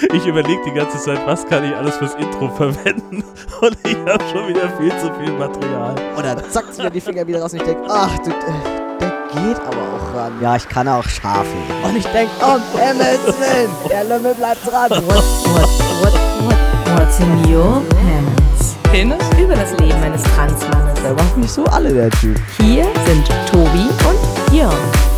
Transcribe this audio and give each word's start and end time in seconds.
Ich 0.00 0.26
überlege 0.26 0.62
die 0.64 0.72
ganze 0.72 0.96
Zeit, 0.98 1.18
was 1.26 1.44
kann 1.46 1.64
ich 1.64 1.74
alles 1.74 1.96
fürs 1.96 2.14
Intro 2.14 2.48
verwenden 2.50 3.24
und 3.60 3.76
ich 3.84 3.96
habe 3.96 4.22
schon 4.32 4.48
wieder 4.48 4.70
viel 4.78 4.90
zu 4.98 5.12
viel 5.14 5.32
Material. 5.32 5.94
Und 6.16 6.24
dann 6.24 6.38
zackt 6.50 6.78
wieder 6.78 6.88
die 6.88 7.00
Finger 7.00 7.26
wieder 7.26 7.42
raus 7.42 7.52
und 7.52 7.58
ich 7.58 7.64
denke, 7.64 7.82
ach 7.88 8.16
du, 8.18 8.30
äh, 8.30 8.98
der 9.00 9.10
geht 9.34 9.60
aber 9.60 9.76
auch 9.76 10.14
ran. 10.14 10.32
Ja, 10.40 10.54
ich 10.54 10.68
kann 10.68 10.86
auch 10.86 11.02
scharf. 11.02 11.46
Und 11.82 11.96
ich 11.96 12.06
denke, 12.06 12.30
um 12.40 12.62
Himmels 12.78 13.26
Willen, 13.26 13.70
der 13.90 14.04
Lümmel 14.04 14.34
bleibt 14.34 14.64
dran. 14.70 14.90
What, 14.90 15.02
what, 15.06 15.68
what, 16.02 16.14
what, 16.44 16.98
what's 16.98 17.18
in 17.18 17.52
your 17.52 17.82
pants? 17.90 18.76
Penis? 18.84 19.18
Über 19.36 19.56
das 19.56 19.72
Leben 19.80 20.00
eines 20.00 20.22
Transmannes. 20.22 21.02
Der 21.02 21.12
macht 21.14 21.36
mich 21.36 21.50
so 21.50 21.64
alle, 21.64 21.92
der 21.92 22.10
Typ. 22.10 22.38
Hier 22.60 22.84
sind 23.04 23.28
Tobi 23.50 23.88
und 24.06 24.54
Jörn. 24.54 25.17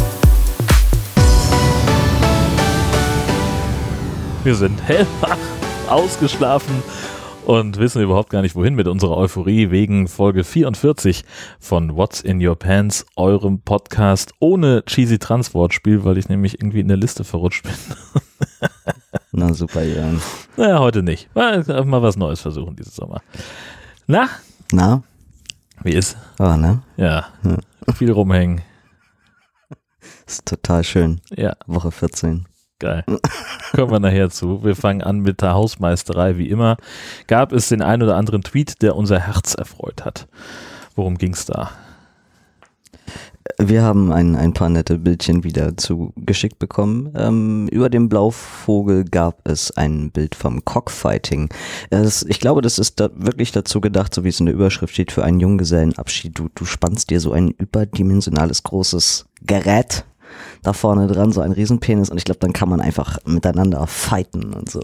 Wir 4.45 4.55
sind 4.55 4.81
hellwach, 4.83 5.37
ausgeschlafen 5.89 6.83
und 7.47 7.79
wissen 7.79 8.03
überhaupt 8.03 8.31
gar 8.31 8.43
nicht, 8.43 8.55
wohin 8.55 8.75
mit 8.75 8.89
unserer 8.89 9.17
Euphorie 9.17 9.71
wegen 9.71 10.09
Folge 10.09 10.45
44 10.45 11.25
von 11.59 11.97
What's 11.97 12.21
in 12.23 12.45
Your 12.45 12.57
Pants, 12.57 13.05
eurem 13.17 13.61
Podcast 13.61 14.33
ohne 14.41 14.83
cheesy 14.87 15.19
Transwortspiel, 15.19 16.05
weil 16.05 16.17
ich 16.17 16.29
nämlich 16.29 16.55
irgendwie 16.61 16.81
in 16.81 16.89
der 16.89 16.97
Liste 16.97 17.25
verrutscht 17.25 17.65
bin. 17.65 17.75
Na 19.33 19.53
super, 19.53 19.83
Jan. 19.83 20.21
naja, 20.57 20.79
heute 20.79 21.03
nicht. 21.03 21.29
Mal, 21.35 21.63
mal 21.85 22.03
was 22.03 22.17
Neues 22.17 22.41
versuchen 22.41 22.77
dieses 22.77 22.97
Sommer. 22.97 23.21
Na, 24.07 24.29
Na? 24.73 25.03
wie 25.83 25.93
ist? 25.93 26.17
Oh, 26.39 26.57
ne? 26.57 26.83
Ja, 26.97 27.29
viel 27.95 28.11
rumhängen. 28.11 28.63
Ist 30.27 30.47
total 30.47 30.85
schön. 30.85 31.21
Ja, 31.37 31.57
Woche 31.67 31.91
14. 31.91 32.47
geil. 32.81 33.05
Kommen 33.73 33.93
wir 33.93 34.01
nachher 34.01 34.31
zu. 34.31 34.65
Wir 34.65 34.75
fangen 34.75 35.03
an 35.03 35.21
mit 35.21 35.43
der 35.43 35.55
Hausmeisterei. 35.55 36.39
Wie 36.39 36.49
immer 36.49 36.77
gab 37.29 37.53
es 37.53 37.69
den 37.69 37.83
ein 37.83 38.03
oder 38.03 38.17
anderen 38.17 38.43
Tweet, 38.43 38.83
der 38.83 38.97
unser 38.97 39.21
Herz 39.21 39.55
erfreut 39.55 40.05
hat. 40.05 40.27
Worum 40.97 41.19
ging's 41.19 41.47
da? 41.47 41.71
Wir 43.59 43.83
haben 43.83 44.13
ein, 44.13 44.37
ein 44.37 44.53
paar 44.53 44.69
nette 44.69 44.99
Bildchen 44.99 45.45
wieder 45.45 45.77
zugeschickt 45.77 46.59
bekommen. 46.59 47.13
Ähm, 47.17 47.69
über 47.69 47.89
dem 47.89 48.09
Blauvogel 48.09 49.05
gab 49.05 49.47
es 49.49 49.71
ein 49.77 50.11
Bild 50.11 50.35
vom 50.35 50.65
Cockfighting. 50.65 51.49
Es, 51.91 52.23
ich 52.23 52.41
glaube, 52.41 52.63
das 52.63 52.79
ist 52.79 53.01
da 53.01 53.11
wirklich 53.15 53.53
dazu 53.53 53.81
gedacht, 53.81 54.15
so 54.15 54.25
wie 54.25 54.29
es 54.29 54.41
in 54.41 54.47
der 54.47 54.55
Überschrift 54.55 54.95
steht, 54.95 55.13
für 55.13 55.25
einen 55.25 55.41
Junggesellenabschied. 55.41 56.39
Du, 56.39 56.49
du 56.55 56.65
spannst 56.65 57.11
dir 57.11 57.21
so 57.21 57.33
ein 57.33 57.51
überdimensionales 57.51 58.63
großes 58.63 59.27
Gerät 59.43 60.05
da 60.63 60.73
vorne 60.73 61.07
dran, 61.07 61.33
so 61.33 61.41
ein 61.41 61.53
Riesenpenis 61.53 62.11
und 62.11 62.19
ich 62.19 62.25
glaube, 62.25 62.41
dann 62.41 62.53
kann 62.53 62.69
man 62.69 62.81
einfach 62.81 63.19
miteinander 63.25 63.87
fighten 63.87 64.53
und 64.55 64.71
so. 64.71 64.81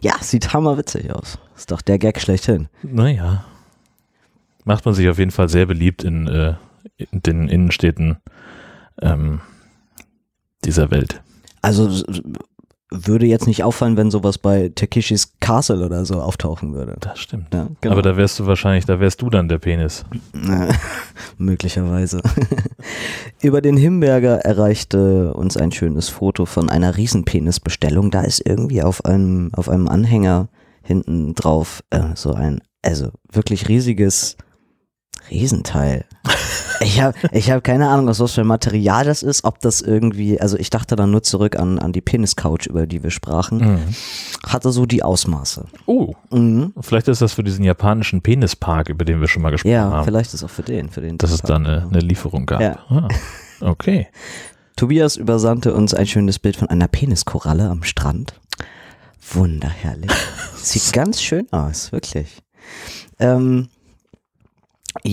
Ja, 0.00 0.14
sieht 0.20 0.52
hammerwitzig 0.52 1.12
aus. 1.12 1.38
Ist 1.56 1.70
doch 1.70 1.82
der 1.82 1.98
Gag 1.98 2.20
schlechthin. 2.20 2.68
Naja. 2.82 3.44
Macht 4.64 4.84
man 4.84 4.94
sich 4.94 5.08
auf 5.08 5.18
jeden 5.18 5.30
Fall 5.30 5.48
sehr 5.48 5.66
beliebt 5.66 6.04
in, 6.04 6.26
äh, 6.26 6.54
in 6.96 7.22
den 7.22 7.48
Innenstädten 7.48 8.18
ähm, 9.00 9.40
dieser 10.64 10.90
Welt. 10.90 11.22
Also 11.62 12.04
würde 12.90 13.26
jetzt 13.26 13.46
nicht 13.46 13.62
auffallen, 13.62 13.96
wenn 13.96 14.10
sowas 14.10 14.38
bei 14.38 14.70
Takeshis 14.74 15.34
Castle 15.40 15.84
oder 15.84 16.04
so 16.04 16.20
auftauchen 16.20 16.74
würde. 16.74 16.96
Das 17.00 17.20
stimmt. 17.20 17.54
Ja, 17.54 17.68
genau. 17.80 17.92
Aber 17.92 18.02
da 18.02 18.16
wärst 18.16 18.38
du 18.40 18.46
wahrscheinlich, 18.46 18.84
da 18.84 18.98
wärst 18.98 19.22
du 19.22 19.30
dann 19.30 19.48
der 19.48 19.58
Penis. 19.58 20.04
Möglicherweise. 21.38 22.20
Über 23.42 23.60
den 23.60 23.76
Himberger 23.76 24.40
erreichte 24.40 25.32
uns 25.34 25.56
ein 25.56 25.70
schönes 25.70 26.08
Foto 26.08 26.46
von 26.46 26.68
einer 26.68 26.96
Riesenpenisbestellung. 26.96 28.10
Da 28.10 28.22
ist 28.22 28.44
irgendwie 28.44 28.82
auf 28.82 29.04
einem, 29.04 29.50
auf 29.54 29.68
einem 29.68 29.88
Anhänger 29.88 30.48
hinten 30.82 31.34
drauf 31.34 31.84
äh, 31.90 32.00
so 32.14 32.32
ein, 32.34 32.60
also 32.82 33.10
wirklich 33.30 33.68
riesiges 33.68 34.36
Riesenteil. 35.30 36.04
Ich 36.82 37.00
habe 37.00 37.14
ich 37.32 37.50
hab 37.50 37.62
keine 37.62 37.88
Ahnung, 37.88 38.08
aus 38.08 38.20
was 38.20 38.32
für 38.32 38.40
ein 38.40 38.46
Material 38.46 39.04
das 39.04 39.22
ist, 39.22 39.44
ob 39.44 39.60
das 39.60 39.82
irgendwie, 39.82 40.40
also 40.40 40.56
ich 40.56 40.70
dachte 40.70 40.96
dann 40.96 41.10
nur 41.10 41.22
zurück 41.22 41.56
an, 41.58 41.78
an 41.78 41.92
die 41.92 42.00
Penis-Couch, 42.00 42.66
über 42.66 42.86
die 42.86 43.02
wir 43.02 43.10
sprachen, 43.10 43.58
Mhm. 43.58 43.78
hatte 44.46 44.72
so 44.72 44.86
die 44.86 45.02
Ausmaße. 45.02 45.66
Oh, 45.86 46.14
Mhm. 46.30 46.72
vielleicht 46.80 47.08
ist 47.08 47.20
das 47.20 47.34
für 47.34 47.44
diesen 47.44 47.64
japanischen 47.64 48.22
Penispark, 48.22 48.88
über 48.88 49.04
den 49.04 49.20
wir 49.20 49.28
schon 49.28 49.42
mal 49.42 49.50
gesprochen 49.50 49.72
Ja, 49.72 49.90
haben, 49.90 50.04
vielleicht 50.04 50.32
ist 50.32 50.42
auch 50.42 50.48
für 50.50 50.62
den, 50.62 50.88
für 50.88 51.02
den. 51.02 51.18
dass 51.18 51.32
es 51.32 51.42
da 51.42 51.56
eine, 51.56 51.86
eine 51.90 52.00
Lieferung 52.00 52.46
gab. 52.46 52.60
Ja. 52.62 52.78
Ah, 52.88 53.08
okay. 53.60 54.08
Tobias 54.76 55.16
übersandte 55.16 55.74
uns 55.74 55.92
ein 55.92 56.06
schönes 56.06 56.38
Bild 56.38 56.56
von 56.56 56.68
einer 56.70 56.88
Peniskoralle 56.88 57.68
am 57.68 57.82
Strand. 57.82 58.32
Wunderherrlich. 59.32 60.10
Sieht 60.56 60.92
ganz 60.92 61.20
schön 61.20 61.46
aus, 61.52 61.92
wirklich. 61.92 62.38
Ähm, 63.18 63.68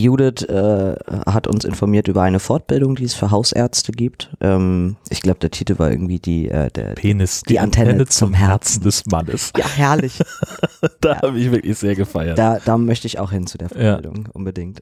Judith 0.01 0.43
äh, 0.43 0.95
hat 1.25 1.47
uns 1.47 1.65
informiert 1.65 2.07
über 2.07 2.21
eine 2.21 2.39
Fortbildung, 2.39 2.95
die 2.95 3.03
es 3.05 3.13
für 3.13 3.31
Hausärzte 3.31 3.91
gibt. 3.91 4.29
Ähm, 4.41 4.95
ich 5.09 5.21
glaube, 5.21 5.39
der 5.39 5.51
Titel 5.51 5.79
war 5.79 5.89
irgendwie 5.91 6.19
die, 6.19 6.49
äh, 6.49 6.69
der, 6.71 6.93
Penis, 6.93 7.41
Die 7.43 7.59
Antenne 7.59 8.05
zum 8.05 8.33
Herzen 8.33 8.83
des 8.83 9.05
Mannes. 9.07 9.51
ja, 9.57 9.67
herrlich. 9.67 10.19
Da 11.01 11.21
habe 11.21 11.39
ich 11.39 11.51
wirklich 11.51 11.77
sehr 11.77 11.95
gefeiert. 11.95 12.37
Da, 12.37 12.59
da 12.63 12.77
möchte 12.77 13.07
ich 13.07 13.17
auch 13.19 13.31
hin 13.31 13.47
zu 13.47 13.57
der 13.57 13.69
Ja. 13.69 13.93
Fortbildung, 13.93 14.27
unbedingt. 14.33 14.79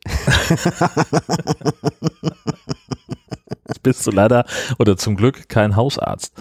Jetzt 3.68 3.84
bist 3.84 4.06
du 4.06 4.12
leider 4.12 4.46
oder 4.80 4.98
zum 4.98 5.16
Glück 5.16 5.48
kein 5.50 5.76
Hausarzt. 5.76 6.34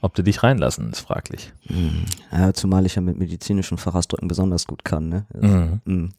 Ob 0.00 0.14
die 0.14 0.22
dich 0.22 0.42
reinlassen, 0.42 0.90
ist 0.90 1.00
fraglich. 1.00 1.52
Hm. 1.66 2.04
Ja, 2.30 2.52
zumal 2.52 2.84
ich 2.84 2.94
ja 2.94 3.00
mit 3.00 3.16
medizinischen 3.18 3.78
Fachausdrücken 3.78 4.28
besonders 4.28 4.66
gut 4.66 4.84
kann. 4.84 5.08
Ne? 5.08 5.24
Das, 5.32 5.50
Mhm. 5.86 6.10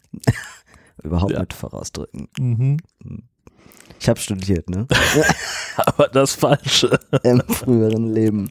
Überhaupt 1.03 1.31
Ja. 1.33 1.39
mit 1.41 1.53
Fachausdrücken. 1.53 2.27
Mhm. 2.39 2.77
Ich 3.99 4.09
habe 4.09 4.19
studiert, 4.19 4.69
ne? 4.69 4.87
Aber 5.77 6.07
das 6.09 6.35
Falsche. 6.35 6.99
Im 7.23 7.41
früheren 7.47 8.13
Leben. 8.13 8.49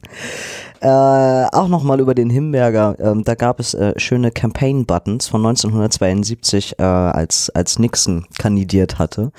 Äh, 0.81 0.87
auch 0.87 1.67
nochmal 1.67 1.99
über 1.99 2.13
den 2.13 2.29
Himberger. 2.29 2.95
Ähm, 2.99 3.23
da 3.23 3.35
gab 3.35 3.59
es 3.59 3.73
äh, 3.73 3.93
schöne 3.97 4.31
Campaign-Buttons 4.31 5.27
von 5.27 5.41
1972, 5.45 6.77
äh, 6.79 6.83
als, 6.83 7.49
als 7.51 7.79
Nixon 7.79 8.25
kandidiert 8.37 8.99
hatte. 8.99 9.31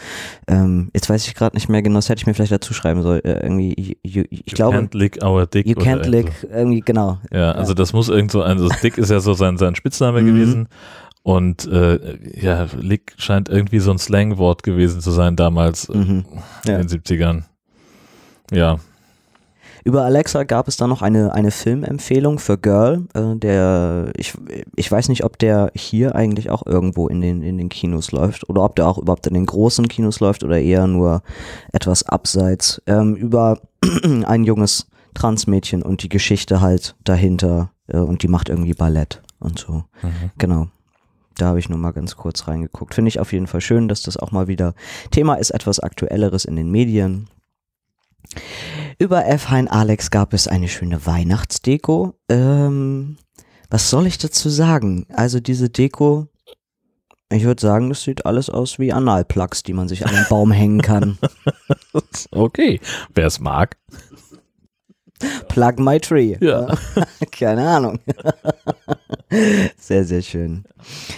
Ähm, 0.48 0.90
jetzt 0.94 1.10
weiß 1.10 1.26
ich 1.26 1.34
gerade 1.34 1.56
nicht 1.56 1.68
mehr 1.68 1.82
genau, 1.82 1.98
das 1.98 2.08
hätte 2.08 2.20
ich 2.20 2.26
mir 2.26 2.34
vielleicht 2.34 2.52
dazu 2.52 2.72
schreiben 2.72 3.02
sollen. 3.02 3.22
Äh, 3.24 3.42
irgendwie, 3.42 3.74
you, 4.02 4.22
you, 4.22 4.24
ich 4.30 4.38
you 4.50 4.54
glaube, 4.54 4.76
can't 4.78 4.96
lick 4.96 5.22
our 5.22 5.46
dick. 5.46 5.66
you 5.66 5.74
can't 5.74 6.06
lick, 6.08 6.32
irgendwie, 6.52 6.80
genau. 6.80 7.18
Ja, 7.32 7.52
also 7.52 7.74
das 7.74 7.92
muss 7.92 8.08
irgend 8.08 8.30
so, 8.30 8.42
also 8.42 8.68
Dick 8.82 8.96
ist 8.96 9.10
ja 9.10 9.20
so 9.20 9.34
sein, 9.34 9.56
sein 9.58 9.74
Spitzname 9.74 10.22
Mhm. 10.22 10.26
gewesen. 10.26 10.68
Und 11.26 11.66
äh, 11.66 12.18
ja, 12.40 12.68
Lick 12.78 13.14
scheint 13.18 13.48
irgendwie 13.48 13.80
so 13.80 13.90
ein 13.90 13.98
Slangwort 13.98 14.62
gewesen 14.62 15.00
zu 15.00 15.10
sein 15.10 15.34
damals 15.34 15.88
äh, 15.88 15.96
Mhm. 15.96 16.24
in 16.64 16.70
Ja. 16.70 16.78
den 16.78 16.86
70ern. 16.86 17.42
Ja, 18.52 18.78
Über 19.84 20.04
Alexa 20.04 20.44
gab 20.44 20.68
es 20.68 20.76
dann 20.76 20.88
noch 20.88 21.02
eine, 21.02 21.32
eine 21.34 21.50
Filmempfehlung 21.50 22.38
für 22.38 22.58
Girl. 22.58 23.06
Äh, 23.14 23.34
der, 23.36 24.12
ich, 24.16 24.34
ich 24.76 24.88
weiß 24.90 25.08
nicht, 25.08 25.24
ob 25.24 25.36
der 25.38 25.72
hier 25.74 26.14
eigentlich 26.14 26.48
auch 26.50 26.64
irgendwo 26.64 27.08
in 27.08 27.20
den, 27.20 27.42
in 27.42 27.58
den 27.58 27.70
Kinos 27.70 28.12
läuft 28.12 28.48
oder 28.48 28.62
ob 28.62 28.76
der 28.76 28.86
auch 28.86 28.98
überhaupt 28.98 29.26
in 29.26 29.34
den 29.34 29.46
großen 29.46 29.88
Kinos 29.88 30.20
läuft 30.20 30.44
oder 30.44 30.60
eher 30.60 30.86
nur 30.86 31.22
etwas 31.72 32.04
abseits. 32.04 32.80
Ähm, 32.86 33.16
über 33.16 33.58
ein 34.26 34.44
junges 34.44 34.86
Transmädchen 35.14 35.82
und 35.82 36.04
die 36.04 36.08
Geschichte 36.08 36.60
halt 36.60 36.94
dahinter 37.02 37.72
äh, 37.88 37.96
und 37.98 38.22
die 38.22 38.28
macht 38.28 38.48
irgendwie 38.48 38.74
Ballett 38.74 39.22
und 39.40 39.58
so. 39.58 39.72
Mhm. 40.02 40.30
Genau. 40.38 40.68
Da 41.38 41.46
habe 41.46 41.58
ich 41.58 41.68
nur 41.68 41.78
mal 41.78 41.92
ganz 41.92 42.16
kurz 42.16 42.48
reingeguckt. 42.48 42.94
Finde 42.94 43.08
ich 43.08 43.20
auf 43.20 43.32
jeden 43.32 43.46
Fall 43.46 43.60
schön, 43.60 43.88
dass 43.88 44.02
das 44.02 44.16
auch 44.16 44.32
mal 44.32 44.48
wieder 44.48 44.74
Thema 45.10 45.34
ist, 45.34 45.50
etwas 45.50 45.80
Aktuelleres 45.80 46.44
in 46.44 46.56
den 46.56 46.70
Medien. 46.70 47.28
Über 48.98 49.26
F. 49.26 49.50
Hein 49.50 49.68
Alex 49.68 50.10
gab 50.10 50.32
es 50.32 50.48
eine 50.48 50.68
schöne 50.68 51.04
Weihnachtsdeko. 51.04 52.14
Ähm, 52.28 53.18
was 53.70 53.90
soll 53.90 54.06
ich 54.06 54.18
dazu 54.18 54.48
sagen? 54.48 55.06
Also 55.12 55.40
diese 55.40 55.68
Deko, 55.68 56.28
ich 57.30 57.44
würde 57.44 57.60
sagen, 57.60 57.88
das 57.88 58.02
sieht 58.02 58.24
alles 58.24 58.48
aus 58.48 58.78
wie 58.78 58.92
Analplugs, 58.92 59.62
die 59.62 59.72
man 59.72 59.88
sich 59.88 60.06
an 60.06 60.14
den 60.14 60.26
Baum 60.28 60.52
hängen 60.52 60.80
kann. 60.80 61.18
okay. 62.30 62.80
Wer 63.14 63.26
es 63.26 63.40
mag. 63.40 63.76
Plug 65.48 65.74
my 65.78 65.98
tree. 66.00 66.36
Ja. 66.40 66.66
Keine 67.32 67.68
Ahnung. 67.68 67.98
Sehr, 69.76 70.04
sehr 70.04 70.22
schön. 70.22 70.64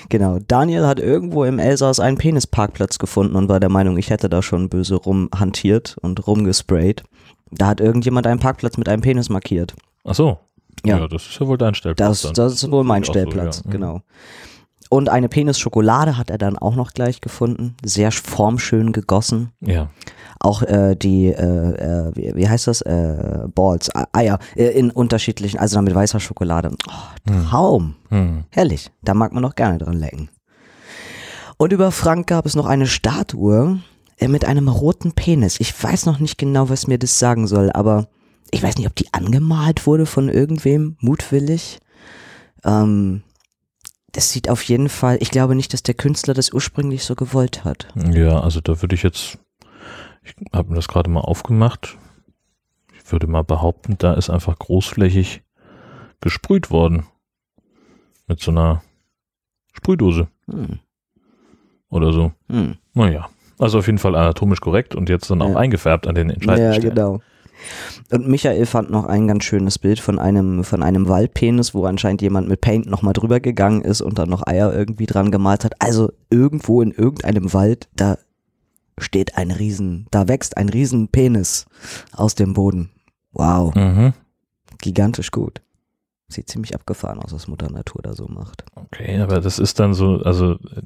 Genau. 0.09 0.39
Daniel 0.47 0.87
hat 0.87 0.99
irgendwo 0.99 1.45
im 1.45 1.59
Elsass 1.59 2.01
einen 2.01 2.17
Penisparkplatz 2.17 2.99
gefunden 2.99 3.37
und 3.37 3.49
war 3.49 3.61
der 3.61 3.69
Meinung, 3.69 3.99
ich 3.99 4.09
hätte 4.11 4.31
da 4.31 4.43
schon 4.43 4.71
böse 4.71 4.95
rumhantiert 4.95 5.97
und 6.01 6.27
rumgesprayt. 6.27 7.05
Da 7.51 7.67
hat 7.67 7.81
irgendjemand 7.81 8.27
einen 8.27 8.41
Parkplatz 8.41 8.79
mit 8.79 8.89
einem 8.89 9.03
Penis 9.03 9.29
markiert. 9.29 9.75
Ach 10.05 10.15
so. 10.15 10.39
Ja. 10.85 10.99
Ja, 10.99 11.09
das 11.09 11.27
ist 11.27 11.39
ja 11.39 11.47
wohl 11.47 11.59
dein 11.59 11.75
Stellplatz. 11.75 12.23
Das, 12.23 12.33
dann. 12.33 12.35
das 12.35 12.55
ist 12.55 12.71
wohl 12.71 12.85
mein 12.85 13.03
Auch 13.03 13.07
so, 13.07 13.13
Stellplatz, 13.13 13.59
ja. 13.59 13.63
Mhm. 13.67 13.71
genau. 13.73 14.03
und 14.91 15.09
eine 15.09 15.29
Penisschokolade 15.29 16.17
hat 16.17 16.31
er 16.31 16.39
dann 16.39 16.57
auch 16.57 16.77
noch 16.77 16.93
gleich 16.93 17.21
gefunden. 17.21 17.77
Sehr 17.85 18.11
formschön 18.13 18.93
gegossen. 18.93 19.53
Ja. 19.61 19.91
Auch 20.41 20.63
äh, 20.63 20.95
die, 20.95 21.27
äh, 21.27 21.33
äh, 21.33 22.13
wie, 22.15 22.35
wie 22.35 22.49
heißt 22.49 22.67
das? 22.69 22.81
Äh, 22.83 23.49
Balls, 23.55 23.91
Eier 24.13 24.39
äh, 24.55 24.69
in 24.69 24.91
unterschiedlichen, 24.91 25.59
also 25.59 25.77
dann 25.77 25.85
mit 25.85 25.95
weißer 25.95 26.21
Schokolade. 26.21 26.71
Oh, 26.89 27.33
Traum. 27.49 27.97
Hm. 28.11 28.45
Herrlich. 28.51 28.91
Da 29.03 29.15
mag 29.15 29.33
man 29.33 29.43
noch 29.43 29.55
gerne 29.55 29.79
dran 29.79 29.99
lecken. 29.99 30.29
Und 31.57 31.73
über 31.73 31.91
Frank 31.91 32.29
gab 32.29 32.47
es 32.47 32.55
noch 32.55 32.67
eine 32.67 32.87
Statue 32.87 33.81
mit 34.21 34.45
einem 34.45 34.69
roten 34.69 35.13
Penis. 35.13 35.59
Ich 35.61 35.83
weiß 35.83 36.07
noch 36.07 36.21
nicht 36.21 36.39
genau, 36.39 36.69
was 36.69 36.87
mir 36.87 36.99
das 36.99 37.19
sagen 37.19 37.47
soll, 37.47 37.71
aber 37.73 38.09
ich 38.51 38.63
weiß 38.63 38.77
nicht, 38.77 38.87
ob 38.87 38.95
die 38.95 39.13
angemalt 39.13 39.87
wurde 39.87 40.07
von 40.07 40.29
irgendwem, 40.29 40.97
mutwillig. 41.01 41.81
Ähm, 42.65 43.23
das 44.13 44.31
sieht 44.31 44.49
auf 44.49 44.63
jeden 44.63 44.89
Fall, 44.89 45.19
ich 45.21 45.31
glaube 45.31 45.55
nicht, 45.55 45.73
dass 45.73 45.83
der 45.83 45.95
Künstler 45.95 46.35
das 46.35 46.53
ursprünglich 46.53 47.05
so 47.05 47.15
gewollt 47.15 47.65
hat. 47.65 47.89
Ja, 47.95 48.41
also 48.41 48.61
da 48.61 48.81
würde 48.81 48.95
ich 48.95 49.03
jetzt, 49.03 49.39
ich 50.29 50.35
habe 50.55 50.71
mir 50.71 50.77
das 50.77 50.89
gerade 50.89 51.11
mal 51.11 51.21
aufgemacht. 51.21 51.97
Ich 52.95 53.11
würde 53.13 53.27
mal 53.27 53.43
behaupten, 53.45 53.97
da 53.99 54.15
ist 54.15 54.31
einfach 54.31 54.59
großflächig 54.59 55.43
gesprüht 56.21 56.71
worden. 56.71 57.05
Mit 58.27 58.41
so 58.41 58.51
einer 58.51 58.83
Sprühdose 59.73 60.29
Hm. 60.51 60.81
oder 61.91 62.13
so. 62.13 62.33
Hm. 62.51 62.77
Naja. 62.95 63.29
Also 63.59 63.79
auf 63.79 63.87
jeden 63.87 63.99
Fall 63.99 64.15
anatomisch 64.15 64.61
korrekt 64.61 64.95
und 64.95 65.09
jetzt 65.09 65.31
dann 65.31 65.43
auch 65.43 65.51
Ja. 65.51 65.57
eingefärbt 65.57 66.07
an 66.07 66.15
den 66.15 66.31
entscheidenden 66.31 66.73
Ja, 66.73 66.79
Stellen. 66.79 66.95
genau. 66.95 67.21
Und 68.13 68.29
Michael 68.29 68.67
fand 68.67 68.91
noch 68.91 69.05
ein 69.07 69.27
ganz 69.27 69.43
schönes 69.45 69.79
Bild 69.81 69.99
von 69.99 70.19
einem, 70.21 70.63
von 70.63 70.83
einem 70.83 71.09
Waldpenis, 71.09 71.75
wo 71.75 71.87
anscheinend 71.87 72.23
jemand 72.23 72.49
mit 72.49 72.61
Paint 72.61 72.87
nochmal 72.87 73.15
drüber 73.15 73.41
gegangen 73.41 73.83
ist 73.83 74.01
und 74.01 74.19
dann 74.19 74.29
noch 74.29 74.47
Eier 74.47 74.73
irgendwie 74.73 75.07
dran 75.07 75.33
gemalt 75.33 75.65
hat. 75.65 75.73
Also 75.81 76.13
irgendwo 76.31 76.83
in 76.83 76.93
irgendeinem 76.93 77.53
Wald, 77.53 77.89
da 77.97 78.17
steht 79.01 79.37
ein 79.37 79.51
Riesen, 79.51 80.07
da 80.11 80.29
wächst 80.29 80.57
ein 80.57 80.69
Riesenpenis 80.69 81.67
aus 82.13 82.35
dem 82.35 82.53
Boden. 82.55 82.91
Wow, 83.33 83.75
Mhm. 83.75 84.15
gigantisch 84.79 85.31
gut. 85.31 85.61
Sieht 86.31 86.49
ziemlich 86.51 86.75
abgefahren 86.75 87.21
aus, 87.21 87.33
was 87.33 87.49
Mutter 87.49 87.71
Natur 87.71 88.03
da 88.03 88.13
so 88.15 88.27
macht. 88.29 88.65
Okay, 88.75 89.19
aber 89.21 89.41
das 89.41 89.59
ist 89.59 89.81
dann 89.81 89.95
so, 89.95 90.17
also 90.25 90.53
äh, 90.53 90.83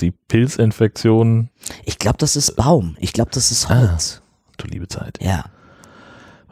die 0.00 0.10
Pilzinfektion, 0.10 1.48
Ich 1.84 1.98
glaube, 1.98 2.18
das 2.18 2.36
ist 2.36 2.56
Baum. 2.56 2.96
Ich 2.98 3.12
glaube, 3.14 3.30
das 3.32 3.50
ist 3.50 3.70
Ah. 3.70 3.88
Holz. 3.92 4.20
du 4.58 4.66
liebe 4.68 4.88
Zeit, 4.88 5.18
Ja. 5.22 5.46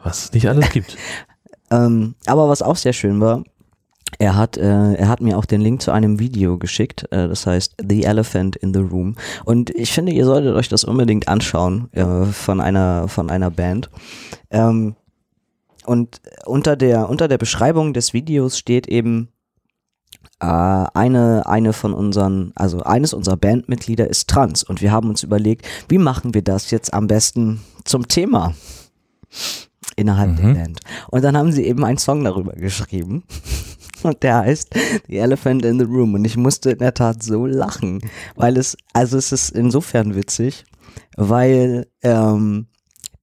was 0.03 0.25
es 0.25 0.33
nicht 0.33 0.47
alles 0.49 0.69
gibt. 0.71 0.97
Ähm, 1.73 2.15
aber 2.25 2.49
was 2.49 2.61
auch 2.61 2.75
sehr 2.75 2.91
schön 2.91 3.21
war, 3.21 3.45
er 4.19 4.35
hat, 4.35 4.57
äh, 4.57 4.93
er 4.93 5.07
hat 5.07 5.21
mir 5.21 5.37
auch 5.37 5.45
den 5.45 5.61
Link 5.61 5.81
zu 5.81 5.91
einem 5.91 6.19
Video 6.19 6.57
geschickt, 6.57 7.03
äh, 7.11 7.27
das 7.27 7.45
heißt 7.45 7.75
The 7.87 8.03
Elephant 8.03 8.55
in 8.55 8.73
the 8.73 8.79
Room. 8.79 9.15
Und 9.45 9.69
ich 9.71 9.91
finde, 9.91 10.11
ihr 10.11 10.25
solltet 10.25 10.55
euch 10.55 10.69
das 10.69 10.83
unbedingt 10.83 11.27
anschauen 11.27 11.91
äh, 11.93 12.25
von 12.25 12.61
einer 12.61 13.07
von 13.07 13.29
einer 13.29 13.49
Band. 13.51 13.89
Ähm, 14.49 14.95
und 15.85 16.21
unter 16.45 16.75
der 16.75 17.09
unter 17.09 17.27
der 17.27 17.37
Beschreibung 17.37 17.93
des 17.93 18.13
Videos 18.13 18.57
steht 18.57 18.87
eben 18.87 19.29
äh, 20.39 20.45
eine 20.45 21.45
eine 21.47 21.73
von 21.73 21.93
unseren, 21.93 22.51
also 22.55 22.81
eines 22.81 23.13
unserer 23.13 23.37
Bandmitglieder 23.37 24.07
ist 24.07 24.29
trans 24.29 24.63
und 24.63 24.81
wir 24.81 24.91
haben 24.91 25.09
uns 25.09 25.23
überlegt, 25.23 25.65
wie 25.89 25.97
machen 25.97 26.33
wir 26.33 26.43
das 26.43 26.69
jetzt 26.71 26.93
am 26.93 27.07
besten 27.07 27.61
zum 27.85 28.07
Thema 28.07 28.53
innerhalb 29.95 30.35
der 30.37 30.45
Mhm. 30.45 30.53
Band. 30.53 30.79
Und 31.09 31.23
dann 31.23 31.37
haben 31.37 31.51
sie 31.51 31.65
eben 31.65 31.83
einen 31.83 31.97
Song 31.97 32.23
darüber 32.23 32.53
geschrieben. 32.53 33.23
Und 34.03 34.23
der 34.23 34.37
heißt 34.37 34.75
The 35.07 35.17
Elephant 35.17 35.65
in 35.65 35.79
the 35.79 35.85
Room. 35.85 36.13
Und 36.13 36.25
ich 36.25 36.37
musste 36.37 36.71
in 36.71 36.79
der 36.79 36.93
Tat 36.93 37.23
so 37.23 37.45
lachen, 37.45 38.01
weil 38.35 38.57
es, 38.57 38.77
also 38.93 39.17
es 39.17 39.31
ist 39.31 39.49
insofern 39.51 40.15
witzig, 40.15 40.65
weil 41.15 41.87
ähm, 42.03 42.67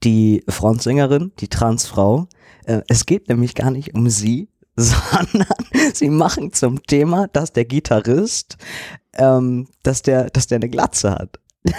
die 0.04 0.44
Frontsängerin, 0.48 1.32
die 1.40 1.48
Transfrau, 1.48 2.28
äh, 2.66 2.82
es 2.88 3.06
geht 3.06 3.28
nämlich 3.28 3.54
gar 3.54 3.70
nicht 3.70 3.94
um 3.94 4.08
sie, 4.10 4.48
sondern 4.76 5.46
sie 5.92 6.10
machen 6.10 6.52
zum 6.52 6.82
Thema, 6.84 7.26
dass 7.28 7.52
der 7.52 7.64
Gitarrist, 7.64 8.56
ähm, 9.14 9.66
dass 9.82 10.02
der, 10.02 10.30
dass 10.30 10.46
der 10.46 10.56
eine 10.56 10.68
Glatze 10.68 11.10
hat. 11.10 11.40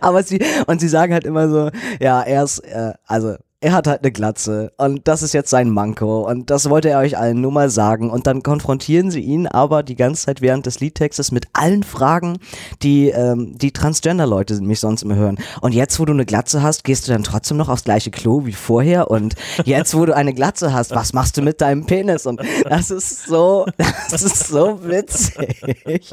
Aber 0.00 0.22
sie, 0.22 0.40
und 0.66 0.80
sie 0.80 0.88
sagen 0.88 1.12
halt 1.12 1.24
immer 1.24 1.48
so, 1.48 1.70
ja, 2.00 2.22
er 2.22 2.42
ist, 2.42 2.60
äh, 2.60 2.94
also, 3.06 3.36
er 3.60 3.72
hat 3.72 3.88
halt 3.88 4.02
eine 4.02 4.12
Glatze 4.12 4.72
und 4.76 5.08
das 5.08 5.22
ist 5.22 5.32
jetzt 5.32 5.50
sein 5.50 5.68
Manko 5.70 6.28
und 6.30 6.48
das 6.48 6.70
wollte 6.70 6.90
er 6.90 7.00
euch 7.00 7.18
allen 7.18 7.40
nur 7.40 7.50
mal 7.50 7.70
sagen 7.70 8.08
und 8.08 8.28
dann 8.28 8.44
konfrontieren 8.44 9.10
sie 9.10 9.20
ihn 9.20 9.48
aber 9.48 9.82
die 9.82 9.96
ganze 9.96 10.26
Zeit 10.26 10.40
während 10.40 10.66
des 10.66 10.78
Liedtextes 10.78 11.32
mit 11.32 11.48
allen 11.54 11.82
Fragen, 11.82 12.38
die 12.82 13.08
ähm, 13.08 13.58
die 13.58 13.72
Transgender-Leute 13.72 14.60
mich 14.62 14.78
sonst 14.78 15.02
immer 15.02 15.16
hören. 15.16 15.38
Und 15.60 15.74
jetzt, 15.74 15.98
wo 15.98 16.04
du 16.04 16.12
eine 16.12 16.24
Glatze 16.24 16.62
hast, 16.62 16.84
gehst 16.84 17.08
du 17.08 17.12
dann 17.12 17.24
trotzdem 17.24 17.56
noch 17.56 17.68
aufs 17.68 17.82
gleiche 17.82 18.12
Klo 18.12 18.46
wie 18.46 18.52
vorher 18.52 19.10
und 19.10 19.34
jetzt, 19.64 19.92
wo 19.96 20.06
du 20.06 20.14
eine 20.14 20.34
Glatze 20.34 20.72
hast, 20.72 20.94
was 20.94 21.12
machst 21.12 21.36
du 21.36 21.42
mit 21.42 21.60
deinem 21.60 21.84
Penis? 21.84 22.26
Und 22.26 22.40
das 22.68 22.92
ist 22.92 23.24
so, 23.24 23.66
das 24.10 24.22
ist 24.22 24.46
so 24.46 24.84
witzig. 24.84 26.12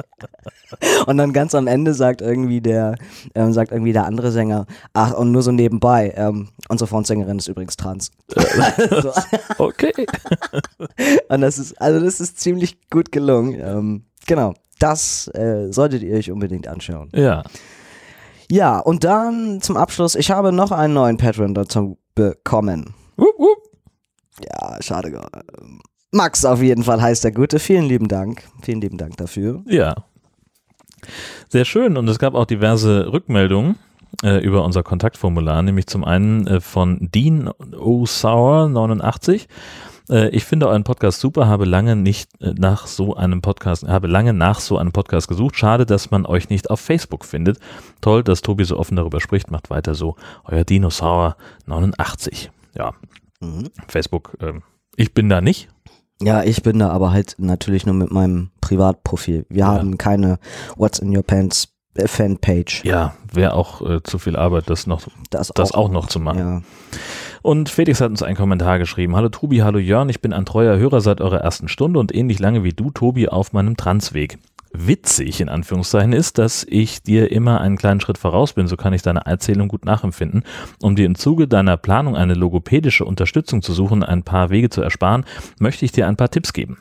Und 1.06 1.18
dann 1.18 1.31
ganz 1.31 1.53
am 1.53 1.68
Ende 1.68 1.94
sagt 1.94 2.21
irgendwie 2.21 2.59
der, 2.59 2.95
ähm, 3.36 3.53
sagt 3.53 3.71
irgendwie 3.71 3.94
der 3.94 4.06
andere 4.06 4.31
Sänger, 4.31 4.65
ach, 4.94 5.13
und 5.13 5.31
nur 5.31 5.44
so 5.44 5.51
nebenbei, 5.51 6.13
ähm, 6.18 6.50
unsere 6.69 6.88
Frontsängerin 6.88 7.34
ist 7.37 7.47
übrigens 7.47 7.77
trans. 7.77 8.11
so. 9.01 9.11
Okay. 9.57 9.93
Und 11.29 11.41
das 11.41 11.57
ist, 11.57 11.79
also 11.81 12.03
das 12.03 12.19
ist 12.19 12.39
ziemlich 12.39 12.77
gut 12.89 13.11
gelungen. 13.11 13.59
Ähm, 13.59 14.05
genau. 14.25 14.53
Das 14.79 15.27
äh, 15.29 15.71
solltet 15.71 16.03
ihr 16.03 16.15
euch 16.15 16.31
unbedingt 16.31 16.67
anschauen. 16.67 17.09
Ja. 17.13 17.43
Ja, 18.51 18.79
und 18.79 19.03
dann 19.03 19.61
zum 19.61 19.75
Abschluss, 19.75 20.13
ich 20.13 20.29
habe 20.29 20.51
noch 20.51 20.71
einen 20.71 20.93
neuen 20.93 21.17
Patron 21.17 21.55
dazu 21.55 21.97
bekommen. 22.13 22.93
Wupp, 23.15 23.39
wupp. 23.39 23.57
Ja, 24.43 24.77
schade. 24.81 25.19
Max 26.11 26.45
auf 26.45 26.61
jeden 26.61 26.83
Fall 26.83 27.01
heißt 27.01 27.23
der 27.23 27.31
Gute. 27.31 27.59
Vielen 27.59 27.85
lieben 27.85 28.07
Dank. 28.07 28.43
Vielen 28.61 28.81
lieben 28.81 28.97
Dank 28.97 29.17
dafür. 29.17 29.63
Ja. 29.65 29.95
Sehr 31.49 31.65
schön. 31.65 31.97
Und 31.97 32.07
es 32.07 32.19
gab 32.19 32.35
auch 32.35 32.45
diverse 32.45 33.11
Rückmeldungen 33.11 33.77
äh, 34.23 34.38
über 34.44 34.63
unser 34.63 34.83
Kontaktformular, 34.83 35.62
nämlich 35.62 35.88
zum 35.88 36.03
einen 36.03 36.47
äh, 36.47 36.62
von 36.62 36.97
Dean 37.13 37.50
O'Sour 37.50 38.69
89. 38.69 39.47
Äh, 40.09 40.29
ich 40.29 40.44
finde 40.45 40.67
euren 40.67 40.83
Podcast 40.83 41.19
super, 41.19 41.47
habe 41.47 41.65
lange 41.65 41.95
nicht 41.95 42.29
äh, 42.41 42.53
nach 42.57 42.88
so 42.88 43.15
einem 43.15 43.41
Podcast, 43.41 43.88
habe 43.88 44.07
lange 44.07 44.33
nach 44.33 44.59
so 44.59 44.77
einem 44.77 44.91
Podcast 44.91 45.27
gesucht. 45.27 45.56
Schade, 45.56 45.85
dass 45.85 46.12
man 46.12 46.25
euch 46.25 46.50
nicht 46.50 46.69
auf 46.69 46.79
Facebook 46.79 47.25
findet. 47.25 47.59
Toll, 48.01 48.23
dass 48.23 48.41
Tobi 48.41 48.65
so 48.65 48.77
offen 48.77 48.95
darüber 48.95 49.19
spricht. 49.21 49.51
Macht 49.51 49.69
weiter 49.69 49.95
so. 49.95 50.15
Euer 50.45 50.63
Dinosaur 50.63 51.35
89. 51.65 52.51
Ja, 52.75 52.94
Mhm. 53.41 53.69
Facebook. 53.88 54.38
ähm, 54.41 54.63
ich 54.95 55.13
bin 55.13 55.27
da 55.29 55.41
nicht. 55.41 55.68
Ja, 56.21 56.44
ich 56.44 56.63
bin 56.63 56.79
da 56.79 56.89
aber 56.89 57.11
halt 57.11 57.35
natürlich 57.37 57.85
nur 57.85 57.94
mit 57.95 58.09
meinem 58.09 58.49
Privatprofil. 58.61 59.45
Wir 59.49 59.59
Ja. 59.59 59.68
haben 59.73 59.97
keine 59.97 60.40
What's 60.78 60.99
in 60.99 61.16
Your 61.16 61.23
Pants 61.23 61.68
Fanpage. 62.06 62.83
Ja, 62.83 63.16
wäre 63.31 63.54
auch 63.54 63.81
äh, 63.87 64.04
zu 64.04 64.19
viel 64.19 64.35
Arbeit, 64.35 64.69
das 64.69 64.87
noch, 64.87 65.02
Das, 65.30 65.52
das 65.56 65.73
auch 65.73 65.90
noch 65.90 66.07
zu 66.07 66.19
machen. 66.19 66.40
Ja. 66.40 66.61
Und 67.42 67.69
Felix 67.69 68.02
hat 68.02 68.09
uns 68.09 68.23
einen 68.23 68.35
Kommentar 68.35 68.80
geschrieben. 68.80 69.16
Hallo 69.16 69.30
Tobi, 69.30 69.59
hallo 69.59 69.78
Jörn, 69.78 70.09
ich 70.09 70.21
bin 70.21 70.33
ein 70.33 70.45
treuer 70.45 70.78
Hörer 70.78 71.02
seit 71.02 71.21
eurer 71.21 71.40
ersten 71.40 71.68
Stunde 71.68 71.99
und 71.99 72.14
ähnlich 72.14 72.40
lange 72.40 72.64
wie 72.64 72.73
du, 72.73 72.92
Tobi, 72.92 73.30
auf 73.30 73.54
meinem 73.54 73.78
Transweg. 73.78 74.40
Witzig 74.78 75.40
in 75.40 75.47
Anführungszeichen 75.47 76.11
ist, 76.11 76.37
dass 76.37 76.66
ich 76.68 77.02
dir 77.02 77.31
immer 77.31 77.61
einen 77.61 77.78
kleinen 77.78 78.02
Schritt 78.02 78.18
voraus 78.18 78.54
bin, 78.54 78.68
so 78.68 78.75
kann 78.75 78.94
ich 78.94 79.02
deine 79.02 79.25
Erzählung 79.25 79.69
gut 79.69 79.85
nachempfinden. 79.85 80.44
Um 80.81 80.95
dir 80.95 81.06
im 81.06 81.16
Zuge 81.16 81.47
deiner 81.47 81.78
Planung 81.78 82.16
eine 82.18 82.33
logopädische 82.33 83.06
Unterstützung 83.06 83.61
zu 83.61 83.73
suchen, 83.73 84.04
ein 84.04 84.23
paar 84.23 84.49
Wege 84.49 84.69
zu 84.69 84.81
ersparen, 84.81 85.23
möchte 85.59 85.85
ich 85.85 85.94
dir 85.94 86.07
ein 86.07 86.18
paar 86.18 86.30
Tipps 86.30 86.52
geben. 86.52 86.78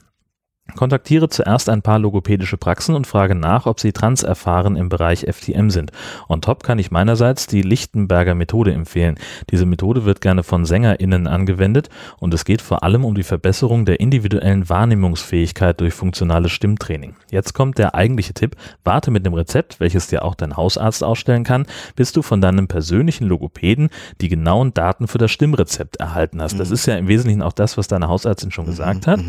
Kontaktiere 0.77 1.29
zuerst 1.29 1.69
ein 1.69 1.83
paar 1.83 1.99
logopädische 1.99 2.57
Praxen 2.57 2.97
und 2.97 3.07
frage 3.07 3.35
nach, 3.35 3.67
ob 3.67 3.79
sie 3.79 3.93
transerfahren 3.93 4.77
im 4.77 4.89
Bereich 4.89 5.27
FTM 5.31 5.69
sind. 5.69 5.93
On 6.27 6.41
top 6.41 6.65
kann 6.65 6.79
ich 6.79 6.91
meinerseits 6.91 7.47
die 7.47 7.61
Lichtenberger 7.61 8.35
Methode 8.35 8.73
empfehlen. 8.73 9.17
Diese 9.51 9.67
Methode 9.67 10.05
wird 10.05 10.23
gerne 10.23 10.43
von 10.43 10.65
SängerInnen 10.65 11.27
angewendet 11.27 11.91
und 12.19 12.33
es 12.33 12.47
geht 12.47 12.63
vor 12.63 12.83
allem 12.83 13.05
um 13.05 13.15
die 13.15 13.23
Verbesserung 13.23 13.85
der 13.85 14.01
individuellen 14.01 14.69
Wahrnehmungsfähigkeit 14.69 15.81
durch 15.81 15.93
funktionales 15.93 16.51
Stimmtraining. 16.51 17.15
Jetzt 17.31 17.53
kommt 17.53 17.77
der 17.77 17.95
eigentliche 17.95 18.33
Tipp. 18.33 18.57
Warte 18.85 19.11
mit 19.11 19.27
dem 19.27 19.35
Rezept, 19.35 19.81
welches 19.81 20.09
dir 20.09 20.25
auch 20.25 20.35
dein 20.35 20.57
Hausarzt 20.57 21.05
ausstellen 21.05 21.45
kann, 21.45 21.67
bis 21.95 22.13
du 22.13 22.23
von 22.23 22.41
deinem 22.41 22.69
persönlichen 22.69 23.27
Logopäden 23.29 23.91
die 24.23 24.29
genauen 24.29 24.73
Daten 24.73 25.09
für 25.09 25.19
das 25.19 25.31
Stimmrezept 25.31 25.97
erhalten 25.97 26.41
hast. 26.43 26.59
Das 26.59 26.71
ist 26.71 26.87
ja 26.87 26.97
im 26.97 27.07
Wesentlichen 27.07 27.43
auch 27.43 27.53
das, 27.53 27.77
was 27.77 27.87
deine 27.87 28.09
Hausärztin 28.09 28.51
schon 28.51 28.65
gesagt 28.67 29.07
hat. 29.07 29.21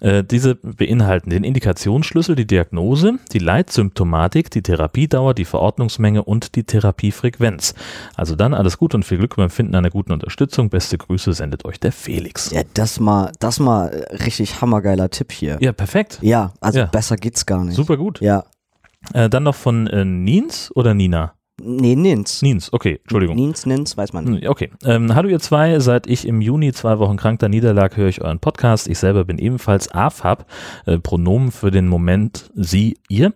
Äh, 0.00 0.24
diese 0.24 0.58
beinhalten 0.72 1.30
den 1.30 1.44
Indikationsschlüssel, 1.44 2.34
die 2.36 2.46
Diagnose, 2.46 3.18
die 3.32 3.38
Leitsymptomatik, 3.38 4.50
die 4.50 4.62
Therapiedauer, 4.62 5.34
die 5.34 5.44
Verordnungsmenge 5.44 6.22
und 6.24 6.54
die 6.54 6.64
Therapiefrequenz. 6.64 7.74
Also 8.14 8.34
dann 8.36 8.54
alles 8.54 8.78
gut 8.78 8.94
und 8.94 9.04
viel 9.04 9.18
Glück 9.18 9.36
beim 9.36 9.50
Finden 9.50 9.74
einer 9.74 9.90
guten 9.90 10.12
Unterstützung. 10.12 10.70
Beste 10.70 10.98
Grüße 10.98 11.32
sendet 11.32 11.64
euch 11.64 11.78
der 11.80 11.92
Felix. 11.92 12.50
Ja, 12.50 12.62
das 12.74 13.00
mal, 13.00 13.32
das 13.38 13.60
mal 13.60 14.06
richtig 14.24 14.60
hammergeiler 14.60 15.10
Tipp 15.10 15.32
hier. 15.32 15.58
Ja, 15.60 15.72
perfekt. 15.72 16.18
Ja, 16.22 16.52
also 16.60 16.80
Ja. 16.80 16.86
besser 16.86 17.16
geht's 17.16 17.46
gar 17.46 17.64
nicht. 17.64 17.74
Super 17.76 17.96
gut. 17.96 18.20
Ja. 18.20 18.44
Äh, 19.14 19.28
dann 19.28 19.42
noch 19.42 19.54
von 19.56 19.86
äh, 19.88 20.04
Nins 20.04 20.70
oder 20.74 20.94
Nina? 20.94 21.34
Nee, 21.60 21.94
Nins. 21.96 22.40
Nins, 22.42 22.72
okay, 22.72 22.98
Entschuldigung. 23.02 23.36
Nins, 23.36 23.66
Nins, 23.66 23.96
weiß 23.96 24.12
man 24.14 24.24
nicht. 24.24 24.42
Hm, 24.44 24.50
Okay. 24.50 24.70
Ähm, 24.84 25.14
hallo 25.14 25.28
ihr 25.28 25.38
zwei, 25.38 25.78
seit 25.80 26.06
ich 26.06 26.26
im 26.26 26.40
Juni 26.40 26.72
zwei 26.72 26.98
Wochen 26.98 27.16
krank 27.16 27.40
da 27.40 27.48
niederlag, 27.48 27.96
höre 27.96 28.08
ich 28.08 28.22
euren 28.22 28.38
Podcast. 28.38 28.88
Ich 28.88 28.98
selber 28.98 29.24
bin 29.24 29.38
ebenfalls 29.38 29.92
AFAB, 29.92 30.46
äh, 30.86 30.98
Pronomen 30.98 31.52
für 31.52 31.70
den 31.70 31.88
Moment 31.88 32.50
sie, 32.54 32.96
ihr. 33.08 33.32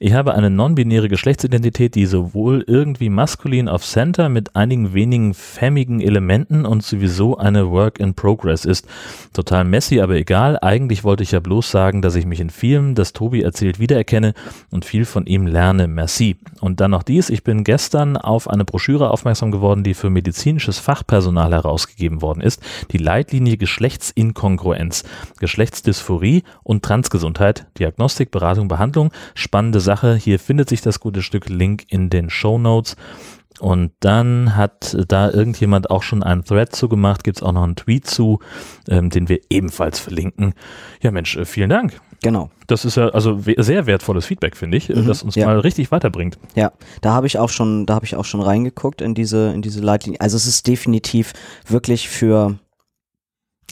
Ich 0.00 0.12
habe 0.12 0.34
eine 0.34 0.50
non-binäre 0.50 1.08
Geschlechtsidentität, 1.08 1.94
die 1.94 2.06
sowohl 2.06 2.64
irgendwie 2.66 3.08
maskulin 3.08 3.68
auf 3.68 3.84
Center 3.84 4.28
mit 4.28 4.54
einigen 4.56 4.92
wenigen 4.92 5.32
femmigen 5.32 6.00
Elementen 6.00 6.66
und 6.66 6.82
sowieso 6.82 7.38
eine 7.38 7.70
Work 7.70 8.00
in 8.00 8.14
Progress 8.14 8.64
ist. 8.64 8.86
Total 9.32 9.64
messy, 9.64 10.00
aber 10.00 10.16
egal. 10.16 10.58
Eigentlich 10.60 11.04
wollte 11.04 11.22
ich 11.22 11.30
ja 11.30 11.40
bloß 11.40 11.70
sagen, 11.70 12.02
dass 12.02 12.16
ich 12.16 12.26
mich 12.26 12.40
in 12.40 12.50
vielem, 12.50 12.94
das 12.96 13.12
Tobi 13.12 13.40
erzählt, 13.42 13.78
wiedererkenne 13.78 14.34
und 14.70 14.84
viel 14.84 15.04
von 15.04 15.26
ihm 15.26 15.46
lerne. 15.46 15.86
Merci. 15.86 16.36
Und 16.60 16.80
dann 16.80 16.90
noch 16.90 17.02
dies, 17.04 17.30
ich 17.30 17.42
bin 17.44 17.61
gestern 17.64 18.16
auf 18.16 18.48
eine 18.48 18.64
Broschüre 18.64 19.10
aufmerksam 19.10 19.50
geworden, 19.50 19.84
die 19.84 19.94
für 19.94 20.10
medizinisches 20.10 20.78
Fachpersonal 20.78 21.52
herausgegeben 21.52 22.22
worden 22.22 22.40
ist. 22.40 22.62
Die 22.90 22.98
Leitlinie 22.98 23.56
Geschlechtsinkongruenz, 23.56 25.04
Geschlechtsdysphorie 25.38 26.42
und 26.62 26.82
Transgesundheit, 26.82 27.66
Diagnostik, 27.78 28.30
Beratung, 28.30 28.68
Behandlung. 28.68 29.12
Spannende 29.34 29.80
Sache. 29.80 30.14
Hier 30.14 30.38
findet 30.38 30.68
sich 30.68 30.80
das 30.80 31.00
gute 31.00 31.22
Stück 31.22 31.48
Link 31.48 31.84
in 31.88 32.10
den 32.10 32.30
Show 32.30 32.58
Notes. 32.58 32.96
Und 33.60 33.92
dann 34.00 34.56
hat 34.56 34.96
da 35.08 35.30
irgendjemand 35.30 35.90
auch 35.90 36.02
schon 36.02 36.22
einen 36.22 36.44
Thread 36.44 36.74
zu 36.74 36.88
gemacht, 36.88 37.22
gibt 37.22 37.36
es 37.36 37.42
auch 37.42 37.52
noch 37.52 37.62
einen 37.62 37.76
Tweet 37.76 38.06
zu, 38.06 38.40
ähm, 38.88 39.10
den 39.10 39.28
wir 39.28 39.40
ebenfalls 39.50 40.00
verlinken. 40.00 40.54
Ja 41.00 41.10
Mensch, 41.10 41.36
äh, 41.36 41.44
vielen 41.44 41.70
Dank. 41.70 42.00
Genau. 42.22 42.50
Das 42.68 42.84
ist 42.84 42.96
ja 42.96 43.08
also 43.08 43.46
we- 43.46 43.56
sehr 43.58 43.86
wertvolles 43.86 44.24
Feedback, 44.26 44.56
finde 44.56 44.76
ich, 44.78 44.88
äh, 44.88 44.94
Mhm, 44.96 45.06
das 45.06 45.22
uns 45.22 45.34
ja. 45.34 45.46
mal 45.46 45.58
richtig 45.58 45.90
weiterbringt. 45.90 46.38
Ja, 46.54 46.72
da 47.00 47.12
habe 47.12 47.26
ich 47.26 47.38
auch 47.38 47.48
schon, 47.50 47.84
da 47.86 47.94
habe 47.94 48.04
ich 48.06 48.14
auch 48.16 48.24
schon 48.24 48.40
reingeguckt 48.40 49.00
in 49.02 49.14
diese, 49.14 49.52
in 49.52 49.60
diese 49.62 49.80
Leitlinie. 49.80 50.20
Also 50.20 50.36
es 50.36 50.46
ist 50.46 50.66
definitiv 50.68 51.32
wirklich 51.66 52.08
für, 52.08 52.58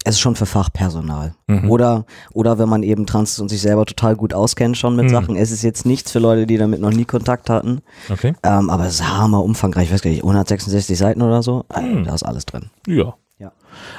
es 0.05 0.15
ist 0.15 0.21
schon 0.21 0.35
für 0.35 0.47
Fachpersonal. 0.47 1.35
Mhm. 1.47 1.71
Oder, 1.71 2.07
oder 2.33 2.59
wenn 2.59 2.69
man 2.69 2.83
eben 2.83 3.07
trans 3.07 3.33
ist 3.33 3.39
und 3.41 3.51
sich 3.51 3.61
selber 3.61 3.85
total 3.87 4.17
gut 4.17 4.33
auskennt 4.35 4.77
schon 4.79 4.97
mit 4.97 5.07
Mhm. 5.07 5.11
Sachen. 5.11 5.37
Es 5.37 5.51
ist 5.51 5.63
jetzt 5.63 5.85
nichts 5.87 6.11
für 6.11 6.19
Leute, 6.19 6.47
die 6.47 6.57
damit 6.57 6.81
noch 6.81 6.91
nie 6.91 7.05
Kontakt 7.05 7.51
hatten. 7.51 7.83
Okay. 8.11 8.35
Ähm, 8.43 8.71
aber 8.71 8.87
es 8.87 8.95
ist 8.95 9.09
hammer 9.09 9.45
umfangreich, 9.45 9.89
ich 9.89 9.93
weiß 9.93 10.03
gar 10.03 10.11
nicht, 10.11 10.23
166 10.25 10.99
Seiten 10.99 11.23
oder 11.23 11.43
so. 11.43 11.65
Mhm. 11.79 12.05
Da 12.05 12.15
ist 12.15 12.23
alles 12.25 12.47
drin. 12.47 12.71
Ja. 12.87 13.15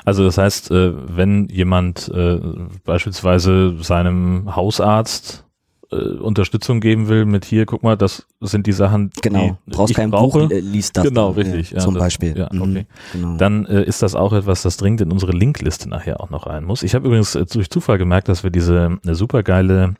Also 0.05 0.23
das 0.23 0.37
heißt, 0.37 0.71
äh, 0.71 0.93
wenn 1.17 1.47
jemand 1.49 2.09
äh, 2.13 2.39
beispielsweise 2.85 3.75
seinem 3.81 4.55
Hausarzt 4.55 5.45
äh, 5.91 5.95
Unterstützung 5.95 6.79
geben 6.79 7.07
will 7.09 7.25
mit 7.25 7.43
hier, 7.45 7.65
guck 7.65 7.83
mal, 7.83 7.97
das 7.97 8.25
sind 8.39 8.65
die 8.67 8.71
Sachen, 8.71 9.09
Genau. 9.21 9.57
die 9.65 9.71
Brauchst 9.71 9.91
ich 9.91 9.97
kein 9.97 10.11
brauche, 10.11 10.39
Buch, 10.47 10.51
äh, 10.51 10.59
liest 10.59 10.95
das. 10.97 11.03
Genau, 11.05 11.33
dann. 11.33 11.43
richtig, 11.43 11.71
Ja, 11.71 11.79
zum 11.79 11.93
das- 11.95 12.03
Beispiel. 12.03 12.37
ja, 12.37 12.49
Mhm, 12.51 12.61
okay. 12.61 12.85
Genau. 13.13 13.37
dann 13.37 13.65
äh, 13.65 13.83
ist 13.83 14.01
das 14.01 14.15
auch 14.15 14.33
etwas, 14.33 14.61
das 14.61 14.77
dringend 14.77 15.01
in 15.01 15.11
unsere 15.11 15.31
Linkliste 15.33 15.89
nachher 15.89 16.21
auch 16.21 16.29
noch 16.29 16.47
rein 16.47 16.63
muss. 16.63 16.83
Ich 16.83 16.95
habe 16.95 17.07
übrigens 17.07 17.35
äh, 17.35 17.45
durch 17.45 17.69
Zufall 17.69 17.97
gemerkt, 17.97 18.29
dass 18.29 18.43
wir 18.43 18.51
diese 18.51 18.97
eine 19.03 19.15
supergeile 19.15 19.95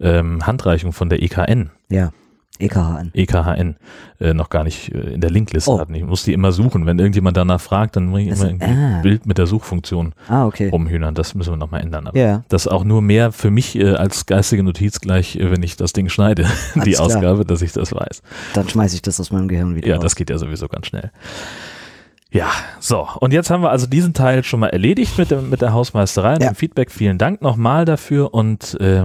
ähm, 0.00 0.46
Handreichung 0.46 0.92
von 0.92 1.08
der 1.08 1.22
EKN, 1.22 1.70
ja. 1.88 2.10
EKHN. 2.60 3.10
EKHN, 3.14 3.76
äh, 4.20 4.32
noch 4.32 4.48
gar 4.48 4.62
nicht 4.62 4.92
äh, 4.94 5.14
in 5.14 5.20
der 5.20 5.30
Linkliste 5.30 5.70
Oh. 5.70 5.80
hatten. 5.80 5.92
Ich 5.94 6.04
muss 6.04 6.22
die 6.22 6.32
immer 6.32 6.52
suchen. 6.52 6.86
Wenn 6.86 6.98
irgendjemand 7.00 7.36
danach 7.36 7.60
fragt, 7.60 7.96
dann 7.96 8.06
muss 8.06 8.20
ich 8.20 8.28
Das- 8.28 8.40
immer 8.40 8.48
irgendwie 8.50 8.66
ah. 8.70 8.96
ein 8.96 9.02
Bild 9.02 9.26
mit 9.26 9.38
der 9.38 9.46
Suchfunktion 9.46 10.14
Ah, 10.28 10.46
okay. 10.46 10.68
rumhühnern. 10.68 11.14
Das 11.14 11.34
müssen 11.34 11.52
wir 11.52 11.56
nochmal 11.56 11.80
ändern. 11.82 12.06
Aber 12.06 12.16
Ja. 12.18 12.44
das 12.48 12.68
auch 12.68 12.84
nur 12.84 13.02
mehr 13.02 13.32
für 13.32 13.50
mich 13.50 13.76
äh, 13.78 13.90
als 13.94 14.26
geistige 14.26 14.62
Notiz 14.62 15.00
gleich, 15.00 15.34
äh, 15.36 15.50
wenn 15.50 15.62
ich 15.64 15.76
das 15.76 15.92
Ding 15.92 16.08
schneide, 16.08 16.44
die 16.76 16.80
Alles 16.80 16.94
klar. 16.96 17.06
Ausgabe, 17.06 17.44
dass 17.44 17.60
ich 17.60 17.72
das 17.72 17.92
weiß. 17.92 18.22
Dann 18.54 18.68
schmeiße 18.68 18.94
ich 18.94 19.02
das 19.02 19.18
aus 19.18 19.32
meinem 19.32 19.48
Gehirn 19.48 19.74
wieder 19.74 19.88
Ja, 19.88 19.94
raus. 19.96 20.04
das 20.04 20.14
geht 20.16 20.30
ja 20.30 20.38
sowieso 20.38 20.68
ganz 20.68 20.86
schnell. 20.86 21.10
Ja, 22.30 22.48
so. 22.80 23.06
Und 23.20 23.32
jetzt 23.32 23.50
haben 23.50 23.62
wir 23.62 23.70
also 23.70 23.86
diesen 23.86 24.12
Teil 24.12 24.42
schon 24.42 24.58
mal 24.60 24.68
erledigt 24.68 25.16
mit 25.18 25.30
der, 25.30 25.40
mit 25.40 25.60
der 25.62 25.72
Hausmeisterei 25.72 26.34
und 26.34 26.42
Ja. 26.42 26.50
dem 26.50 26.56
Feedback. 26.56 26.90
Vielen 26.90 27.16
Dank 27.18 27.42
nochmal 27.42 27.84
dafür. 27.84 28.34
Und 28.34 28.76
äh, 28.80 29.04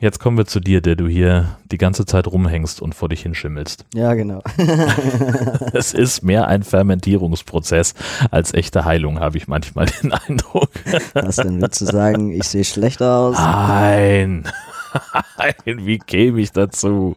jetzt 0.00 0.18
kommen 0.20 0.36
wir 0.36 0.46
zu 0.46 0.60
dir, 0.60 0.80
der 0.80 0.96
du 0.96 1.06
hier 1.08 1.56
die 1.70 1.78
ganze 1.78 2.06
Zeit 2.06 2.26
rumhängst 2.26 2.80
und 2.80 2.94
vor 2.94 3.08
dich 3.08 3.22
hinschimmelst. 3.22 3.84
Ja, 3.94 4.14
genau. 4.14 4.42
Es 5.72 5.94
ist 5.94 6.22
mehr 6.22 6.48
ein 6.48 6.62
Fermentierungsprozess 6.62 7.94
als 8.30 8.54
echte 8.54 8.84
Heilung, 8.84 9.20
habe 9.20 9.36
ich 9.36 9.48
manchmal 9.48 9.86
den 9.86 10.12
Eindruck. 10.12 10.70
Was 11.14 11.36
denn 11.36 11.60
willst 11.60 11.80
du 11.80 11.86
sagen? 11.86 12.32
Ich 12.32 12.44
sehe 12.48 12.64
schlechter 12.64 13.16
aus. 13.18 13.36
Nein. 13.36 14.44
Nein, 15.38 15.86
wie 15.86 15.98
käme 15.98 16.40
ich 16.40 16.52
dazu? 16.52 17.16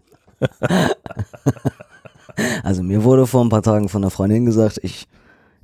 Also 2.64 2.84
mir 2.84 3.04
wurde 3.04 3.28
vor 3.28 3.44
ein 3.44 3.50
paar 3.50 3.64
Tagen 3.64 3.90
von 3.90 4.04
einer 4.04 4.12
Freundin 4.12 4.46
gesagt, 4.46 4.80
ich, 4.84 5.08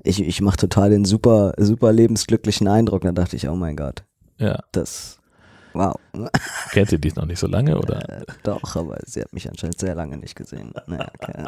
ich, 0.04 0.22
ich 0.22 0.42
mache 0.42 0.58
total 0.58 0.90
den 0.90 1.06
super, 1.06 1.54
super 1.58 1.92
lebensglücklichen 1.92 2.68
Eindruck. 2.68 3.04
Da 3.04 3.12
dachte 3.12 3.36
ich, 3.36 3.48
oh 3.48 3.56
mein 3.56 3.76
Gott, 3.76 4.04
Ja, 4.38 4.60
das, 4.72 5.15
wow. 5.76 5.96
kennt 6.72 6.92
ihr 6.92 6.98
dich 6.98 7.16
noch 7.16 7.26
nicht 7.26 7.40
so 7.40 7.48
lange, 7.48 7.78
oder? 7.78 8.08
Äh, 8.10 8.26
Doch, 8.44 8.76
aber 8.76 8.98
sie 9.06 9.22
hat 9.22 9.34
mich 9.34 9.50
anscheinend 9.50 9.80
sehr 9.80 9.96
lange 9.96 10.18
nicht 10.18 10.36
gesehen. 10.36 10.74
Naja, 10.88 11.08
okay. 11.20 11.46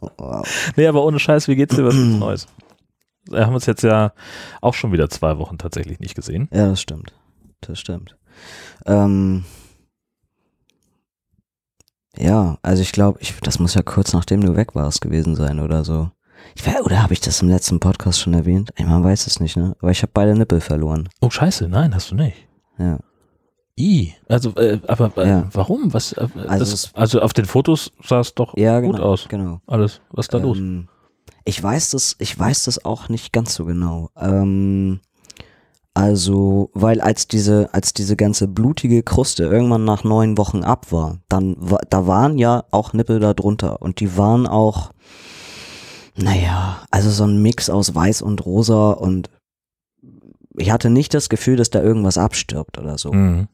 wow. 0.16 0.46
Nee, 0.76 0.86
aber 0.86 1.04
ohne 1.04 1.18
Scheiß, 1.18 1.48
wie 1.48 1.56
geht's 1.56 1.76
dir? 1.76 1.84
Was 1.84 1.94
gibt's 1.94 2.08
Neues? 2.18 2.46
Wir 3.30 3.46
haben 3.46 3.54
uns 3.54 3.66
jetzt 3.66 3.82
ja 3.82 4.12
auch 4.62 4.74
schon 4.74 4.92
wieder 4.92 5.10
zwei 5.10 5.38
Wochen 5.38 5.58
tatsächlich 5.58 6.00
nicht 6.00 6.14
gesehen. 6.14 6.48
Ja, 6.52 6.68
das 6.68 6.80
stimmt. 6.80 7.12
Das 7.60 7.78
stimmt. 7.78 8.16
Ähm, 8.86 9.44
ja, 12.16 12.58
also 12.62 12.82
ich 12.82 12.92
glaube, 12.92 13.18
ich, 13.20 13.38
das 13.40 13.58
muss 13.58 13.74
ja 13.74 13.82
kurz 13.82 14.12
nachdem 14.12 14.40
du 14.40 14.56
weg 14.56 14.74
warst 14.74 15.00
gewesen 15.00 15.36
sein 15.36 15.60
oder 15.60 15.84
so. 15.84 16.10
Ich, 16.54 16.66
oder 16.66 17.02
habe 17.02 17.12
ich 17.12 17.20
das 17.20 17.42
im 17.42 17.48
letzten 17.48 17.80
Podcast 17.80 18.20
schon 18.20 18.34
erwähnt? 18.34 18.70
Ich, 18.76 18.86
man 18.86 19.04
weiß 19.04 19.26
es 19.26 19.40
nicht, 19.40 19.56
ne? 19.56 19.76
Aber 19.80 19.90
ich 19.90 20.02
habe 20.02 20.12
beide 20.14 20.34
Nippel 20.34 20.60
verloren. 20.60 21.08
Oh, 21.20 21.30
scheiße, 21.30 21.68
nein, 21.68 21.94
hast 21.94 22.10
du 22.10 22.14
nicht. 22.14 22.48
Ja. 22.78 22.98
I. 23.78 24.14
Also, 24.28 24.50
äh, 24.56 24.78
aber 24.88 25.12
äh, 25.16 25.28
Ja. 25.28 25.48
warum? 25.52 25.92
Was? 25.94 26.12
Äh, 26.12 26.26
Also 26.48 26.64
das, 26.70 26.90
also 26.94 27.20
auf 27.20 27.32
den 27.32 27.44
Fotos 27.44 27.90
sah 28.02 28.20
es 28.20 28.34
doch 28.34 28.56
Ja, 28.56 28.80
gut 28.80 28.96
genau. 28.96 29.04
aus. 29.08 29.26
Genau. 29.28 29.60
Alles. 29.66 30.00
Was 30.10 30.26
ist 30.26 30.34
da 30.34 30.38
los? 30.38 30.58
Ähm, 30.58 30.88
ich 31.44 31.62
weiß 31.62 31.90
das, 31.90 32.16
ich 32.18 32.38
weiß 32.38 32.64
das 32.64 32.84
auch 32.84 33.08
nicht 33.08 33.32
ganz 33.32 33.54
so 33.54 33.64
genau. 33.64 34.10
Ähm, 34.16 35.00
also, 35.94 36.70
weil 36.74 37.00
als 37.00 37.26
diese, 37.26 37.70
als 37.72 37.92
diese 37.92 38.14
ganze 38.14 38.46
blutige 38.46 39.02
Kruste 39.02 39.44
irgendwann 39.44 39.84
nach 39.84 40.04
neun 40.04 40.38
Wochen 40.38 40.62
ab 40.62 40.92
war, 40.92 41.18
dann 41.28 41.56
da 41.90 42.06
waren 42.06 42.38
ja 42.38 42.64
auch 42.70 42.92
Nippel 42.92 43.18
da 43.18 43.34
drunter 43.34 43.82
und 43.82 43.98
die 43.98 44.16
waren 44.16 44.46
auch, 44.46 44.92
naja, 46.16 46.82
also 46.90 47.10
so 47.10 47.24
ein 47.24 47.42
Mix 47.42 47.68
aus 47.70 47.94
weiß 47.94 48.22
und 48.22 48.44
rosa 48.46 48.90
und 48.92 49.30
ich 50.58 50.70
hatte 50.70 50.90
nicht 50.90 51.14
das 51.14 51.28
Gefühl, 51.28 51.56
dass 51.56 51.70
da 51.70 51.82
irgendwas 51.82 52.18
abstirbt 52.18 52.78
oder 52.78 52.98
so. 52.98 53.12
Mhm. 53.12 53.48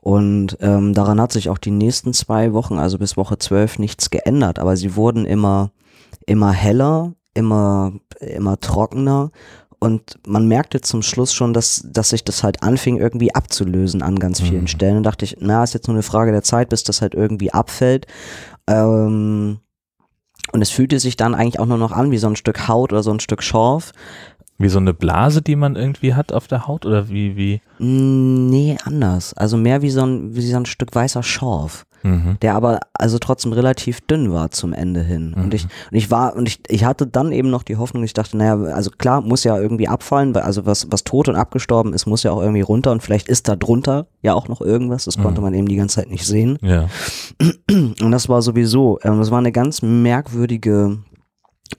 Und 0.00 0.56
ähm, 0.60 0.94
daran 0.94 1.20
hat 1.20 1.32
sich 1.32 1.48
auch 1.48 1.58
die 1.58 1.70
nächsten 1.70 2.12
zwei 2.12 2.52
Wochen, 2.52 2.78
also 2.78 2.98
bis 2.98 3.16
Woche 3.16 3.38
12, 3.38 3.78
nichts 3.78 4.10
geändert. 4.10 4.58
Aber 4.58 4.76
sie 4.76 4.96
wurden 4.96 5.24
immer, 5.26 5.70
immer 6.26 6.52
heller, 6.52 7.12
immer, 7.34 7.92
immer 8.20 8.58
trockener. 8.58 9.30
Und 9.78 10.18
man 10.26 10.46
merkte 10.46 10.80
zum 10.80 11.02
Schluss 11.02 11.34
schon, 11.34 11.52
dass, 11.52 11.84
dass 11.84 12.10
sich 12.10 12.24
das 12.24 12.42
halt 12.44 12.62
anfing 12.62 12.98
irgendwie 12.98 13.34
abzulösen 13.34 14.02
an 14.02 14.18
ganz 14.18 14.40
vielen 14.40 14.62
Mhm. 14.62 14.68
Stellen. 14.68 14.96
Und 14.98 15.02
dachte 15.04 15.24
ich, 15.24 15.36
na, 15.40 15.64
ist 15.64 15.74
jetzt 15.74 15.88
nur 15.88 15.96
eine 15.96 16.02
Frage 16.04 16.30
der 16.32 16.42
Zeit, 16.42 16.68
bis 16.68 16.84
das 16.84 17.02
halt 17.02 17.14
irgendwie 17.14 17.52
abfällt. 17.52 18.06
Ähm, 18.68 19.58
und 20.52 20.60
es 20.60 20.70
fühlte 20.70 20.98
sich 21.00 21.16
dann 21.16 21.34
eigentlich 21.34 21.60
auch 21.60 21.66
nur 21.66 21.78
noch 21.78 21.92
an 21.92 22.10
wie 22.10 22.18
so 22.18 22.26
ein 22.26 22.36
Stück 22.36 22.68
Haut 22.68 22.92
oder 22.92 23.02
so 23.02 23.10
ein 23.10 23.20
Stück 23.20 23.42
Schorf. 23.42 23.92
Wie 24.62 24.68
so 24.68 24.78
eine 24.78 24.94
Blase, 24.94 25.42
die 25.42 25.56
man 25.56 25.76
irgendwie 25.76 26.14
hat 26.14 26.32
auf 26.32 26.46
der 26.48 26.66
Haut? 26.66 26.86
Oder 26.86 27.08
wie, 27.08 27.36
wie? 27.36 27.60
Mm, 27.78 28.48
Nee, 28.48 28.78
anders. 28.84 29.34
Also 29.34 29.56
mehr 29.56 29.82
wie 29.82 29.90
so 29.90 30.02
ein, 30.02 30.34
wie 30.36 30.40
so 30.42 30.56
ein 30.56 30.66
Stück 30.66 30.94
weißer 30.94 31.22
Schorf. 31.22 31.84
Mhm. 32.04 32.36
der 32.42 32.56
aber 32.56 32.80
also 32.94 33.20
trotzdem 33.20 33.52
relativ 33.52 34.00
dünn 34.00 34.32
war 34.32 34.50
zum 34.50 34.72
Ende 34.72 35.04
hin. 35.04 35.34
Und 35.34 35.54
ich, 35.54 35.62
und 35.62 35.96
ich 35.96 36.10
war, 36.10 36.34
und 36.34 36.48
ich, 36.48 36.58
ich 36.66 36.84
hatte 36.84 37.06
dann 37.06 37.30
eben 37.30 37.48
noch 37.48 37.62
die 37.62 37.76
Hoffnung, 37.76 38.02
ich 38.02 38.12
dachte, 38.12 38.36
naja, 38.36 38.60
also 38.74 38.90
klar, 38.90 39.20
muss 39.20 39.44
ja 39.44 39.56
irgendwie 39.56 39.86
abfallen, 39.86 40.34
weil 40.34 40.42
also 40.42 40.66
was, 40.66 40.88
was 40.90 41.04
tot 41.04 41.28
und 41.28 41.36
abgestorben 41.36 41.92
ist, 41.94 42.06
muss 42.06 42.24
ja 42.24 42.32
auch 42.32 42.40
irgendwie 42.42 42.62
runter 42.62 42.90
und 42.90 43.04
vielleicht 43.04 43.28
ist 43.28 43.46
da 43.46 43.54
drunter 43.54 44.08
ja 44.20 44.34
auch 44.34 44.48
noch 44.48 44.60
irgendwas, 44.60 45.04
das 45.04 45.16
konnte 45.16 45.40
Mhm. 45.40 45.44
man 45.44 45.54
eben 45.54 45.68
die 45.68 45.76
ganze 45.76 45.94
Zeit 46.00 46.10
nicht 46.10 46.26
sehen. 46.26 46.58
Ja. 46.60 46.88
Und 47.70 48.10
das 48.10 48.28
war 48.28 48.42
sowieso, 48.42 48.98
ähm, 49.04 49.18
das 49.18 49.30
war 49.30 49.38
eine 49.38 49.52
ganz 49.52 49.80
merkwürdige 49.80 50.98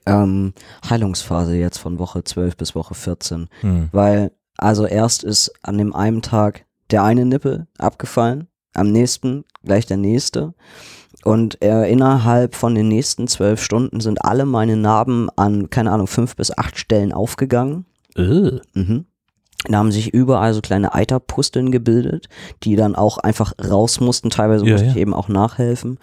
ähm, 0.06 0.54
Heilungsphase 0.88 1.56
jetzt 1.56 1.78
von 1.78 1.98
Woche 1.98 2.24
12 2.24 2.56
bis 2.56 2.74
Woche 2.74 2.94
14. 2.94 3.48
Mhm. 3.62 3.88
Weil, 3.92 4.32
also 4.56 4.86
erst 4.86 5.24
ist 5.24 5.52
an 5.62 5.78
dem 5.78 5.94
einen 5.94 6.22
Tag 6.22 6.66
der 6.90 7.02
eine 7.02 7.24
Nippel 7.24 7.66
abgefallen, 7.78 8.48
am 8.74 8.90
nächsten 8.92 9.44
gleich 9.64 9.86
der 9.86 9.96
nächste. 9.96 10.54
Und 11.24 11.62
äh, 11.62 11.90
innerhalb 11.90 12.54
von 12.54 12.74
den 12.74 12.88
nächsten 12.88 13.28
zwölf 13.28 13.62
Stunden 13.62 14.00
sind 14.00 14.24
alle 14.24 14.44
meine 14.44 14.76
Narben 14.76 15.30
an, 15.36 15.70
keine 15.70 15.90
Ahnung, 15.90 16.06
fünf 16.06 16.36
bis 16.36 16.56
acht 16.56 16.78
Stellen 16.78 17.12
aufgegangen. 17.12 17.86
Äh. 18.16 18.60
Mhm. 18.74 19.06
Da 19.68 19.78
haben 19.78 19.92
sich 19.92 20.12
überall 20.12 20.52
so 20.54 20.60
kleine 20.60 20.94
Eiterpusteln 20.94 21.70
gebildet, 21.72 22.28
die 22.62 22.76
dann 22.76 22.94
auch 22.94 23.18
einfach 23.18 23.52
raus 23.70 24.00
mussten. 24.00 24.30
Teilweise 24.30 24.64
Ja, 24.66 24.72
musste 24.72 24.86
ja. 24.86 24.92
ich 24.92 24.98
eben 24.98 25.14
auch 25.14 25.28
nachhelfen. 25.28 25.98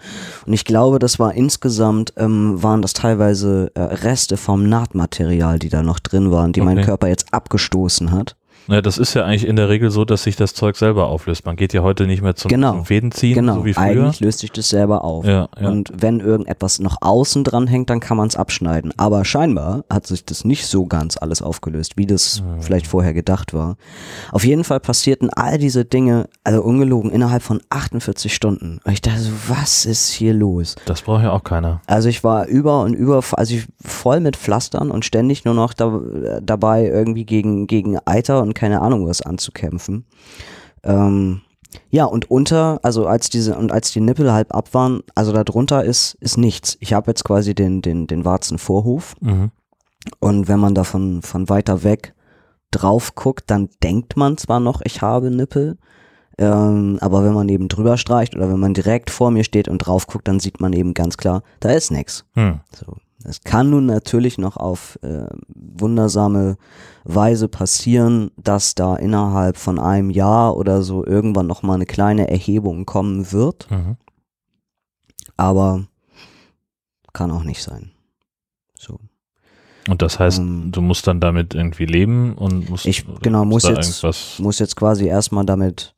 Und 0.46 0.52
ich 0.52 0.64
glaube, 0.64 0.98
das 0.98 1.18
war 1.18 1.34
insgesamt, 1.34 2.12
ähm, 2.16 2.62
waren 2.62 2.82
das 2.82 2.92
teilweise 2.92 3.70
äh, 3.74 3.80
Reste 3.80 4.36
vom 4.36 4.68
Nahtmaterial, 4.68 5.58
die 5.58 5.68
da 5.68 5.82
noch 5.82 6.00
drin 6.00 6.30
waren, 6.30 6.52
die 6.52 6.60
mein 6.60 6.78
Okay. 6.78 6.86
Körper 6.86 7.08
jetzt 7.08 7.32
abgestoßen 7.32 8.10
hat. 8.10 8.36
Na, 8.68 8.80
das 8.80 8.98
ist 8.98 9.14
ja 9.14 9.24
eigentlich 9.24 9.46
in 9.46 9.56
der 9.56 9.68
Regel 9.68 9.90
so, 9.90 10.04
dass 10.04 10.22
sich 10.22 10.36
das 10.36 10.54
Zeug 10.54 10.76
selber 10.76 11.06
auflöst. 11.08 11.44
Man 11.46 11.56
geht 11.56 11.72
ja 11.72 11.82
heute 11.82 12.06
nicht 12.06 12.22
mehr 12.22 12.34
zum, 12.36 12.48
Genau. 12.48 12.72
zum 12.72 12.84
Fädenziehen, 12.84 13.34
genau, 13.34 13.56
so 13.56 13.64
wie 13.64 13.74
früher. 13.74 13.84
eigentlich 13.84 14.20
löst 14.20 14.38
sich 14.40 14.52
das 14.52 14.68
selber 14.68 15.04
auf. 15.04 15.24
Ja, 15.24 15.48
ja. 15.60 15.68
Und 15.68 15.90
wenn 15.96 16.20
irgendetwas 16.20 16.78
noch 16.78 16.96
außen 17.00 17.44
dran 17.44 17.66
hängt, 17.66 17.90
dann 17.90 18.00
kann 18.00 18.16
man 18.16 18.28
es 18.28 18.36
abschneiden. 18.36 18.92
Aber 18.96 19.24
scheinbar 19.24 19.84
hat 19.90 20.06
sich 20.06 20.24
das 20.24 20.44
nicht 20.44 20.66
so 20.66 20.86
ganz 20.86 21.16
alles 21.16 21.42
aufgelöst, 21.42 21.96
wie 21.96 22.06
das 22.06 22.38
Hm. 22.38 22.62
vielleicht 22.62 22.86
vorher 22.86 23.12
gedacht 23.14 23.52
war. 23.52 23.76
Auf 24.30 24.44
jeden 24.44 24.64
Fall 24.64 24.80
passierten 24.80 25.30
all 25.30 25.58
diese 25.58 25.84
Dinge, 25.84 26.28
also 26.44 26.62
ungelogen, 26.62 27.10
innerhalb 27.10 27.42
von 27.42 27.60
48 27.70 28.34
Stunden. 28.34 28.80
Und 28.84 28.92
ich 28.92 29.02
dachte 29.02 29.20
so, 29.20 29.30
was 29.48 29.84
ist 29.84 30.08
hier 30.10 30.34
los? 30.34 30.76
Das 30.86 31.02
braucht 31.02 31.24
ja 31.24 31.32
auch 31.32 31.44
keiner. 31.44 31.80
Also 31.86 32.08
ich 32.08 32.22
war 32.24 32.46
über 32.46 32.82
und 32.82 32.94
über, 32.94 33.22
also 33.32 33.54
voll 33.84 34.20
mit 34.20 34.36
Pflastern 34.36 34.90
und 34.90 35.04
ständig 35.04 35.44
nur 35.44 35.54
noch 35.54 35.74
da, 35.74 36.00
dabei 36.40 36.86
irgendwie 36.86 37.24
gegen, 37.24 37.66
gegen 37.66 37.98
Eiter 38.04 38.40
und 38.42 38.51
keine 38.54 38.80
Ahnung 38.80 39.06
was 39.06 39.22
anzukämpfen. 39.22 40.04
Ähm, 40.84 41.42
ja, 41.90 42.04
und 42.04 42.30
unter, 42.30 42.80
also 42.82 43.06
als 43.06 43.30
diese, 43.30 43.56
und 43.56 43.72
als 43.72 43.92
die 43.92 44.00
Nippel 44.00 44.32
halb 44.32 44.54
ab 44.54 44.74
waren, 44.74 45.02
also 45.14 45.32
darunter 45.32 45.84
ist, 45.84 46.14
ist 46.20 46.36
nichts. 46.36 46.76
Ich 46.80 46.92
habe 46.92 47.10
jetzt 47.10 47.24
quasi 47.24 47.54
den, 47.54 47.80
den, 47.82 48.06
den 48.06 48.24
Warzenvorhof 48.24 49.14
Mhm. 49.20 49.50
und 50.20 50.48
wenn 50.48 50.60
man 50.60 50.74
da 50.74 50.84
von, 50.84 51.22
von 51.22 51.48
weiter 51.48 51.82
weg 51.82 52.14
drauf 52.70 53.14
guckt, 53.14 53.44
dann 53.50 53.68
denkt 53.82 54.16
man 54.16 54.36
zwar 54.36 54.60
noch, 54.60 54.80
ich 54.84 55.00
habe 55.02 55.30
Nippel, 55.30 55.78
ähm, 56.38 56.98
aber 57.00 57.24
wenn 57.24 57.34
man 57.34 57.48
eben 57.48 57.68
drüber 57.68 57.96
streicht 57.98 58.34
oder 58.34 58.50
wenn 58.50 58.58
man 58.60 58.74
direkt 58.74 59.10
vor 59.10 59.30
mir 59.30 59.44
steht 59.44 59.68
und 59.68 59.78
drauf 59.78 60.06
guckt, 60.06 60.26
dann 60.28 60.40
sieht 60.40 60.60
man 60.60 60.72
eben 60.72 60.94
ganz 60.94 61.16
klar, 61.18 61.42
da 61.60 61.70
ist 61.70 61.90
nichts. 61.90 62.24
Hm. 62.34 62.60
So. 62.74 62.96
Es 63.24 63.42
kann 63.42 63.70
nun 63.70 63.86
natürlich 63.86 64.38
noch 64.38 64.56
auf 64.56 64.98
äh, 65.02 65.26
wundersame 65.48 66.56
Weise 67.04 67.48
passieren, 67.48 68.30
dass 68.36 68.74
da 68.74 68.96
innerhalb 68.96 69.56
von 69.56 69.78
einem 69.78 70.10
Jahr 70.10 70.56
oder 70.56 70.82
so 70.82 71.04
irgendwann 71.06 71.46
noch 71.46 71.62
mal 71.62 71.74
eine 71.74 71.86
kleine 71.86 72.28
Erhebung 72.28 72.84
kommen 72.86 73.30
wird, 73.32 73.70
Mhm. 73.70 73.96
aber 75.36 75.86
kann 77.12 77.30
auch 77.30 77.44
nicht 77.44 77.62
sein. 77.62 77.90
So. 78.78 78.98
Und 79.88 80.00
das 80.00 80.18
heißt, 80.18 80.38
Ähm, 80.38 80.70
du 80.72 80.80
musst 80.80 81.06
dann 81.06 81.20
damit 81.20 81.54
irgendwie 81.54 81.86
leben 81.86 82.34
und 82.34 82.70
musst 82.70 82.86
Ich- 82.86 83.04
genau, 83.20 83.44
muss 83.44 83.64
jetzt- 83.64 84.38
muss 84.38 84.58
jetzt 84.60 84.76
quasi 84.76 85.06
erstmal 85.06 85.44
damit 85.44 85.91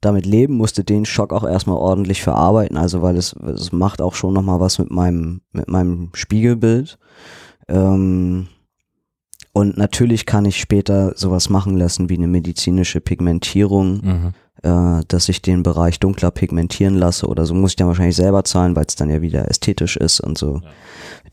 damit 0.00 0.26
leben, 0.26 0.54
musste 0.56 0.84
den 0.84 1.04
Schock 1.06 1.32
auch 1.32 1.44
erstmal 1.44 1.76
ordentlich 1.78 2.22
verarbeiten, 2.22 2.76
also 2.76 3.02
weil 3.02 3.16
es, 3.16 3.32
es 3.32 3.72
macht 3.72 4.00
auch 4.02 4.14
schon 4.14 4.34
nochmal 4.34 4.60
was 4.60 4.78
mit 4.78 4.90
meinem, 4.90 5.40
mit 5.52 5.68
meinem 5.68 6.10
Spiegelbild. 6.14 6.98
Ähm, 7.68 8.48
und 9.52 9.78
natürlich 9.78 10.26
kann 10.26 10.44
ich 10.44 10.60
später 10.60 11.14
sowas 11.16 11.48
machen 11.48 11.76
lassen 11.78 12.10
wie 12.10 12.16
eine 12.18 12.28
medizinische 12.28 13.00
Pigmentierung, 13.00 14.00
Mhm. 14.04 14.32
äh, 14.62 15.02
dass 15.08 15.30
ich 15.30 15.40
den 15.40 15.62
Bereich 15.62 15.98
dunkler 15.98 16.30
pigmentieren 16.30 16.94
lasse 16.94 17.26
oder 17.26 17.46
so, 17.46 17.54
muss 17.54 17.70
ich 17.72 17.76
dann 17.76 17.88
wahrscheinlich 17.88 18.16
selber 18.16 18.44
zahlen, 18.44 18.76
weil 18.76 18.84
es 18.86 18.96
dann 18.96 19.08
ja 19.08 19.22
wieder 19.22 19.48
ästhetisch 19.50 19.96
ist 19.96 20.20
und 20.20 20.36
so. 20.36 20.60
Ja. 20.62 20.70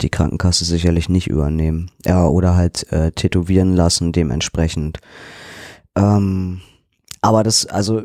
Die 0.01 0.09
Krankenkasse 0.09 0.63
sicherlich 0.63 1.09
nicht 1.09 1.27
übernehmen. 1.27 1.91
Ja, 2.05 2.25
oder 2.25 2.55
halt 2.55 2.91
äh, 2.93 3.11
tätowieren 3.11 3.75
lassen 3.75 4.13
dementsprechend. 4.13 4.99
Ähm, 5.95 6.61
aber 7.21 7.43
das, 7.43 7.65
also 7.65 8.03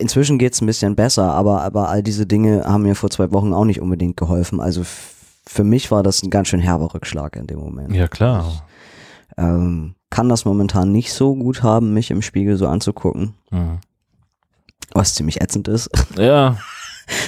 inzwischen 0.00 0.38
geht's 0.38 0.60
ein 0.60 0.66
bisschen 0.66 0.96
besser, 0.96 1.32
aber, 1.32 1.62
aber 1.62 1.88
all 1.88 2.02
diese 2.02 2.26
Dinge 2.26 2.64
haben 2.64 2.82
mir 2.82 2.94
vor 2.96 3.10
zwei 3.10 3.30
Wochen 3.32 3.52
auch 3.52 3.64
nicht 3.64 3.80
unbedingt 3.80 4.16
geholfen. 4.16 4.60
Also 4.60 4.82
für 5.46 5.64
mich 5.64 5.90
war 5.90 6.02
das 6.02 6.22
ein 6.22 6.30
ganz 6.30 6.48
schön 6.48 6.60
herber 6.60 6.92
Rückschlag 6.94 7.36
in 7.36 7.46
dem 7.46 7.58
Moment. 7.60 7.94
Ja, 7.94 8.08
klar. 8.08 8.64
Ähm, 9.36 9.94
kann 10.10 10.28
das 10.28 10.44
momentan 10.44 10.90
nicht 10.92 11.12
so 11.12 11.34
gut 11.36 11.62
haben, 11.62 11.94
mich 11.94 12.10
im 12.10 12.22
Spiegel 12.22 12.56
so 12.56 12.66
anzugucken, 12.66 13.34
Mhm. 13.50 13.78
was 14.92 15.14
ziemlich 15.14 15.40
ätzend 15.40 15.68
ist. 15.68 15.88
Ja, 16.18 16.56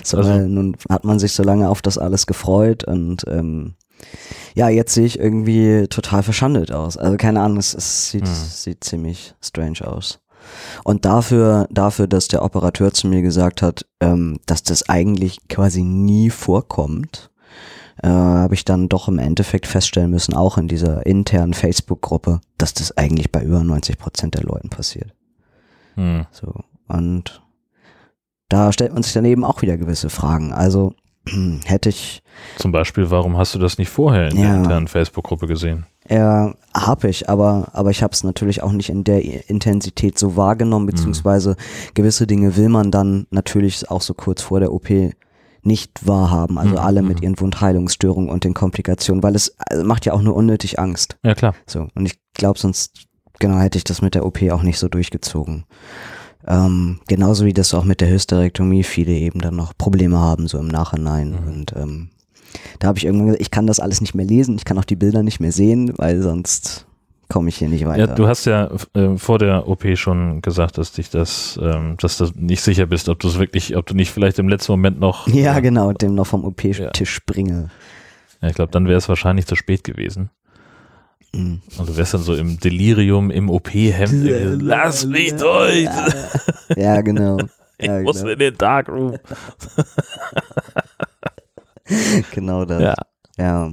So, 0.04 0.18
Also- 0.18 0.30
weil 0.30 0.48
nun 0.48 0.76
hat 0.88 1.04
man 1.04 1.18
sich 1.18 1.32
so 1.32 1.42
lange 1.42 1.68
auf 1.68 1.82
das 1.82 1.98
alles 1.98 2.26
gefreut 2.26 2.84
und 2.84 3.24
ähm, 3.28 3.74
ja, 4.54 4.68
jetzt 4.68 4.94
sehe 4.94 5.06
ich 5.06 5.18
irgendwie 5.18 5.86
total 5.88 6.22
verschandelt 6.22 6.70
aus. 6.72 6.96
Also 6.96 7.16
keine 7.16 7.40
Ahnung, 7.40 7.58
es, 7.58 7.74
es 7.74 8.10
sieht, 8.10 8.26
Hm. 8.26 8.34
sieht 8.34 8.84
ziemlich 8.84 9.34
strange 9.40 9.84
aus. 9.86 10.20
Und 10.84 11.04
dafür, 11.04 11.66
dafür, 11.70 12.06
dass 12.06 12.28
der 12.28 12.42
Operateur 12.44 12.92
zu 12.92 13.06
mir 13.08 13.22
gesagt 13.22 13.62
hat, 13.62 13.86
ähm, 14.00 14.38
dass 14.46 14.62
das 14.62 14.88
eigentlich 14.88 15.38
quasi 15.48 15.82
nie 15.82 16.30
vorkommt, 16.30 17.30
äh, 18.02 18.08
habe 18.08 18.54
ich 18.54 18.64
dann 18.64 18.88
doch 18.88 19.08
im 19.08 19.18
Endeffekt 19.18 19.66
feststellen 19.66 20.10
müssen, 20.10 20.34
auch 20.34 20.58
in 20.58 20.66
dieser 20.68 21.06
internen 21.06 21.54
Facebook-Gruppe, 21.54 22.40
dass 22.58 22.74
das 22.74 22.96
eigentlich 22.96 23.30
bei 23.30 23.42
über 23.42 23.62
90 23.62 23.98
Prozent 23.98 24.34
der 24.34 24.42
Leuten 24.42 24.70
passiert. 24.70 25.12
hm. 25.94 26.26
So. 26.32 26.52
Und 26.88 27.42
da 28.48 28.72
stellt 28.72 28.92
man 28.92 29.02
sich 29.02 29.12
dann 29.12 29.24
eben 29.24 29.44
auch 29.44 29.62
wieder 29.62 29.76
gewisse 29.76 30.10
Fragen. 30.10 30.52
Also 30.52 30.94
hätte 31.64 31.88
ich, 31.88 32.22
zum 32.58 32.72
Beispiel, 32.72 33.10
warum 33.10 33.36
hast 33.38 33.54
du 33.54 33.58
das 33.58 33.78
nicht 33.78 33.88
vorher 33.90 34.28
in 34.30 34.36
Ja. 34.38 34.48
der 34.48 34.56
internen 34.56 34.88
Facebook-Gruppe 34.88 35.46
gesehen? 35.46 35.86
Äh, 36.12 36.52
hab 36.74 37.04
ich, 37.04 37.28
aber, 37.28 37.68
aber 37.72 37.90
ich 37.90 38.02
habe 38.02 38.12
es 38.12 38.22
natürlich 38.24 38.62
auch 38.62 38.72
nicht 38.72 38.90
in 38.90 39.04
der 39.04 39.48
Intensität 39.48 40.18
so 40.18 40.36
wahrgenommen, 40.36 40.86
beziehungsweise 40.86 41.56
gewisse 41.94 42.26
Dinge 42.26 42.56
will 42.56 42.68
man 42.68 42.90
dann 42.90 43.26
natürlich 43.30 43.90
auch 43.90 44.02
so 44.02 44.14
kurz 44.14 44.42
vor 44.42 44.60
der 44.60 44.72
OP 44.72 44.90
nicht 45.62 46.06
wahrhaben. 46.06 46.58
Also 46.58 46.72
Mhm, 46.72 46.78
alle 46.78 47.02
mit 47.02 47.18
mhm. 47.18 47.22
ihren 47.22 47.40
Wundheilungsstörungen 47.40 48.28
und 48.28 48.44
den 48.44 48.52
Komplikationen, 48.52 49.22
weil 49.22 49.34
es 49.34 49.54
also 49.58 49.84
macht 49.84 50.04
ja 50.04 50.12
auch 50.12 50.22
nur 50.22 50.34
unnötig 50.34 50.78
Angst. 50.78 51.16
Ja, 51.24 51.34
klar. 51.34 51.54
So, 51.66 51.88
und 51.94 52.06
ich 52.06 52.18
glaube, 52.34 52.58
sonst, 52.58 53.06
genau, 53.38 53.58
hätte 53.58 53.78
ich 53.78 53.84
das 53.84 54.02
mit 54.02 54.14
der 54.14 54.26
OP 54.26 54.42
auch 54.50 54.62
nicht 54.62 54.78
so 54.78 54.88
durchgezogen. 54.88 55.64
Ähm, 56.46 57.00
genauso 57.06 57.44
wie 57.44 57.52
das 57.52 57.72
auch 57.74 57.84
mit 57.84 58.00
der 58.00 58.10
Hysterektomie 58.10 58.82
viele 58.82 59.12
eben 59.12 59.40
dann 59.40 59.54
noch 59.54 59.72
Probleme 59.78 60.18
haben, 60.18 60.48
so 60.48 60.58
im 60.58 60.68
Nachhinein. 60.68 61.30
Mhm. 61.30 61.48
Und 61.48 61.72
ähm, 61.76 62.10
da 62.78 62.88
habe 62.88 62.98
ich 62.98 63.04
irgendwann 63.04 63.26
gesagt, 63.26 63.42
ich 63.42 63.50
kann 63.50 63.66
das 63.66 63.80
alles 63.80 64.00
nicht 64.00 64.14
mehr 64.14 64.26
lesen, 64.26 64.56
ich 64.56 64.64
kann 64.64 64.78
auch 64.78 64.84
die 64.84 64.96
Bilder 64.96 65.22
nicht 65.22 65.40
mehr 65.40 65.52
sehen, 65.52 65.92
weil 65.96 66.22
sonst 66.22 66.86
komme 67.28 67.48
ich 67.48 67.56
hier 67.56 67.68
nicht 67.68 67.86
weiter. 67.86 68.08
Ja, 68.08 68.14
du 68.14 68.26
hast 68.28 68.44
ja 68.44 68.70
äh, 68.94 69.16
vor 69.16 69.38
der 69.38 69.66
OP 69.66 69.84
schon 69.96 70.42
gesagt, 70.42 70.76
dass 70.76 70.92
dich 70.92 71.08
das, 71.08 71.58
ähm, 71.62 71.96
dass 71.98 72.18
du 72.18 72.26
nicht 72.34 72.60
sicher 72.62 72.86
bist, 72.86 73.08
ob 73.08 73.20
du 73.20 73.28
es 73.28 73.38
wirklich, 73.38 73.74
ob 73.76 73.86
du 73.86 73.94
nicht 73.94 74.10
vielleicht 74.10 74.38
im 74.38 74.48
letzten 74.48 74.72
Moment 74.72 75.00
noch. 75.00 75.26
ja, 75.32 75.56
äh, 75.56 75.62
genau, 75.62 75.92
dem 75.92 76.14
noch 76.14 76.26
vom 76.26 76.44
OP-Tisch 76.44 76.78
Ja. 76.78 76.90
springe. 77.04 77.70
Ja, 78.42 78.48
ich 78.48 78.54
glaube, 78.54 78.72
dann 78.72 78.86
wäre 78.86 78.98
es 78.98 79.08
wahrscheinlich 79.08 79.46
zu 79.46 79.56
spät 79.56 79.82
gewesen. 79.84 80.30
Mhm. 81.34 81.62
Und 81.78 81.88
du 81.88 81.96
wärst 81.96 82.12
dann 82.12 82.20
so 82.20 82.34
im 82.34 82.60
Delirium, 82.60 83.30
im 83.30 83.48
OP-Hemd. 83.48 84.60
Lass 84.60 85.06
mich 85.06 85.34
durch! 85.34 85.88
Ja, 86.76 87.00
genau. 87.00 87.38
Ich 87.78 87.88
muss 87.88 88.20
genau. 88.20 88.32
in 88.34 88.38
den 88.38 88.56
Darkroom. 88.58 89.16
genau 92.32 92.64
das. 92.64 92.82
Ja. 92.82 92.94
Ja. 93.38 93.72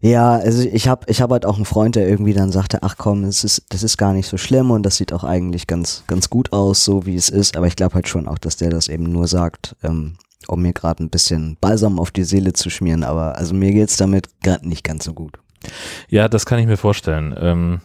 Ja, 0.00 0.32
also 0.32 0.68
ich 0.68 0.86
habe 0.86 1.06
ich 1.08 1.22
hab 1.22 1.30
halt 1.30 1.46
auch 1.46 1.56
einen 1.56 1.64
Freund, 1.64 1.96
der 1.96 2.06
irgendwie 2.06 2.34
dann 2.34 2.52
sagte, 2.52 2.82
ach 2.82 2.96
komm, 2.98 3.22
das 3.22 3.42
ist, 3.42 3.64
das 3.70 3.82
ist 3.82 3.96
gar 3.96 4.12
nicht 4.12 4.28
so 4.28 4.36
schlimm 4.36 4.70
und 4.70 4.82
das 4.82 4.98
sieht 4.98 5.14
auch 5.14 5.24
eigentlich 5.24 5.66
ganz, 5.66 6.04
ganz 6.06 6.28
gut 6.28 6.52
aus, 6.52 6.84
so 6.84 7.06
wie 7.06 7.16
es 7.16 7.30
ist. 7.30 7.56
Aber 7.56 7.66
ich 7.68 7.74
glaube 7.74 7.94
halt 7.94 8.06
schon 8.06 8.28
auch, 8.28 8.36
dass 8.36 8.58
der 8.58 8.68
das 8.68 8.88
eben 8.88 9.04
nur 9.04 9.28
sagt, 9.28 9.76
ähm, 9.82 10.16
um 10.46 10.60
mir 10.60 10.74
gerade 10.74 11.02
ein 11.02 11.08
bisschen 11.08 11.56
Balsam 11.58 11.98
auf 11.98 12.10
die 12.10 12.24
Seele 12.24 12.52
zu 12.52 12.68
schmieren. 12.68 13.02
Aber 13.02 13.38
also 13.38 13.54
mir 13.54 13.72
geht's 13.72 13.96
damit 13.96 14.28
gerade 14.42 14.68
nicht 14.68 14.84
ganz 14.84 15.04
so 15.04 15.14
gut. 15.14 15.38
Ja, 16.10 16.28
das 16.28 16.44
kann 16.44 16.58
ich 16.58 16.66
mir 16.66 16.76
vorstellen. 16.76 17.34
Ähm, 17.38 17.80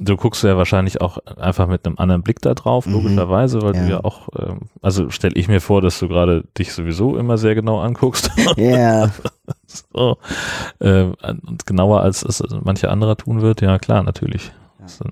du 0.00 0.16
guckst 0.16 0.42
ja 0.42 0.56
wahrscheinlich 0.56 1.00
auch 1.00 1.18
einfach 1.36 1.66
mit 1.68 1.86
einem 1.86 1.98
anderen 1.98 2.22
Blick 2.22 2.40
da 2.40 2.54
drauf, 2.54 2.86
Mhm. 2.86 2.92
logischerweise, 2.94 3.62
weil 3.62 3.72
du 3.72 3.78
Ja. 3.80 3.88
ja 3.88 4.04
auch, 4.04 4.28
ähm, 4.38 4.62
also 4.82 5.10
stelle 5.10 5.34
ich 5.36 5.48
mir 5.48 5.60
vor, 5.60 5.82
dass 5.82 5.98
du 5.98 6.08
gerade 6.08 6.44
dich 6.58 6.72
sowieso 6.72 7.16
immer 7.16 7.38
sehr 7.38 7.54
genau 7.54 7.80
anguckst. 7.80 8.30
Ja, 8.56 9.10
so. 9.66 10.18
äh, 10.80 11.02
und 11.22 11.66
genauer 11.66 12.00
als 12.00 12.22
es 12.24 12.42
mancher 12.62 12.90
anderer 12.90 13.16
tun 13.16 13.40
wird, 13.42 13.60
ja 13.60 13.78
klar, 13.78 14.02
natürlich. 14.02 14.52
Ja. 14.80 15.10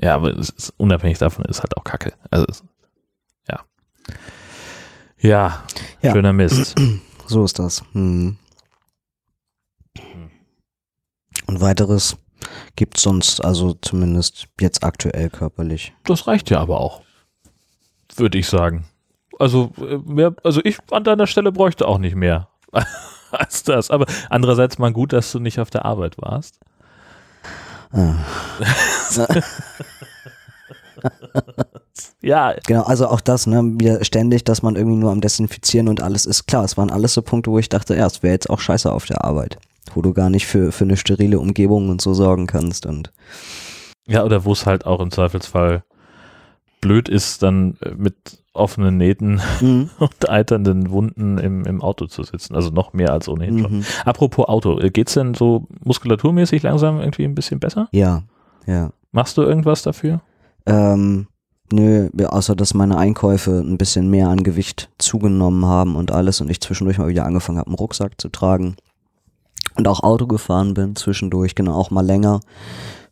Ja, 0.00 0.14
aber 0.14 0.36
es 0.38 0.50
ist, 0.50 0.74
unabhängig 0.76 1.18
davon 1.18 1.44
ist 1.46 1.60
halt 1.60 1.76
auch 1.76 1.82
Kacke. 1.84 2.12
Also 2.30 2.46
ja. 3.48 3.60
Ja, 5.18 5.64
Ja. 6.02 6.12
schöner 6.12 6.32
Mist. 6.32 6.76
so 7.26 7.44
ist 7.44 7.58
das. 7.58 7.82
Hm. 7.92 8.36
Und 11.46 11.60
weiteres 11.60 12.16
Gibt 12.76 12.98
sonst, 12.98 13.44
also 13.44 13.74
zumindest 13.80 14.46
jetzt 14.60 14.84
aktuell 14.84 15.30
körperlich. 15.30 15.92
Das 16.04 16.26
reicht 16.26 16.50
ja 16.50 16.60
aber 16.60 16.80
auch. 16.80 17.02
Würde 18.16 18.38
ich 18.38 18.48
sagen. 18.48 18.84
Also, 19.38 19.72
äh, 19.78 19.98
mehr, 20.04 20.34
also 20.42 20.60
ich 20.64 20.78
an 20.90 21.04
deiner 21.04 21.26
Stelle 21.26 21.52
bräuchte 21.52 21.86
auch 21.86 21.98
nicht 21.98 22.16
mehr 22.16 22.48
als 23.30 23.62
das. 23.62 23.90
Aber 23.90 24.06
andererseits 24.30 24.78
mal 24.78 24.92
gut, 24.92 25.12
dass 25.12 25.32
du 25.32 25.38
nicht 25.38 25.60
auf 25.60 25.70
der 25.70 25.84
Arbeit 25.84 26.16
warst. 26.18 26.58
ja, 32.20 32.54
Genau, 32.66 32.82
also 32.82 33.08
auch 33.08 33.20
das, 33.20 33.46
ne, 33.46 33.62
wieder 33.78 34.04
ständig, 34.04 34.44
dass 34.44 34.62
man 34.62 34.76
irgendwie 34.76 34.98
nur 34.98 35.10
am 35.10 35.20
Desinfizieren 35.20 35.88
und 35.88 36.02
alles 36.02 36.26
ist. 36.26 36.46
Klar, 36.46 36.64
es 36.64 36.76
waren 36.76 36.90
alles 36.90 37.14
so 37.14 37.22
Punkte, 37.22 37.50
wo 37.50 37.58
ich 37.58 37.68
dachte, 37.68 37.96
ja, 37.96 38.06
es 38.06 38.22
wäre 38.22 38.34
jetzt 38.34 38.50
auch 38.50 38.60
scheiße 38.60 38.92
auf 38.92 39.06
der 39.06 39.24
Arbeit. 39.24 39.58
Wo 39.94 40.02
du 40.02 40.12
gar 40.12 40.30
nicht 40.30 40.46
für, 40.46 40.72
für 40.72 40.84
eine 40.84 40.96
sterile 40.96 41.38
Umgebung 41.38 41.88
und 41.88 42.00
so 42.00 42.14
sorgen 42.14 42.46
kannst 42.46 42.86
und 42.86 43.12
ja, 44.06 44.24
oder 44.24 44.44
wo 44.44 44.52
es 44.52 44.64
halt 44.64 44.86
auch 44.86 45.00
im 45.00 45.10
Zweifelsfall 45.10 45.84
blöd 46.80 47.08
ist, 47.08 47.42
dann 47.42 47.76
äh, 47.82 47.90
mit 47.96 48.42
offenen 48.52 48.96
Nähten 48.96 49.40
Mhm. 49.60 49.90
und 49.98 50.28
eiternden 50.28 50.90
Wunden 50.90 51.38
im, 51.38 51.64
im 51.64 51.82
Auto 51.82 52.06
zu 52.06 52.22
sitzen. 52.22 52.54
Also 52.54 52.70
noch 52.70 52.92
mehr 52.92 53.12
als 53.12 53.28
ohnehin 53.28 53.58
schon. 53.60 53.78
Mhm. 53.78 53.84
Apropos 54.04 54.48
Auto, 54.48 54.80
äh, 54.80 54.90
geht's 54.90 55.14
denn 55.14 55.34
so 55.34 55.66
muskulaturmäßig 55.84 56.62
langsam 56.62 57.00
irgendwie 57.00 57.24
ein 57.24 57.34
bisschen 57.34 57.60
besser? 57.60 57.88
Ja, 57.92 58.22
ja. 58.66 58.90
Machst 59.12 59.36
du 59.36 59.42
irgendwas 59.42 59.82
dafür? 59.82 60.20
Ähm, 60.66 61.28
nö, 61.72 62.08
außer 62.26 62.56
dass 62.56 62.74
meine 62.74 62.98
Einkäufe 62.98 63.60
ein 63.60 63.78
bisschen 63.78 64.10
mehr 64.10 64.28
an 64.28 64.42
Gewicht 64.42 64.90
zugenommen 64.98 65.64
haben 65.64 65.96
und 65.96 66.10
alles 66.10 66.40
und 66.40 66.50
ich 66.50 66.60
zwischendurch 66.60 66.98
mal 66.98 67.08
wieder 67.08 67.24
angefangen 67.24 67.58
habe, 67.58 67.68
einen 67.68 67.76
Rucksack 67.76 68.20
zu 68.20 68.28
tragen 68.28 68.76
und 69.78 69.88
auch 69.88 70.02
Auto 70.02 70.26
gefahren 70.26 70.74
bin 70.74 70.94
zwischendurch, 70.96 71.54
genau, 71.54 71.74
auch 71.74 71.90
mal 71.90 72.04
länger. 72.04 72.40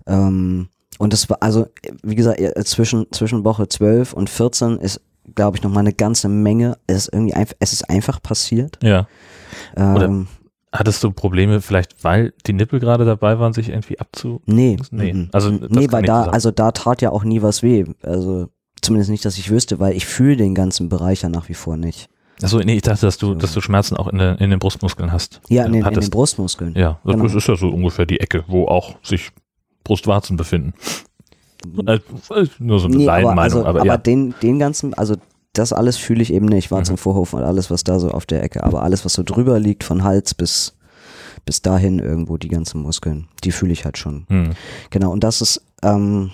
Ähm, 0.06 0.68
und 0.98 1.12
das 1.12 1.28
war, 1.30 1.38
also, 1.42 1.66
wie 2.02 2.14
gesagt, 2.14 2.40
zwischen, 2.66 3.06
zwischen 3.12 3.44
Woche 3.44 3.68
12 3.68 4.12
und 4.12 4.28
14 4.30 4.78
ist, 4.78 5.00
glaube 5.34 5.56
ich, 5.56 5.62
noch 5.62 5.70
mal 5.70 5.80
eine 5.80 5.92
ganze 5.92 6.28
Menge. 6.28 6.76
Es 6.86 6.96
ist 7.06 7.12
irgendwie 7.12 7.34
einfach, 7.34 7.54
es 7.60 7.72
ist 7.72 7.88
einfach 7.88 8.20
passiert. 8.22 8.78
Ja. 8.82 9.06
Oder- 9.74 10.04
Ähm, 10.06 10.26
Hattest 10.72 11.02
du 11.02 11.10
Probleme 11.10 11.62
vielleicht, 11.62 12.04
weil 12.04 12.34
die 12.46 12.52
Nippel 12.52 12.80
gerade 12.80 13.06
dabei 13.06 13.38
waren, 13.38 13.54
sich 13.54 13.70
irgendwie 13.70 13.98
abzu... 13.98 14.42
Nee, 14.44 14.76
Nee, 14.90 15.12
mhm. 15.14 15.28
also 15.32 15.50
das 15.50 15.70
nee, 15.70 15.86
weil 15.90 16.02
da, 16.02 16.24
sein. 16.24 16.34
also 16.34 16.50
da 16.50 16.70
tat 16.72 17.00
ja 17.00 17.10
auch 17.12 17.24
nie 17.24 17.40
was 17.40 17.62
weh. 17.62 17.84
Also 18.02 18.48
zumindest 18.82 19.10
nicht, 19.10 19.24
dass 19.24 19.38
ich 19.38 19.48
wüsste, 19.50 19.78
weil 19.78 19.96
ich 19.96 20.04
fühle 20.04 20.36
den 20.36 20.54
ganzen 20.54 20.90
Bereich 20.90 21.22
ja 21.22 21.30
nach 21.30 21.48
wie 21.48 21.54
vor 21.54 21.78
nicht. 21.78 22.10
Achso, 22.42 22.58
nee, 22.58 22.74
ich 22.76 22.82
dachte, 22.82 23.06
dass 23.06 23.16
du, 23.18 23.34
dass 23.34 23.52
du 23.54 23.60
Schmerzen 23.60 23.96
auch 23.96 24.08
in, 24.08 24.18
der, 24.18 24.40
in 24.40 24.50
den 24.50 24.58
Brustmuskeln 24.58 25.10
hast. 25.12 25.40
Ja, 25.48 25.64
in 25.64 25.72
den, 25.72 25.84
in 25.86 25.94
den. 26.00 26.10
Brustmuskeln. 26.10 26.74
Ja, 26.76 26.98
das 27.04 27.14
Genau. 27.14 27.24
ist 27.34 27.48
ja 27.48 27.56
so 27.56 27.68
ungefähr 27.68 28.04
die 28.06 28.20
Ecke, 28.20 28.44
wo 28.46 28.66
auch 28.66 28.96
sich 29.02 29.30
Brustwarzen 29.84 30.36
befinden. 30.36 30.74
Äh, 31.86 31.94
äh, 31.94 32.46
nur 32.58 32.78
so 32.78 32.86
eine 32.86 32.96
Nee, 32.96 33.08
aber, 33.08 33.22
Laienmeinung, 33.22 33.40
also, 33.40 33.64
aber, 33.64 33.80
aber 33.80 33.86
ja. 33.86 33.96
den, 33.96 34.34
den 34.42 34.58
ganzen, 34.58 34.92
also 34.94 35.14
das 35.54 35.72
alles 35.72 35.96
fühle 35.96 36.22
ich 36.22 36.32
eben 36.32 36.46
nicht. 36.46 36.70
War 36.70 36.80
Mhm. 36.80 36.96
Vorhof 36.98 37.32
und 37.32 37.42
alles, 37.42 37.70
was 37.70 37.82
da 37.84 37.98
so 37.98 38.10
auf 38.10 38.26
der 38.26 38.42
Ecke. 38.42 38.62
Aber 38.64 38.82
alles, 38.82 39.04
was 39.06 39.14
so 39.14 39.22
drüber 39.22 39.58
liegt, 39.58 39.82
von 39.84 40.04
Hals 40.04 40.34
bis, 40.34 40.76
bis 41.46 41.62
dahin 41.62 41.98
irgendwo, 41.98 42.36
die 42.36 42.48
ganzen 42.48 42.82
Muskeln, 42.82 43.28
die 43.44 43.52
fühle 43.52 43.72
ich 43.72 43.84
halt 43.86 43.96
schon. 43.96 44.26
Hm. 44.28 44.50
Genau, 44.90 45.10
und 45.12 45.24
das 45.24 45.40
ist, 45.40 45.62
ähm, 45.82 46.30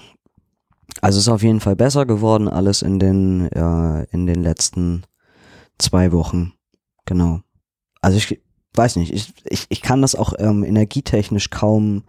also 1.01 1.21
ist 1.21 1.29
auf 1.29 1.43
jeden 1.45 1.61
Fall 1.61 1.77
besser 1.77 2.05
geworden, 2.07 2.49
alles 2.49 2.83
in 2.83 2.99
den, 2.99 3.47
äh, 3.53 4.05
in 4.11 4.27
den 4.27 4.43
letzten 4.43 5.05
zwei 5.79 6.13
Wochen. 6.13 6.53
Genau. 7.07 7.41
Also 8.01 8.19
ich 8.19 8.41
weiß 8.75 8.97
nicht, 8.97 9.13
ich, 9.13 9.35
ich, 9.45 9.67
ich 9.69 9.83
kann 9.83 10.03
das 10.03 10.15
auch 10.15 10.33
ähm, 10.39 10.65
energietechnisch 10.65 11.51
kaum, 11.51 12.05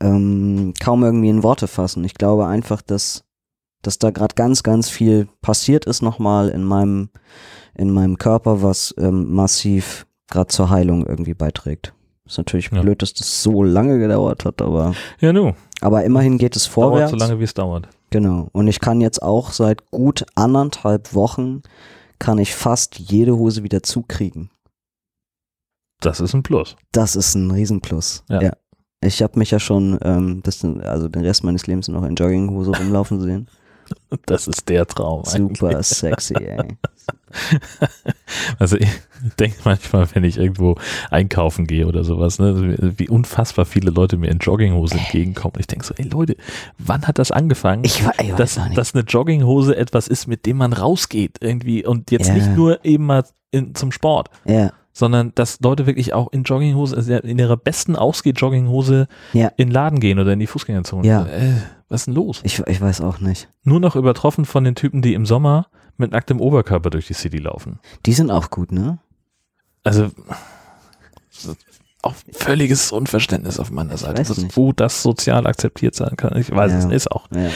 ähm, 0.00 0.72
kaum 0.80 1.02
irgendwie 1.04 1.28
in 1.28 1.42
Worte 1.42 1.68
fassen. 1.68 2.04
Ich 2.04 2.14
glaube 2.14 2.46
einfach, 2.46 2.80
dass, 2.82 3.24
dass 3.82 3.98
da 3.98 4.10
gerade 4.10 4.34
ganz, 4.34 4.62
ganz 4.62 4.88
viel 4.88 5.28
passiert 5.42 5.84
ist 5.84 6.02
nochmal 6.02 6.48
in 6.48 6.64
meinem, 6.64 7.10
in 7.74 7.90
meinem 7.90 8.16
Körper, 8.18 8.62
was 8.62 8.94
ähm, 8.98 9.32
massiv 9.32 10.06
gerade 10.30 10.48
zur 10.48 10.70
Heilung 10.70 11.06
irgendwie 11.06 11.34
beiträgt. 11.34 11.94
Ist 12.26 12.38
natürlich 12.38 12.70
Ja. 12.70 12.82
blöd, 12.82 13.00
dass 13.02 13.14
das 13.14 13.42
so 13.42 13.62
lange 13.62 13.98
gedauert 13.98 14.44
hat, 14.44 14.60
aber 14.60 14.94
Ja, 15.20 15.32
nu, 15.32 15.52
aber 15.80 16.04
immerhin 16.04 16.36
geht 16.38 16.56
es 16.56 16.64
dauert 16.64 16.72
vorwärts. 16.74 17.10
so 17.12 17.16
lange, 17.16 17.38
wie 17.40 17.44
es 17.44 17.54
dauert. 17.54 17.88
Genau. 18.10 18.48
Und 18.52 18.68
ich 18.68 18.80
kann 18.80 19.00
jetzt 19.00 19.22
auch 19.22 19.52
seit 19.52 19.90
gut 19.90 20.24
anderthalb 20.34 21.14
Wochen 21.14 21.62
kann 22.18 22.38
ich 22.38 22.54
fast 22.54 22.98
jede 22.98 23.36
Hose 23.36 23.62
wieder 23.62 23.82
zukriegen. 23.82 24.50
Das 26.00 26.20
ist 26.20 26.34
ein 26.34 26.42
Plus. 26.42 26.76
Das 26.92 27.16
ist 27.16 27.34
ein 27.34 27.50
Riesenplus. 27.50 28.24
Ja. 28.28 28.52
Ich 29.00 29.22
habe 29.22 29.38
mich 29.38 29.50
ja 29.50 29.60
schon, 29.60 29.98
ähm, 30.02 30.40
das, 30.42 30.64
also 30.64 31.08
den 31.08 31.22
Rest 31.22 31.44
meines 31.44 31.66
Lebens 31.66 31.88
noch 31.88 32.04
in 32.04 32.16
Jogginghose 32.16 32.76
rumlaufen 32.76 33.20
sehen. 33.20 33.48
Das 34.26 34.46
ist 34.46 34.68
der 34.68 34.86
Traum. 34.86 35.24
Super 35.24 35.68
eigentlich. 35.68 35.86
sexy, 35.86 36.34
ey. 36.34 36.58
Also 38.58 38.76
ich 38.76 38.88
denke 39.38 39.58
manchmal, 39.64 40.06
wenn 40.14 40.24
ich 40.24 40.38
irgendwo 40.38 40.76
einkaufen 41.10 41.66
gehe 41.66 41.86
oder 41.86 42.04
sowas, 42.04 42.38
ne, 42.38 42.76
wie 42.96 43.08
unfassbar 43.08 43.64
viele 43.64 43.90
Leute 43.90 44.16
mir 44.16 44.28
in 44.30 44.38
Jogginghose 44.38 44.96
entgegenkommen. 44.98 45.54
Ich 45.58 45.66
denke 45.66 45.84
so, 45.84 45.94
ey 45.96 46.04
Leute, 46.08 46.36
wann 46.78 47.06
hat 47.06 47.18
das 47.18 47.30
angefangen? 47.30 47.84
Ich, 47.84 48.02
ich 48.20 48.34
dass, 48.34 48.58
dass 48.74 48.94
eine 48.94 49.04
Jogginghose 49.04 49.76
etwas 49.76 50.08
ist, 50.08 50.26
mit 50.26 50.46
dem 50.46 50.58
man 50.58 50.72
rausgeht 50.72 51.38
irgendwie 51.40 51.84
und 51.84 52.10
jetzt 52.10 52.28
Ja. 52.28 52.34
nicht 52.34 52.54
nur 52.56 52.84
eben 52.84 53.06
mal 53.06 53.24
in, 53.50 53.74
zum 53.74 53.92
Sport, 53.92 54.30
ja, 54.44 54.72
sondern 54.92 55.32
dass 55.34 55.60
Leute 55.60 55.86
wirklich 55.86 56.12
auch 56.12 56.32
in 56.32 56.42
Jogginghose, 56.42 56.96
also 56.96 57.12
in 57.14 57.38
ihrer 57.38 57.56
besten 57.56 57.94
Ausgeht-Jogginghose 57.96 59.06
Ja. 59.32 59.48
in 59.56 59.68
den 59.68 59.70
Laden 59.72 60.00
gehen 60.00 60.18
oder 60.18 60.32
in 60.32 60.40
die 60.40 60.46
Fußgängerzone. 60.46 61.06
Ja. 61.06 61.26
Äh, 61.26 61.52
was 61.88 62.02
ist 62.02 62.06
denn 62.06 62.14
los? 62.14 62.40
ich, 62.44 62.58
ich 62.66 62.80
weiß 62.80 63.00
auch 63.00 63.18
nicht. 63.20 63.48
Nur 63.64 63.80
noch 63.80 63.96
übertroffen 63.96 64.44
von 64.44 64.64
den 64.64 64.74
Typen, 64.74 65.02
die 65.02 65.14
im 65.14 65.26
Sommer 65.26 65.68
mit 65.96 66.12
nacktem 66.12 66.40
Oberkörper 66.40 66.90
durch 66.90 67.06
die 67.06 67.14
City 67.14 67.38
laufen. 67.38 67.80
Die 68.06 68.12
sind 68.12 68.30
auch 68.30 68.50
gut, 68.50 68.72
ne? 68.72 68.98
Also 69.84 70.10
so- 71.30 71.54
auch 72.02 72.14
völliges 72.32 72.92
Unverständnis 72.92 73.58
auf 73.58 73.70
meiner 73.72 73.96
Seite, 73.96 74.22
nicht. 74.40 74.56
wo 74.56 74.72
das 74.72 75.02
sozial 75.02 75.46
akzeptiert 75.48 75.94
sein 75.96 76.16
kann. 76.16 76.36
Ich 76.38 76.50
weiß 76.50 76.70
Ja. 76.72 76.78
es 76.78 76.84
ist 76.84 77.10
auch. 77.10 77.26
Ja. 77.34 77.48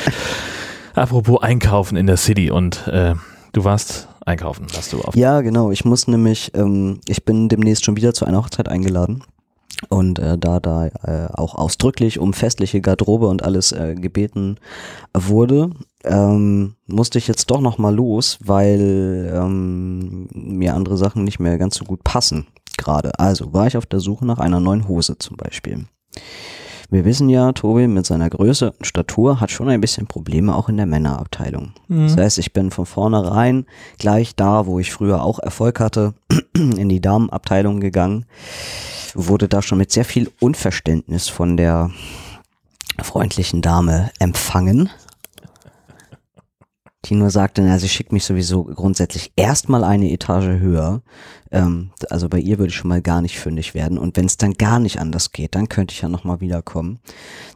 Apropos 0.95 1.41
Einkaufen 1.43 1.97
in 1.97 2.07
der 2.07 2.17
City 2.17 2.51
und 2.51 2.87
äh, 2.89 3.15
du 3.53 3.65
warst 3.65 4.09
einkaufen, 4.27 4.67
hast 4.77 4.93
du 4.93 5.01
auf. 5.01 5.15
Ja, 5.15 5.41
genau. 5.43 5.71
Ich 5.71 5.85
muss 5.85 6.07
nämlich, 6.09 6.51
ähm, 6.55 7.01
ich 7.07 7.25
bin 7.25 7.49
demnächst 7.49 7.85
schon 7.85 7.97
wieder 7.97 8.13
zu 8.15 8.25
einer 8.25 8.39
Hochzeit 8.39 8.69
eingeladen. 8.69 9.23
Und 9.89 10.19
äh, 10.19 10.39
da 10.39 10.61
da 10.61 10.87
äh, 10.87 11.29
auch 11.35 11.55
ausdrücklich 11.55 12.19
um 12.19 12.33
festliche 12.33 12.81
Garderobe 12.81 13.27
und 13.27 13.43
alles 13.43 13.73
äh, 13.73 13.95
gebeten 13.95 14.59
wurde, 15.13 15.71
ähm, 16.05 16.75
musste 16.87 17.19
ich 17.19 17.29
jetzt 17.29 17.51
doch 17.51 17.61
noch 17.61 17.79
mal 17.79 17.95
los, 17.95 18.39
weil 18.45 19.33
ähm, 19.35 20.29
mir 20.33 20.75
andere 20.75 20.97
Sachen 20.97 21.25
nicht 21.25 21.41
mehr 21.41 21.59
ganz 21.59 21.77
so 21.77 21.85
gut 21.85 22.05
passen 22.05 22.47
gerade. 22.77 23.19
Also 23.19 23.53
war 23.53 23.67
ich 23.67 23.77
auf 23.77 23.87
der 23.87 24.01
Suche 24.01 24.25
nach 24.25 24.39
einer 24.39 24.61
neuen 24.61 24.89
Hose 24.89 25.19
zum 25.19 25.37
Beispiel. 25.37 25.87
Wir 26.93 27.07
wissen 27.07 27.31
ja, 27.31 27.53
Tobi 27.53 27.87
mit 27.87 28.05
seiner 28.05 28.29
Größe 28.29 28.73
und 28.73 28.87
Statur 28.87 29.41
hat 29.41 29.51
schon 29.51 29.71
ein 29.71 29.81
bisschen 29.81 30.07
Probleme 30.07 30.55
auch 30.55 30.69
in 30.69 30.77
der 30.77 30.85
Männerabteilung. 30.85 31.73
Das 31.89 32.17
Mhm. 32.17 32.21
heißt, 32.21 32.39
ich 32.39 32.53
bin 32.53 32.71
von 32.71 32.85
vornherein 32.85 33.65
gleich 33.99 34.37
da, 34.37 34.67
wo 34.67 34.79
ich 34.79 34.93
früher 34.93 35.23
auch 35.23 35.39
Erfolg 35.39 35.81
hatte, 35.81 36.13
in 36.55 36.91
die 36.91 37.01
Damenabteilung 37.01 37.81
gegangen, 37.81 38.27
wurde 39.15 39.49
da 39.49 39.63
schon 39.63 39.79
mit 39.79 39.91
sehr 39.91 40.05
viel 40.05 40.31
Unverständnis 40.39 41.29
von 41.29 41.57
der 41.57 41.91
freundlichen 43.01 43.63
Dame 43.63 44.11
empfangen, 44.19 44.91
die 47.05 47.15
nur 47.15 47.31
sagte, 47.31 47.63
na, 47.63 47.79
sie 47.79 47.89
schickt 47.89 48.13
mich 48.13 48.25
sowieso 48.25 48.65
grundsätzlich 48.65 49.33
erstmal 49.35 49.83
eine 49.83 50.11
Etage 50.13 50.61
höher. 50.61 51.03
Ähm, 51.51 51.91
also 52.11 52.29
bei 52.29 52.39
ihr 52.39 52.59
würde 52.59 52.71
ich 52.71 52.77
schon 52.77 52.89
mal 52.89 53.03
gar 53.03 53.23
nicht 53.23 53.41
fündig 53.41 53.75
werden. 53.75 53.99
Und 53.99 54.17
wenn 54.17 54.27
es 54.27 54.37
dann 54.37 54.55
gar 54.55 54.79
nicht 54.79 55.01
anders 55.01 55.33
geht, 55.33 55.55
dann 55.55 55.69
könnte 55.69 55.93
ich 55.93 56.03
ja 56.03 56.09
nochmal 56.09 56.41
wiederkommen. 56.41 57.01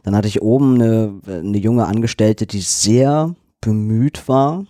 Dann 0.03 0.15
hatte 0.15 0.27
ich 0.27 0.41
oben 0.41 0.75
eine, 0.75 1.13
eine 1.27 1.57
junge 1.57 1.85
Angestellte, 1.85 2.45
die 2.45 2.61
sehr 2.61 3.35
bemüht 3.61 4.27
war, 4.27 4.65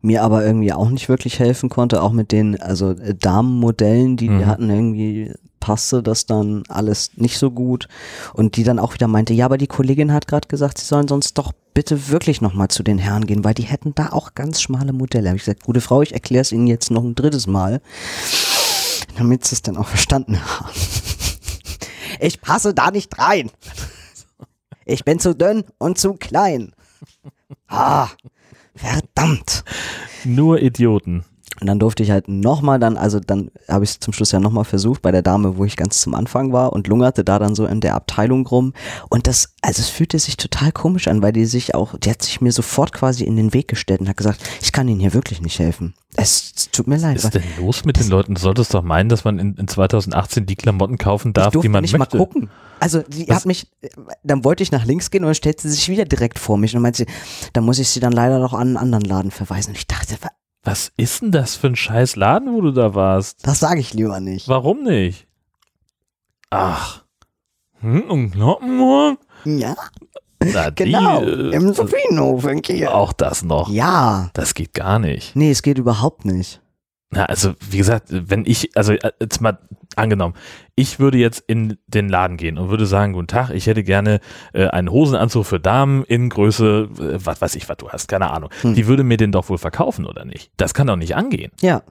mir 0.00 0.22
aber 0.22 0.44
irgendwie 0.44 0.72
auch 0.72 0.90
nicht 0.90 1.08
wirklich 1.08 1.38
helfen 1.40 1.70
konnte, 1.70 2.02
auch 2.02 2.12
mit 2.12 2.30
den 2.30 2.60
also 2.60 2.90
äh, 2.90 3.14
Damenmodellen, 3.14 4.16
die 4.16 4.28
Mhm. 4.28 4.38
wir 4.38 4.46
hatten, 4.46 4.70
irgendwie 4.70 5.32
passte 5.60 6.02
das 6.02 6.26
dann 6.26 6.62
alles 6.68 7.12
nicht 7.16 7.38
so 7.38 7.50
gut 7.50 7.88
und 8.34 8.56
die 8.56 8.64
dann 8.64 8.78
auch 8.78 8.94
wieder 8.94 9.08
meinte, 9.08 9.34
ja, 9.34 9.44
aber 9.44 9.58
die 9.58 9.66
Kollegin 9.66 10.12
hat 10.12 10.26
gerade 10.26 10.48
gesagt, 10.48 10.78
sie 10.78 10.86
sollen 10.86 11.08
sonst 11.08 11.34
doch 11.34 11.52
bitte 11.74 12.08
wirklich 12.08 12.40
nochmal 12.40 12.68
zu 12.68 12.82
den 12.82 12.98
Herren 12.98 13.26
gehen, 13.26 13.44
weil 13.44 13.54
die 13.54 13.62
hätten 13.62 13.94
da 13.94 14.08
auch 14.10 14.34
ganz 14.34 14.60
schmale 14.60 14.92
Modelle. 14.92 15.28
Habe 15.28 15.36
ich 15.36 15.44
gesagt, 15.44 15.64
gute 15.64 15.80
Frau, 15.80 16.02
ich 16.02 16.12
erkläre 16.12 16.42
es 16.42 16.52
Ihnen 16.52 16.66
jetzt 16.66 16.90
noch 16.90 17.04
ein 17.04 17.14
drittes 17.14 17.46
Mal, 17.46 17.80
damit 19.16 19.44
Sie 19.44 19.54
es 19.54 19.62
dann 19.62 19.76
auch 19.76 19.86
verstanden 19.86 20.38
haben. 20.44 20.70
Ich 22.20 22.40
passe 22.40 22.74
da 22.74 22.90
nicht 22.90 23.18
rein. 23.18 23.50
Ich 24.84 25.04
bin 25.04 25.20
zu 25.20 25.34
dünn 25.34 25.64
und 25.78 25.98
zu 25.98 26.14
klein. 26.14 26.72
Ah, 27.68 28.08
verdammt. 28.74 29.64
Nur 30.24 30.60
Idioten. 30.60 31.24
Und 31.60 31.66
dann 31.66 31.78
durfte 31.78 32.02
ich 32.02 32.10
halt 32.10 32.28
nochmal 32.28 32.78
dann, 32.78 32.96
also 32.96 33.20
dann 33.20 33.50
habe 33.68 33.84
ich 33.84 33.90
es 33.90 34.00
zum 34.00 34.12
Schluss 34.12 34.32
ja 34.32 34.40
nochmal 34.40 34.64
versucht 34.64 35.02
bei 35.02 35.10
der 35.10 35.22
Dame, 35.22 35.56
wo 35.56 35.64
ich 35.64 35.76
ganz 35.76 36.00
zum 36.00 36.14
Anfang 36.14 36.52
war 36.52 36.72
und 36.72 36.86
lungerte 36.86 37.24
da 37.24 37.38
dann 37.38 37.54
so 37.54 37.66
in 37.66 37.80
der 37.80 37.94
Abteilung 37.94 38.46
rum. 38.46 38.74
Und 39.08 39.26
das, 39.26 39.54
also 39.62 39.80
es 39.80 39.88
fühlte 39.88 40.18
sich 40.18 40.36
total 40.36 40.72
komisch 40.72 41.08
an, 41.08 41.22
weil 41.22 41.32
die 41.32 41.46
sich 41.46 41.74
auch, 41.74 41.96
die 41.98 42.10
hat 42.10 42.22
sich 42.22 42.40
mir 42.40 42.52
sofort 42.52 42.92
quasi 42.92 43.24
in 43.24 43.36
den 43.36 43.52
Weg 43.54 43.68
gestellt 43.68 44.00
und 44.00 44.08
hat 44.08 44.16
gesagt, 44.16 44.40
ich 44.62 44.72
kann 44.72 44.88
Ihnen 44.88 45.00
hier 45.00 45.14
wirklich 45.14 45.42
nicht 45.42 45.58
helfen. 45.58 45.94
Es, 46.16 46.70
tut 46.72 46.86
mir 46.86 46.96
leid. 46.96 47.16
Was 47.16 47.24
ist 47.24 47.34
denn 47.34 47.44
los 47.58 47.84
mit 47.84 47.98
den 47.98 48.08
Leuten? 48.08 48.34
Du 48.34 48.40
solltest 48.40 48.74
doch 48.74 48.82
meinen, 48.82 49.08
dass 49.08 49.24
man 49.24 49.38
in, 49.38 49.54
in 49.54 49.68
2018 49.68 50.46
die 50.46 50.56
Klamotten 50.56 50.98
kaufen 50.98 51.32
darf, 51.32 51.54
die 51.54 51.68
man 51.68 51.82
nicht 51.82 51.96
möchte. 51.96 52.16
mal 52.16 52.24
gucken. 52.26 52.50
Also 52.80 53.02
die 53.02 53.28
Was? 53.28 53.36
hat 53.36 53.46
mich, 53.46 53.68
dann 54.22 54.44
wollte 54.44 54.62
ich 54.62 54.72
nach 54.72 54.84
links 54.84 55.10
gehen 55.10 55.22
und 55.22 55.28
dann 55.28 55.34
stellte 55.34 55.62
sie 55.62 55.74
sich 55.74 55.88
wieder 55.88 56.04
direkt 56.04 56.38
vor 56.38 56.56
mich 56.58 56.74
und 56.74 56.82
meinte, 56.82 56.98
sie, 56.98 57.06
dann 57.52 57.64
muss 57.64 57.78
ich 57.78 57.88
sie 57.88 58.00
dann 58.00 58.12
leider 58.12 58.38
noch 58.38 58.52
an 58.52 58.68
einen 58.68 58.76
anderen 58.76 59.04
Laden 59.04 59.30
verweisen. 59.30 59.70
Und 59.70 59.78
ich 59.78 59.86
dachte, 59.86 60.16
Was 60.64 60.90
ist 60.96 61.22
denn 61.22 61.30
das 61.30 61.54
für 61.54 61.68
ein 61.68 61.76
scheiß 61.76 62.16
Laden, 62.16 62.52
wo 62.52 62.60
du 62.60 62.72
da 62.72 62.94
warst? 62.94 63.46
das 63.46 63.60
sage 63.60 63.80
ich 63.80 63.94
lieber 63.94 64.20
nicht. 64.20 64.48
Warum 64.48 64.82
nicht? 64.82 65.26
Ach. 66.50 67.04
Hm, 67.80 68.10
und 68.10 68.30
Knoppenburg? 68.32 69.20
Ja, 69.44 69.76
Na, 70.42 70.70
die, 70.72 70.84
genau, 70.84 71.22
äh, 71.22 71.54
im 71.54 71.72
Sophienhof 71.72 72.44
in 72.46 72.60
Kiel. 72.62 72.88
Auch 72.88 73.12
das 73.12 73.42
noch. 73.42 73.68
Ja, 73.70 74.30
Das 74.34 74.54
geht 74.54 74.74
gar 74.74 74.98
nicht. 74.98 75.36
nee, 75.36 75.50
es 75.50 75.62
geht 75.62 75.78
überhaupt 75.78 76.24
nicht. 76.24 76.60
Na, 77.10 77.24
also, 77.24 77.54
wie 77.70 77.78
gesagt, 77.78 78.08
wenn 78.10 78.44
ich, 78.44 78.76
also 78.76 78.92
äh, 78.92 79.12
jetzt 79.20 79.40
mal 79.40 79.58
angenommen, 79.96 80.34
ich 80.74 81.00
würde 81.00 81.18
jetzt 81.18 81.42
in 81.46 81.78
den 81.86 82.08
Laden 82.08 82.36
gehen 82.36 82.58
und 82.58 82.68
würde 82.68 82.86
sagen, 82.86 83.14
guten 83.14 83.26
Tag, 83.26 83.50
ich 83.50 83.66
hätte 83.66 83.82
gerne 83.82 84.20
äh, 84.52 84.66
einen 84.66 84.90
Hosenanzug 84.90 85.46
für 85.46 85.58
Damen 85.58 86.04
in 86.04 86.28
Größe, 86.28 86.88
äh, 86.98 87.18
was 87.24 87.40
weiß 87.40 87.54
ich, 87.56 87.68
was 87.68 87.78
du 87.78 87.88
hast, 87.88 88.08
keine 88.08 88.30
Ahnung. 88.30 88.50
Hm. 88.60 88.74
Die 88.74 88.86
würde 88.86 89.04
mir 89.04 89.16
den 89.16 89.32
doch 89.32 89.48
wohl 89.48 89.58
verkaufen, 89.58 90.04
oder 90.04 90.24
nicht? 90.24 90.52
Das 90.58 90.74
kann 90.74 90.86
doch 90.86 90.96
nicht 90.96 91.16
angehen. 91.16 91.50
Ja, 91.60 91.82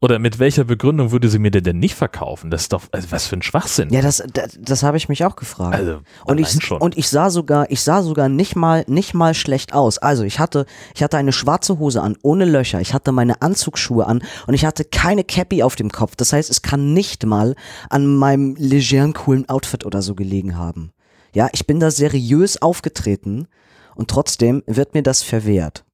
Oder 0.00 0.20
mit 0.20 0.38
welcher 0.38 0.62
Begründung 0.62 1.10
würde 1.10 1.28
sie 1.28 1.40
mir 1.40 1.50
den 1.50 1.64
denn 1.64 1.80
nicht 1.80 1.96
verkaufen? 1.96 2.52
Das 2.52 2.62
ist 2.62 2.72
doch, 2.72 2.84
also 2.92 3.10
was 3.10 3.26
für 3.26 3.36
ein 3.36 3.42
Schwachsinn. 3.42 3.92
ja, 3.92 4.00
das, 4.00 4.22
das, 4.32 4.56
das 4.60 4.84
habe 4.84 4.96
ich 4.96 5.08
mich 5.08 5.24
auch 5.24 5.34
gefragt. 5.34 5.74
Also, 5.74 6.02
und 6.24 6.38
ich, 6.38 6.48
schon. 6.62 6.80
und 6.80 6.96
ich 6.96 7.08
sah 7.08 7.30
sogar, 7.30 7.68
ich 7.68 7.82
sah 7.82 8.02
sogar 8.02 8.28
nicht 8.28 8.54
mal, 8.54 8.84
nicht 8.86 9.14
mal 9.14 9.34
schlecht 9.34 9.74
aus. 9.74 9.98
Also 9.98 10.22
ich 10.22 10.38
hatte, 10.38 10.66
ich 10.94 11.02
hatte 11.02 11.16
eine 11.16 11.32
schwarze 11.32 11.80
Hose 11.80 12.00
an, 12.00 12.16
ohne 12.22 12.44
Löcher. 12.44 12.80
Ich 12.80 12.94
hatte 12.94 13.10
meine 13.10 13.42
Anzugsschuhe 13.42 14.06
an 14.06 14.22
und 14.46 14.54
ich 14.54 14.64
hatte 14.64 14.84
keine 14.84 15.24
Cappy 15.24 15.64
auf 15.64 15.74
dem 15.74 15.90
Kopf. 15.90 16.14
Das 16.14 16.32
heißt, 16.32 16.48
es 16.48 16.62
kann 16.62 16.94
nicht 16.94 17.26
mal 17.26 17.56
an 17.90 18.06
meinem 18.06 18.54
legeren, 18.54 19.14
coolen 19.14 19.48
Outfit 19.48 19.84
oder 19.84 20.00
so 20.00 20.14
gelegen 20.14 20.56
haben. 20.56 20.92
Ja, 21.34 21.48
ich 21.52 21.66
bin 21.66 21.80
da 21.80 21.90
seriös 21.90 22.62
aufgetreten 22.62 23.48
und 23.96 24.08
trotzdem 24.08 24.62
wird 24.66 24.94
mir 24.94 25.02
das 25.02 25.24
verwehrt. 25.24 25.84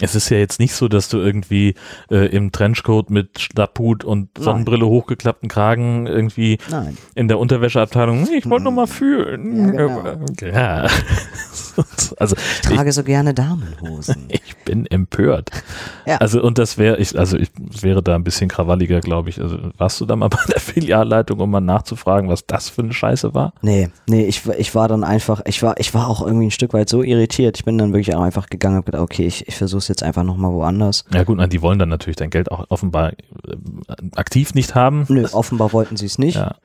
Es 0.00 0.14
ist 0.14 0.28
ja 0.30 0.38
jetzt 0.38 0.60
nicht 0.60 0.74
so, 0.74 0.88
dass 0.88 1.08
du 1.08 1.18
irgendwie 1.18 1.74
äh, 2.10 2.26
im 2.28 2.52
Trenchcoat 2.52 3.10
mit 3.10 3.40
Schlapphut 3.40 4.04
und 4.04 4.28
Nein. 4.36 4.44
Sonnenbrille 4.44 4.86
hochgeklappten 4.86 5.48
Kragen 5.48 6.06
irgendwie 6.06 6.58
Nein. 6.70 6.96
in 7.14 7.28
der 7.28 7.38
Unterwäscheabteilung, 7.38 8.28
ich 8.32 8.48
wollte 8.48 8.64
nur 8.64 8.72
mal 8.72 8.86
fühlen. 8.86 9.74
Ja, 9.74 9.86
genau. 9.86 10.26
Ja. 10.40 10.86
Also 12.18 12.34
Ich 12.36 12.60
trage 12.62 12.90
so 12.92 13.04
gerne 13.04 13.34
Damenhosen. 13.34 14.24
ich, 14.30 14.42
ich 14.48 14.56
bin 14.64 14.84
empört. 14.86 15.50
Ja. 16.06 16.16
Also 16.16 16.42
und 16.42 16.58
das 16.58 16.76
wäre 16.76 16.96
ich, 16.98 17.16
also 17.16 17.36
ich 17.36 17.50
wäre 17.82 18.02
da 18.02 18.16
ein 18.16 18.24
bisschen 18.24 18.48
krawalliger, 18.48 19.00
glaube 19.00 19.28
ich. 19.30 19.40
Also 19.40 19.58
warst 19.76 20.00
du 20.00 20.04
da 20.06 20.16
mal 20.16 20.28
bei 20.28 20.38
der 20.48 20.60
Filialleitung, 20.60 21.38
um 21.38 21.50
mal 21.50 21.60
nachzufragen, 21.60 22.28
was 22.28 22.44
das 22.46 22.68
für 22.68 22.82
eine 22.82 22.92
Scheiße 22.92 23.32
war? 23.34 23.52
Nee, 23.62 23.90
nee, 24.08 24.24
ich, 24.24 24.44
war- 24.46 24.58
ich 24.58 24.74
war 24.74 24.88
dann 24.88 25.04
einfach, 25.04 25.42
ich 25.46 25.62
war, 25.62 25.78
ich 25.78 25.94
war 25.94 26.08
auch 26.08 26.20
irgendwie 26.26 26.46
ein 26.48 26.50
Stück 26.50 26.72
weit 26.72 26.88
so 26.88 27.02
irritiert. 27.04 27.56
Ich 27.58 27.64
bin 27.64 27.78
dann 27.78 27.92
wirklich 27.92 28.14
auch 28.16 28.22
einfach 28.22 28.48
gegangen 28.48 28.78
und 28.78 28.86
gedacht, 28.86 29.02
okay, 29.02 29.26
ich, 29.26 29.46
ich 29.46 29.54
versuche 29.56 29.82
es 29.88 30.00
jetzt 30.00 30.02
einfach 30.02 30.24
nochmal 30.24 30.52
woanders. 30.52 31.04
Ja 31.12 31.24
gut, 31.24 31.38
na, 31.38 31.46
die 31.46 31.62
wollen 31.62 31.78
dann 31.78 31.88
natürlich 31.88 32.16
dein 32.16 32.30
Geld 32.30 32.50
auch 32.50 32.66
offenbar 32.68 33.12
äh, 33.12 33.56
aktiv 34.16 34.54
nicht 34.54 34.74
haben. 34.74 35.06
Nö, 35.08 35.26
offenbar 35.32 35.72
wollten 35.72 35.96
sie 35.96 36.06
es 36.06 36.18
nicht. 36.18 36.36
Ja. 36.36 36.56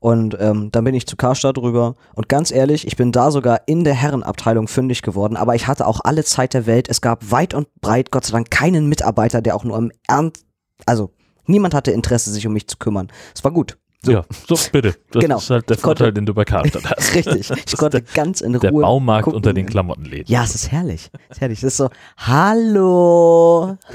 Und 0.00 0.36
ähm, 0.40 0.70
dann 0.70 0.84
bin 0.84 0.94
ich 0.94 1.06
zu 1.06 1.16
Karstadt 1.16 1.58
rüber. 1.58 1.96
Und 2.14 2.28
ganz 2.28 2.52
ehrlich, 2.52 2.86
ich 2.86 2.96
bin 2.96 3.10
da 3.10 3.30
sogar 3.30 3.62
in 3.66 3.82
der 3.82 3.94
Herrenabteilung 3.94 4.68
fündig 4.68 5.02
geworden. 5.02 5.36
Aber 5.36 5.54
ich 5.54 5.66
hatte 5.66 5.86
auch 5.86 6.00
alle 6.04 6.22
Zeit 6.24 6.54
der 6.54 6.66
Welt. 6.66 6.88
Es 6.88 7.00
gab 7.00 7.30
weit 7.32 7.52
und 7.52 7.68
breit, 7.80 8.10
Gott 8.10 8.24
sei 8.24 8.32
Dank, 8.32 8.50
keinen 8.50 8.88
Mitarbeiter, 8.88 9.42
der 9.42 9.56
auch 9.56 9.64
nur 9.64 9.76
im 9.76 9.90
Ernst, 10.06 10.44
also 10.86 11.10
niemand 11.46 11.74
hatte 11.74 11.90
Interesse, 11.90 12.30
sich 12.30 12.46
um 12.46 12.52
mich 12.52 12.68
zu 12.68 12.76
kümmern. 12.76 13.08
Es 13.34 13.42
war 13.42 13.50
gut. 13.50 13.76
So. 14.08 14.12
Ja, 14.12 14.24
so 14.48 14.56
bitte. 14.72 14.94
Das 15.10 15.22
Genau. 15.22 15.36
ist 15.38 15.50
halt 15.50 15.68
der 15.68 15.76
Ich 15.76 15.82
konnte- 15.82 16.04
Vorteil, 16.04 16.12
den 16.12 16.26
du 16.26 16.34
bei 16.34 16.44
Karstadt 16.44 16.84
hast. 16.90 17.14
Richtig. 17.14 17.50
Ich 17.66 17.76
konnte 17.76 18.02
ganz 18.02 18.40
in 18.40 18.58
Der 18.58 18.70
Ruhe. 18.70 18.82
Baumarkt 18.82 19.24
gucken. 19.24 19.36
unter 19.36 19.52
den 19.52 19.66
Klamottenläden. 19.66 20.26
Ja, 20.32 20.44
es 20.44 20.54
ist 20.54 20.72
herrlich. 20.72 21.10
Es 21.28 21.36
ist 21.36 21.40
herrlich. 21.40 21.58
Es 21.58 21.64
ist 21.64 21.76
so, 21.76 21.90
hallo. 22.18 23.76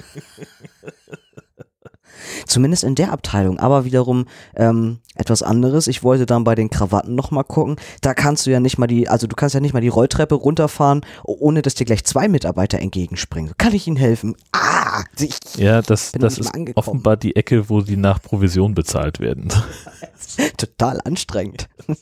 Zumindest 2.46 2.84
in 2.84 2.96
der 2.96 3.12
Abteilung, 3.12 3.60
aber 3.60 3.86
wiederum 3.86 4.26
ähm, 4.56 5.00
etwas 5.16 5.44
anderes. 5.44 5.88
Ich 5.88 6.04
wollte 6.04 6.26
dann 6.26 6.44
bei 6.44 6.56
den 6.56 6.70
Krawatten 6.70 7.16
nochmal 7.16 7.44
gucken. 7.44 7.76
Da 8.02 8.14
kannst 8.14 8.46
du 8.46 8.52
ja 8.52 8.60
nicht 8.60 8.78
mal 8.78 8.88
die, 8.88 9.08
also 9.08 9.28
du 9.28 9.36
kannst 9.36 9.56
ja 9.56 9.62
nicht 9.62 9.74
mal 9.74 9.82
die 9.82 9.88
Rolltreppe 9.90 10.36
runterfahren, 10.36 11.02
ohne 11.24 11.62
dass 11.62 11.76
dir 11.76 11.86
gleich 11.86 12.04
zwei 12.04 12.28
Mitarbeiter 12.28 12.80
entgegenspringen. 12.80 13.54
Kann 13.58 13.74
ich 13.74 13.88
Ihnen 13.88 13.98
helfen? 13.98 14.36
Ah, 14.52 15.04
ich, 15.20 15.38
Ja, 15.58 15.82
das, 15.82 16.12
das 16.14 16.38
ist 16.38 16.52
offenbar 16.76 17.18
die 17.18 17.36
Ecke, 17.36 17.70
wo 17.70 17.82
die 17.82 17.98
nach 17.98 18.22
Provision 18.22 18.74
bezahlt 18.74 19.20
werden. 19.20 19.50
total 20.58 21.00
anstrengend. 21.04 21.70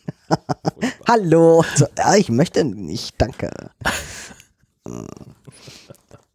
Hallo. 1.07 1.63
Ah, 1.97 2.15
ich 2.15 2.29
möchte 2.29 2.63
nicht, 2.63 3.15
danke. 3.17 3.51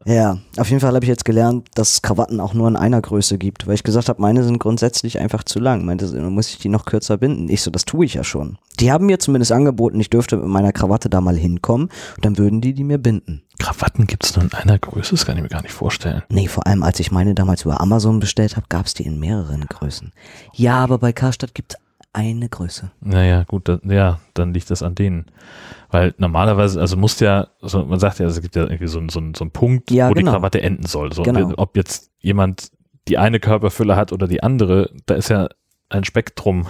Ja, 0.06 0.38
auf 0.56 0.68
jeden 0.68 0.80
Fall 0.80 0.94
habe 0.94 1.04
ich 1.04 1.08
jetzt 1.08 1.24
gelernt, 1.24 1.68
dass 1.74 1.94
es 1.94 2.02
Krawatten 2.02 2.40
auch 2.40 2.54
nur 2.54 2.68
in 2.68 2.76
einer 2.76 3.02
Größe 3.02 3.38
gibt, 3.38 3.66
weil 3.66 3.74
ich 3.74 3.82
gesagt 3.82 4.08
habe, 4.08 4.22
meine 4.22 4.44
sind 4.44 4.60
grundsätzlich 4.60 5.18
einfach 5.18 5.42
zu 5.42 5.58
lang. 5.58 5.84
Meinte, 5.84 6.06
muss 6.30 6.50
ich 6.50 6.58
die 6.58 6.68
noch 6.68 6.84
kürzer 6.84 7.16
binden. 7.16 7.48
Ich 7.48 7.62
so, 7.62 7.72
das 7.72 7.84
tue 7.84 8.04
ich 8.04 8.14
ja 8.14 8.22
schon. 8.22 8.56
Die 8.78 8.92
haben 8.92 9.06
mir 9.06 9.18
zumindest 9.18 9.50
angeboten, 9.50 9.98
ich 9.98 10.08
dürfte 10.08 10.36
mit 10.36 10.46
meiner 10.46 10.72
Krawatte 10.72 11.10
da 11.10 11.20
mal 11.20 11.36
hinkommen 11.36 11.88
und 12.14 12.24
dann 12.24 12.38
würden 12.38 12.60
die 12.60 12.72
die 12.72 12.84
mir 12.84 12.98
binden. 12.98 13.42
Krawatten 13.58 14.06
gibt 14.06 14.24
es 14.24 14.36
nur 14.36 14.44
in 14.44 14.52
einer 14.52 14.78
Größe, 14.78 15.12
das 15.12 15.26
kann 15.26 15.36
ich 15.38 15.42
mir 15.42 15.48
gar 15.48 15.62
nicht 15.62 15.72
vorstellen. 15.72 16.22
Nee, 16.28 16.46
vor 16.46 16.66
allem 16.66 16.84
als 16.84 17.00
ich 17.00 17.10
meine 17.10 17.34
damals 17.34 17.62
über 17.62 17.80
Amazon 17.80 18.20
bestellt 18.20 18.56
habe, 18.56 18.66
gab 18.68 18.86
es 18.86 18.94
die 18.94 19.06
in 19.06 19.18
mehreren 19.18 19.66
Größen. 19.66 20.12
Ja, 20.54 20.76
aber 20.76 20.98
bei 20.98 21.12
Karstadt 21.12 21.54
gibt 21.54 21.72
es 21.72 21.78
eine 22.16 22.48
Größe. 22.48 22.90
Naja, 23.00 23.44
gut, 23.44 23.68
da, 23.68 23.78
ja, 23.84 24.20
dann 24.34 24.54
liegt 24.54 24.70
das 24.70 24.82
an 24.82 24.94
denen. 24.94 25.26
Weil 25.90 26.14
normalerweise, 26.18 26.80
also 26.80 26.96
muss 26.96 27.20
ja, 27.20 27.48
also 27.60 27.84
man 27.84 28.00
sagt 28.00 28.18
ja, 28.18 28.26
es 28.26 28.40
gibt 28.40 28.56
ja 28.56 28.62
irgendwie 28.62 28.86
so, 28.88 28.98
einen- 28.98 29.10
so, 29.10 29.20
so 29.36 29.44
einen 29.44 29.50
Punkt, 29.50 29.90
Ja, 29.90 30.08
wo 30.08 30.14
genau. 30.14 30.30
die 30.32 30.36
Krawatte 30.36 30.62
enden 30.62 30.86
soll. 30.86 31.12
So, 31.12 31.22
Genau. 31.22 31.52
Ob 31.58 31.76
jetzt 31.76 32.10
jemand 32.20 32.70
die 33.08 33.18
eine 33.18 33.38
Körperfülle 33.38 33.94
hat 33.96 34.12
oder 34.12 34.26
die 34.26 34.42
andere, 34.42 34.90
da 35.04 35.14
ist 35.14 35.28
ja 35.28 35.48
ein 35.88 36.04
Spektrum. 36.04 36.66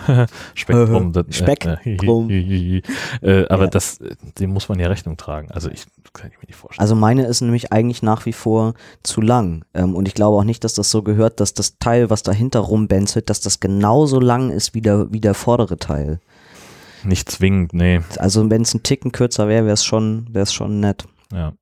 Spektrum. 0.54 1.12
das- 1.12 1.24
Spektrum. 1.30 2.28
Äh, 2.30 2.82
äh, 3.22 3.48
aber 3.48 3.64
Ja. 3.64 3.70
das, 3.70 4.00
äh, 4.00 4.14
dem 4.38 4.50
muss 4.52 4.68
man 4.68 4.78
ja 4.78 4.88
Rechnung 4.88 5.16
tragen. 5.16 5.50
Also 5.50 5.70
ich 5.70 5.84
kann 6.12 6.30
ich 6.30 6.38
mir 6.38 6.46
nicht 6.46 6.56
vorstellen. 6.56 6.82
Also 6.82 6.94
meine 6.94 7.24
ist 7.26 7.40
nämlich 7.40 7.72
eigentlich 7.72 8.02
nach 8.02 8.26
wie 8.26 8.32
vor 8.32 8.74
zu 9.02 9.20
lang. 9.20 9.64
Ähm, 9.74 9.94
und 9.94 10.06
ich 10.08 10.14
glaube 10.14 10.36
auch 10.38 10.44
nicht, 10.44 10.64
dass 10.64 10.74
das 10.74 10.90
so 10.90 11.02
gehört, 11.02 11.40
dass 11.40 11.54
das 11.54 11.78
Teil, 11.78 12.10
was 12.10 12.22
dahinter 12.22 12.60
rumbenzelt, 12.60 13.30
dass 13.30 13.40
das 13.40 13.60
genauso 13.60 14.20
lang 14.20 14.50
ist 14.50 14.74
wie 14.74 14.80
der, 14.82 15.10
wie 15.12 15.20
der 15.20 15.34
vordere 15.34 15.78
Teil. 15.78 16.20
nicht 17.04 17.30
zwingend, 17.30 17.72
nee. 17.72 18.00
Also 18.18 18.48
wenn 18.50 18.62
es 18.62 18.74
ein 18.74 18.82
Ticken 18.82 19.12
kürzer 19.12 19.46
wäre, 19.48 19.64
wäre 19.64 19.74
es 19.74 19.84
schon, 19.84 20.26
wär's 20.32 20.52
schon 20.52 20.80
nett. 20.80 21.04
Ja. 21.32 21.52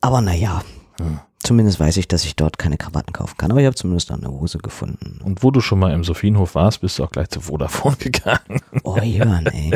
Aber 0.00 0.20
naja, 0.20 0.62
Hm. 1.00 1.18
zumindest 1.42 1.80
weiß 1.80 1.96
ich, 1.96 2.08
dass 2.08 2.24
ich 2.24 2.36
dort 2.36 2.58
keine 2.58 2.76
Krawatten 2.76 3.12
kaufen 3.12 3.36
kann. 3.36 3.50
Aber 3.50 3.60
ich 3.60 3.66
habe 3.66 3.76
zumindest 3.76 4.10
da 4.10 4.14
eine 4.14 4.30
Hose 4.30 4.58
gefunden. 4.58 5.20
Und 5.22 5.42
wo 5.42 5.50
du 5.50 5.60
schon 5.60 5.78
mal 5.78 5.92
im 5.92 6.04
Sophienhof 6.04 6.54
warst, 6.54 6.80
bist 6.80 6.98
du 6.98 7.04
auch 7.04 7.10
gleich 7.10 7.28
zu 7.28 7.40
Vodafone 7.40 7.96
gegangen. 7.98 8.60
Oh 8.84 8.98
Jörn, 8.98 9.46
ey. 9.46 9.72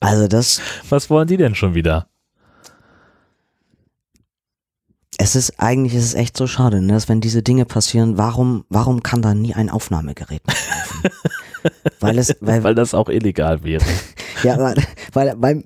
Also 0.00 0.28
das, 0.28 0.60
Was 0.88 1.10
wollen 1.10 1.26
die 1.28 1.36
denn 1.36 1.54
schon 1.54 1.74
wieder? 1.74 2.06
es 5.18 5.34
ist 5.34 5.58
eigentlich, 5.58 5.94
es 5.94 6.04
ist 6.04 6.14
echt 6.14 6.36
so 6.36 6.46
schade, 6.46 6.80
ne, 6.80 6.92
dass 6.92 7.08
wenn 7.08 7.20
diese 7.20 7.42
Dinge 7.42 7.64
passieren, 7.64 8.18
warum, 8.18 8.64
warum 8.68 9.02
kann 9.02 9.22
da 9.22 9.34
nie 9.34 9.54
ein 9.54 9.70
Aufnahmegerät 9.70 10.42
mitlaufen? 10.46 11.10
weil 12.00 12.18
es, 12.18 12.36
weil, 12.40 12.62
Weil 12.62 12.74
das 12.74 12.94
auch 12.94 13.08
illegal 13.08 13.62
wäre. 13.64 13.84
Ja, 14.42 14.58
weil, 14.58 14.76
weil, 15.14 15.34
weil 15.38 15.64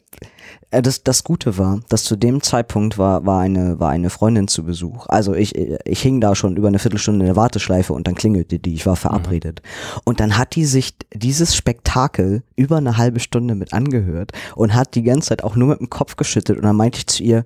das, 0.71 1.03
das 1.03 1.25
Gute 1.25 1.59
war, 1.59 1.81
dass 1.89 2.05
zu 2.05 2.17
dem 2.17 2.43
Zeitpunkt 2.43 2.97
war, 2.97 3.27
war, 3.27 3.41
eine, 3.41 3.81
war 3.81 3.91
eine 3.91 4.09
Freundin 4.09 4.47
zu 4.47 4.65
Besuch. 4.65 5.07
Also 5.09 5.35
ich, 5.35 5.57
ich 5.57 6.01
hing 6.01 6.21
da 6.21 6.37
schon 6.37 6.57
über 6.57 6.69
eine 6.69 6.79
Viertelstunde 6.79 7.21
in 7.21 7.27
der 7.27 7.37
Warteschleife 7.37 7.93
und 7.93 8.07
dann 8.07 8.15
klingelte 8.15 8.61
die, 8.61 8.75
ich 8.75 8.87
war 8.87 8.97
verabredet. 8.97 9.63
Und 10.05 10.21
dann 10.21 10.39
hat 10.39 10.55
die 10.55 10.65
sich 10.65 10.95
dieses 11.13 11.57
Spektakel 11.57 12.45
über 12.55 12.77
eine 12.77 12.97
halbe 12.97 13.19
Stunde 13.19 13.57
mit 13.57 13.73
angehört 13.73 14.33
und 14.55 14.75
hat 14.75 14.95
die 14.95 15.03
ganze 15.03 15.31
Zeit 15.31 15.43
auch 15.43 15.57
nur 15.57 15.69
mit 15.69 15.81
dem 15.81 15.91
Kopf 15.91 16.15
geschüttelt 16.15 16.59
und 16.59 16.65
dann 16.65 16.77
meinte 16.77 16.99
ich 16.99 17.07
zu 17.09 17.23
ihr, 17.25 17.45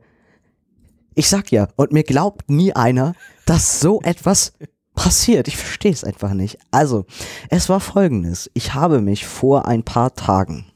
ich 1.15 1.29
sag 1.29 1.51
ja, 1.51 1.69
und 1.77 1.93
mir 1.93 2.03
glaubt 2.03 2.51
nie 2.51 2.75
einer, 2.75 3.15
dass 3.47 3.81
so 3.81 4.01
etwas 4.03 4.53
passiert. 4.95 5.49
Ich 5.49 5.57
verstehe 5.57 5.93
es 5.93 6.05
einfach 6.05 6.35
nicht. 6.35 6.59
Also, 6.73 7.07
es 7.51 7.69
war 7.69 7.81
folgendes. 7.81 8.51
Ich 8.53 8.75
habe 8.75 9.01
mich 9.01 9.25
vor 9.25 9.67
ein 9.67 9.85
paar 9.85 10.15
Tagen 10.15 10.67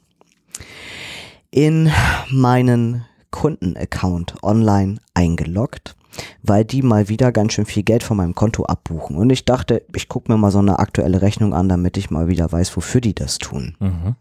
in 1.51 1.91
meinen 2.31 3.05
Kundenaccount 3.31 4.43
online 4.43 4.99
eingeloggt 5.15 5.97
weil 6.43 6.65
die 6.65 6.83
mal 6.83 7.09
wieder 7.09 7.33
ganz 7.33 7.53
schön 7.53 7.67
viel 7.67 7.83
Geld 7.83 8.03
von 8.03 8.17
meinem 8.17 8.35
Konto 8.35 8.65
abbuchen. 8.65 9.17
Und 9.17 9.31
ich 9.31 9.45
dachte, 9.45 9.83
ich 9.95 10.09
gucke 10.09 10.31
mir 10.31 10.39
mal 10.39 10.51
so 10.51 10.59
eine 10.59 10.79
aktuelle 10.79 11.23
Rechnung 11.23 11.55
an, 11.55 11.69
damit 11.69 11.97
ich 11.97 12.11
mal 12.11 12.29
wieder 12.29 12.51
weiß, 12.51 12.77
wofür 12.77 13.01
die 13.01 13.15
das 13.15 13.39
tun. 13.39 13.77
Mhm. 13.81 14.17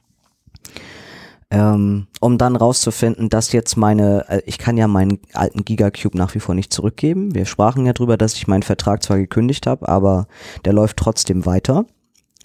Ähm, 1.50 2.08
um 2.20 2.38
dann 2.38 2.58
rauszufinden, 2.58 3.30
dass 3.30 3.54
jetzt 3.54 3.78
meine, 3.78 4.26
äh, 4.28 4.42
ich 4.46 4.58
kann 4.58 4.76
ja 4.76 4.88
meinen 4.88 5.20
alten 5.34 5.64
Gigacube 5.64 6.18
nach 6.18 6.36
wie 6.36 6.42
vor 6.42 6.56
nicht 6.56 6.74
zurückgeben. 6.74 7.34
Wir 7.34 7.46
sprachen 7.46 7.86
ja 7.86 7.94
drüber, 7.94 8.18
dass 8.18 8.34
ich 8.34 8.48
meinen 8.48 8.64
Vertrag 8.64 9.02
zwar 9.02 9.18
gekündigt 9.18 9.66
habe, 9.66 9.88
aber 9.88 10.28
der 10.66 10.74
läuft 10.74 10.98
trotzdem 10.98 11.46
weiter. 11.46 11.86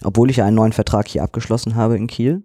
Obwohl 0.05 0.29
ich 0.29 0.37
ja 0.37 0.45
einen 0.45 0.55
neuen 0.55 0.71
Vertrag 0.71 1.09
hier 1.09 1.23
abgeschlossen 1.23 1.75
habe 1.75 1.97
in 1.97 2.07
Kiel. 2.07 2.43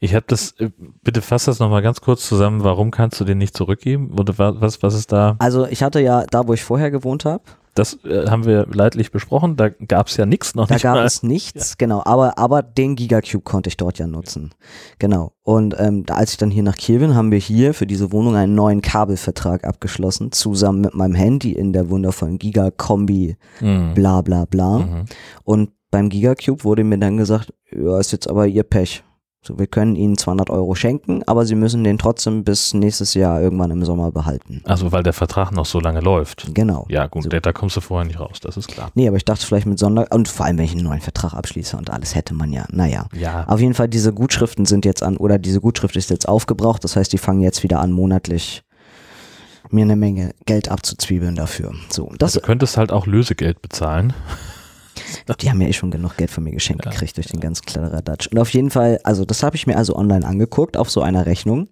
Ich 0.00 0.14
habe 0.14 0.24
das, 0.28 0.52
äh, 0.58 0.70
bitte 1.02 1.22
fass 1.22 1.44
das 1.44 1.58
nochmal 1.58 1.82
ganz 1.82 2.00
kurz 2.00 2.26
zusammen. 2.28 2.64
Warum 2.64 2.90
kannst 2.90 3.20
du 3.20 3.24
den 3.24 3.38
nicht 3.38 3.56
zurückgeben? 3.56 4.12
Oder 4.18 4.36
wa- 4.38 4.54
was, 4.58 4.82
was 4.82 4.94
ist 4.94 5.12
da? 5.12 5.36
Also 5.38 5.66
ich 5.66 5.82
hatte 5.82 6.00
ja 6.00 6.24
da, 6.30 6.46
wo 6.48 6.52
ich 6.54 6.62
vorher 6.64 6.90
gewohnt 6.90 7.24
habe, 7.24 7.42
Das 7.74 7.98
äh, 8.04 8.26
haben 8.28 8.44
wir 8.44 8.66
leidlich 8.70 9.12
besprochen. 9.12 9.56
Da 9.56 9.70
gab 9.70 10.08
es 10.08 10.16
ja 10.18 10.26
nichts 10.26 10.54
noch 10.54 10.66
da 10.68 10.74
nicht 10.74 10.82
gab 10.82 10.96
mal. 10.96 11.06
es 11.06 11.22
nichts, 11.22 11.78
genau, 11.78 12.02
aber, 12.04 12.36
aber 12.38 12.62
den 12.62 12.96
Gigacube 12.96 13.42
konnte 13.44 13.68
ich 13.68 13.78
dort 13.78 13.98
ja 13.98 14.06
nutzen. 14.06 14.50
Genau. 14.98 15.32
Und 15.42 15.74
ähm, 15.78 16.04
da, 16.04 16.14
als 16.16 16.32
ich 16.32 16.36
dann 16.36 16.50
hier 16.50 16.62
nach 16.64 16.76
Kiel 16.76 16.98
bin, 16.98 17.14
haben 17.14 17.30
wir 17.30 17.38
hier 17.38 17.72
für 17.72 17.86
diese 17.86 18.12
Wohnung 18.12 18.36
einen 18.36 18.54
neuen 18.54 18.82
Kabelvertrag 18.82 19.64
abgeschlossen, 19.64 20.32
zusammen 20.32 20.82
mit 20.82 20.94
meinem 20.94 21.14
Handy 21.14 21.52
in 21.52 21.72
der 21.72 21.88
wundervollen 21.88 22.38
Giga-Kombi, 22.38 23.36
Mhm. 23.60 23.94
bla 23.94 24.20
bla 24.20 24.44
bla. 24.44 24.78
Mhm. 24.80 25.04
Und 25.44 25.70
beim 25.90 26.08
Gigacube 26.10 26.64
wurde 26.64 26.84
mir 26.84 26.98
dann 26.98 27.16
gesagt, 27.16 27.54
ja, 27.70 27.98
ist 27.98 28.12
jetzt 28.12 28.28
aber 28.28 28.46
ihr 28.46 28.62
Pech. 28.64 29.02
So, 29.44 29.58
wir 29.58 29.66
können 29.66 29.96
Ihnen 29.96 30.16
200 30.16 30.50
Euro 30.50 30.76
schenken, 30.76 31.24
aber 31.26 31.44
Sie 31.44 31.56
müssen 31.56 31.82
den 31.82 31.98
trotzdem 31.98 32.44
bis 32.44 32.74
nächstes 32.74 33.14
Jahr 33.14 33.40
irgendwann 33.40 33.72
im 33.72 33.84
Sommer 33.84 34.12
behalten. 34.12 34.62
Also 34.66 34.92
weil 34.92 35.02
der 35.02 35.12
Vertrag 35.12 35.50
noch 35.50 35.66
so 35.66 35.80
lange 35.80 35.98
läuft. 35.98 36.54
Genau. 36.54 36.86
Ja 36.88 37.08
gut, 37.08 37.24
So. 37.24 37.28
da, 37.28 37.52
kommst 37.52 37.76
du 37.76 37.80
vorher 37.80 38.06
nicht 38.06 38.20
raus, 38.20 38.38
das 38.40 38.56
ist 38.56 38.68
klar. 38.68 38.92
Nee, 38.94 39.08
aber 39.08 39.16
ich 39.16 39.24
dachte 39.24 39.44
vielleicht 39.44 39.66
mit 39.66 39.80
Sonder... 39.80 40.06
Und 40.10 40.28
vor 40.28 40.46
allem, 40.46 40.58
wenn 40.58 40.64
ich 40.66 40.74
einen 40.74 40.84
neuen 40.84 41.00
Vertrag 41.00 41.34
abschließe 41.34 41.76
und 41.76 41.90
alles 41.90 42.14
hätte 42.14 42.34
man 42.34 42.52
ja. 42.52 42.66
Naja. 42.70 43.06
Ja, 43.18 43.44
Auf 43.48 43.58
jeden 43.58 43.74
Fall, 43.74 43.88
diese 43.88 44.12
Gutschriften 44.12 44.64
sind 44.64 44.84
jetzt 44.84 45.02
an, 45.02 45.16
oder 45.16 45.40
diese 45.40 45.60
Gutschrift 45.60 45.96
ist 45.96 46.10
jetzt 46.10 46.28
aufgebraucht. 46.28 46.84
Das 46.84 46.94
heißt, 46.94 47.12
die 47.12 47.18
fangen 47.18 47.40
jetzt 47.40 47.64
wieder 47.64 47.80
an, 47.80 47.90
monatlich 47.90 48.62
mir 49.70 49.82
eine 49.82 49.96
Menge 49.96 50.34
Geld 50.46 50.68
abzuzwiebeln 50.70 51.34
dafür. 51.34 51.72
So, 51.90 52.12
das, 52.18 52.34
du 52.34 52.40
könntest 52.40 52.76
halt 52.76 52.92
auch 52.92 53.06
Lösegeld 53.06 53.60
bezahlen. 53.60 54.12
die 55.40 55.50
haben 55.50 55.60
ja 55.60 55.68
eh 55.68 55.72
schon 55.72 55.90
genug 55.90 56.16
Geld 56.16 56.30
von 56.30 56.44
mir 56.44 56.52
geschenkt 56.52 56.84
Ja. 56.84 56.90
gekriegt 56.90 57.16
durch 57.16 57.28
den 57.28 57.40
ganzen 57.40 57.64
Kladderadatsch. 57.64 58.28
Und 58.28 58.38
auf 58.38 58.50
jeden 58.50 58.70
Fall, 58.70 59.00
also 59.04 59.24
das 59.24 59.42
habe 59.42 59.56
ich 59.56 59.66
mir 59.66 59.76
also 59.76 59.96
online 59.96 60.26
angeguckt 60.26 60.76
auf 60.76 60.90
so 60.90 61.02
einer 61.02 61.26
Rechnung. 61.26 61.68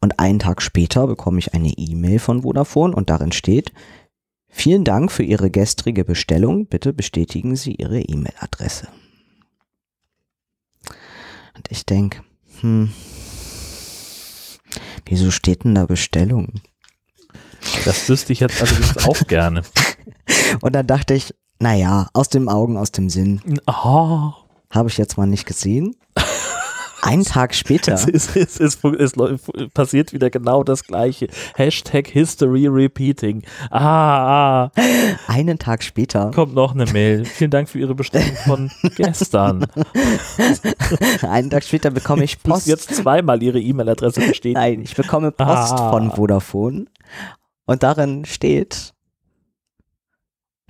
Und 0.00 0.18
einen 0.18 0.38
Tag 0.38 0.60
später 0.62 1.06
bekomme 1.06 1.38
ich 1.38 1.54
eine 1.54 1.70
E-Mail 1.70 2.18
von 2.18 2.42
Vodafone 2.42 2.94
und 2.94 3.08
darin 3.10 3.32
steht, 3.32 3.72
vielen 4.48 4.84
Dank 4.84 5.10
für 5.10 5.22
Ihre 5.22 5.50
gestrige 5.50 6.04
Bestellung. 6.04 6.66
Bitte 6.66 6.92
bestätigen 6.92 7.56
Sie 7.56 7.74
Ihre 7.74 8.00
E-Mail-Adresse. 8.00 8.88
Und 11.56 11.66
ich 11.70 11.86
denke, 11.86 12.22
hm, 12.60 12.92
wieso 15.06 15.30
steht 15.30 15.64
denn 15.64 15.74
da 15.74 15.86
Bestellung? 15.86 16.60
Das 17.84 18.08
wüsste 18.08 18.32
ich 18.32 18.40
jetzt 18.40 18.60
allerdings 18.62 18.98
auch 18.98 19.26
gerne. 19.26 19.62
Und 20.60 20.74
dann 20.74 20.86
dachte 20.86 21.14
ich, 21.14 21.34
naja, 21.60 22.08
aus 22.12 22.28
dem 22.28 22.48
Augen, 22.48 22.76
aus 22.76 22.92
dem 22.92 23.08
Sinn, 23.10 23.40
Oh, 23.66 24.32
habe 24.70 24.88
ich 24.88 24.98
jetzt 24.98 25.16
mal 25.16 25.26
nicht 25.26 25.46
gesehen. 25.46 25.96
Einen 27.02 27.24
Tag 27.24 27.54
später. 27.54 27.94
es, 27.94 28.04
ist, 28.06 28.36
es, 28.36 28.58
ist, 28.58 28.84
es 28.84 29.12
passiert 29.72 30.12
wieder 30.12 30.30
genau 30.30 30.62
das 30.64 30.84
gleiche. 30.84 31.28
Hashtag 31.56 32.08
History 32.08 32.66
Repeating. 32.66 33.42
Ah, 33.70 34.64
ah, 34.66 34.72
Einen 35.28 35.58
Tag 35.58 35.82
später, 35.82 36.30
kommt 36.32 36.54
noch 36.54 36.74
eine 36.74 36.86
Mail. 36.86 37.24
Vielen 37.24 37.50
Dank 37.50 37.68
für 37.68 37.78
Ihre 37.78 37.94
Bestellung 37.94 38.36
von 38.44 38.70
gestern. 38.96 39.66
einen 41.22 41.50
Tag 41.50 41.64
später 41.64 41.90
bekomme 41.90 42.24
ich 42.24 42.42
Post. 42.42 42.66
jetzt 42.66 42.94
zweimal 42.94 43.42
Ihre 43.42 43.60
E-Mail-Adresse 43.60 44.20
bestätigen. 44.20 44.54
Nein, 44.60 44.82
ich 44.82 44.94
bekomme 44.94 45.30
Post 45.30 45.72
Ah. 45.74 45.90
von 45.90 46.10
Vodafone 46.10 46.86
und 47.66 47.82
darin 47.82 48.24
steht 48.24 48.92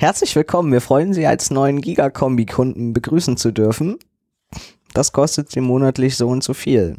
Herzlich 0.01 0.37
willkommen, 0.37 0.71
wir 0.71 0.81
freuen 0.81 1.13
Sie 1.13 1.27
als 1.27 1.51
neuen 1.51 1.81
Gigakombi-Kunden 1.81 2.93
begrüßen 2.93 3.37
zu 3.37 3.51
dürfen. 3.51 3.99
Das 4.95 5.11
kostet 5.11 5.51
Sie 5.51 5.61
monatlich 5.61 6.17
so 6.17 6.29
und 6.29 6.45
so 6.45 6.55
viel. 6.55 6.95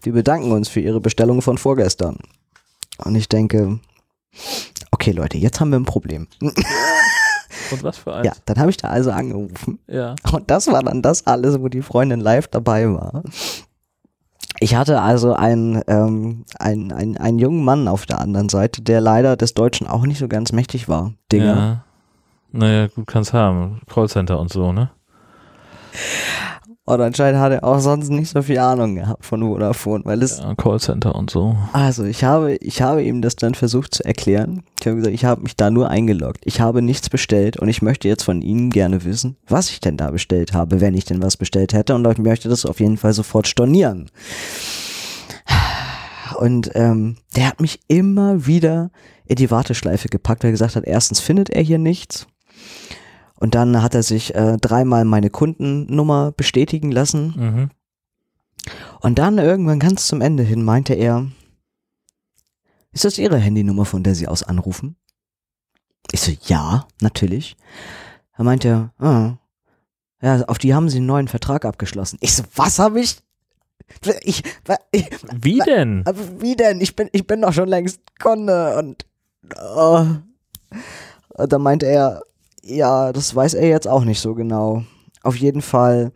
Wir 0.00 0.14
bedanken 0.14 0.50
uns 0.50 0.70
für 0.70 0.80
Ihre 0.80 1.02
Bestellung 1.02 1.42
von 1.42 1.58
vorgestern. 1.58 2.16
Und 2.96 3.14
ich 3.14 3.28
denke, 3.28 3.78
okay 4.90 5.10
Leute, 5.10 5.36
jetzt 5.36 5.60
haben 5.60 5.68
wir 5.68 5.78
ein 5.78 5.84
Problem. 5.84 6.28
Und 6.40 7.82
was 7.82 7.98
für 7.98 8.14
eins? 8.14 8.26
Ja, 8.26 8.32
dann 8.46 8.58
habe 8.58 8.70
ich 8.70 8.78
da 8.78 8.88
also 8.88 9.10
angerufen 9.10 9.78
ja. 9.86 10.16
Und 10.32 10.50
das 10.50 10.66
war 10.68 10.82
dann 10.82 11.02
das 11.02 11.26
alles, 11.26 11.60
wo 11.60 11.68
die 11.68 11.82
Freundin 11.82 12.20
live 12.20 12.48
dabei 12.48 12.90
war. 12.90 13.22
Ich 14.60 14.74
hatte 14.74 15.02
also 15.02 15.34
einen, 15.34 15.82
ähm, 15.88 16.46
einen, 16.58 16.90
einen, 16.90 17.18
einen 17.18 17.38
jungen 17.38 17.62
Mann 17.62 17.86
auf 17.86 18.06
der 18.06 18.18
anderen 18.18 18.48
Seite, 18.48 18.80
der 18.80 19.02
leider 19.02 19.36
des 19.36 19.52
Deutschen 19.52 19.86
auch 19.86 20.06
nicht 20.06 20.18
so 20.18 20.26
ganz 20.26 20.52
mächtig 20.52 20.88
war. 20.88 21.12
Dinger. 21.30 21.44
Ja. 21.44 21.84
Naja, 22.52 22.88
gut, 22.88 23.06
kann's 23.06 23.32
haben. 23.32 23.80
Callcenter 23.92 24.38
und 24.38 24.52
so, 24.52 24.72
ne? 24.72 24.90
Und 26.84 27.00
anscheinend 27.00 27.40
hat 27.40 27.52
er 27.52 27.62
auch 27.62 27.78
sonst 27.78 28.08
nicht 28.08 28.30
so 28.30 28.42
viel 28.42 28.58
Ahnung 28.58 28.96
gehabt 28.96 29.24
von 29.24 29.40
Vodafone, 29.42 30.04
weil 30.04 30.22
es, 30.22 30.40
Ja, 30.40 30.54
Callcenter 30.56 31.14
und 31.14 31.30
so. 31.30 31.56
also 31.72 32.02
ich 32.04 32.24
habe, 32.24 32.56
ich 32.56 32.82
habe 32.82 33.04
ihm 33.04 33.22
das 33.22 33.36
dann 33.36 33.54
versucht 33.54 33.94
zu 33.94 34.04
erklären. 34.04 34.62
Ich 34.80 34.86
habe 34.86 34.96
gesagt, 34.96 35.14
ich 35.14 35.24
habe 35.24 35.42
mich 35.42 35.54
da 35.56 35.70
nur 35.70 35.88
eingeloggt. 35.88 36.40
Ich 36.44 36.60
habe 36.60 36.82
nichts 36.82 37.08
bestellt 37.08 37.56
und 37.58 37.68
ich 37.68 37.82
möchte 37.82 38.08
jetzt 38.08 38.24
von 38.24 38.42
Ihnen 38.42 38.70
gerne 38.70 39.04
wissen, 39.04 39.36
was 39.46 39.70
ich 39.70 39.78
denn 39.80 39.96
da 39.96 40.10
bestellt 40.10 40.52
habe, 40.52 40.80
wenn 40.80 40.94
ich 40.94 41.04
denn 41.04 41.22
was 41.22 41.36
bestellt 41.36 41.74
hätte 41.74 41.94
und 41.94 42.04
ich 42.08 42.18
möchte 42.18 42.48
das 42.48 42.66
auf 42.66 42.80
jeden 42.80 42.96
Fall 42.96 43.12
sofort 43.12 43.46
stornieren. 43.46 44.10
Und 46.38 46.70
ähm, 46.74 47.16
der 47.36 47.48
hat 47.48 47.60
mich 47.60 47.80
immer 47.86 48.46
wieder 48.46 48.90
in 49.26 49.36
die 49.36 49.50
Warteschleife 49.50 50.08
gepackt, 50.08 50.42
weil 50.42 50.48
er 50.48 50.52
gesagt 50.52 50.74
hat, 50.76 50.84
erstens 50.84 51.20
findet 51.20 51.50
er 51.50 51.62
hier 51.62 51.78
nichts. 51.78 52.26
Und 53.34 53.54
dann 53.54 53.82
hat 53.82 53.94
er 53.94 54.02
sich 54.02 54.34
äh, 54.34 54.58
dreimal 54.58 55.04
meine 55.04 55.30
Kundennummer 55.30 56.32
bestätigen 56.32 56.92
lassen. 56.92 57.34
Mhm. 57.36 57.70
Und 59.00 59.18
dann 59.18 59.38
irgendwann 59.38 59.80
ganz 59.80 60.06
zum 60.06 60.20
Ende 60.20 60.42
hin 60.42 60.62
meinte 60.62 60.94
er, 60.94 61.26
ist 62.92 63.04
das 63.04 63.18
Ihre 63.18 63.38
Handynummer, 63.38 63.84
von 63.84 64.02
der 64.02 64.14
Sie 64.14 64.28
aus 64.28 64.42
anrufen? 64.42 64.96
Ich 66.12 66.20
so, 66.20 66.32
ja, 66.46 66.86
natürlich. 67.00 67.56
Er 68.36 68.44
meinte, 68.44 68.90
ah, 68.98 69.38
ja, 70.20 70.42
auf 70.42 70.58
die 70.58 70.74
haben 70.74 70.90
Sie 70.90 70.98
einen 70.98 71.06
neuen 71.06 71.28
Vertrag 71.28 71.64
abgeschlossen. 71.64 72.18
Ich 72.20 72.34
so, 72.34 72.42
was 72.54 72.78
habe 72.78 73.00
ich? 73.00 73.18
Ich, 74.22 74.42
ich, 74.92 75.10
Wie 75.34 75.58
denn? 75.58 76.04
wie 76.38 76.56
denn? 76.56 76.80
Ich 76.80 76.94
bin, 76.94 77.08
ich 77.12 77.26
bin 77.26 77.42
doch 77.42 77.52
schon 77.52 77.68
längst 77.68 78.00
Kunde 78.20 78.76
und, 78.76 79.06
oh. 79.74 80.06
und 81.30 81.52
dann 81.52 81.62
meinte 81.62 81.86
er, 81.86 82.22
ja, 82.62 83.12
das 83.12 83.34
weiß 83.34 83.54
er 83.54 83.68
jetzt 83.68 83.88
auch 83.88 84.04
nicht 84.04 84.20
so 84.20 84.34
genau. 84.34 84.84
Auf 85.22 85.36
jeden 85.36 85.62
Fall 85.62 86.12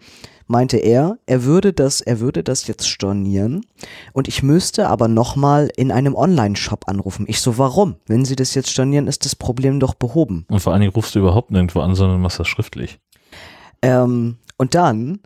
meinte 0.47 0.77
er, 0.77 1.19
er 1.27 1.45
würde 1.45 1.73
das, 1.73 2.01
er 2.01 2.21
würde 2.21 2.43
das 2.43 2.67
jetzt 2.67 2.89
stornieren 2.89 3.65
und 4.13 4.29
ich 4.29 4.43
müsste 4.43 4.89
aber 4.89 5.09
nochmal 5.09 5.71
in 5.77 5.91
einem 5.91 6.15
Online-Shop 6.15 6.87
anrufen. 6.87 7.25
Ich 7.29 7.41
so, 7.41 7.59
warum? 7.59 7.97
Wenn 8.07 8.25
Sie 8.25 8.37
das 8.37 8.55
jetzt 8.55 8.71
stornieren, 8.71 9.07
ist 9.07 9.25
das 9.25 9.37
Problem 9.37 9.81
doch 9.81 9.95
behoben. 9.95 10.45
Und 10.49 10.61
vor 10.61 10.73
allen 10.73 10.83
Dingen 10.83 10.93
rufst 10.93 11.15
du 11.15 11.21
überhaupt 11.21 11.51
nirgendwo 11.51 11.81
an, 11.81 11.95
sondern 11.95 12.21
machst 12.21 12.41
das 12.41 12.49
schriftlich. 12.49 12.99
Ähm, 13.83 14.37
und 14.59 14.75
dann 14.75 15.21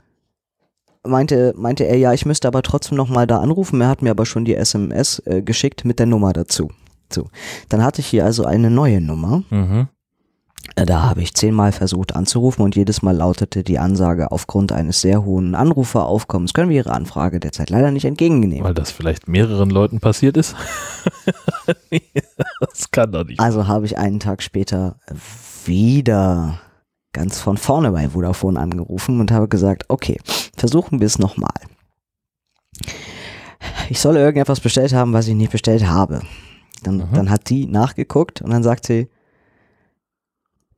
meinte, 1.06 1.54
meinte 1.56 1.84
er, 1.84 1.96
ja, 1.96 2.12
ich 2.12 2.26
müsste 2.26 2.48
aber 2.48 2.62
trotzdem 2.62 2.96
nochmal 2.96 3.26
da 3.26 3.40
anrufen. 3.40 3.80
Er 3.80 3.88
hat 3.88 4.02
mir 4.02 4.10
aber 4.10 4.26
schon 4.26 4.44
die 4.44 4.54
SMS 4.54 5.20
äh, 5.26 5.42
geschickt 5.42 5.84
mit 5.84 5.98
der 5.98 6.06
Nummer 6.06 6.32
dazu. 6.32 6.70
So, 7.10 7.28
dann 7.68 7.82
hatte 7.82 8.00
ich 8.00 8.06
hier 8.06 8.24
also 8.24 8.44
eine 8.44 8.70
neue 8.70 9.00
Nummer. 9.00 9.42
Mhm. 9.50 9.88
Da 10.74 11.02
habe 11.02 11.22
ich 11.22 11.34
zehnmal 11.34 11.72
versucht 11.72 12.14
anzurufen 12.14 12.62
und 12.62 12.76
jedes 12.76 13.02
Mal 13.02 13.16
lautete 13.16 13.64
die 13.64 13.78
Ansage, 13.78 14.30
aufgrund 14.30 14.72
eines 14.72 15.00
sehr 15.00 15.24
hohen 15.24 15.54
Anruferaufkommens 15.54 16.54
können 16.54 16.70
wir 16.70 16.76
Ihre 16.76 16.92
Anfrage 16.92 17.40
derzeit 17.40 17.70
leider 17.70 17.90
nicht 17.90 18.04
entgegennehmen. 18.04 18.64
Weil 18.64 18.74
das 18.74 18.90
vielleicht 18.90 19.28
mehreren 19.28 19.70
Leuten 19.70 20.00
passiert 20.00 20.36
ist. 20.36 20.54
das 22.60 22.90
kann 22.90 23.12
doch 23.12 23.24
nicht. 23.24 23.40
Also 23.40 23.66
habe 23.66 23.86
ich 23.86 23.98
einen 23.98 24.20
Tag 24.20 24.42
später 24.42 24.96
wieder 25.64 26.60
ganz 27.12 27.40
von 27.40 27.56
vorne 27.56 27.90
bei 27.90 28.10
Vodafone 28.10 28.60
angerufen 28.60 29.20
und 29.20 29.32
habe 29.32 29.48
gesagt, 29.48 29.84
okay, 29.88 30.18
versuchen 30.56 31.00
wir 31.00 31.06
es 31.06 31.18
nochmal. 31.18 31.50
Ich 33.90 34.00
soll 34.00 34.16
irgendetwas 34.16 34.60
bestellt 34.60 34.92
haben, 34.92 35.12
was 35.12 35.26
ich 35.26 35.34
nicht 35.34 35.52
bestellt 35.52 35.86
habe. 35.86 36.22
Dann, 36.82 37.08
dann 37.12 37.30
hat 37.30 37.48
die 37.50 37.66
nachgeguckt 37.66 38.42
und 38.42 38.50
dann 38.50 38.62
sagt 38.62 38.86
sie, 38.86 39.08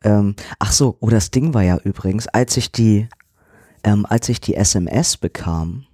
ähm, 0.05 0.35
ach 0.59 0.73
so, 0.73 0.97
oh, 1.01 1.09
das 1.11 1.31
Ding 1.31 1.55
war 1.55 1.63
ja 1.63 1.79
übrigens, 1.79 2.27
als 2.29 2.57
ich 2.57 2.73
die, 2.73 3.09
ähm, 3.85 4.07
als 4.07 4.29
ich 4.29 4.41
die 4.41 4.55
SMS 4.55 5.17
bekam, 5.17 5.87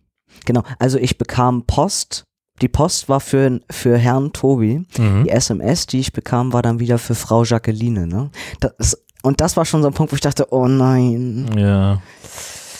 genau, 0.44 0.62
also 0.78 0.98
ich 0.98 1.18
bekam 1.18 1.64
Post 1.66 2.24
die 2.62 2.68
Post 2.68 3.08
war 3.08 3.20
für, 3.20 3.60
für 3.70 3.98
Herrn 3.98 4.32
Tobi. 4.32 4.86
Mhm. 4.98 5.24
Die 5.24 5.30
SMS, 5.30 5.86
die 5.86 6.00
ich 6.00 6.12
bekam, 6.12 6.52
war 6.52 6.62
dann 6.62 6.80
wieder 6.80 6.98
für 6.98 7.14
Frau 7.14 7.44
Jacqueline. 7.44 8.06
Ne? 8.06 8.30
Das, 8.60 8.96
und 9.22 9.40
das 9.40 9.56
war 9.56 9.64
schon 9.64 9.82
so 9.82 9.88
ein 9.88 9.94
Punkt, 9.94 10.12
wo 10.12 10.14
ich 10.14 10.20
dachte, 10.22 10.52
oh 10.52 10.66
nein, 10.66 11.50
Ja. 11.56 12.00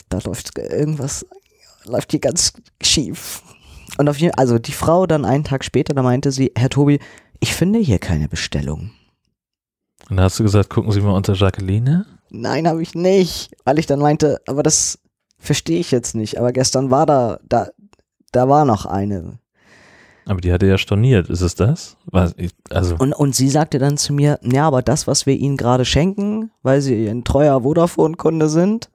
da 0.09 0.19
läuft 0.25 0.57
irgendwas, 0.59 1.27
läuft 1.85 2.13
hier 2.13 2.21
ganz 2.21 2.55
schief. 2.83 3.43
Und 3.99 4.09
auf 4.09 4.19
jeden 4.19 4.35
also 4.35 4.59
die 4.59 4.73
Frau 4.73 5.07
dann 5.07 5.25
einen 5.25 5.45
Tag 5.45 5.65
später, 5.65 5.95
da 5.95 6.03
meinte 6.03 6.31
sie, 6.33 6.53
Herr 6.57 6.71
Tobi, 6.71 6.99
ich 7.41 7.55
finde 7.55 7.79
hier 7.79 7.99
keine 7.99 8.29
Bestellung. 8.29 8.91
Und 10.09 10.17
da 10.17 10.25
hast 10.25 10.39
du 10.39 10.45
gesagt, 10.45 10.71
gucken 10.71 10.93
Sie 10.93 11.01
mal 11.01 11.13
unter 11.13 11.35
Jacqueline. 11.35 12.07
Nein, 12.31 12.69
habe 12.69 12.83
ich 12.83 12.95
nicht, 12.95 13.51
weil 13.65 13.79
ich 13.79 13.87
dann 13.87 14.01
meinte, 14.01 14.41
aber 14.47 14.63
das 14.63 14.99
verstehe 15.39 15.81
ich 15.81 15.91
jetzt 15.91 16.15
nicht. 16.15 16.39
Aber 16.39 16.53
gestern 16.53 16.91
war 16.91 17.07
da, 17.07 17.39
da, 17.49 17.69
da 18.33 18.49
war 18.49 18.65
noch 18.65 18.87
eine. 18.87 19.39
Aber 20.27 20.41
die 20.41 20.53
hatte 20.53 20.67
ja 20.67 20.77
storniert. 20.77 21.29
Ist 21.29 21.41
es 21.41 21.55
das? 21.55 21.97
Also, 22.71 22.97
Und, 22.97 23.13
und 23.13 23.35
sie 23.35 23.49
sagte 23.49 23.79
dann 23.79 23.97
zu 23.97 24.13
mir, 24.13 24.41
ja, 24.43 24.67
aber 24.67 24.83
das, 24.83 25.07
was 25.07 25.25
wir 25.27 25.35
ihnen 25.35 25.57
gerade 25.57 25.85
schenken, 25.85 26.51
weil 26.63 26.81
sie 26.81 27.09
ein 27.09 27.23
treuer 27.23 27.63
Vodafone-Kunde 27.63 28.49
sind, 28.49 28.91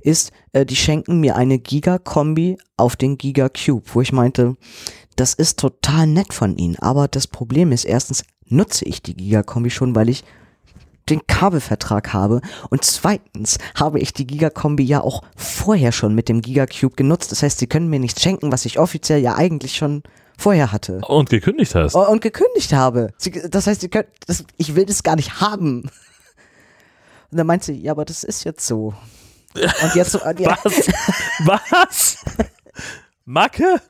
ist, 0.00 0.30
äh, 0.52 0.64
die 0.64 0.76
schenken 0.76 1.18
mir 1.18 1.34
eine 1.36 1.58
Giga-Kombi 1.58 2.58
auf 2.76 2.94
den 2.94 3.18
Giga 3.18 3.48
Cube, 3.48 3.84
wo 3.92 4.00
ich 4.00 4.12
meinte, 4.12 4.56
das 5.16 5.34
ist 5.34 5.58
total 5.58 6.06
nett 6.06 6.32
von 6.32 6.56
ihnen, 6.56 6.76
aber 6.76 7.08
das 7.08 7.26
Problem 7.26 7.72
ist, 7.72 7.84
erstens 7.84 8.24
nutze 8.44 8.84
ich 8.84 9.02
die 9.02 9.16
Giga-Kombi 9.16 9.70
schon, 9.70 9.96
weil 9.96 10.08
ich 10.08 10.22
den 11.08 11.26
Kabelvertrag 11.26 12.12
habe 12.12 12.40
und 12.70 12.84
zweitens 12.84 13.58
habe 13.74 14.00
ich 14.00 14.12
die 14.12 14.26
Giga-Kombi 14.26 14.82
ja 14.82 15.00
auch 15.00 15.22
vorher 15.36 15.92
schon 15.92 16.14
mit 16.14 16.28
dem 16.28 16.40
Giga 16.40 16.66
Cube 16.66 16.96
genutzt. 16.96 17.32
Das 17.32 17.42
heißt, 17.42 17.58
sie 17.58 17.66
können 17.66 17.88
mir 17.88 18.00
nichts 18.00 18.22
schenken, 18.22 18.52
was 18.52 18.64
ich 18.64 18.78
offiziell 18.78 19.20
ja 19.20 19.36
eigentlich 19.36 19.76
schon 19.76 20.02
vorher 20.38 20.72
hatte. 20.72 21.00
und 21.06 21.30
gekündigt 21.30 21.74
hast. 21.74 21.94
Oh, 21.94 22.06
und 22.06 22.20
gekündigt 22.20 22.72
habe. 22.72 23.12
Das 23.50 23.66
heißt, 23.66 23.80
sie 23.80 23.88
können, 23.88 24.08
das, 24.26 24.44
ich 24.56 24.74
will 24.74 24.84
das 24.84 25.02
gar 25.02 25.16
nicht 25.16 25.40
haben. 25.40 25.90
Und 27.30 27.38
dann 27.38 27.46
meint 27.46 27.64
sie, 27.64 27.72
ja, 27.74 27.92
aber 27.92 28.04
das 28.04 28.22
ist 28.22 28.44
jetzt 28.44 28.66
so. 28.66 28.94
Und 29.54 29.94
jetzt 29.94 30.12
so, 30.12 30.22
und 30.22 30.38
ja, 30.38 30.56
Was? 30.62 30.88
Was? 31.70 32.24
Macke? 33.24 33.80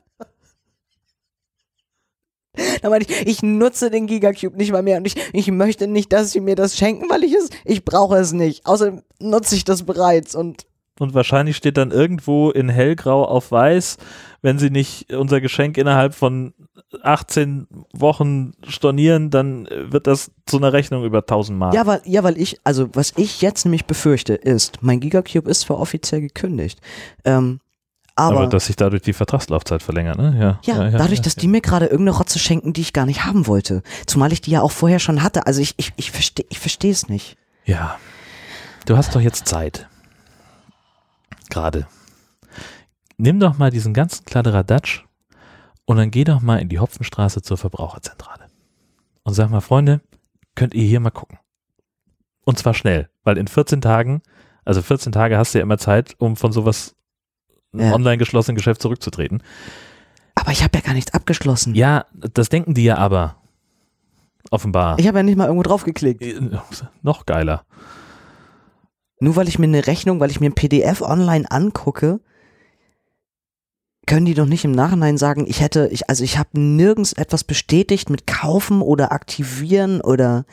dann 2.81 2.91
meinte 2.91 3.11
ich, 3.11 3.27
ich 3.27 3.43
nutze 3.43 3.89
den 3.89 4.07
Gigacube 4.07 4.57
nicht 4.57 4.71
mal 4.71 4.83
mehr 4.83 4.97
und 4.97 5.05
ich, 5.05 5.15
ich 5.33 5.51
möchte 5.51 5.87
nicht, 5.87 6.11
dass 6.13 6.31
sie 6.31 6.41
mir 6.41 6.55
das 6.55 6.77
schenken, 6.77 7.09
weil 7.09 7.23
ich 7.23 7.33
es, 7.33 7.49
ich 7.65 7.85
brauche 7.85 8.17
es 8.17 8.33
nicht. 8.33 8.65
Außerdem 8.65 9.01
nutze 9.19 9.55
ich 9.55 9.63
das 9.63 9.83
bereits 9.83 10.35
und 10.35 10.65
Und 10.99 11.13
wahrscheinlich 11.13 11.57
steht 11.57 11.77
dann 11.77 11.91
irgendwo 11.91 12.49
in 12.49 12.69
hellgrau 12.69 13.25
auf 13.25 13.51
weiß, 13.51 13.97
wenn 14.41 14.59
sie 14.59 14.69
nicht 14.69 15.13
unser 15.13 15.41
Geschenk 15.41 15.77
innerhalb 15.77 16.13
von 16.13 16.53
18 17.01 17.67
Wochen 17.93 18.53
stornieren, 18.67 19.29
dann 19.29 19.67
wird 19.89 20.07
das 20.07 20.31
zu 20.45 20.57
einer 20.57 20.73
Rechnung 20.73 21.03
über 21.03 21.19
1000 21.19 21.57
Mark. 21.57 21.73
ja, 21.73 21.85
weil, 21.85 22.01
ja, 22.05 22.23
weil 22.23 22.37
ich, 22.39 22.59
also 22.63 22.89
was 22.93 23.13
ich 23.17 23.41
jetzt 23.41 23.65
nämlich 23.65 23.85
befürchte, 23.85 24.33
ist, 24.35 24.81
mein 24.81 24.99
Gigacube 24.99 25.49
ist 25.49 25.61
zwar 25.61 25.79
offiziell 25.79 26.21
gekündigt, 26.21 26.79
ähm, 27.25 27.59
aber, 28.17 28.39
aber, 28.39 28.47
dass 28.47 28.65
sich 28.65 28.75
dadurch 28.75 29.03
die 29.03 29.13
Vertragslaufzeit 29.13 29.83
verlängert, 29.83 30.17
ne? 30.17 30.35
Ja, 30.39 30.59
Ja, 30.63 30.89
dadurch, 30.89 31.21
dass 31.21 31.35
die 31.35 31.47
mir 31.47 31.61
gerade 31.61 31.85
irgendeine 31.85 32.17
Rotze 32.17 32.39
schenken, 32.39 32.73
die 32.73 32.81
ich 32.81 32.91
gar 32.91 33.05
nicht 33.05 33.25
haben 33.25 33.45
wollte. 33.47 33.83
Zumal 34.07 34.33
ich 34.33 34.41
die 34.41 34.51
ja 34.51 34.61
auch 34.61 34.71
vorher 34.71 34.99
schon 34.99 35.21
hatte. 35.21 35.45
Also 35.45 35.61
ich, 35.61 35.75
ich, 35.77 35.93
ich 35.97 36.11
verstehe 36.11 36.45
ich 36.49 36.59
verstehe 36.59 36.91
es 36.91 37.09
nicht. 37.09 37.37
Ja. 37.65 37.97
Du 38.85 38.97
hast 38.97 39.15
doch 39.15 39.21
jetzt 39.21 39.47
Zeit. 39.47 39.87
Gerade. 41.49 41.87
Nimm 43.17 43.39
doch 43.39 43.57
mal 43.57 43.69
diesen 43.69 43.93
ganzen 43.93 44.25
Kladderadatsch 44.25 45.03
und 45.85 45.97
dann 45.97 46.11
geh 46.11 46.23
doch 46.23 46.41
mal 46.41 46.57
in 46.59 46.69
die 46.69 46.79
Hopfenstraße 46.79 47.41
zur 47.41 47.57
Verbraucherzentrale. 47.57 48.47
Und 49.23 49.33
sag 49.33 49.49
mal, 49.49 49.61
Freunde, 49.61 50.01
könnt 50.55 50.73
ihr 50.73 50.83
hier 50.83 50.99
mal 50.99 51.11
gucken. 51.11 51.37
Und 52.45 52.57
zwar 52.57 52.73
schnell, 52.73 53.09
weil 53.23 53.37
in 53.37 53.47
14 53.47 53.81
Tagen, 53.81 54.21
also 54.65 54.81
14 54.81 55.11
Tage 55.11 55.37
hast 55.37 55.53
du 55.53 55.59
ja 55.59 55.63
immer 55.63 55.77
Zeit, 55.77 56.15
um 56.17 56.35
von 56.35 56.51
sowas 56.51 56.95
Ja. 57.73 57.93
online 57.93 58.17
geschlossenen 58.17 58.55
Geschäft 58.55 58.81
zurückzutreten. 58.81 59.43
Aber 60.35 60.51
ich 60.51 60.63
habe 60.63 60.77
ja 60.77 60.83
gar 60.83 60.93
nichts 60.93 61.13
abgeschlossen. 61.13 61.75
Ja, 61.75 62.05
das 62.13 62.49
denken 62.49 62.73
die 62.73 62.83
ja 62.83 62.97
aber. 62.97 63.35
Offenbar. 64.51 64.97
Ich 64.99 65.07
habe 65.07 65.17
ja 65.19 65.23
nicht 65.23 65.35
mal 65.37 65.45
irgendwo 65.45 65.63
drauf 65.63 65.83
geklickt. 65.83 66.21
Äh, 66.21 66.39
Noch 67.01 67.25
geiler. 67.25 67.63
Nur 69.19 69.35
weil 69.35 69.47
ich 69.47 69.59
mir 69.59 69.65
eine 69.65 69.87
Rechnung, 69.87 70.19
weil 70.19 70.29
ich 70.31 70.39
mir 70.39 70.49
ein 70.49 70.55
PDF 70.55 71.01
online 71.01 71.49
angucke, 71.49 72.19
können 74.05 74.25
die 74.25 74.35
doch 74.35 74.45
nicht 74.45 74.63
im 74.63 74.71
Nachhinein 74.71 75.17
sagen, 75.17 75.45
ich 75.47 75.59
hätte, 75.59 75.89
ich, 75.91 76.09
also 76.09 76.23
ich 76.23 76.37
habe 76.37 76.57
nirgends 76.57 77.11
etwas 77.11 77.43
bestätigt 77.43 78.09
mit 78.09 78.25
kaufen 78.25 78.81
oder 78.81 79.11
aktivieren 79.11 79.99
oder 79.99 80.45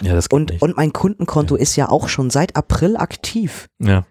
Ja, 0.00 0.12
das 0.14 0.28
geht 0.28 0.36
und, 0.36 0.50
nicht. 0.50 0.62
und 0.62 0.76
mein 0.76 0.92
Kundenkonto 0.92 1.56
ist 1.56 1.74
ja 1.74 1.88
auch 1.88 2.08
schon 2.08 2.30
seit 2.30 2.54
April 2.54 2.96
aktiv. 2.96 3.66
ja. 3.80 4.04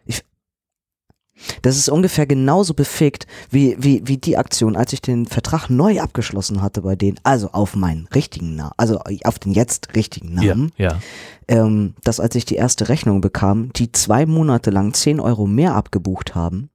Das 1.62 1.78
ist 1.78 1.90
ungefähr 1.90 2.26
genauso 2.26 2.74
befickt 2.74 3.28
wie, 3.50 3.76
wie, 3.80 4.02
wie 4.06 4.18
die 4.18 4.38
Aktion, 4.38 4.76
als 4.76 4.94
ich 4.94 5.02
den 5.02 5.26
Vertrag 5.26 5.70
neu 5.70 6.00
abgeschlossen 6.00 6.62
hatte 6.62 6.82
bei 6.82 6.96
denen, 6.96 7.20
also 7.24 7.50
auf 7.52 7.76
meinen 7.76 8.08
richtigen 8.14 8.56
Namen, 8.56 8.74
also 8.78 9.00
auf 9.24 9.40
den 9.40 9.54
jetzt 9.54 9.96
richtigen 9.96 10.42
ja, 10.42 10.56
Namen, 10.56 10.72
ja. 10.78 11.00
ähm, 11.48 11.94
dass 12.04 12.20
als 12.20 12.36
ich 12.36 12.46
die 12.46 12.56
erste 12.56 12.90
Rechnung 12.90 13.22
bekam, 13.22 13.72
die 13.74 13.92
zwei 13.92 14.26
Monate 14.26 14.70
lang 14.70 14.94
10 14.94 15.20
Euro 15.20 15.48
mehr 15.48 15.76
abgebucht 15.76 16.36
haben, 16.36 16.70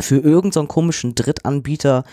für 0.00 0.16
irgendeinen 0.16 0.66
so 0.66 0.72
komischen 0.72 1.14
Drittanbieter 1.14 2.04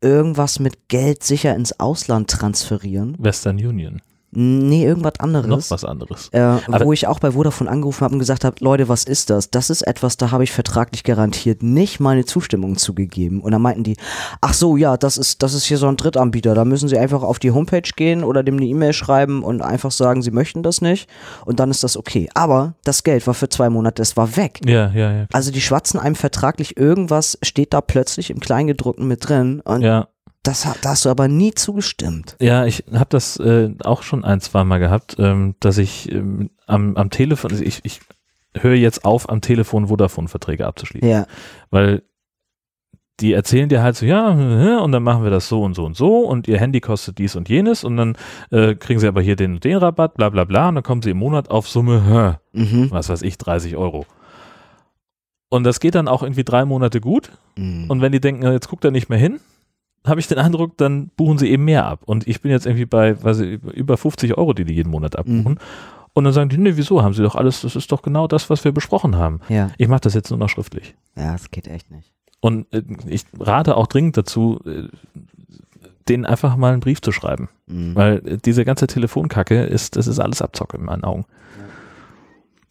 irgendwas 0.00 0.60
mit 0.60 0.88
Geld 0.88 1.24
sicher 1.24 1.54
ins 1.54 1.78
Ausland 1.80 2.30
transferieren. 2.30 3.16
Western 3.18 3.56
Union. 3.56 4.00
Nee, 4.30 4.84
irgendwas 4.84 5.14
anderes. 5.20 5.46
Noch 5.48 5.70
was 5.70 5.84
anderes. 5.84 6.28
Äh, 6.32 6.58
wo 6.80 6.92
ich 6.92 7.06
auch 7.06 7.18
bei 7.18 7.30
Vodafone 7.30 7.70
angerufen 7.70 8.02
habe 8.04 8.12
und 8.12 8.18
gesagt 8.18 8.44
habe, 8.44 8.56
Leute, 8.60 8.88
was 8.88 9.04
ist 9.04 9.30
das? 9.30 9.50
Das 9.50 9.70
ist 9.70 9.82
etwas, 9.82 10.18
da 10.18 10.30
habe 10.30 10.44
ich 10.44 10.52
vertraglich 10.52 11.02
garantiert 11.02 11.62
nicht 11.62 11.98
meine 11.98 12.26
Zustimmung 12.26 12.76
zugegeben. 12.76 13.40
Und 13.40 13.52
dann 13.52 13.62
meinten 13.62 13.84
die, 13.84 13.96
ach 14.42 14.52
so, 14.52 14.76
ja, 14.76 14.98
das 14.98 15.16
ist, 15.16 15.42
das 15.42 15.54
ist 15.54 15.64
hier 15.64 15.78
so 15.78 15.88
ein 15.88 15.96
Drittanbieter. 15.96 16.54
Da 16.54 16.66
müssen 16.66 16.88
sie 16.88 16.98
einfach 16.98 17.22
auf 17.22 17.38
die 17.38 17.52
Homepage 17.52 17.90
gehen 17.96 18.22
oder 18.22 18.42
dem 18.42 18.56
eine 18.56 18.66
E-Mail 18.66 18.92
schreiben 18.92 19.42
und 19.42 19.62
einfach 19.62 19.92
sagen, 19.92 20.20
sie 20.22 20.30
möchten 20.30 20.62
das 20.62 20.82
nicht. 20.82 21.08
Und 21.46 21.58
dann 21.58 21.70
ist 21.70 21.82
das 21.82 21.96
okay. 21.96 22.28
Aber 22.34 22.74
das 22.84 23.04
Geld 23.04 23.26
war 23.26 23.34
für 23.34 23.48
zwei 23.48 23.70
Monate, 23.70 24.02
es 24.02 24.16
war 24.18 24.36
weg. 24.36 24.60
Ja, 24.66 24.90
ja, 24.92 25.12
ja. 25.12 25.26
Also 25.32 25.50
die 25.50 25.62
schwatzen 25.62 25.98
einem 25.98 26.16
vertraglich 26.16 26.76
irgendwas, 26.76 27.38
steht 27.42 27.72
da 27.72 27.80
plötzlich 27.80 28.28
im 28.30 28.40
Kleingedruckten 28.40 29.08
mit 29.08 29.26
drin. 29.26 29.60
Und 29.64 29.80
Ja, 29.80 30.08
das, 30.42 30.62
da 30.82 30.90
hast 30.90 31.04
du 31.04 31.10
aber 31.10 31.28
nie 31.28 31.52
zugestimmt. 31.52 32.36
ja 32.40 32.64
ich 32.64 32.84
habe 32.92 33.08
das 33.10 33.38
äh, 33.38 33.74
auch 33.84 34.02
schon 34.02 34.24
ein, 34.24 34.40
zwei 34.40 34.64
Mal 34.64 34.78
gehabt, 34.78 35.16
ähm, 35.18 35.54
dass 35.60 35.78
ich 35.78 36.10
ähm, 36.12 36.50
am, 36.66 36.96
am 36.96 37.10
Telefon, 37.10 37.50
also 37.50 37.62
ich, 37.62 37.80
ich 37.84 38.00
höre 38.56 38.74
jetzt 38.74 39.04
auf, 39.04 39.28
am 39.28 39.40
Telefon 39.40 39.88
Vodafone-Verträge 39.88 40.66
abzuschließen. 40.66 41.08
Ja. 41.08 41.26
Weil 41.70 42.02
die 43.20 43.32
erzählen 43.32 43.68
dir 43.68 43.82
halt 43.82 43.96
so, 43.96 44.06
ja, 44.06 44.28
und 44.78 44.92
dann 44.92 45.02
machen 45.02 45.24
wir 45.24 45.30
das 45.30 45.48
so 45.48 45.62
und 45.64 45.74
so 45.74 45.84
und 45.84 45.96
so 45.96 46.20
und 46.20 46.46
ihr 46.46 46.58
Handy 46.60 46.80
kostet 46.80 47.18
dies 47.18 47.34
und 47.34 47.48
jenes 47.48 47.82
und 47.82 47.96
dann 47.96 48.16
äh, 48.52 48.76
kriegen 48.76 49.00
sie 49.00 49.08
aber 49.08 49.20
hier 49.20 49.34
den 49.34 49.54
und 49.54 49.64
den 49.64 49.76
Rabatt, 49.76 50.14
bla 50.14 50.28
bla 50.30 50.44
bla 50.44 50.68
und 50.68 50.76
dann 50.76 50.84
kommen 50.84 51.02
sie 51.02 51.10
im 51.10 51.18
Monat 51.18 51.50
auf 51.50 51.68
Summe, 51.68 52.38
hä, 52.54 52.58
Mhm. 52.58 52.90
was 52.92 53.08
weiß 53.08 53.22
ich, 53.22 53.36
30 53.36 53.76
Euro. 53.76 54.06
Und 55.50 55.64
das 55.64 55.80
geht 55.80 55.94
dann 55.96 56.08
auch 56.08 56.22
irgendwie 56.22 56.44
drei 56.44 56.64
Monate 56.64 57.00
gut 57.00 57.32
Mhm. 57.56 57.86
Und 57.90 58.00
wenn 58.00 58.12
die 58.12 58.20
denken, 58.20 58.44
jetzt 58.52 58.68
guckt 58.68 58.84
er 58.84 58.92
nicht 58.92 59.08
mehr 59.08 59.18
hin, 59.18 59.40
habe 60.04 60.20
ich 60.20 60.28
den 60.28 60.38
Eindruck, 60.38 60.76
dann 60.76 61.08
buchen 61.16 61.38
sie 61.38 61.50
eben 61.50 61.64
mehr 61.64 61.86
ab. 61.86 62.00
Und 62.04 62.26
ich 62.26 62.40
bin 62.40 62.50
jetzt 62.50 62.66
irgendwie 62.66 62.86
bei, 62.86 63.22
weiß 63.22 63.40
ich, 63.40 63.62
über 63.74 63.96
50 63.96 64.36
Euro, 64.36 64.52
die 64.52 64.64
die 64.64 64.74
jeden 64.74 64.90
Monat 64.90 65.16
abbuchen. 65.16 65.52
Mhm. 65.52 65.58
Und 66.14 66.24
dann 66.24 66.32
sagen 66.32 66.48
die, 66.48 66.58
nee, 66.58 66.72
wieso? 66.74 67.02
Haben 67.02 67.14
sie 67.14 67.22
doch 67.22 67.34
alles, 67.34 67.60
das 67.60 67.76
ist 67.76 67.92
doch 67.92 68.02
genau 68.02 68.26
das, 68.26 68.50
was 68.50 68.64
wir 68.64 68.72
besprochen 68.72 69.16
haben. 69.16 69.40
ja. 69.48 69.70
Ich 69.76 69.88
mache 69.88 70.00
das 70.00 70.14
jetzt 70.14 70.30
nur 70.30 70.38
noch 70.38 70.48
schriftlich. 70.48 70.94
Ja, 71.16 71.32
das 71.32 71.50
geht 71.50 71.68
echt 71.68 71.90
nicht. 71.90 72.12
Und 72.40 72.72
äh, 72.72 72.82
ich 73.06 73.24
rate 73.38 73.76
auch 73.76 73.86
dringend 73.86 74.16
dazu, 74.16 74.60
äh, 74.64 74.88
denen 76.08 76.24
einfach 76.24 76.56
mal 76.56 76.72
einen 76.72 76.80
Brief 76.80 77.00
zu 77.02 77.12
schreiben. 77.12 77.48
Mhm. 77.66 77.94
Weil 77.94 78.22
äh, 78.26 78.38
diese 78.38 78.64
ganze 78.64 78.86
Telefonkacke 78.86 79.62
ist, 79.64 79.96
das 79.96 80.06
ist 80.06 80.18
alles 80.18 80.42
Abzocke 80.42 80.76
in 80.76 80.84
meinen 80.84 81.04
Augen. 81.04 81.24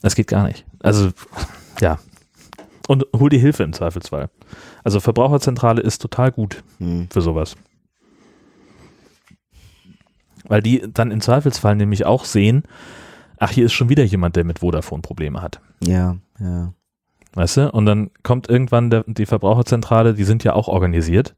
Das 0.01 0.15
geht 0.15 0.27
gar 0.27 0.45
nicht. 0.47 0.65
Also, 0.79 1.11
ja. 1.81 1.99
Und 2.87 3.05
hol 3.15 3.29
die 3.29 3.37
Hilfe 3.39 3.63
im 3.63 3.73
Zweifelsfall. 3.73 4.29
Also 4.83 4.99
Verbraucherzentrale 4.99 5.81
ist 5.81 6.01
total 6.01 6.31
gut 6.31 6.63
Mhm. 6.79 7.09
für 7.11 7.21
sowas. 7.21 7.55
Weil 10.47 10.61
die 10.61 10.83
dann 10.91 11.11
im 11.11 11.21
Zweifelsfall 11.21 11.75
nämlich 11.75 12.05
auch 12.05 12.23
sehen, 12.25 12.63
ach, 13.37 13.51
hier 13.51 13.65
ist 13.65 13.73
schon 13.73 13.89
wieder 13.89 14.03
jemand, 14.03 14.35
der 14.35 14.45
mit 14.45 14.59
Vodafone 14.59 15.01
Probleme 15.01 15.41
hat. 15.41 15.59
Ja, 15.83 16.17
ja. 16.39 16.73
Weißt 17.33 17.57
du? 17.57 17.71
Und 17.71 17.85
dann 17.85 18.09
kommt 18.23 18.49
irgendwann 18.49 18.89
der, 18.89 19.03
die 19.05 19.25
Verbraucherzentrale, 19.25 20.13
die 20.13 20.23
sind 20.23 20.43
ja 20.43 20.53
auch 20.53 20.67
organisiert, 20.67 21.35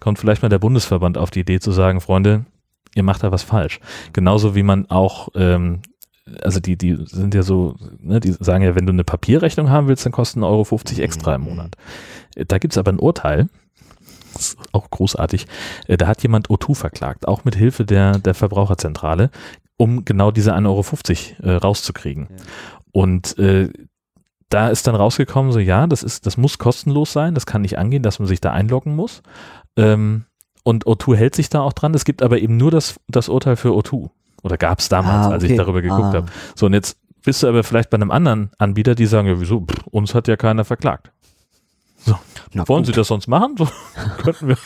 kommt 0.00 0.18
vielleicht 0.18 0.42
mal 0.42 0.48
der 0.48 0.58
Bundesverband 0.58 1.18
auf 1.18 1.30
die 1.30 1.40
Idee 1.40 1.60
zu 1.60 1.70
sagen, 1.72 2.00
Freunde, 2.00 2.46
ihr 2.94 3.02
macht 3.02 3.22
da 3.22 3.30
was 3.30 3.42
falsch. 3.42 3.80
Genauso 4.12 4.54
wie 4.54 4.62
man 4.62 4.90
auch, 4.90 5.28
ähm, 5.34 5.82
also 6.42 6.60
die, 6.60 6.76
die 6.76 6.96
sind 7.06 7.34
ja 7.34 7.42
so, 7.42 7.76
ne, 8.00 8.20
die 8.20 8.32
sagen 8.32 8.64
ja, 8.64 8.74
wenn 8.74 8.86
du 8.86 8.92
eine 8.92 9.04
Papierrechnung 9.04 9.70
haben 9.70 9.88
willst, 9.88 10.04
dann 10.04 10.12
kosten 10.12 10.42
1,50 10.42 10.44
Euro 10.44 11.02
extra 11.02 11.34
im 11.34 11.42
Monat. 11.42 11.76
Da 12.48 12.58
gibt's 12.58 12.78
aber 12.78 12.92
ein 12.92 12.98
Urteil, 12.98 13.48
Das 14.32 14.48
ist 14.48 14.58
auch 14.72 14.90
großartig. 14.90 15.46
Äh, 15.86 15.96
Da 15.96 16.06
hat 16.06 16.22
jemand 16.22 16.48
O2 16.48 16.74
verklagt, 16.74 17.28
auch 17.28 17.44
mit 17.44 17.54
Hilfe 17.54 17.84
der, 17.84 18.18
der 18.18 18.34
Verbraucherzentrale, 18.34 19.30
um 19.76 20.04
genau 20.04 20.30
diese 20.30 20.54
1,50 20.54 21.40
Euro 21.40 21.48
äh, 21.48 21.56
rauszukriegen. 21.56 22.28
Ja. 22.30 22.36
Und 22.92 23.38
äh, 23.38 23.70
da 24.48 24.68
ist 24.68 24.86
dann 24.86 24.94
rausgekommen, 24.94 25.52
so 25.52 25.58
ja, 25.58 25.86
das 25.86 26.02
ist, 26.02 26.26
das 26.26 26.36
muss 26.36 26.58
kostenlos 26.58 27.12
sein, 27.12 27.34
das 27.34 27.46
kann 27.46 27.62
nicht 27.62 27.78
angehen, 27.78 28.02
dass 28.02 28.18
man 28.18 28.28
sich 28.28 28.40
da 28.40 28.52
einloggen 28.52 28.94
muss. 28.94 29.22
Ähm, 29.76 30.24
und 30.62 30.86
O2 30.86 31.14
hält 31.16 31.34
sich 31.36 31.48
da 31.48 31.60
auch 31.60 31.72
dran. 31.72 31.94
Es 31.94 32.04
gibt 32.04 32.22
aber 32.22 32.38
eben 32.38 32.56
nur 32.56 32.70
das, 32.70 32.98
das 33.06 33.28
Urteil 33.28 33.56
für 33.56 33.68
O2. 33.68 34.10
Oder 34.42 34.56
gab 34.56 34.78
es 34.80 34.88
damals, 34.88 35.26
Ah, 35.26 35.30
als 35.30 35.42
ich 35.42 35.50
okay. 35.50 35.58
darüber 35.58 35.82
geguckt 35.82 36.02
Ah. 36.02 36.14
habe. 36.14 36.26
So, 36.54 36.66
und 36.66 36.72
jetzt 36.74 36.98
bist 37.24 37.42
du 37.42 37.48
aber 37.48 37.64
vielleicht 37.64 37.90
bei 37.90 37.96
einem 37.96 38.10
anderen 38.10 38.50
Anbieter, 38.58 38.94
die 38.94 39.06
sagen, 39.06 39.26
ja, 39.28 39.40
wieso, 39.40 39.60
Pff, 39.62 39.86
uns 39.90 40.14
hat 40.14 40.28
ja 40.28 40.36
keiner 40.36 40.64
verklagt. 40.64 41.10
Na 42.52 42.66
Wollen. 42.68 42.84
Sie 42.84 42.92
das 42.92 43.08
sonst 43.08 43.26
machen? 43.26 43.56
So 43.58 43.66
könnten 44.18 44.46
wir. 44.48 44.56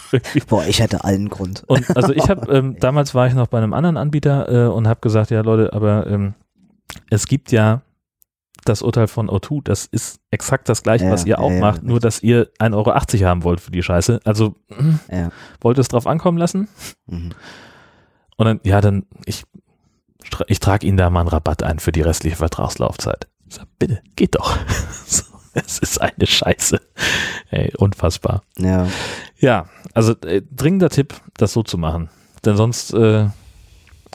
Boah, 0.47 0.65
ich 0.67 0.81
hätte 0.81 1.03
allen 1.05 1.31
Grund. 1.31 1.65
Und 1.67 1.97
also 1.97 2.13
ich 2.13 2.29
habe, 2.29 2.53
ähm, 2.55 2.77
damals 2.81 3.15
war 3.15 3.27
ich 3.27 3.35
noch 3.35 3.47
bei 3.47 3.57
einem 3.59 3.73
anderen 3.73 3.97
Anbieter 3.97 4.67
äh, 4.67 4.69
und 4.71 4.87
habe 4.87 5.01
gesagt, 5.01 5.31
ja 5.31 5.41
Leute, 5.41 5.73
aber 5.73 6.07
ähm, 6.07 6.35
es 7.09 7.27
gibt 7.27 7.51
ja 7.51 7.81
das 8.67 8.83
Urteil 8.83 9.09
von 9.09 9.31
O2, 9.31 9.63
das 9.65 9.87
ist 9.87 10.21
exakt 10.31 10.69
das 10.69 10.83
gleiche, 10.83 11.07
Ja, 11.07 11.11
was 11.13 11.25
ihr 11.25 11.39
auch 11.41 11.49
ja, 11.49 11.55
ja, 11.57 11.61
macht, 11.63 11.83
nur 11.83 11.99
dass 11.99 12.23
ihr 12.23 12.51
1,80 12.59 12.75
Euro 13.21 13.27
haben 13.27 13.43
wollt 13.43 13.61
für 13.63 13.71
die 13.71 13.83
Scheiße. 13.83 14.21
Also 14.25 14.55
Ja. 15.11 15.31
wollt 15.63 15.79
ihr 15.79 15.81
es 15.81 15.89
drauf 15.89 16.07
ankommen 16.07 16.37
lassen? 16.37 16.69
Mhm. 17.07 17.31
Und 18.37 18.47
dann, 18.47 18.61
ja, 18.65 18.83
dann, 18.83 19.07
ich, 19.25 19.45
ich 20.47 20.61
trage 20.61 20.87
Ihnen 20.87 20.97
da 20.97 21.11
mal 21.11 21.21
einen 21.21 21.29
Rabatt 21.29 21.63
ein 21.63 21.79
für 21.79 21.93
die 21.93 22.03
restliche 22.03 22.37
Vertragslaufzeit. 22.37 23.29
Ich 23.49 23.57
sag, 23.57 23.67
bitte, 23.79 24.03
geht 24.17 24.35
doch. 24.35 24.57
Es 25.53 25.79
ist 25.79 26.01
eine 26.01 26.27
Scheiße. 26.27 26.81
Ey, 27.51 27.73
unfassbar. 27.77 28.43
Ja. 28.57 28.87
Ja, 29.37 29.67
also 29.95 30.13
äh, 30.25 30.43
dringender 30.49 30.91
Tipp, 30.91 31.21
das 31.37 31.53
so 31.53 31.65
zu 31.65 31.77
machen. 31.77 32.09
Denn 32.45 32.57
sonst 32.57 32.95
äh, 32.95 33.27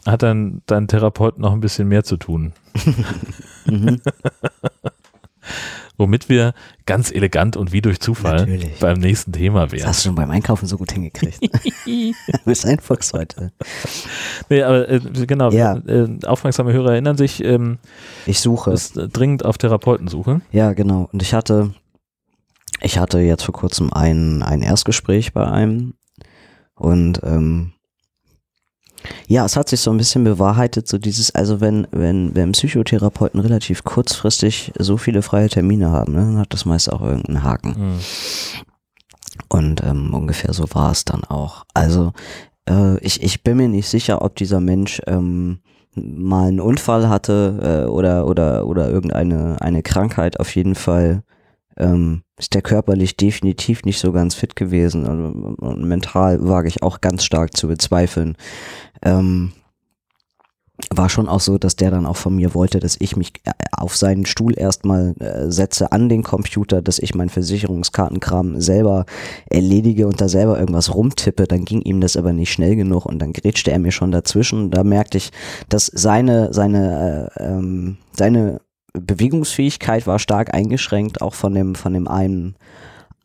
hat 0.06 0.24
dein, 0.24 0.62
dein 0.66 0.88
Therapeut 0.88 1.38
noch 1.38 1.51
ein 1.51 1.60
bisschen 1.60 1.88
mehr 1.88 2.03
zu 2.03 2.18
tun. 2.18 2.53
Mhm. 3.68 3.99
Womit 5.97 6.27
wir 6.29 6.53
ganz 6.85 7.11
elegant 7.11 7.55
und 7.57 7.71
wie 7.71 7.81
durch 7.81 7.99
Zufall 7.99 8.37
Natürlich. 8.37 8.79
beim 8.79 8.99
nächsten 8.99 9.31
Thema 9.31 9.63
Das 9.63 9.71
wären. 9.71 9.87
hast 9.87 10.03
du 10.03 10.09
schon 10.09 10.15
beim 10.15 10.29
Einkaufen 10.31 10.65
so 10.67 10.77
gut 10.77 10.91
hingekriegt. 10.91 11.39
du 11.85 12.13
bist 12.45 12.65
ein 12.65 12.79
Fuchs 12.79 13.13
heute. 13.13 13.51
Nee, 14.49 14.61
aber 14.63 14.89
äh, 14.89 14.99
genau, 15.27 15.51
Ja. 15.51 15.77
äh, 15.77 16.07
aufmerksame 16.25 16.73
Hörer 16.73 16.91
erinnern 16.93 17.17
sich, 17.17 17.43
ähm, 17.43 17.77
Ich 18.25 18.39
suche. 18.39 18.71
ist 18.71 18.97
äh, 18.97 19.07
dringend 19.07 19.45
auf 19.45 19.57
Therapeutensuche. 19.57 20.41
Ja, 20.51 20.73
genau. 20.73 21.09
Und 21.11 21.21
ich 21.21 21.33
hatte, 21.33 21.73
ich 22.81 22.97
hatte 22.97 23.19
jetzt 23.19 23.43
vor 23.43 23.53
kurzem 23.53 23.93
ein, 23.93 24.43
ein 24.43 24.61
Erstgespräch 24.61 25.31
bei 25.33 25.45
einem 25.47 25.93
und 26.75 27.21
ähm, 27.23 27.71
ja, 29.28 29.45
es 29.45 29.56
hat 29.56 29.70
sich 29.70 29.80
so 29.82 29.91
ein 29.91 29.97
bisschen 29.97 30.24
bewahrheitet, 30.24 30.88
so 30.88 30.97
dieses, 30.97 31.34
also 31.34 31.62
wenn, 31.62 31.88
wenn, 31.91 32.36
wenn 32.36 32.51
Psychotherapeuten 32.51 33.39
relativ 33.39 33.84
kurzfristig 33.84 34.72
so 34.78 34.97
viele 34.97 35.22
freie 35.22 35.49
Termine 35.49 35.91
haben, 35.91 36.14
ne, 36.14 36.20
dann 36.20 36.38
hat 36.38 36.53
das 36.53 36.66
meist 36.66 36.91
auch 36.91 37.01
irgendeinen 37.01 37.43
Haken. 37.43 37.76
Hm. 37.76 37.99
Und 39.49 39.84
ähm, 39.84 40.14
ungefähr 40.14 40.53
so 40.53 40.66
war 40.74 40.91
es 40.91 41.06
dann 41.06 41.24
auch. 41.24 41.66
Also 41.74 42.14
äh, 42.70 42.97
ich, 42.99 43.22
ich 43.22 43.43
bin 43.43 43.58
mir 43.58 43.70
nicht 43.70 43.88
sicher, 43.88 44.22
ob 44.22 44.36
dieser 44.36 44.60
Mensch 44.60 45.01
ähm, 45.08 45.60
mal 45.95 46.47
einen 46.47 46.60
Unfall 46.60 47.10
hatte 47.10 47.86
äh, 47.86 47.89
oder, 47.89 48.28
oder, 48.28 48.68
oder 48.68 48.89
irgendeine 48.89 49.62
eine 49.62 49.84
Krankheit. 49.84 50.39
Auf 50.39 50.56
jeden 50.56 50.76
Fall 50.76 51.24
ähm, 51.78 52.23
ist 52.38 52.53
der 52.53 52.61
körperlich 52.61 53.17
definitiv 53.17 53.84
nicht 53.84 53.99
so 53.99 54.11
ganz 54.11 54.36
fit 54.36 54.55
gewesen 54.55 55.05
und, 55.05 55.55
und 55.55 55.84
mental 55.84 56.47
wage 56.47 56.67
ich 56.67 56.84
auch 56.84 57.01
ganz 57.01 57.23
stark 57.23 57.55
zu 57.55 57.67
bezweifeln. 57.67 58.38
Ähm, 59.01 59.53
war 60.89 61.09
schon 61.09 61.30
auch 61.30 61.39
so, 61.39 61.57
dass 61.57 61.78
der 61.78 61.91
dann 61.91 62.05
auch 62.05 62.17
von 62.17 62.36
mir 62.36 62.53
wollte, 62.53 62.80
dass 62.80 62.97
ich 62.99 63.15
mich 63.15 63.34
äh, 63.45 63.51
auf 63.71 63.95
seinen 63.95 64.26
Stuhl 64.26 64.57
erstmal 64.57 65.15
äh, 65.19 65.49
setze 65.49 65.91
an 65.91 66.09
den 66.09 66.21
Computer, 66.21 66.82
dass 66.82 66.99
ich 66.99 67.15
meinen 67.15 67.30
Versicherungskartenkram 67.30 68.59
selber 68.59 69.05
erledige 69.49 70.05
und 70.07 70.19
da 70.19 70.28
selber 70.28 70.59
irgendwas 70.59 70.93
rumtippe. 70.93 71.45
Dann 71.45 71.63
ging 71.65 71.82
ihm 71.82 72.01
das 72.01 72.17
aber 72.17 72.34
nicht 72.34 72.51
schnell 72.51 72.76
genug 72.76 73.05
und 73.05 73.19
dann 73.19 73.34
grätschte 73.34 73.71
er 73.71 73.80
mir 73.80 73.91
schon 73.91 74.11
dazwischen. 74.11 74.69
Da 74.69 74.84
merkte 74.84 75.17
ich, 75.17 75.32
dass 75.69 75.86
seine, 75.86 76.53
seine, 76.53 77.32
äh, 77.38 77.43
ähm, 77.43 77.97
seine 78.11 78.59
Bewegungsfähigkeit 78.99 80.07
war 80.07 80.19
stark 80.19 80.53
eingeschränkt, 80.53 81.21
auch 81.21 81.33
von 81.33 81.53
dem, 81.53 81.75
von 81.75 81.93
dem 81.93 82.07
einen 82.07 82.55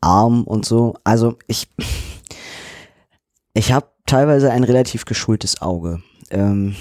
Arm 0.01 0.45
und 0.45 0.65
so. 0.65 0.95
Also 1.05 1.37
ich, 1.47 1.69
ich 3.55 3.73
habe 3.73 3.87
teilweise 4.07 4.51
ein 4.51 4.65
relativ 4.65 5.05
geschultes 5.05 5.61
Auge. 5.63 6.03
Ähm, 6.31 6.75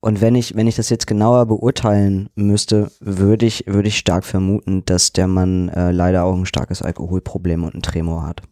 und 0.00 0.20
wenn 0.20 0.34
ich, 0.34 0.54
wenn 0.54 0.68
ich 0.68 0.76
das 0.76 0.88
jetzt 0.88 1.06
genauer 1.06 1.46
beurteilen 1.46 2.28
müsste, 2.36 2.92
würde 3.00 3.46
ich, 3.46 3.66
würde 3.66 3.88
ich 3.88 3.98
stark 3.98 4.24
vermuten, 4.24 4.84
dass 4.84 5.12
der 5.12 5.26
Mann 5.26 5.68
äh, 5.70 5.90
leider 5.90 6.24
auch 6.24 6.36
ein 6.36 6.46
starkes 6.46 6.80
Alkoholproblem 6.82 7.64
und 7.64 7.74
einen 7.74 7.82
Tremor 7.82 8.24
hat. 8.24 8.42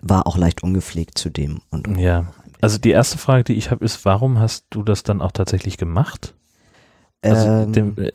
War 0.00 0.26
auch 0.26 0.38
leicht 0.38 0.62
ungepflegt 0.62 1.18
zudem. 1.18 1.60
Und 1.70 1.98
Ja. 1.98 2.32
Also 2.60 2.78
die 2.78 2.90
erste 2.90 3.18
Frage, 3.18 3.44
die 3.44 3.54
ich 3.54 3.70
habe, 3.70 3.84
ist, 3.84 4.04
warum 4.04 4.38
hast 4.38 4.66
du 4.70 4.82
das 4.82 5.02
dann 5.02 5.20
auch 5.20 5.32
tatsächlich 5.32 5.76
gemacht? 5.76 6.34
Also 7.22 7.46
ähm, 7.48 7.72
dem, 7.72 7.98
äh, 7.98 8.10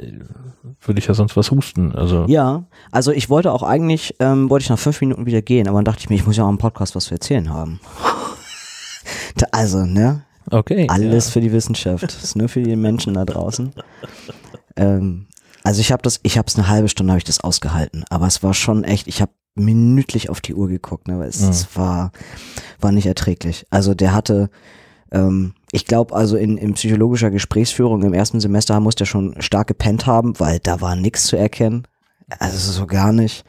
würde 0.82 1.00
ich 1.00 1.08
ja 1.08 1.14
sonst 1.14 1.36
was 1.36 1.52
husten. 1.52 1.92
Also 1.94 2.26
ja, 2.28 2.64
also 2.92 3.12
ich 3.12 3.30
wollte 3.30 3.52
auch 3.52 3.64
eigentlich, 3.64 4.16
ähm, 4.20 4.50
wollte 4.50 4.64
ich 4.64 4.70
nach 4.70 4.80
fünf 4.80 5.02
Minuten 5.02 5.26
wieder 5.26 5.42
gehen, 5.42 5.68
aber 5.68 5.78
dann 5.78 5.86
dachte 5.86 6.00
ich 6.02 6.10
mir, 6.10 6.16
ich 6.16 6.26
muss 6.26 6.38
ja 6.38 6.46
auch 6.46 6.50
im 6.50 6.58
Podcast 6.58 6.96
was 6.96 7.06
zu 7.06 7.14
erzählen 7.14 7.50
haben. 7.50 7.80
Also, 9.52 9.86
ne? 9.86 10.24
okay. 10.52 10.88
Alles 10.90 11.30
für 11.30 11.42
die 11.42 11.52
Wissenschaft. 11.52 12.04
Das 12.04 12.24
ist 12.24 12.36
nur 12.36 12.48
für 12.50 12.62
die 12.62 12.76
Menschen 12.76 13.14
da 13.16 13.26
draußen. 13.26 13.74
Ähm, 14.76 15.28
also 15.64 15.82
ich 15.82 15.92
habe 15.92 16.02
das, 16.02 16.20
ich 16.24 16.38
habe 16.38 16.48
es 16.48 16.56
eine 16.56 16.68
halbe 16.68 16.88
Stunde 16.90 17.12
habe 17.12 17.18
ich 17.18 17.24
das 17.24 17.40
ausgehalten, 17.42 18.04
aber 18.10 18.28
es 18.28 18.44
war 18.44 18.54
schon 18.54 18.84
echt, 18.84 19.08
ich 19.08 19.22
habe 19.22 19.32
minütlich 19.56 20.30
auf 20.30 20.40
die 20.42 20.54
Uhr 20.56 20.68
geguckt, 20.68 21.08
ne, 21.08 21.20
weil 21.20 21.30
es, 21.30 21.42
Mhm. 21.42 21.50
es 21.50 21.76
war 21.76 22.12
war 22.80 22.92
nicht 22.92 23.06
erträglich. 23.06 23.66
Also 23.70 23.94
der 23.94 24.14
hatte 24.14 24.50
ähm, 25.12 25.54
ich 25.74 25.86
glaube 25.88 26.16
also 26.16 26.38
in, 26.38 26.58
in 26.58 26.76
psychologischer 26.76 27.32
Gesprächsführung 27.32 28.04
im 28.04 28.14
ersten 28.14 28.40
Semester 28.40 28.80
muss 28.80 28.94
der 28.94 29.06
schon 29.06 29.42
stark 29.42 29.68
gepennt 29.68 30.06
haben, 30.06 30.40
weil 30.40 30.60
da 30.60 30.82
war 30.82 30.96
nichts 30.96 31.26
zu 31.26 31.36
erkennen. 31.36 31.88
Also 32.38 32.72
so 32.72 32.86
gar 32.86 33.12
nicht. 33.12 33.44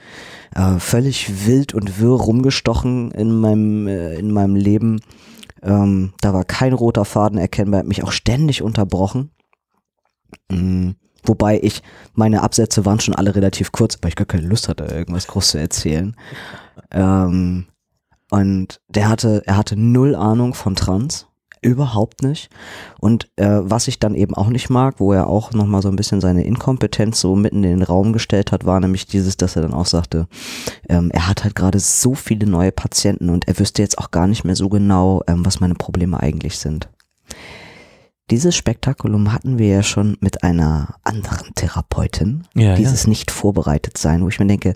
Äh, 0.54 0.78
völlig 0.78 1.46
wild 1.46 1.74
und 1.74 2.00
wirr 2.00 2.18
rumgestochen 2.18 3.10
in 3.10 3.30
meinem, 3.30 3.86
äh, 3.88 4.14
in 4.14 4.32
meinem 4.32 4.56
Leben. 4.56 5.02
Ähm, 5.62 6.14
da 6.22 6.32
war 6.32 6.44
kein 6.44 6.72
roter 6.72 7.04
Faden 7.04 7.38
erkennbar, 7.38 7.80
hat 7.80 7.86
mich 7.86 8.02
auch 8.02 8.12
ständig 8.12 8.62
unterbrochen. 8.62 9.30
Mm, 10.50 10.92
wobei 11.24 11.60
ich, 11.62 11.82
meine 12.14 12.42
Absätze 12.42 12.86
waren 12.86 13.00
schon 13.00 13.14
alle 13.14 13.34
relativ 13.34 13.70
kurz, 13.70 13.98
weil 14.00 14.08
ich 14.08 14.16
gar 14.16 14.26
keine 14.26 14.46
Lust 14.46 14.70
hatte, 14.70 14.84
irgendwas 14.84 15.26
groß 15.26 15.48
zu 15.48 15.58
erzählen. 15.58 16.16
Ähm, 16.90 17.66
und 18.30 18.80
der 18.88 19.10
hatte, 19.10 19.42
er 19.44 19.58
hatte 19.58 19.76
null 19.76 20.14
Ahnung 20.14 20.54
von 20.54 20.74
Trans. 20.74 21.26
Überhaupt 21.64 22.22
nicht. 22.22 22.50
Und 23.00 23.30
äh, 23.36 23.60
was 23.62 23.88
ich 23.88 23.98
dann 23.98 24.14
eben 24.14 24.34
auch 24.34 24.48
nicht 24.48 24.68
mag, 24.68 25.00
wo 25.00 25.14
er 25.14 25.28
auch 25.28 25.52
nochmal 25.54 25.80
so 25.80 25.88
ein 25.88 25.96
bisschen 25.96 26.20
seine 26.20 26.44
Inkompetenz 26.44 27.18
so 27.20 27.36
mitten 27.36 27.64
in 27.64 27.70
den 27.70 27.82
Raum 27.82 28.12
gestellt 28.12 28.52
hat, 28.52 28.66
war 28.66 28.80
nämlich 28.80 29.06
dieses, 29.06 29.38
dass 29.38 29.56
er 29.56 29.62
dann 29.62 29.72
auch 29.72 29.86
sagte, 29.86 30.28
ähm, 30.90 31.10
er 31.10 31.26
hat 31.26 31.42
halt 31.42 31.54
gerade 31.54 31.80
so 31.80 32.14
viele 32.14 32.46
neue 32.46 32.70
Patienten 32.70 33.30
und 33.30 33.48
er 33.48 33.58
wüsste 33.58 33.80
jetzt 33.80 33.96
auch 33.96 34.10
gar 34.10 34.26
nicht 34.26 34.44
mehr 34.44 34.56
so 34.56 34.68
genau, 34.68 35.22
ähm, 35.26 35.46
was 35.46 35.60
meine 35.60 35.74
Probleme 35.74 36.20
eigentlich 36.20 36.58
sind. 36.58 36.90
Dieses 38.30 38.56
Spektakulum 38.56 39.32
hatten 39.32 39.58
wir 39.58 39.68
ja 39.68 39.82
schon 39.82 40.16
mit 40.20 40.44
einer 40.44 40.96
anderen 41.04 41.54
Therapeutin. 41.54 42.46
Ja, 42.54 42.74
dieses 42.74 43.06
nicht 43.06 43.30
vorbereitet 43.30 43.98
sein, 43.98 44.22
wo 44.22 44.28
ich 44.28 44.40
mir 44.40 44.46
denke, 44.46 44.74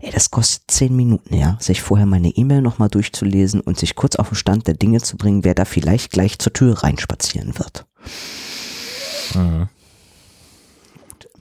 ey, 0.00 0.10
das 0.10 0.32
kostet 0.32 0.68
zehn 0.68 0.96
Minuten, 0.96 1.34
ja, 1.34 1.56
sich 1.60 1.80
vorher 1.80 2.06
meine 2.06 2.30
E-Mail 2.30 2.60
nochmal 2.60 2.88
durchzulesen 2.88 3.60
und 3.60 3.78
sich 3.78 3.94
kurz 3.94 4.16
auf 4.16 4.30
den 4.30 4.34
Stand 4.34 4.66
der 4.66 4.74
Dinge 4.74 5.00
zu 5.00 5.16
bringen, 5.16 5.44
wer 5.44 5.54
da 5.54 5.64
vielleicht 5.64 6.10
gleich 6.10 6.40
zur 6.40 6.52
Tür 6.52 6.82
reinspazieren 6.82 7.56
wird. 7.56 7.86
Mhm. 9.34 9.68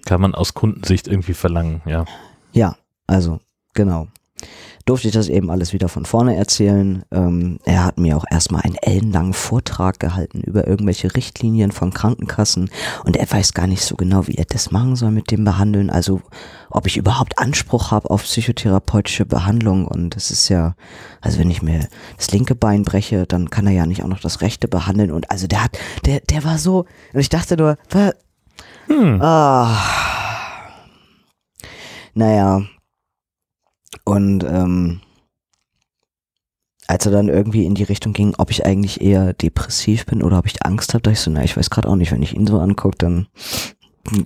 Kann 0.05 0.21
man 0.21 0.35
aus 0.35 0.53
Kundensicht 0.53 1.07
irgendwie 1.07 1.33
verlangen, 1.33 1.81
ja. 1.85 2.05
Ja, 2.53 2.77
also, 3.07 3.39
genau. 3.73 4.07
Durfte 4.87 5.09
ich 5.09 5.13
das 5.13 5.29
eben 5.29 5.51
alles 5.51 5.73
wieder 5.73 5.89
von 5.89 6.05
vorne 6.05 6.35
erzählen. 6.35 7.03
Ähm, 7.11 7.59
er 7.65 7.83
hat 7.83 7.99
mir 7.99 8.17
auch 8.17 8.25
erstmal 8.31 8.61
einen 8.61 8.77
ellenlangen 8.81 9.33
Vortrag 9.33 9.99
gehalten 9.99 10.41
über 10.41 10.65
irgendwelche 10.65 11.13
Richtlinien 11.13 11.71
von 11.71 11.93
Krankenkassen 11.93 12.71
und 13.03 13.17
er 13.17 13.29
weiß 13.29 13.53
gar 13.53 13.67
nicht 13.67 13.83
so 13.83 13.95
genau, 13.95 14.27
wie 14.27 14.35
er 14.35 14.45
das 14.45 14.71
machen 14.71 14.95
soll 14.95 15.11
mit 15.11 15.29
dem 15.29 15.43
Behandeln. 15.43 15.89
Also, 15.89 16.21
ob 16.71 16.87
ich 16.87 16.97
überhaupt 16.97 17.37
Anspruch 17.37 17.91
habe 17.91 18.09
auf 18.09 18.23
psychotherapeutische 18.23 19.25
Behandlung 19.25 19.87
und 19.87 20.15
es 20.15 20.31
ist 20.31 20.49
ja, 20.49 20.73
also 21.21 21.37
wenn 21.37 21.51
ich 21.51 21.61
mir 21.61 21.87
das 22.15 22.31
linke 22.31 22.55
Bein 22.55 22.83
breche, 22.83 23.27
dann 23.27 23.49
kann 23.49 23.67
er 23.67 23.73
ja 23.73 23.85
nicht 23.85 24.03
auch 24.03 24.07
noch 24.07 24.21
das 24.21 24.41
rechte 24.41 24.67
behandeln 24.67 25.11
und 25.11 25.29
also 25.29 25.45
der 25.45 25.65
hat, 25.65 25.77
der, 26.05 26.21
der 26.21 26.43
war 26.43 26.57
so, 26.57 26.85
und 27.13 27.19
ich 27.19 27.29
dachte 27.29 27.57
nur, 27.57 27.77
Hm. 28.87 29.21
Ah. 29.21 29.77
Naja. 32.13 32.63
Und 34.03 34.43
ähm, 34.43 35.01
als 36.87 37.05
er 37.05 37.11
dann 37.11 37.27
irgendwie 37.27 37.65
in 37.65 37.75
die 37.75 37.83
Richtung 37.83 38.13
ging, 38.13 38.33
ob 38.37 38.49
ich 38.49 38.65
eigentlich 38.65 39.01
eher 39.01 39.33
depressiv 39.33 40.05
bin 40.05 40.23
oder 40.23 40.39
ob 40.39 40.45
ich 40.45 40.65
Angst 40.65 40.93
habe, 40.93 41.01
da 41.01 41.11
ich 41.11 41.19
so, 41.19 41.29
na, 41.29 41.43
ich 41.43 41.57
weiß 41.57 41.69
gerade 41.69 41.89
auch 41.89 41.95
nicht, 41.95 42.11
wenn 42.11 42.23
ich 42.23 42.33
ihn 42.33 42.47
so 42.47 42.59
angucke, 42.59 42.97
dann 42.97 43.27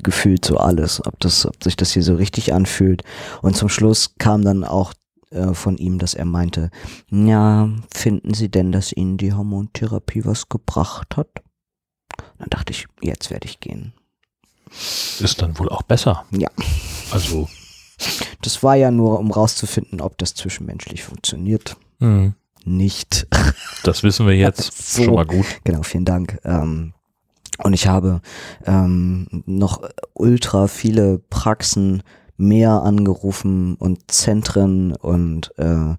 gefühlt 0.03 0.45
so 0.45 0.57
alles, 0.57 1.05
ob 1.05 1.20
das, 1.20 1.45
ob 1.45 1.64
sich 1.64 1.76
das 1.76 1.91
hier 1.91 2.03
so 2.03 2.16
richtig 2.16 2.53
anfühlt. 2.53 3.03
Und 3.41 3.55
zum 3.55 3.68
Schluss 3.70 4.16
kam 4.20 4.43
dann 4.43 4.64
auch 4.64 4.93
äh, 5.32 5.53
von 5.53 5.78
ihm, 5.78 5.97
dass 5.97 6.14
er 6.14 6.26
meinte, 6.26 6.70
ja, 7.09 7.70
finden 7.91 8.34
Sie 8.34 8.49
denn, 8.49 8.72
dass 8.72 8.93
Ihnen 8.93 9.18
die 9.18 9.34
Hormontherapie 9.34 10.26
was 10.26 10.49
gebracht 10.49 11.18
hat? 11.18 11.30
Dann 12.38 12.49
dachte 12.49 12.72
ich, 12.72 12.86
jetzt 13.01 13.32
werde 13.32 13.47
ich 13.47 13.59
gehen. 13.59 13.93
Ist 15.20 15.41
dann 15.41 15.57
wohl 15.57 15.70
auch 15.70 15.82
besser. 15.82 16.26
Ja. 16.32 16.49
Also, 17.12 17.49
Das 18.41 18.64
war 18.64 18.76
ja 18.76 18.91
nur, 18.91 19.20
um 19.20 19.32
rauszufinden, 19.32 20.02
ob 20.02 20.18
das 20.18 20.34
zwischenmenschlich 20.36 21.04
funktioniert. 21.04 21.78
hm, 21.99 22.34
Nicht. 22.64 23.28
das 23.84 24.04
wissen 24.04 24.28
wir 24.28 24.36
jetzt 24.36 24.72
So. 24.95 25.04
schon 25.04 25.14
mal 25.16 25.26
gut. 25.26 25.45
Genau, 25.64 25.84
vielen 25.84 26.06
Dank. 26.06 26.39
Ähm, 26.43 26.93
und 27.64 27.74
ich 27.74 27.88
habe 27.88 28.22
ähm, 28.66 29.28
noch 29.45 29.82
ultra 30.14 30.68
viele 30.68 31.20
Praxen 31.30 32.02
mehr 32.38 32.72
angerufen 32.82 33.76
und 33.76 34.10
Zentren 34.12 34.93
und 34.95 35.54
äh, 35.58 35.95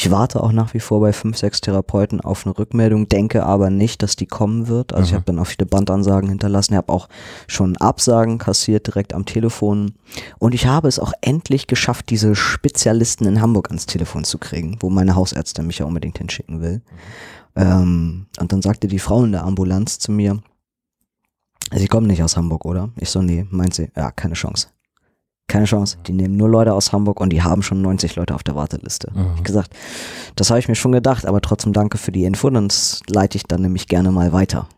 ich 0.00 0.12
warte 0.12 0.40
auch 0.42 0.52
nach 0.52 0.74
wie 0.74 0.80
vor 0.80 1.00
bei 1.00 1.12
fünf, 1.12 1.36
sechs 1.36 1.60
Therapeuten 1.60 2.20
auf 2.20 2.46
eine 2.46 2.56
Rückmeldung, 2.56 3.08
denke 3.08 3.44
aber 3.44 3.68
nicht, 3.68 4.00
dass 4.02 4.14
die 4.14 4.26
kommen 4.26 4.68
wird. 4.68 4.92
Also 4.92 5.06
ich 5.06 5.10
Mhm. 5.12 5.16
habe 5.16 5.24
dann 5.26 5.38
auch 5.40 5.46
viele 5.48 5.66
Bandansagen 5.66 6.28
hinterlassen, 6.28 6.74
ich 6.74 6.76
habe 6.78 6.92
auch 6.92 7.08
schon 7.48 7.76
Absagen 7.78 8.38
kassiert 8.38 8.86
direkt 8.86 9.12
am 9.12 9.24
Telefon 9.26 9.94
und 10.38 10.54
ich 10.54 10.66
habe 10.66 10.86
es 10.86 11.00
auch 11.00 11.12
endlich 11.20 11.66
geschafft, 11.66 12.10
diese 12.10 12.36
Spezialisten 12.36 13.24
in 13.26 13.40
Hamburg 13.40 13.68
ans 13.70 13.86
Telefon 13.86 14.22
zu 14.22 14.38
kriegen, 14.38 14.76
wo 14.80 14.88
meine 14.88 15.16
Hausärztin 15.16 15.66
mich 15.66 15.78
ja 15.78 15.86
unbedingt 15.86 16.18
hinschicken 16.18 16.60
will. 16.60 16.80
Ähm, 17.56 18.26
und 18.38 18.52
dann 18.52 18.62
sagte 18.62 18.86
die 18.86 19.00
Frau 19.00 19.24
in 19.24 19.32
der 19.32 19.42
Ambulanz 19.44 19.98
zu 19.98 20.12
mir, 20.12 20.38
Sie 21.74 21.86
kommen 21.88 22.06
nicht 22.06 22.22
aus 22.22 22.36
Hamburg, 22.36 22.64
oder? 22.64 22.88
Ich 22.96 23.10
so, 23.10 23.20
nee, 23.20 23.46
meint 23.50 23.74
sie, 23.74 23.90
ja, 23.94 24.10
keine 24.10 24.32
Chance. 24.34 24.68
Keine 25.48 25.64
Chance. 25.64 25.96
Die 26.06 26.12
nehmen 26.12 26.36
nur 26.36 26.48
Leute 26.48 26.74
aus 26.74 26.92
Hamburg 26.92 27.20
und 27.20 27.30
die 27.30 27.42
haben 27.42 27.62
schon 27.62 27.82
90 27.82 28.16
Leute 28.16 28.34
auf 28.34 28.42
der 28.42 28.54
Warteliste. 28.54 29.10
Mhm. 29.14 29.32
Ich 29.36 29.44
gesagt, 29.44 29.74
das 30.36 30.50
habe 30.50 30.60
ich 30.60 30.68
mir 30.68 30.74
schon 30.74 30.92
gedacht, 30.92 31.26
aber 31.26 31.40
trotzdem 31.40 31.72
danke 31.72 31.98
für 31.98 32.12
die 32.12 32.24
Info, 32.24 32.48
und 32.48 32.68
das 32.68 33.00
leite 33.08 33.36
ich 33.36 33.44
dann 33.44 33.62
nämlich 33.62 33.88
gerne 33.88 34.12
mal 34.12 34.32
weiter 34.32 34.68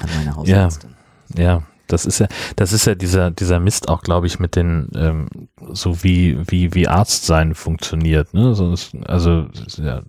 an 0.00 0.08
meine 0.16 0.36
Hausärztin. 0.36 0.90
Ja, 1.36 1.62
das 1.86 2.06
ist 2.06 2.20
ja, 2.20 2.28
das 2.56 2.72
ist 2.72 2.86
ja 2.86 2.94
dieser, 2.94 3.30
dieser 3.30 3.60
Mist 3.60 3.88
auch, 3.88 4.02
glaube 4.02 4.26
ich, 4.26 4.38
mit 4.38 4.56
den, 4.56 4.88
ähm, 4.94 5.26
so 5.72 6.02
wie, 6.04 6.38
wie, 6.46 6.74
wie 6.74 6.86
Arztsein 6.86 7.54
funktioniert, 7.54 8.32
ne? 8.34 8.54
Also, 9.06 9.46
ja, 9.82 10.02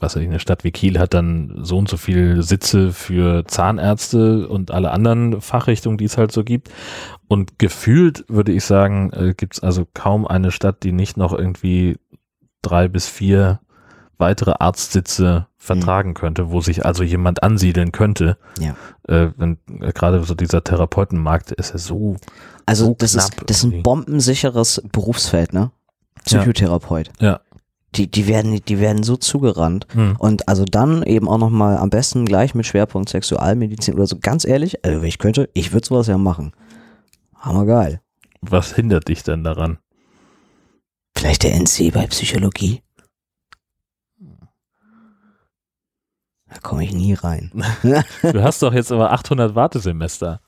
was 0.00 0.16
weiß 0.16 0.22
ich, 0.22 0.28
eine 0.28 0.40
Stadt 0.40 0.64
wie 0.64 0.70
Kiel 0.70 0.98
hat 0.98 1.14
dann 1.14 1.58
so 1.62 1.78
und 1.78 1.88
so 1.88 1.96
viel 1.96 2.42
Sitze 2.42 2.92
für 2.92 3.44
Zahnärzte 3.46 4.48
und 4.48 4.70
alle 4.70 4.90
anderen 4.90 5.40
Fachrichtungen, 5.40 5.98
die 5.98 6.06
es 6.06 6.18
halt 6.18 6.32
so 6.32 6.44
gibt. 6.44 6.70
Und 7.28 7.58
gefühlt 7.58 8.24
würde 8.28 8.52
ich 8.52 8.64
sagen, 8.64 9.12
äh, 9.12 9.34
gibt 9.36 9.54
es 9.54 9.60
also 9.60 9.86
kaum 9.92 10.26
eine 10.26 10.50
Stadt, 10.50 10.82
die 10.82 10.92
nicht 10.92 11.16
noch 11.16 11.32
irgendwie 11.32 11.98
drei 12.62 12.88
bis 12.88 13.08
vier 13.08 13.60
weitere 14.18 14.54
Arztsitze 14.58 15.46
vertragen 15.56 16.14
könnte, 16.14 16.50
wo 16.50 16.60
sich 16.60 16.84
also 16.84 17.02
jemand 17.02 17.42
ansiedeln 17.42 17.92
könnte. 17.92 18.36
Ja. 18.58 18.74
Äh, 19.08 19.32
wenn, 19.36 19.58
äh, 19.80 19.92
gerade 19.92 20.22
so 20.22 20.34
dieser 20.34 20.62
Therapeutenmarkt 20.62 21.52
ist 21.52 21.72
ja 21.72 21.78
so, 21.78 22.16
Also 22.66 22.86
so 22.86 22.96
das, 22.98 23.14
ist, 23.14 23.32
das 23.46 23.58
ist 23.58 23.64
ein 23.64 23.82
bombensicheres 23.82 24.82
Berufsfeld, 24.92 25.52
ne? 25.52 25.70
Ja. 26.28 26.38
Psychotherapeut. 26.40 27.10
ja. 27.18 27.40
Die, 27.96 28.08
die, 28.08 28.28
werden, 28.28 28.60
die 28.66 28.78
werden 28.78 29.02
so 29.02 29.16
zugerannt. 29.16 29.86
Hm. 29.92 30.16
Und 30.18 30.48
also 30.48 30.64
dann 30.64 31.02
eben 31.02 31.28
auch 31.28 31.38
nochmal 31.38 31.76
am 31.76 31.90
besten 31.90 32.24
gleich 32.24 32.54
mit 32.54 32.66
Schwerpunkt 32.66 33.08
Sexualmedizin 33.08 33.94
oder 33.94 34.06
so. 34.06 34.16
Ganz 34.20 34.44
ehrlich, 34.44 34.84
also 34.84 35.00
wenn 35.00 35.08
ich 35.08 35.18
könnte, 35.18 35.50
ich 35.54 35.72
würde 35.72 35.86
sowas 35.86 36.06
ja 36.06 36.16
machen. 36.16 36.52
Hammergeil. 37.34 38.00
Was 38.42 38.74
hindert 38.74 39.08
dich 39.08 39.22
denn 39.22 39.44
daran? 39.44 39.78
Vielleicht 41.16 41.42
der 41.42 41.54
NC 41.54 41.92
bei 41.92 42.06
Psychologie? 42.06 42.82
Da 46.48 46.58
komme 46.62 46.84
ich 46.84 46.92
nie 46.92 47.14
rein. 47.14 47.50
Du 48.22 48.42
hast 48.42 48.62
doch 48.62 48.72
jetzt 48.72 48.90
aber 48.92 49.12
800 49.12 49.54
Wartesemester. 49.54 50.40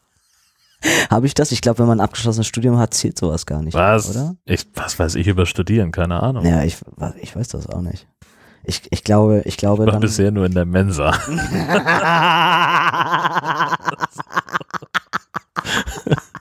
Habe 1.11 1.27
ich 1.27 1.35
das? 1.35 1.53
Ich 1.53 1.61
glaube, 1.61 1.81
wenn 1.81 1.87
man 1.87 1.99
ein 2.01 2.05
abgeschlossenes 2.05 2.47
Studium 2.47 2.79
hat, 2.79 2.95
zählt 2.95 3.19
sowas 3.19 3.47
gar 3.47 3.63
nicht. 3.63 3.75
Was? 3.75 4.11
Oder? 4.11 4.37
Ich, 4.45 4.67
was 4.75 4.99
weiß 4.99 5.15
ich 5.17 5.27
über 5.27 5.47
Studieren? 5.47 5.93
Keine 5.93 6.23
Ahnung. 6.23 6.45
Ja, 6.45 6.63
ich, 6.65 6.77
ich 7.21 7.35
weiß 7.37 7.49
das 7.49 7.69
auch 7.69 7.81
nicht. 7.81 8.07
Ich, 8.65 8.83
ich 8.91 9.03
glaube, 9.03 9.43
ich 9.45 9.57
glaube 9.57 9.83
ich 9.83 9.87
war 9.87 9.93
dann. 9.95 10.01
bisher 10.03 10.31
nur 10.31 10.47
in 10.47 10.55
der 10.55 10.67
Mensa. 10.67 11.13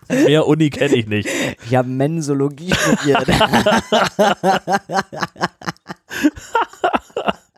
Mehr 0.07 0.45
Uni 0.45 0.69
kenne 0.69 0.95
ich 0.95 1.07
nicht. 1.07 1.27
ich 1.65 1.75
habe 1.75 1.87
Mensologie 1.87 2.73
studiert. 2.73 3.25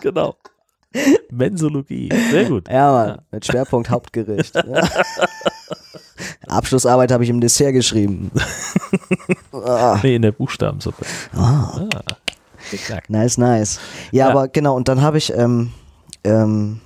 Genau. 0.04 0.36
Mensologie. 1.32 2.10
Sehr 2.32 2.46
gut. 2.46 2.68
ja, 2.70 2.92
Mann, 2.92 3.22
mit 3.32 3.46
Schwerpunkt 3.46 3.90
Hauptgericht. 3.90 4.56
Ja. 4.56 4.64
Abschlussarbeit 6.48 7.12
habe 7.12 7.24
ich 7.24 7.30
im 7.30 7.42
Dessert 7.42 7.74
geschrieben. 7.74 8.32
Ah. 9.54 10.00
Nee, 10.04 10.16
in 10.16 10.22
der 10.24 10.32
Buchstabensuppe. 10.32 11.06
Ah. 11.36 11.88
Ah. 11.96 12.02
Exakt. 12.72 13.10
Nice, 13.10 13.38
nice. 13.38 13.80
Ja, 14.12 14.26
Ja. 14.26 14.32
aber 14.32 14.48
genau, 14.48 14.76
und 14.76 14.88
dann 14.88 15.02
habe 15.02 15.18
ich, 15.18 15.32
ähm, 15.34 15.72
ähm, 16.24 16.82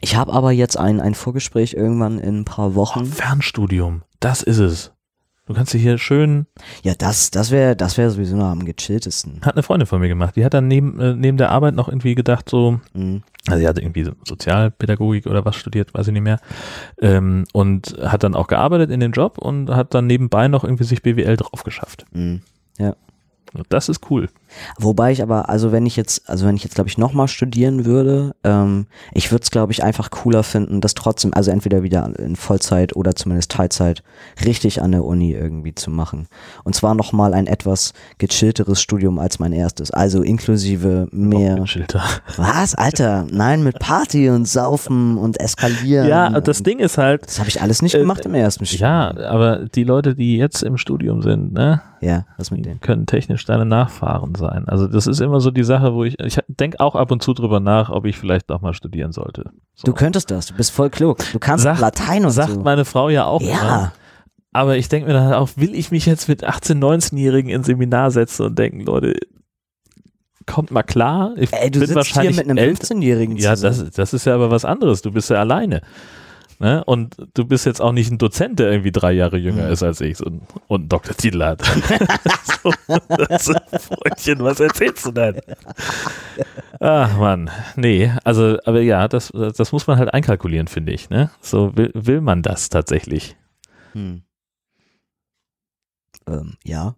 ich 0.00 0.16
habe 0.16 0.32
aber 0.32 0.50
jetzt 0.52 0.76
ein, 0.76 1.00
ein 1.00 1.14
Vorgespräch 1.14 1.74
irgendwann 1.74 2.18
in 2.18 2.40
ein 2.40 2.44
paar 2.44 2.70
Oh, 2.70 2.74
Wochen. 2.74 3.06
Fernstudium. 3.06 4.02
Das 4.18 4.42
ist 4.42 4.58
es. 4.58 4.92
Du 5.50 5.56
kannst 5.56 5.74
dir 5.74 5.78
hier 5.78 5.98
schön, 5.98 6.46
Ja, 6.84 6.94
das, 6.96 7.32
das 7.32 7.50
wäre 7.50 7.74
das 7.74 7.98
wäre 7.98 8.08
sowieso 8.08 8.36
noch 8.36 8.50
am 8.50 8.64
gechilltesten. 8.64 9.40
hat 9.42 9.54
eine 9.56 9.64
Freundin 9.64 9.88
von 9.88 10.00
mir 10.00 10.06
gemacht. 10.06 10.36
Die 10.36 10.44
hat 10.44 10.54
dann 10.54 10.68
neben, 10.68 11.00
äh, 11.00 11.12
neben 11.16 11.38
der 11.38 11.50
Arbeit 11.50 11.74
noch 11.74 11.88
irgendwie 11.88 12.14
gedacht, 12.14 12.48
so, 12.48 12.78
Mhm. 12.94 13.24
also 13.48 13.58
sie 13.58 13.66
hat 13.66 13.76
irgendwie 13.80 14.04
so 14.04 14.12
Sozialpädagogik 14.24 15.26
oder 15.26 15.44
was 15.44 15.56
studiert, 15.56 15.92
weiß 15.92 16.06
ich 16.06 16.12
nicht 16.12 16.22
mehr. 16.22 16.38
Ähm, 17.02 17.46
und 17.52 17.96
hat 18.00 18.22
dann 18.22 18.36
auch 18.36 18.46
gearbeitet 18.46 18.92
in 18.92 19.00
den 19.00 19.10
Job 19.10 19.38
und 19.38 19.70
hat 19.70 19.92
dann 19.92 20.06
nebenbei 20.06 20.46
noch 20.46 20.62
irgendwie 20.62 20.84
sich 20.84 21.02
BWL 21.02 21.36
drauf 21.36 21.64
geschafft. 21.64 22.04
Mhm. 22.12 22.42
Und 23.52 23.66
das 23.70 23.88
ist 23.88 24.08
cool. 24.08 24.28
Wobei 24.78 25.12
ich 25.12 25.22
aber, 25.22 25.48
also 25.48 25.72
wenn 25.72 25.86
ich 25.86 25.96
jetzt, 25.96 26.28
also 26.28 26.46
wenn 26.46 26.56
ich 26.56 26.64
jetzt, 26.64 26.74
glaube 26.74 26.88
ich, 26.88 26.98
nochmal 26.98 27.28
studieren 27.28 27.84
würde, 27.84 28.34
ähm, 28.44 28.86
ich 29.12 29.30
würde 29.32 29.42
es, 29.42 29.50
glaube 29.50 29.72
ich, 29.72 29.82
einfach 29.82 30.10
cooler 30.10 30.42
finden, 30.42 30.80
das 30.80 30.94
trotzdem, 30.94 31.32
also 31.34 31.50
entweder 31.50 31.82
wieder 31.82 32.10
in 32.18 32.36
Vollzeit 32.36 32.94
oder 32.96 33.14
zumindest 33.14 33.50
Teilzeit 33.52 34.02
richtig 34.44 34.82
an 34.82 34.92
der 34.92 35.04
Uni 35.04 35.32
irgendwie 35.32 35.74
zu 35.74 35.90
machen. 35.90 36.26
Und 36.64 36.74
zwar 36.74 36.94
nochmal 36.94 37.34
ein 37.34 37.46
etwas 37.46 37.92
gechillteres 38.18 38.80
Studium 38.80 39.18
als 39.18 39.38
mein 39.38 39.52
erstes. 39.52 39.90
Also 39.90 40.22
inklusive 40.22 41.08
mehr. 41.12 41.56
Was, 42.36 42.74
Alter? 42.74 43.26
Nein, 43.30 43.62
mit 43.62 43.78
Party 43.78 44.28
und 44.30 44.46
Saufen 44.48 45.18
und 45.18 45.38
Eskalieren. 45.40 46.08
Ja, 46.08 46.40
das 46.40 46.62
Ding 46.62 46.78
ist 46.78 46.98
halt, 46.98 47.26
Das 47.26 47.38
habe 47.38 47.48
ich 47.48 47.60
alles 47.60 47.82
nicht 47.82 47.94
Äh, 47.94 48.00
gemacht 48.00 48.24
im 48.24 48.34
ersten 48.34 48.66
Studium. 48.66 48.88
ja, 48.88 49.14
aber 49.28 49.66
die 49.66 49.84
Leute, 49.84 50.14
die 50.14 50.36
jetzt 50.36 50.62
im 50.62 50.76
Studium 50.76 51.22
sind, 51.22 51.52
ne, 51.52 51.82
Ja, 52.00 52.24
was 52.36 52.50
mit 52.50 52.64
denen? 52.64 52.80
können 52.80 53.06
technisch 53.06 53.44
deine 53.44 53.64
Nachfahren 53.66 54.34
sein. 54.40 54.64
Also 54.66 54.88
das 54.88 55.06
ist 55.06 55.20
immer 55.20 55.38
so 55.40 55.52
die 55.52 55.62
Sache, 55.62 55.94
wo 55.94 56.02
ich, 56.02 56.18
ich 56.18 56.38
denke 56.48 56.80
auch 56.80 56.96
ab 56.96 57.12
und 57.12 57.22
zu 57.22 57.32
drüber 57.32 57.60
nach, 57.60 57.90
ob 57.90 58.04
ich 58.06 58.18
vielleicht 58.18 58.48
noch 58.48 58.60
mal 58.60 58.74
studieren 58.74 59.12
sollte. 59.12 59.44
So. 59.76 59.84
Du 59.84 59.92
könntest 59.92 60.32
das, 60.32 60.46
du 60.46 60.54
bist 60.54 60.72
voll 60.72 60.90
klug. 60.90 61.18
Du 61.32 61.38
kannst 61.38 61.62
Sagt- 61.62 61.80
Latein 61.80 62.24
und 62.24 62.32
Sagt 62.32 62.54
so. 62.54 62.60
meine 62.62 62.84
Frau 62.84 63.08
ja 63.08 63.26
auch 63.26 63.40
immer. 63.40 63.50
Ja, 63.50 63.92
Aber 64.52 64.76
ich 64.76 64.88
denke 64.88 65.06
mir 65.06 65.12
dann 65.14 65.32
auch, 65.34 65.50
will 65.54 65.76
ich 65.76 65.92
mich 65.92 66.06
jetzt 66.06 66.28
mit 66.28 66.44
18-, 66.44 66.80
19-Jährigen 66.80 67.52
ins 67.52 67.66
Seminar 67.66 68.10
setzen 68.10 68.46
und 68.46 68.58
denken, 68.58 68.80
Leute, 68.80 69.14
kommt 70.46 70.70
mal 70.72 70.82
klar. 70.82 71.34
Ich 71.36 71.52
ey, 71.52 71.70
du 71.70 71.78
bin 71.78 71.80
sitzt 71.80 71.88
hier 71.90 71.96
wahrscheinlich 71.96 72.36
mit 72.36 72.48
einem 72.48 72.56
älter. 72.58 72.84
15-Jährigen 72.88 73.36
Ja, 73.36 73.54
das, 73.54 73.88
das 73.90 74.12
ist 74.12 74.24
ja 74.24 74.34
aber 74.34 74.50
was 74.50 74.64
anderes. 74.64 75.02
Du 75.02 75.12
bist 75.12 75.30
ja 75.30 75.36
alleine. 75.36 75.82
Ne? 76.60 76.84
Und 76.84 77.16
du 77.32 77.46
bist 77.46 77.64
jetzt 77.64 77.80
auch 77.80 77.92
nicht 77.92 78.10
ein 78.10 78.18
Dozent, 78.18 78.58
der 78.58 78.70
irgendwie 78.70 78.92
drei 78.92 79.12
Jahre 79.12 79.38
jünger 79.38 79.64
Mhm. 79.64 79.72
ist 79.72 79.82
als 79.82 80.02
ich 80.02 80.20
und, 80.24 80.42
und 80.68 80.80
einen 80.82 80.88
Doktortitel 80.90 81.42
hat. 81.42 81.62
so, 82.62 82.70
das 83.16 83.50
Freundchen, 83.82 84.40
was 84.40 84.60
erzählst 84.60 85.06
du 85.06 85.10
denn? 85.10 85.40
Ach 86.78 87.16
Mann, 87.16 87.50
nee, 87.76 88.12
also, 88.24 88.58
aber 88.66 88.82
ja, 88.82 89.08
das, 89.08 89.32
das 89.32 89.72
muss 89.72 89.86
man 89.86 89.98
halt 89.98 90.12
einkalkulieren, 90.12 90.68
finde 90.68 90.92
ich. 90.92 91.08
Ne? 91.08 91.30
So 91.40 91.74
will, 91.78 91.90
will 91.94 92.20
man 92.20 92.42
das 92.42 92.68
tatsächlich. 92.68 93.36
Hm. 93.92 94.22
Ähm, 96.26 96.56
ja. 96.64 96.94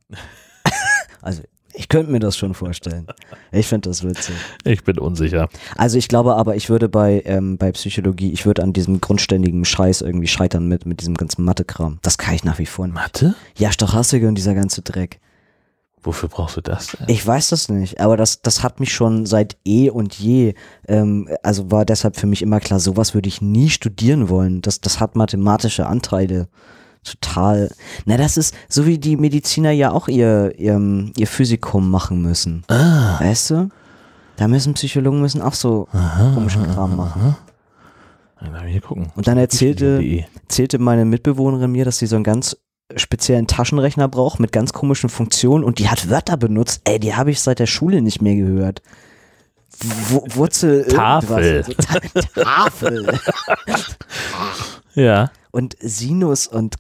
also, 1.23 1.43
ich 1.75 1.89
könnte 1.89 2.11
mir 2.11 2.19
das 2.19 2.37
schon 2.37 2.55
vorstellen. 2.55 3.07
Ich 3.51 3.67
finde 3.67 3.89
das 3.89 4.03
witzig. 4.03 4.35
Ich 4.65 4.85
bin 4.85 4.99
unsicher. 4.99 5.49
Also 5.77 5.99
ich 5.99 6.09
glaube 6.09 6.37
aber, 6.37 6.57
ich 6.57 6.69
würde 6.69 6.89
bei, 6.89 7.23
ähm, 7.25 7.59
bei 7.59 7.73
Psychologie, 7.73 8.33
ich 8.33 8.47
würde 8.47 8.63
an 8.63 8.73
diesem 8.73 9.01
grundständigen 9.01 9.65
Scheiß 9.65 10.03
irgendwie 10.03 10.29
scheitern 10.29 10.69
mit, 10.69 10.87
mit 10.87 11.01
diesem 11.01 11.15
ganzen 11.15 11.45
Mathe-Kram. 11.45 11.99
Das 12.03 12.19
kann 12.19 12.35
ich 12.35 12.45
nach 12.45 12.59
wie 12.59 12.67
vor 12.67 12.87
nicht. 12.87 12.95
Mathe? 12.95 13.35
Ja, 13.57 13.73
Stochastik 13.73 14.25
und 14.25 14.37
dieser 14.37 14.55
ganze 14.55 14.83
Dreck. 14.83 15.21
Wofür 16.03 16.29
brauchst 16.29 16.57
du 16.57 16.61
das 16.61 16.89
denn? 16.89 17.07
Ich 17.09 17.25
weiß 17.25 17.51
das 17.51 17.69
nicht, 17.69 18.01
aber 18.01 18.17
das, 18.17 18.43
das 18.43 18.65
hat 18.65 18.81
mich 18.81 18.93
schon 18.93 19.25
seit 19.25 19.57
eh 19.65 19.89
und 19.89 20.15
je, 20.15 20.55
ähm, 20.89 21.29
also 21.45 21.71
war 21.71 21.85
deshalb 21.85 22.17
für 22.17 22.27
mich 22.27 22.43
immer 22.43 22.59
klar, 22.59 22.81
sowas 22.81 23.15
würde 23.15 23.29
ich 23.29 23.41
nie 23.41 23.71
studieren 23.71 24.29
wollen. 24.29 24.63
Das, 24.63 24.81
das 24.81 24.99
hat 24.99 25.15
mathematische 25.15 25.87
Anteile. 25.87 26.49
Total. 27.05 27.71
Na, 28.05 28.17
das 28.17 28.37
ist 28.37 28.55
so 28.69 28.87
wie 28.87 28.99
die 28.99 29.17
Mediziner 29.17 29.71
ja 29.73 29.91
auch 29.91 30.09
ihr, 30.09 30.55
ihr, 30.59 30.81
ihr 31.17 31.27
Physikum 31.27 31.91
machen 31.91 32.23
müssen. 32.23 32.63
ah, 32.69 33.19
Weißt 33.21 33.51
du? 33.51 33.69
Da 34.37 34.49
müssen 34.49 34.75
Psychologen 34.75 35.21
müssen 35.21 35.43
auch 35.43 35.55
so 35.55 35.89
komischen 36.35 36.67
Kram 36.73 36.97
machen. 36.97 37.37
dann 38.41 38.53
mal 38.53 38.67
hier 38.67 38.81
gucken. 38.81 39.13
Und 39.15 39.27
dann 39.27 39.37
erzählte, 39.39 39.99
Wikipedia.de. 39.99 40.41
erzählte 40.43 40.79
meine 40.79 41.05
Mitbewohnerin 41.05 41.71
mir, 41.71 41.85
dass 41.85 41.99
sie 41.99 42.07
so 42.07 42.17
einen 42.17 42.25
ganz 42.25 42.57
speziellen 42.97 43.47
Taschenrechner 43.47 44.09
braucht 44.09 44.39
mit 44.41 44.53
ganz 44.53 44.73
komischen 44.73 45.09
Funktionen 45.11 45.65
und 45.65 45.79
die 45.79 45.89
hat 45.89 46.09
Wörter 46.11 46.37
benutzt. 46.37 46.83
Ey, 46.85 46.99
die 47.01 47.15
habe 47.15 47.31
ich 47.31 47.41
seit 47.41 47.59
der 47.59 47.67
Schule 47.67 48.01
nicht 48.03 48.21
mehr 48.23 48.37
gehört. 48.37 48.83
Wurzel. 50.35 50.85
Tafel. 50.87 51.65
Tafel. 52.35 53.19
Ja. 54.95 55.31
Und 55.53 55.77
Sinus 55.81 56.49
und 56.49 56.77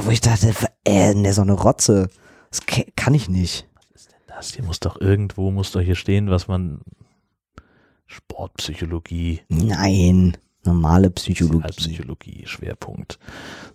wo 0.00 0.10
ich 0.10 0.20
dachte, 0.20 0.54
äh, 0.84 1.14
ne, 1.14 1.32
so 1.32 1.42
eine 1.42 1.52
Rotze. 1.52 2.08
Das 2.50 2.62
kann 2.96 3.12
ich 3.12 3.28
nicht. 3.28 3.68
Das 4.28 4.54
hier 4.54 4.64
muss 4.64 4.80
doch 4.80 5.00
irgendwo, 5.00 5.50
muss 5.50 5.72
doch 5.72 5.80
hier 5.80 5.96
stehen, 5.96 6.30
was 6.30 6.48
man 6.48 6.80
Sportpsychologie, 8.06 9.40
Nein. 9.48 10.36
Normale 10.64 11.10
Psychologie. 11.10 11.72
Psychologie, 11.76 12.42
Schwerpunkt. 12.46 13.18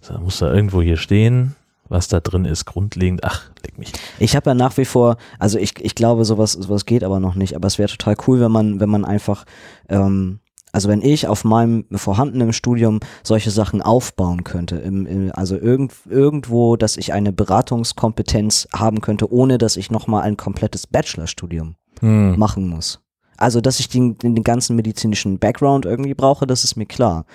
So, 0.02 0.18
muss 0.18 0.40
da 0.40 0.52
irgendwo 0.52 0.82
hier 0.82 0.98
stehen, 0.98 1.56
was 1.88 2.08
da 2.08 2.20
drin 2.20 2.46
ist, 2.46 2.66
grundlegend. 2.66 3.24
Ach, 3.24 3.52
leg 3.64 3.78
mich. 3.78 3.92
Ich 4.18 4.36
habe 4.36 4.50
ja 4.50 4.54
nach 4.56 4.78
wie 4.78 4.86
vor, 4.86 5.18
also 5.38 5.60
ich, 5.60 5.80
ich 5.80 5.94
glaube, 5.94 6.26
sowas, 6.26 6.54
sowas 6.54 6.86
geht 6.86 7.04
aber 7.04 7.20
noch 7.20 7.36
nicht, 7.36 7.56
aber 7.56 7.68
es 7.68 7.78
wäre 7.78 7.90
total 7.90 8.16
cool, 8.28 8.40
wenn 8.40 8.52
man, 8.52 8.80
wenn 8.80 8.90
man 8.90 9.06
einfach, 9.06 9.46
ähm, 9.88 10.40
also 10.72 10.90
wenn 10.90 11.02
ich 11.02 11.28
auf 11.28 11.44
meinem 11.44 11.86
vorhandenen 11.92 12.54
Studium 12.54 13.00
solche 13.24 13.52
Sachen 13.52 13.82
aufbauen 13.82 14.44
könnte, 14.44 14.78
im, 14.78 15.06
im, 15.06 15.32
also 15.34 15.58
irgend, 15.58 15.94
irgendwo, 16.08 16.76
dass 16.76 16.98
ich 16.98 17.14
eine 17.14 17.34
Beratungskompetenz 17.34 18.68
haben 18.74 19.02
könnte, 19.02 19.32
ohne 19.32 19.58
dass 19.58 19.78
ich 19.78 19.92
nochmal 19.92 20.24
ein 20.24 20.38
komplettes 20.38 20.88
Bachelorstudium 20.88 21.76
Hm. 22.02 22.38
machen 22.38 22.68
muss. 22.68 23.02
Also, 23.38 23.62
dass 23.62 23.80
ich 23.80 23.88
den, 23.88 24.18
den, 24.18 24.44
ganzen 24.44 24.76
medizinischen 24.76 25.40
Background 25.40 25.86
irgendwie 25.86 26.14
brauche, 26.14 26.46
das 26.46 26.64
ist 26.64 26.76
mir 26.76 26.86
klar. 26.86 27.26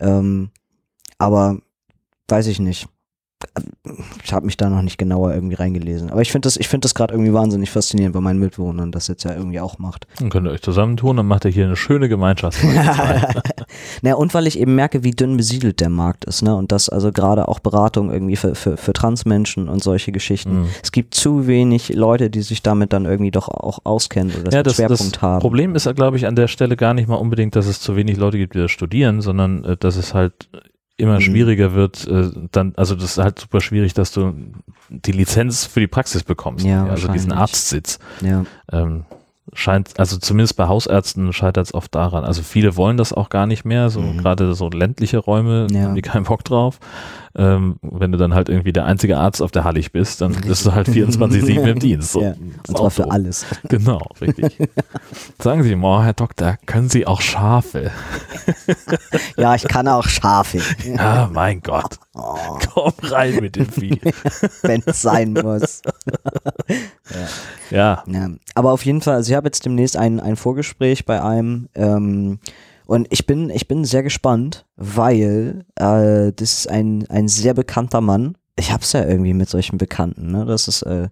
Ähm, 0.00 0.50
aber 1.18 1.58
weiß 2.28 2.48
ich 2.48 2.58
nicht. 2.58 2.88
Ich 4.24 4.32
habe 4.32 4.46
mich 4.46 4.56
da 4.56 4.70
noch 4.70 4.82
nicht 4.82 4.98
genauer 4.98 5.34
irgendwie 5.34 5.54
reingelesen. 5.54 6.10
Aber 6.10 6.22
ich 6.22 6.32
finde 6.32 6.46
das, 6.46 6.56
ich 6.56 6.68
finde 6.68 6.86
das 6.86 6.94
gerade 6.94 7.14
irgendwie 7.14 7.32
wahnsinnig 7.32 7.70
faszinierend, 7.70 8.14
weil 8.14 8.22
mein 8.22 8.38
Mitbewohner 8.38 8.86
das 8.88 9.08
jetzt 9.08 9.24
ja 9.24 9.34
irgendwie 9.34 9.60
auch 9.60 9.78
macht. 9.78 10.06
Dann 10.18 10.30
könnt 10.30 10.46
ihr 10.46 10.50
euch 10.50 10.62
zusammentun, 10.62 11.16
dann 11.16 11.26
macht 11.26 11.44
ihr 11.44 11.50
hier 11.50 11.66
eine 11.66 11.76
schöne 11.76 12.08
Gemeinschaft. 12.08 12.58
naja, 14.02 14.16
und 14.16 14.34
weil 14.34 14.46
ich 14.46 14.58
eben 14.58 14.74
merke, 14.74 15.04
wie 15.04 15.12
dünn 15.12 15.36
besiedelt 15.36 15.80
der 15.80 15.90
Markt 15.90 16.24
ist, 16.24 16.42
ne? 16.42 16.54
Und 16.54 16.72
das 16.72 16.88
also 16.88 17.12
gerade 17.12 17.48
auch 17.48 17.58
Beratung 17.58 18.10
irgendwie 18.10 18.36
für, 18.36 18.54
für, 18.54 18.76
für 18.76 18.92
Transmenschen 18.92 19.68
und 19.68 19.82
solche 19.82 20.12
Geschichten. 20.12 20.62
Mhm. 20.62 20.68
Es 20.82 20.92
gibt 20.92 21.14
zu 21.14 21.46
wenig 21.46 21.94
Leute, 21.94 22.30
die 22.30 22.42
sich 22.42 22.62
damit 22.62 22.92
dann 22.92 23.04
irgendwie 23.04 23.30
doch 23.30 23.48
auch 23.48 23.80
auskennen 23.84 24.34
oder 24.34 24.44
das, 24.44 24.54
ja, 24.54 24.62
das, 24.62 24.76
das 24.76 24.76
Schwerpunkt 24.76 25.22
haben. 25.22 25.40
Problem 25.40 25.74
ist, 25.74 25.92
glaube 25.94 26.16
ich, 26.16 26.26
an 26.26 26.36
der 26.36 26.48
Stelle 26.48 26.76
gar 26.76 26.94
nicht 26.94 27.08
mal 27.08 27.16
unbedingt, 27.16 27.56
dass 27.56 27.66
es 27.66 27.80
zu 27.80 27.96
wenig 27.96 28.16
Leute 28.16 28.38
gibt, 28.38 28.54
die 28.54 28.60
das 28.60 28.70
studieren, 28.70 29.20
sondern 29.20 29.64
äh, 29.64 29.76
dass 29.76 29.96
es 29.96 30.14
halt 30.14 30.48
immer 30.96 31.14
Mhm. 31.16 31.20
schwieriger 31.22 31.74
wird, 31.74 32.06
äh, 32.06 32.30
dann, 32.52 32.72
also 32.76 32.94
das 32.94 33.04
ist 33.04 33.18
halt 33.18 33.38
super 33.40 33.60
schwierig, 33.60 33.94
dass 33.94 34.12
du 34.12 34.34
die 34.88 35.12
Lizenz 35.12 35.66
für 35.66 35.80
die 35.80 35.86
Praxis 35.88 36.22
bekommst, 36.22 36.64
Ja, 36.64 36.86
also 36.86 37.08
diesen. 37.08 37.32
Arztsitz. 37.32 37.98
Ja. 38.20 38.44
Ähm, 38.72 39.04
scheint, 39.52 39.98
also 39.98 40.16
zumindest 40.18 40.56
bei 40.56 40.68
Hausärzten 40.68 41.32
scheitert 41.32 41.66
es 41.66 41.74
oft 41.74 41.94
daran. 41.94 42.24
Also 42.24 42.42
viele 42.42 42.76
wollen 42.76 42.96
das 42.96 43.12
auch 43.12 43.28
gar 43.28 43.46
nicht 43.46 43.64
mehr, 43.64 43.90
so 43.90 44.00
Mhm. 44.00 44.18
gerade 44.18 44.54
so 44.54 44.68
ländliche 44.70 45.18
Räume, 45.18 45.66
Ja. 45.70 45.82
haben 45.82 45.94
die 45.94 46.02
keinen 46.02 46.24
Bock 46.24 46.44
drauf. 46.44 46.78
Ähm, 47.36 47.76
wenn 47.82 48.12
du 48.12 48.18
dann 48.18 48.32
halt 48.32 48.48
irgendwie 48.48 48.72
der 48.72 48.84
einzige 48.84 49.16
Arzt 49.18 49.42
auf 49.42 49.50
der 49.50 49.64
Hallig 49.64 49.90
bist, 49.90 50.20
dann 50.20 50.32
bist 50.32 50.64
du 50.64 50.72
halt 50.72 50.88
24-7 50.90 51.62
im 51.68 51.78
Dienst. 51.80 52.12
So. 52.12 52.22
ja. 52.22 52.34
Und 52.68 52.78
zwar 52.78 52.90
für 52.90 53.10
alles. 53.10 53.44
Genau, 53.68 54.00
richtig. 54.20 54.58
Sagen 55.42 55.64
Sie 55.64 55.74
mal, 55.74 56.04
Herr 56.04 56.12
Doktor, 56.12 56.58
können 56.66 56.88
Sie 56.88 57.06
auch 57.06 57.20
Schafe? 57.20 57.90
Ja, 59.36 59.54
ich 59.54 59.64
kann 59.64 59.88
auch 59.88 60.06
Schafe. 60.06 60.60
Ja, 60.84 61.28
mein 61.32 61.60
Gott. 61.60 61.98
Oh, 62.14 62.58
Komm 62.72 62.92
rein 63.02 63.36
mit 63.40 63.56
dem 63.56 63.66
Vieh. 63.68 64.00
wenn 64.62 64.82
es 64.86 65.02
sein 65.02 65.32
muss. 65.32 65.82
Ja. 67.70 68.04
Ja. 68.06 68.30
Aber 68.54 68.72
auf 68.72 68.84
jeden 68.84 69.00
Fall, 69.00 69.14
also 69.16 69.30
ich 69.30 69.36
habe 69.36 69.48
jetzt 69.48 69.64
demnächst 69.64 69.96
ein, 69.96 70.20
ein 70.20 70.36
Vorgespräch 70.36 71.04
bei 71.04 71.22
einem 71.22 71.68
ähm, 71.74 72.38
und 72.86 73.06
ich 73.10 73.26
bin, 73.26 73.50
ich 73.50 73.68
bin 73.68 73.84
sehr 73.84 74.02
gespannt, 74.02 74.66
weil 74.76 75.64
äh, 75.76 76.32
das 76.32 76.52
ist 76.52 76.70
ein, 76.70 77.06
ein 77.08 77.28
sehr 77.28 77.54
bekannter 77.54 78.00
Mann. 78.00 78.36
Ich 78.56 78.72
hab's 78.72 78.92
ja 78.92 79.04
irgendwie 79.04 79.34
mit 79.34 79.48
solchen 79.48 79.78
Bekannten, 79.78 80.30
ne? 80.30 80.44
Das 80.44 80.68
ist, 80.68 80.82
äh, 80.82 81.08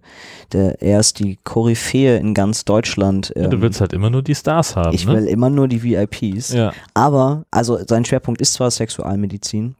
der, 0.53 0.81
er 0.81 1.01
ist 1.01 1.19
die 1.19 1.37
Koryphäe 1.43 2.17
in 2.17 2.33
ganz 2.33 2.63
Deutschland. 2.63 3.33
Ja, 3.35 3.47
Du 3.47 3.57
ähm, 3.57 3.61
willst 3.61 3.81
halt 3.81 3.91
immer 3.91 4.09
nur 4.09 4.21
die 4.21 4.35
Stars 4.35 4.77
haben, 4.77 4.95
ich 4.95 5.05
ne? 5.05 5.13
will 5.13 5.27
immer 5.27 5.49
nur 5.49 5.67
die 5.67 5.83
VIPs. 5.83 6.53
Ja. 6.53 6.71
Aber, 6.93 7.45
also 7.51 7.79
sein 7.85 8.05
Schwerpunkt 8.05 8.39
ist 8.39 8.53
zwar 8.53 8.71
Sexualmedizin, 8.71 9.75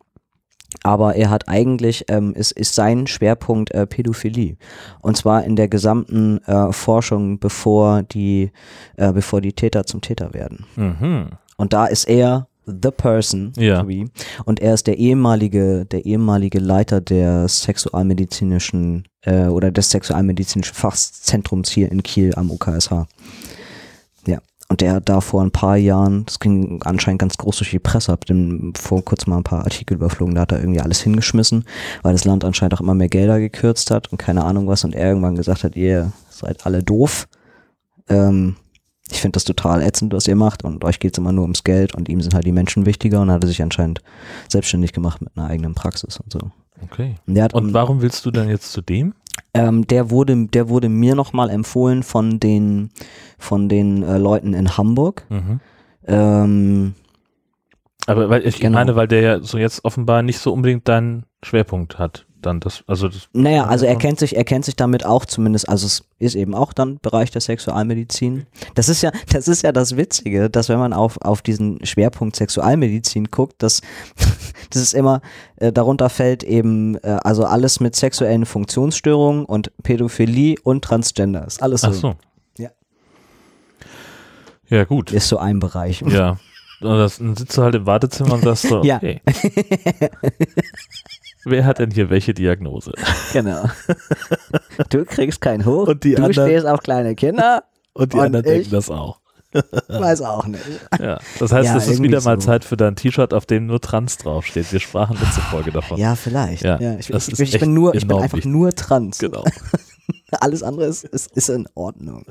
aber 0.81 1.15
er 1.15 1.29
hat 1.29 1.47
eigentlich, 1.47 2.05
ähm, 2.09 2.33
ist, 2.33 2.51
ist 2.51 2.75
sein 2.75 3.07
Schwerpunkt 3.07 3.71
äh, 3.71 3.85
Pädophilie. 3.85 4.57
Und 5.01 5.15
zwar 5.15 5.43
in 5.43 5.55
der 5.55 5.67
gesamten 5.67 6.39
äh, 6.45 6.73
Forschung, 6.73 7.39
bevor 7.39 8.03
die, 8.03 8.51
äh, 8.97 9.13
bevor 9.13 9.39
die 9.39 9.53
Täter 9.53 9.85
zum 9.85 10.01
Täter 10.01 10.33
werden. 10.33 10.65
Mhm. 10.75 11.29
Und 11.63 11.71
da 11.71 11.85
ist 11.85 12.09
er 12.09 12.47
the 12.65 12.91
person 12.91 13.53
Ja. 13.55 13.79
to 13.79 13.87
be. 13.87 14.07
Und 14.43 14.59
er 14.59 14.73
ist 14.73 14.85
der 14.85 14.97
ehemalige, 14.97 15.85
der 15.85 16.05
ehemalige 16.05 16.59
Leiter 16.59 16.99
der 16.99 17.47
sexualmedizinischen 17.47 19.05
äh, 19.21 19.45
oder 19.45 19.71
des 19.71 19.89
sexualmedizinischen 19.89 20.75
Fachzentrums 20.75 21.69
hier 21.69 21.89
in 21.89 22.03
Kiel 22.03 22.33
am 22.35 22.51
UKSH. 22.51 23.05
Ja. 24.27 24.39
Und 24.67 24.81
der 24.81 24.91
hat 24.95 25.07
da 25.07 25.21
vor 25.21 25.41
ein 25.41 25.51
paar 25.51 25.77
Jahren, 25.77 26.25
das 26.25 26.39
ging 26.39 26.81
anscheinend 26.83 27.19
ganz 27.21 27.37
groß 27.37 27.59
durch 27.59 27.71
die 27.71 27.79
Presse, 27.79 28.11
hab 28.11 28.25
dem 28.25 28.73
vor 28.75 29.05
kurzem 29.05 29.31
mal 29.31 29.37
ein 29.37 29.43
paar 29.43 29.63
Artikel 29.63 29.93
überflogen, 29.95 30.35
da 30.35 30.41
hat 30.41 30.51
er 30.51 30.59
irgendwie 30.59 30.81
alles 30.81 30.99
hingeschmissen, 30.99 31.63
weil 32.01 32.11
das 32.11 32.25
Land 32.25 32.43
anscheinend 32.43 32.73
auch 32.73 32.81
immer 32.81 32.93
mehr 32.95 33.07
Gelder 33.09 33.39
gekürzt 33.39 33.89
hat 33.89 34.11
und 34.11 34.17
keine 34.17 34.43
Ahnung 34.43 34.67
was 34.67 34.83
und 34.83 34.95
er 34.95 35.07
irgendwann 35.07 35.35
gesagt 35.35 35.63
hat, 35.63 35.77
ihr 35.77 36.11
seid 36.29 36.65
alle 36.65 36.83
doof. 36.83 37.29
Ähm, 38.09 38.57
ich 39.11 39.19
finde 39.21 39.33
das 39.37 39.43
total 39.43 39.81
ätzend, 39.81 40.13
was 40.13 40.27
ihr 40.27 40.35
macht 40.35 40.63
und 40.63 40.83
euch 40.83 40.99
geht's 40.99 41.17
immer 41.17 41.31
nur 41.31 41.43
ums 41.43 41.63
Geld 41.63 41.93
und 41.93 42.07
ihm 42.09 42.21
sind 42.21 42.33
halt 42.33 42.45
die 42.45 42.51
Menschen 42.51 42.85
wichtiger 42.85 43.21
und 43.21 43.31
hat 43.31 43.43
er 43.43 43.47
sich 43.47 43.61
anscheinend 43.61 44.01
selbstständig 44.49 44.93
gemacht 44.93 45.21
mit 45.21 45.31
einer 45.35 45.47
eigenen 45.47 45.75
Praxis 45.75 46.17
und 46.17 46.31
so. 46.31 46.39
Okay. 46.83 47.15
Und, 47.27 47.39
hat, 47.41 47.53
Und 47.53 47.73
warum 47.73 48.01
willst 48.01 48.25
du 48.25 48.31
denn 48.31 48.49
jetzt 48.49 48.71
zu 48.71 48.81
dem? 48.81 49.13
ähm, 49.55 49.85
der 49.87 50.09
wurde, 50.11 50.47
der 50.47 50.69
wurde 50.69 50.89
mir 50.89 51.15
nochmal 51.15 51.49
empfohlen 51.49 52.03
von 52.03 52.39
den, 52.39 52.91
von 53.37 53.67
den 53.69 54.03
äh, 54.03 54.17
Leuten 54.17 54.53
in 54.53 54.77
Hamburg. 54.77 55.25
Mhm. 55.29 55.59
Ähm, 56.05 56.93
Aber 58.05 58.29
weil 58.29 58.45
ich 58.45 58.59
Genau. 58.59 58.77
meine, 58.77 58.95
weil 58.95 59.07
der 59.07 59.21
ja 59.21 59.39
so 59.41 59.57
jetzt 59.57 59.85
offenbar 59.85 60.21
nicht 60.23 60.39
so 60.39 60.51
unbedingt 60.53 60.87
deinen 60.87 61.25
Schwerpunkt 61.43 61.97
hat. 61.99 62.25
Dann 62.43 62.59
das, 62.59 62.83
also 62.87 63.07
das, 63.07 63.29
naja, 63.31 63.65
also 63.65 63.85
er 63.85 63.95
kennt 63.95 64.19
sich, 64.19 64.35
er 64.35 64.43
kennt 64.43 64.65
sich 64.65 64.75
damit 64.75 65.05
auch 65.05 65.25
zumindest, 65.25 65.69
also 65.69 65.87
es 65.87 66.03
ist 66.19 66.35
eben 66.35 66.53
auch 66.53 66.73
dann 66.73 66.99
Bereich 67.01 67.31
der 67.31 67.41
Sexualmedizin. 67.41 68.45
Das 68.75 68.89
ist 68.89 69.01
ja, 69.01 69.11
das 69.31 69.47
ist 69.47 69.63
ja 69.63 69.71
das 69.71 69.95
Witzige, 69.95 70.49
dass 70.49 70.67
wenn 70.67 70.79
man 70.79 70.91
auf, 70.91 71.17
auf 71.21 71.41
diesen 71.41 71.83
Schwerpunkt 71.85 72.35
Sexualmedizin 72.35 73.31
guckt, 73.31 73.63
dass, 73.63 73.81
das 74.69 74.81
ist 74.81 74.93
immer, 74.93 75.21
äh, 75.55 75.71
darunter 75.71 76.09
fällt 76.09 76.43
eben, 76.43 76.95
äh, 76.97 77.17
also 77.23 77.45
alles 77.45 77.79
mit 77.79 77.95
sexuellen 77.95 78.45
Funktionsstörungen 78.45 79.45
und 79.45 79.71
Pädophilie 79.81 80.57
und 80.63 80.83
Transgender. 80.83 81.47
Ist 81.47 81.63
alles 81.63 81.81
so. 81.81 81.87
ach 81.87 81.93
so. 81.93 82.15
Ja. 82.57 82.71
Ja, 84.67 84.83
gut. 84.83 85.11
Ist 85.11 85.29
so 85.29 85.37
ein 85.37 85.59
Bereich. 85.59 86.01
Ja. 86.01 86.37
Und 86.81 86.97
das, 86.97 87.17
dann 87.17 87.35
sitzt 87.35 87.57
du 87.57 87.61
halt 87.61 87.75
im 87.75 87.85
Wartezimmer 87.85 88.33
und 88.33 88.43
sagst 88.43 88.67
so, 88.67 88.83
Ja. 88.83 88.99
Wer 91.45 91.65
hat 91.65 91.79
denn 91.79 91.91
hier 91.91 92.09
welche 92.09 92.33
Diagnose? 92.33 92.93
Genau. 93.33 93.65
Du 94.89 95.05
kriegst 95.05 95.39
kein 95.41 95.65
Hoch, 95.65 95.87
Und 95.87 96.03
die 96.03 96.15
du 96.15 96.23
anderen- 96.23 96.47
stehst 96.47 96.65
auf 96.65 96.79
kleine 96.81 97.13
Kinder, 97.15 97.63
Und 97.93 98.13
die 98.13 98.17
Und 98.17 98.23
anderen 98.25 98.45
denken 98.45 98.71
das 98.71 98.89
auch. 98.89 99.19
weiß 99.87 100.21
auch 100.23 100.47
nicht. 100.47 100.63
Ja. 100.99 101.19
Das 101.39 101.51
heißt, 101.51 101.67
Ja, 101.69 101.77
es 101.77 101.87
ist 101.87 102.01
wieder 102.01 102.21
mal 102.21 102.41
so. 102.41 102.47
Zeit 102.47 102.65
für 102.65 102.75
dein 102.75 102.95
T-Shirt, 102.95 103.35
auf 103.35 103.45
dem 103.45 103.67
nur 103.67 103.79
Trans 103.79 104.17
draufsteht. 104.17 104.71
Wir 104.71 104.79
sprachen 104.79 105.15
letzte 105.21 105.41
Folge 105.41 105.71
davon. 105.71 105.99
Ja, 105.99 106.15
vielleicht. 106.15 106.63
Ja, 106.63 106.79
Ja, 106.79 106.95
ich, 106.97 107.09
ich, 107.11 107.39
ich 107.39 107.59
bin 107.59 107.73
nur, 107.75 107.93
ich 107.93 108.07
bin 108.07 108.17
einfach 108.17 108.37
wichtig. 108.37 108.51
nur 108.51 108.73
trans. 108.73 109.19
Genau. 109.19 109.43
Alles 110.31 110.63
andere 110.63 110.85
ist, 110.87 111.03
ist, 111.03 111.31
ist 111.37 111.49
in 111.49 111.67
Ordnung. 111.75 112.25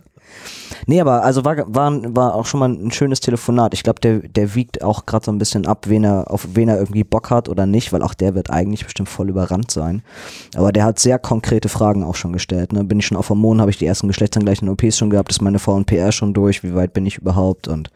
Nee, 0.87 1.01
aber 1.01 1.23
also 1.23 1.45
war, 1.45 1.57
war, 1.75 1.93
war 2.17 2.35
auch 2.35 2.47
schon 2.47 2.61
mal 2.61 2.69
ein 2.69 2.91
schönes 2.91 3.21
Telefonat. 3.21 3.75
Ich 3.75 3.83
glaube, 3.83 4.01
der, 4.01 4.19
der 4.21 4.55
wiegt 4.55 4.83
auch 4.83 5.07
gerade 5.07 5.25
so 5.25 5.31
ein 5.33 5.39
bisschen 5.39 5.67
ab, 5.67 5.87
wen 5.89 6.05
er, 6.05 6.31
auf 6.31 6.47
wen 6.55 6.69
er 6.69 6.79
irgendwie 6.79 7.05
Bock 7.05 7.31
hat 7.31 7.49
oder 7.49 7.67
nicht, 7.67 7.93
weil 7.93 8.03
auch 8.03 8.15
der 8.15 8.35
wird 8.35 8.51
eigentlich 8.51 8.85
bestimmt 8.85 9.09
voll 9.09 9.29
überrannt 9.29 9.71
sein. 9.71 10.03
Aber 10.57 10.73
der 10.73 10.85
hat 10.85 10.99
sehr 10.99 11.19
konkrete 11.19 11.69
Fragen 11.69 12.03
auch 12.05 12.17
schon 12.17 12.33
gestellt. 12.33 12.73
Ne? 12.73 12.85
Bin 12.85 12.99
ich 12.99 13.07
schon 13.07 13.17
auf 13.17 13.29
Hormonen, 13.31 13.61
habe 13.61 13.71
ich 13.71 13.79
die 13.79 13.87
ersten 13.87 14.09
geschlechtsangleichenden 14.09 14.73
OPs 14.73 14.99
schon 14.99 15.11
gehabt, 15.11 15.31
ist 15.31 15.41
meine 15.43 15.59
VNPR 15.59 16.13
schon 16.13 16.35
durch, 16.35 16.63
wie 16.63 16.75
weit 16.75 16.93
bin 16.93 17.07
ich 17.07 17.19
überhaupt? 17.19 17.69
Und 17.69 17.91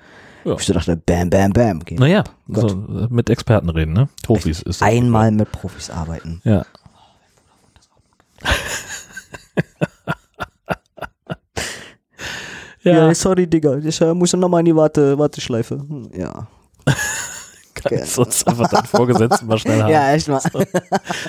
Ja. 0.45 0.55
ich 0.55 0.63
so 0.67 0.73
dachte, 0.73 0.97
bam, 0.97 1.29
bam, 1.31 1.53
bam. 1.53 1.81
Geht. 1.81 1.99
Naja, 1.99 2.23
Gott. 2.53 2.71
so, 2.71 2.77
äh, 2.77 3.07
mit 3.11 3.29
Experten 3.31 3.69
reden, 3.69 3.93
ne? 3.95 4.09
Profis 4.23 4.63
ist 4.63 4.81
das. 4.81 4.89
Einmal 4.89 5.31
mit 5.33 5.51
Profis 5.51 5.91
arbeiten. 5.91 6.41
Ja. 6.45 6.65
Ja, 12.87 13.09
Ja, 13.09 13.15
sorry, 13.15 13.47
Digga. 13.47 13.77
Ich 13.79 14.01
äh, 14.01 14.15
muss 14.15 14.33
nochmal 14.33 14.61
in 14.61 14.67
die 14.67 14.77
Warte, 14.77 15.19
Warteschleife. 15.19 15.79
Hm, 15.79 16.11
Ja. 16.17 16.47
kann 17.75 17.99
ich 17.99 18.11
sonst 18.11 18.47
einfach 18.49 18.69
deinen 18.69 18.87
Vorgesetzten 18.87 19.47
mal 19.47 19.59
schnell 19.59 19.83
haben. 19.83 19.91
Ja, 19.93 20.15
echt 20.15 20.29
mal. 20.29 20.41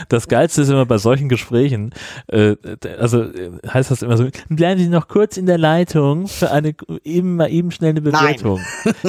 Das 0.09 0.27
Geilste 0.27 0.61
ist 0.61 0.69
immer 0.69 0.85
bei 0.85 0.97
solchen 0.97 1.29
Gesprächen, 1.29 1.93
äh, 2.27 2.55
also 2.97 3.23
äh, 3.23 3.51
heißt 3.67 3.91
das 3.91 4.01
immer 4.01 4.17
so, 4.17 4.27
bleiben 4.49 4.79
Sie 4.79 4.87
noch 4.87 5.07
kurz 5.07 5.37
in 5.37 5.45
der 5.45 5.57
Leitung 5.57 6.27
für 6.27 6.51
eine 6.51 6.73
eben 7.03 7.35
mal 7.35 7.51
eben 7.51 7.71
schnell 7.71 7.91
eine 7.91 8.01
Bewertung. 8.01 8.61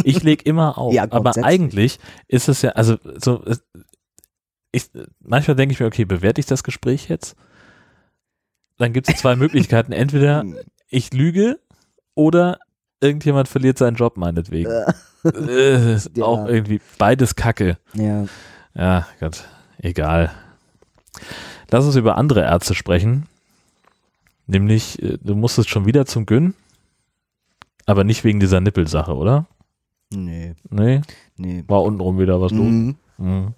Ich 0.04 0.22
leg 0.22 0.46
immer 0.46 0.78
auf, 0.78 0.92
Ja, 0.98 1.06
aber 1.10 1.32
eigentlich 1.42 1.98
ist 2.26 2.48
es 2.48 2.62
ja, 2.62 2.70
also 2.70 2.96
so, 3.18 3.42
ich, 4.72 4.90
manchmal 5.20 5.56
denke 5.56 5.72
ich 5.72 5.80
mir, 5.80 5.86
okay, 5.86 6.04
bewerte 6.04 6.40
ich 6.40 6.46
das 6.46 6.62
Gespräch 6.62 7.08
jetzt? 7.08 7.36
Dann 8.78 8.92
gibt 8.92 9.08
es 9.08 9.16
zwei 9.16 9.34
Möglichkeiten, 9.34 9.92
entweder 9.92 10.44
ich 10.88 11.12
lüge 11.12 11.58
oder 12.18 12.58
irgendjemand 13.00 13.46
verliert 13.48 13.78
seinen 13.78 13.94
Job 13.94 14.16
meinetwegen. 14.16 14.70
Äh, 15.24 15.94
ist 15.94 16.10
Ja. 16.16 16.24
Auch 16.24 16.46
irgendwie 16.48 16.80
beides 16.98 17.36
Kacke. 17.36 17.78
Ja. 17.94 18.26
Ja, 18.74 19.06
Gott, 19.20 19.44
egal. 19.78 20.32
Lass 21.70 21.84
uns 21.84 21.94
über 21.96 22.16
andere 22.18 22.42
Ärzte 22.42 22.74
sprechen. 22.74 23.26
Nämlich, 24.46 25.00
äh, 25.02 25.18
du 25.22 25.36
musstest 25.36 25.68
schon 25.70 25.86
wieder 25.86 26.06
zum 26.06 26.26
Gyn, 26.26 26.54
aber 27.86 28.02
nicht 28.02 28.24
wegen 28.24 28.40
dieser 28.40 28.60
Nippelsache, 28.60 29.14
oder? 29.14 29.46
Nee, 30.10 30.54
Nee, 30.70 31.02
nee. 31.36 31.64
war 31.68 31.82
untenrum 31.82 32.18
wieder 32.18 32.40
was 32.40 32.50
los. 32.52 32.66
Mhm. 32.66 32.96
Mhm. 33.18 33.54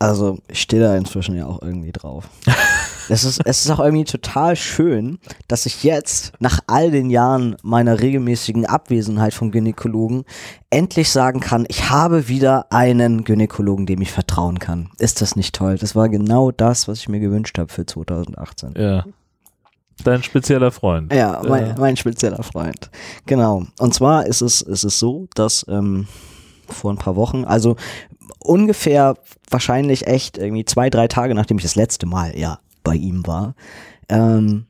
Also, 0.00 0.38
ich 0.46 0.60
stehe 0.62 0.80
da 0.80 0.96
inzwischen 0.96 1.34
ja 1.34 1.46
auch 1.46 1.60
irgendwie 1.60 1.90
drauf. 1.90 2.28
es, 3.08 3.24
ist, 3.24 3.40
es 3.44 3.64
ist 3.64 3.70
auch 3.70 3.80
irgendwie 3.80 4.04
total 4.04 4.56
schön, 4.56 5.18
dass 5.46 5.66
ich 5.66 5.82
jetzt, 5.84 6.32
nach 6.40 6.60
all 6.66 6.90
den 6.90 7.10
Jahren 7.10 7.56
meiner 7.62 8.00
regelmäßigen 8.00 8.66
Abwesenheit 8.66 9.34
vom 9.34 9.50
Gynäkologen, 9.50 10.24
endlich 10.70 11.10
sagen 11.10 11.40
kann, 11.40 11.64
ich 11.68 11.90
habe 11.90 12.28
wieder 12.28 12.66
einen 12.70 13.24
Gynäkologen, 13.24 13.86
dem 13.86 14.02
ich 14.02 14.12
vertrauen 14.12 14.58
kann. 14.58 14.90
Ist 14.98 15.22
das 15.22 15.36
nicht 15.36 15.54
toll? 15.54 15.78
Das 15.78 15.94
war 15.94 16.08
genau 16.08 16.50
das, 16.50 16.88
was 16.88 16.98
ich 16.98 17.08
mir 17.08 17.20
gewünscht 17.20 17.58
habe 17.58 17.72
für 17.72 17.86
2018. 17.86 18.74
Ja. 18.76 19.04
Dein 20.04 20.22
spezieller 20.22 20.70
Freund. 20.70 21.12
Ja, 21.12 21.42
mein, 21.48 21.74
mein 21.76 21.96
spezieller 21.96 22.42
Freund. 22.42 22.90
Genau. 23.26 23.64
Und 23.80 23.94
zwar 23.94 24.26
ist 24.26 24.42
es, 24.42 24.62
ist 24.62 24.84
es 24.84 24.98
so, 24.98 25.26
dass 25.34 25.66
ähm, 25.68 26.06
vor 26.68 26.92
ein 26.92 26.98
paar 26.98 27.16
Wochen, 27.16 27.44
also 27.44 27.74
ungefähr 28.38 29.16
wahrscheinlich 29.50 30.06
echt 30.06 30.38
irgendwie 30.38 30.64
zwei, 30.64 30.88
drei 30.88 31.08
Tage, 31.08 31.34
nachdem 31.34 31.56
ich 31.56 31.64
das 31.64 31.74
letzte 31.74 32.06
Mal 32.06 32.38
ja 32.38 32.60
bei 32.88 32.94
ihm 32.96 33.26
war, 33.26 33.54
ähm, 34.08 34.64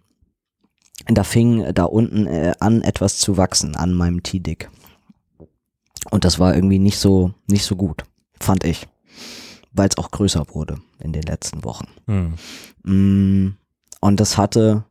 da 1.07 1.23
fing 1.23 1.73
da 1.73 1.85
unten 1.85 2.27
äh, 2.27 2.53
an, 2.59 2.83
etwas 2.83 3.19
zu 3.19 3.37
wachsen 3.37 3.77
an 3.77 3.95
meinem 3.95 4.25
T-Dick. 4.25 4.69
Und 6.11 6.25
das 6.25 6.41
war 6.41 6.53
irgendwie 6.53 6.81
nicht 6.81 6.99
so, 6.99 7.33
nicht 7.47 7.65
so 7.65 7.77
gut, 7.77 8.03
fand 8.41 8.65
ich. 8.65 8.89
Weil 9.73 9.89
es 9.89 9.99
auch 9.99 10.11
größer 10.11 10.47
wurde 10.53 10.79
in 10.99 11.13
den 11.13 11.23
letzten 11.23 11.63
Wochen. 11.63 11.87
hm. 12.07 12.35
Mm, 12.83 13.57
Und 14.01 14.19
das 14.19 14.37
hatte, 14.37 14.85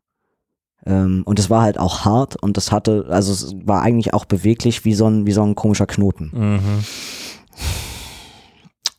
ähm, 0.86 1.24
und 1.26 1.38
es 1.38 1.50
war 1.50 1.64
halt 1.64 1.78
auch 1.78 2.06
hart 2.06 2.42
und 2.42 2.56
das 2.56 2.72
hatte, 2.72 3.08
also 3.10 3.34
es 3.34 3.54
war 3.66 3.82
eigentlich 3.82 4.14
auch 4.14 4.24
beweglich 4.24 4.86
wie 4.86 4.94
so 4.94 5.08
ein, 5.10 5.26
wie 5.26 5.34
so 5.34 5.44
ein 5.44 5.56
komischer 5.56 5.88
Knoten. 5.88 6.32
Mhm. 6.34 6.84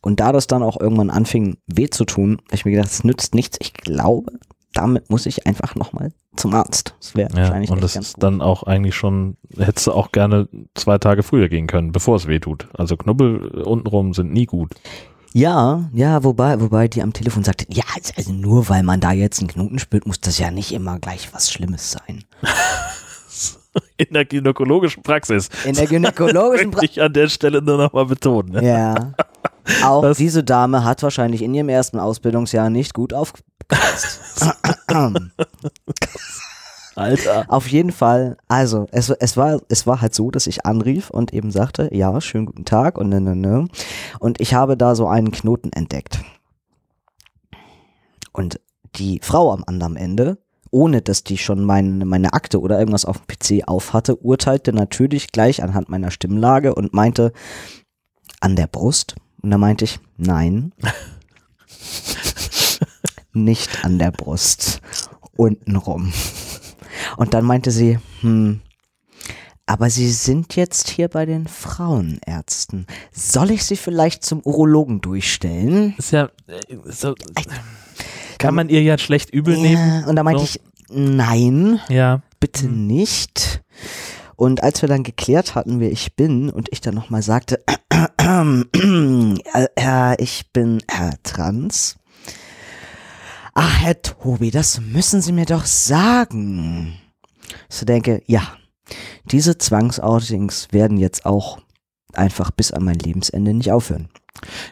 Und 0.08 0.20
da 0.20 0.32
das 0.32 0.46
dann 0.46 0.62
auch 0.62 0.80
irgendwann 0.80 1.10
anfing 1.10 1.58
weh 1.66 1.90
zu 1.90 2.06
tun, 2.06 2.38
hab 2.46 2.54
ich 2.54 2.64
mir 2.64 2.70
gedacht, 2.70 2.88
es 2.88 3.04
nützt 3.04 3.34
nichts. 3.34 3.58
Ich 3.60 3.74
glaube, 3.74 4.32
damit 4.72 5.10
muss 5.10 5.26
ich 5.26 5.46
einfach 5.46 5.74
nochmal 5.74 6.12
zum 6.34 6.54
Arzt. 6.54 6.94
Das 6.98 7.14
wäre 7.14 7.28
Ja, 7.32 7.36
wahrscheinlich 7.42 7.70
und 7.70 7.82
das 7.82 7.94
ist 7.94 8.14
gut. 8.14 8.22
dann 8.22 8.40
auch 8.40 8.62
eigentlich 8.62 8.94
schon, 8.94 9.36
hättest 9.58 9.86
du 9.86 9.92
auch 9.92 10.10
gerne 10.10 10.48
zwei 10.74 10.96
Tage 10.96 11.22
früher 11.22 11.50
gehen 11.50 11.66
können, 11.66 11.92
bevor 11.92 12.16
es 12.16 12.26
weh 12.26 12.38
tut. 12.38 12.68
Also 12.72 12.96
Knubbel 12.96 13.50
äh, 13.54 13.60
untenrum 13.64 14.14
sind 14.14 14.32
nie 14.32 14.46
gut. 14.46 14.72
Ja, 15.34 15.90
ja, 15.92 16.24
wobei, 16.24 16.58
wobei 16.58 16.88
die 16.88 17.02
am 17.02 17.12
Telefon 17.12 17.44
sagte, 17.44 17.66
ja, 17.68 17.84
also 18.16 18.32
nur 18.32 18.70
weil 18.70 18.82
man 18.82 19.00
da 19.00 19.12
jetzt 19.12 19.40
einen 19.40 19.48
Knoten 19.48 19.78
spürt, 19.78 20.06
muss 20.06 20.22
das 20.22 20.38
ja 20.38 20.50
nicht 20.50 20.72
immer 20.72 20.98
gleich 20.98 21.34
was 21.34 21.52
Schlimmes 21.52 21.90
sein. 21.90 22.24
In 23.98 24.06
der 24.12 24.24
gynäkologischen 24.24 25.02
Praxis. 25.02 25.50
In 25.64 25.74
der 25.74 25.86
gynäkologischen 25.86 26.70
Möchte 26.74 26.86
ich 26.86 27.02
an 27.02 27.12
der 27.12 27.28
Stelle 27.28 27.62
nur 27.62 27.76
nochmal 27.76 28.06
betonen. 28.06 28.52
Ne? 28.52 28.66
Ja. 28.66 29.12
Auch 29.84 30.02
Das- 30.02 30.18
diese 30.18 30.44
Dame 30.44 30.84
hat 30.84 31.02
wahrscheinlich 31.02 31.42
in 31.42 31.54
ihrem 31.54 31.68
ersten 31.68 31.98
Ausbildungsjahr 31.98 32.70
nicht 32.70 32.94
gut 32.94 33.12
aufgepasst. 33.12 34.46
Alter. 36.96 37.44
Auf 37.48 37.68
jeden 37.68 37.92
Fall, 37.92 38.36
also 38.48 38.88
es, 38.90 39.08
es, 39.10 39.36
war, 39.36 39.60
es 39.68 39.86
war 39.86 40.00
halt 40.00 40.14
so, 40.14 40.30
dass 40.32 40.48
ich 40.48 40.66
anrief 40.66 41.10
und 41.10 41.32
eben 41.32 41.52
sagte, 41.52 41.94
ja, 41.94 42.20
schönen 42.20 42.46
guten 42.46 42.64
Tag 42.64 42.98
und 42.98 43.08
ne, 43.08 43.20
ne, 43.20 43.36
ne. 43.36 43.68
Und 44.18 44.40
ich 44.40 44.54
habe 44.54 44.76
da 44.76 44.96
so 44.96 45.06
einen 45.06 45.30
Knoten 45.30 45.72
entdeckt. 45.72 46.18
Und 48.32 48.60
die 48.96 49.20
Frau 49.22 49.52
am 49.52 49.62
anderen 49.64 49.96
Ende, 49.96 50.38
ohne 50.72 51.00
dass 51.00 51.22
die 51.22 51.38
schon 51.38 51.62
mein, 51.64 51.98
meine 51.98 52.32
Akte 52.32 52.60
oder 52.60 52.78
irgendwas 52.80 53.04
auf 53.04 53.18
dem 53.18 53.26
PC 53.60 53.68
auf 53.68 53.92
hatte, 53.92 54.16
urteilte 54.16 54.72
natürlich 54.72 55.30
gleich 55.30 55.62
anhand 55.62 55.88
meiner 55.88 56.10
Stimmlage 56.10 56.74
und 56.74 56.94
meinte, 56.94 57.32
an 58.40 58.56
der 58.56 58.66
Brust. 58.66 59.14
Und 59.42 59.50
da 59.50 59.58
meinte 59.58 59.84
ich, 59.84 60.00
nein. 60.16 60.72
Nicht 63.32 63.84
an 63.84 63.98
der 63.98 64.10
Brust. 64.10 64.80
Untenrum. 65.36 66.12
Und 67.16 67.34
dann 67.34 67.44
meinte 67.44 67.70
sie, 67.70 67.98
hm, 68.20 68.60
aber 69.66 69.90
Sie 69.90 70.10
sind 70.10 70.56
jetzt 70.56 70.88
hier 70.88 71.08
bei 71.08 71.26
den 71.26 71.46
Frauenärzten. 71.46 72.86
Soll 73.12 73.50
ich 73.50 73.64
Sie 73.64 73.76
vielleicht 73.76 74.24
zum 74.24 74.40
Urologen 74.40 75.00
durchstellen? 75.02 75.94
Ist 75.98 76.12
ja, 76.12 76.30
äh, 76.46 76.60
so, 76.86 77.14
kann 78.38 78.54
man 78.54 78.70
ihr 78.70 78.82
ja 78.82 78.96
schlecht 78.98 79.30
übel 79.30 79.58
nehmen. 79.58 80.04
Und 80.04 80.16
da 80.16 80.22
meinte 80.22 80.40
So. 80.40 80.46
ich, 80.46 80.60
nein, 80.88 81.80
Ja. 81.88 82.22
bitte 82.40 82.66
nicht. 82.66 83.62
Und 84.36 84.62
als 84.62 84.80
wir 84.82 84.88
dann 84.88 85.02
geklärt 85.02 85.54
hatten, 85.54 85.80
wer 85.80 85.92
ich 85.92 86.16
bin 86.16 86.48
und 86.48 86.68
ich 86.72 86.80
dann 86.80 86.94
nochmal 86.94 87.22
sagte, 87.22 87.62
äh, 89.78 90.22
ich 90.22 90.52
bin 90.52 90.80
äh, 90.86 91.12
trans. 91.22 91.96
Ach, 93.54 93.80
Herr 93.80 94.02
Tobi, 94.02 94.50
das 94.50 94.82
müssen 94.82 95.22
Sie 95.22 95.32
mir 95.32 95.46
doch 95.46 95.64
sagen. 95.64 96.98
So 97.70 97.86
denke, 97.86 98.22
ja, 98.26 98.42
diese 99.24 99.56
Zwangsoutings 99.56 100.68
werden 100.72 100.98
jetzt 100.98 101.24
auch 101.24 101.58
einfach 102.12 102.50
bis 102.50 102.70
an 102.70 102.84
mein 102.84 102.98
Lebensende 102.98 103.54
nicht 103.54 103.72
aufhören. 103.72 104.10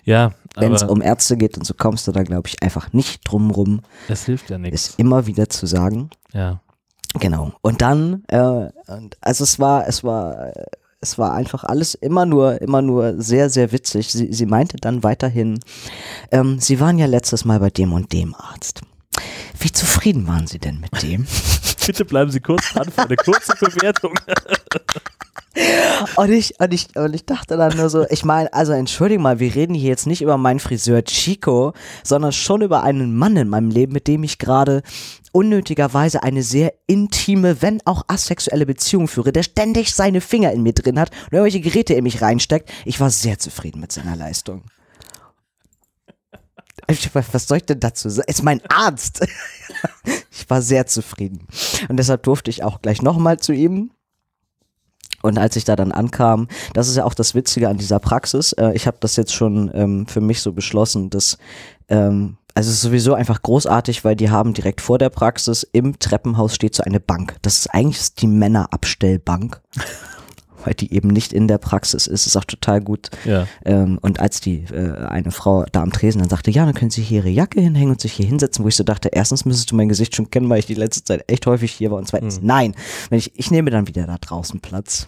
Ja, 0.05 0.35
Wenn 0.57 0.75
es 0.75 0.83
um 0.83 1.01
Ärzte 1.01 1.39
geht 1.39 1.57
und 1.57 1.65
so 1.67 1.73
kommst 1.73 2.07
du 2.07 2.13
da, 2.13 2.25
glaube 2.25 2.49
ich, 2.49 2.63
einfach 2.63 2.93
nicht 2.93 3.23
drum 3.25 3.51
rum, 3.51 3.81
es 4.09 4.27
hilft 4.27 4.51
ja 4.51 4.59
nichts. 4.59 4.91
es 4.91 4.95
immer 4.97 5.27
wieder 5.27 5.49
zu 5.49 5.67
sagen. 5.67 6.11
Ja. 6.33 6.61
Genau. 7.19 7.53
Und 7.63 7.81
dann, 7.81 8.23
äh, 8.29 8.69
und 8.87 9.17
also 9.23 9.45
es 9.45 9.59
war, 9.59 9.89
es 9.89 10.05
war, 10.05 10.53
es 11.01 11.19
war 11.19 11.35
einfach 11.35 11.65
alles 11.65 11.95
immer 11.95 12.27
nur, 12.27 12.61
immer 12.61 12.83
nur 12.83 13.21
sehr, 13.21 13.51
sehr 13.51 13.73
witzig. 13.73 14.13
Sie, 14.13 14.33
sie 14.33 14.47
meinte 14.47 14.77
dann 14.77 15.03
weiterhin, 15.03 15.61
ähm, 16.31 16.59
Sie 16.59 16.81
waren 16.81 16.99
ja 16.99 17.07
letztes 17.07 17.45
Mal 17.45 17.61
bei 17.61 17.71
dem 17.71 17.93
und 17.93 18.13
dem 18.13 18.35
Arzt. 18.35 18.81
Wie 19.59 19.73
zufrieden 19.73 20.27
waren 20.27 20.47
Sie 20.47 20.59
denn 20.59 20.81
mit 20.81 21.03
dem? 21.03 21.27
Bitte 21.87 22.05
bleiben 22.05 22.31
Sie 22.31 22.41
kurz 22.41 22.73
dran 22.73 22.91
für 22.91 23.03
eine 23.03 23.17
kurze 23.17 23.55
Bewertung. 23.55 24.15
Und 26.17 26.31
ich, 26.31 26.61
und 26.61 26.75
ich, 26.75 26.95
und 26.97 27.15
ich 27.15 27.25
dachte 27.25 27.57
dann 27.57 27.77
nur 27.77 27.89
so, 27.89 28.07
ich 28.11 28.25
meine, 28.25 28.53
also 28.53 28.73
entschuldige 28.73 29.21
mal, 29.21 29.39
wir 29.41 29.55
reden 29.55 29.75
hier 29.75 29.89
jetzt 29.89 30.07
nicht 30.07 30.23
über 30.23 30.37
meinen 30.37 30.61
Friseur 30.61 31.03
Chico, 31.05 31.73
sondern 32.05 32.33
schon 32.33 32.63
über 32.63 32.83
einen 32.83 33.17
Mann 33.17 33.37
in 33.37 33.49
meinem 33.49 33.71
Leben, 33.71 33.93
mit 33.93 34.07
dem 34.07 34.23
ich 34.23 34.39
gerade 34.39 34.83
unnötigerweise 35.33 36.23
eine 36.23 36.43
sehr 36.43 36.75
intime, 36.87 37.63
wenn 37.63 37.81
auch 37.87 38.05
asexuelle 38.09 38.67
Beziehung 38.67 39.09
führe, 39.09 39.33
der 39.33 39.43
ständig 39.43 39.95
seine 39.95 40.21
Finger 40.21 40.53
in 40.53 40.63
mir 40.63 40.73
drin 40.73 41.01
hat 41.01 41.11
und 41.11 41.33
irgendwelche 41.33 41.61
Geräte 41.61 41.95
in 41.95 42.05
mich 42.05 42.23
reinsteckt. 42.23 42.71
Ich 42.85 43.01
war 43.01 43.11
sehr 43.11 43.39
zufrieden 43.39 43.81
mit 43.81 43.93
seiner 43.93 44.17
Leistung. 44.17 44.65
Was 47.13 47.49
soll 47.49 47.59
ich 47.59 47.65
denn 47.65 47.81
dazu 47.81 48.09
sagen? 48.09 48.29
Ist 48.29 48.43
mein 48.43 48.61
Arzt. 48.69 49.27
Ich 50.39 50.49
war 50.51 50.63
sehr 50.63 50.87
zufrieden. 50.87 51.49
Und 51.89 51.97
deshalb 51.97 52.23
durfte 52.23 52.51
ich 52.51 52.63
auch 52.63 52.81
gleich 52.81 53.03
nochmal 53.03 53.39
zu 53.39 53.53
ihm. 53.53 53.91
Und 55.27 55.39
als 55.39 55.57
ich 55.57 55.65
da 55.65 55.77
dann 55.77 55.93
ankam, 55.93 56.49
das 56.73 56.89
ist 56.89 56.97
ja 56.97 57.05
auch 57.05 57.15
das 57.15 57.35
Witzige 57.35 57.69
an 57.69 57.77
dieser 57.77 57.99
Praxis. 57.99 58.53
Äh, 58.53 58.73
ich 58.75 58.87
habe 58.87 58.97
das 59.01 59.17
jetzt 59.17 59.35
schon 59.35 59.71
ähm, 59.75 60.07
für 60.07 60.21
mich 60.21 60.41
so 60.41 60.53
beschlossen, 60.53 61.11
dass 61.11 61.39
ähm, 61.89 62.37
also 62.55 62.71
es 62.71 62.77
ist 62.77 62.83
sowieso 62.83 63.13
einfach 63.13 63.43
großartig, 63.43 64.03
weil 64.03 64.17
die 64.17 64.31
haben 64.31 64.55
direkt 64.55 64.81
vor 64.81 64.97
der 64.97 65.11
Praxis 65.11 65.63
im 65.73 65.99
Treppenhaus 65.99 66.55
steht 66.55 66.75
so 66.75 66.83
eine 66.85 67.01
Bank. 67.01 67.37
Das 67.43 67.59
ist 67.59 67.67
eigentlich 67.67 68.15
die 68.15 68.29
Männerabstellbank. 68.29 69.61
Weil 70.67 70.75
die 70.75 70.93
eben 70.93 71.09
nicht 71.09 71.33
in 71.33 71.49
der 71.49 71.59
Praxis 71.59 72.07
ist, 72.07 72.27
ist 72.27 72.37
auch 72.37 72.45
total 72.45 72.81
gut. 72.81 73.11
Ja. 73.25 73.47
Ähm, 73.65 73.99
und 74.03 74.21
als 74.21 74.41
die 74.41 74.65
äh, 74.65 74.97
eine 75.07 75.31
Frau 75.31 75.65
da 75.73 75.83
am 75.83 75.93
Tresen 75.93 76.21
dann 76.21 76.29
sagte, 76.29 76.51
ja, 76.51 76.65
dann 76.65 76.75
können 76.75 76.91
Sie 76.91 77.03
hier 77.03 77.19
Ihre 77.21 77.31
Jacke 77.31 77.61
hinhängen 77.61 77.93
und 77.93 78.01
sich 78.01 78.13
hier 78.13 78.27
hinsetzen, 78.27 78.65
wo 78.65 78.69
ich 78.69 78.77
so 78.77 78.85
dachte, 78.85 79.09
erstens 79.13 79.45
müsstest 79.45 79.71
du 79.71 79.77
mein 79.77 79.89
Gesicht 79.89 80.15
schon 80.15 80.29
kennen, 80.31 80.51
weil 80.51 80.59
ich 80.59 80.67
die 80.67 80.75
letzte 80.75 81.05
Zeit 81.05 81.25
echt 81.29 81.47
häufig 81.47 81.73
hier 81.73 81.91
war 81.91 81.99
und 81.99 82.09
zweitens, 82.09 82.41
Mhm. 82.41 82.47
nein, 82.47 82.75
wenn 83.09 83.19
ich, 83.19 83.39
ich 83.39 83.51
nehme 83.51 83.71
dann 83.71 83.87
wieder 83.89 84.07
da 84.07 84.17
draußen 84.21 84.61
Platz. 84.61 85.07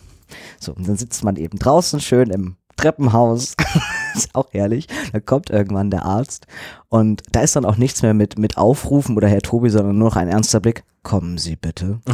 So, 0.60 0.72
und 0.72 0.86
dann 0.88 0.96
sitzt 0.96 1.24
man 1.24 1.36
eben 1.36 1.58
draußen 1.58 2.00
schön 2.00 2.30
im 2.30 2.56
Treppenhaus. 2.76 3.54
ist 4.14 4.34
auch 4.34 4.46
herrlich. 4.52 4.86
Da 5.12 5.20
kommt 5.20 5.50
irgendwann 5.50 5.90
der 5.90 6.04
Arzt 6.04 6.46
und 6.88 7.22
da 7.32 7.40
ist 7.40 7.56
dann 7.56 7.64
auch 7.64 7.76
nichts 7.76 8.02
mehr 8.02 8.14
mit, 8.14 8.38
mit 8.38 8.56
Aufrufen 8.56 9.16
oder 9.16 9.28
Herr 9.28 9.42
Tobi, 9.42 9.70
sondern 9.70 9.98
nur 9.98 10.08
noch 10.10 10.16
ein 10.16 10.28
ernster 10.28 10.60
Blick. 10.60 10.84
Kommen 11.02 11.38
Sie 11.38 11.56
bitte. 11.56 11.98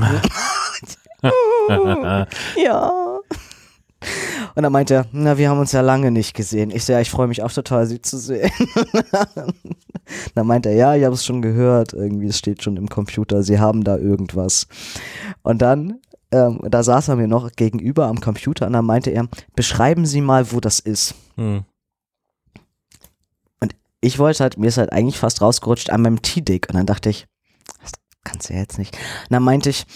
ja. 2.63 3.04
Und 4.55 4.63
dann 4.63 4.73
meinte 4.73 4.95
er, 4.95 5.07
na, 5.13 5.39
wir 5.39 5.49
haben 5.51 5.59
uns 5.59 5.73
ja 5.73 5.81
lange 5.81 6.11
nicht 6.11 6.35
gesehen. 6.35 6.71
Ich 6.71 6.85
so, 6.85 6.93
ja, 6.93 7.01
ich 7.01 7.11
freue 7.11 7.27
mich 7.27 7.43
auch 7.43 7.53
total, 7.53 7.87
Sie 7.87 8.01
zu 8.01 8.19
sehen. 8.19 8.51
dann 10.35 10.47
meinte 10.47 10.69
er, 10.69 10.77
ja, 10.77 10.95
ich 10.95 11.05
habe 11.05 11.15
es 11.15 11.25
schon 11.25 11.43
gehört, 11.43 11.93
irgendwie, 11.93 12.27
es 12.27 12.39
steht 12.39 12.63
schon 12.63 12.77
im 12.77 12.89
Computer, 12.89 13.43
Sie 13.43 13.59
haben 13.59 13.85
da 13.85 13.97
irgendwas. 13.97 14.67
Und 15.43 15.63
dann, 15.63 16.01
ähm, 16.31 16.61
da 16.69 16.83
saß 16.83 17.09
er 17.09 17.17
mir 17.17 17.29
noch 17.29 17.51
gegenüber 17.53 18.07
am 18.07 18.21
Computer 18.21 18.67
und 18.67 18.73
dann 18.73 18.85
meinte 18.85 19.11
er, 19.11 19.29
beschreiben 19.55 20.07
Sie 20.07 20.21
mal, 20.21 20.53
wo 20.53 20.61
das 20.61 20.79
ist. 20.81 21.15
Hm. 21.37 21.65
Ich 24.01 24.19
wollte 24.19 24.43
halt, 24.43 24.59
mir 24.59 24.67
ist 24.67 24.77
halt 24.77 24.93
eigentlich 24.93 25.19
fast 25.19 25.41
rausgerutscht 25.41 25.89
an 25.89 26.03
meinem 26.03 26.21
T-Dick 26.21 26.69
und 26.69 26.77
dann 26.77 26.85
dachte 26.85 27.09
ich, 27.09 27.27
das 27.81 27.93
kannst 28.23 28.51
du 28.51 28.53
ja 28.53 28.61
jetzt 28.61 28.79
nicht. 28.79 28.95
Und 28.95 29.33
dann 29.33 29.43
meinte 29.43 29.71
ich, 29.71 29.87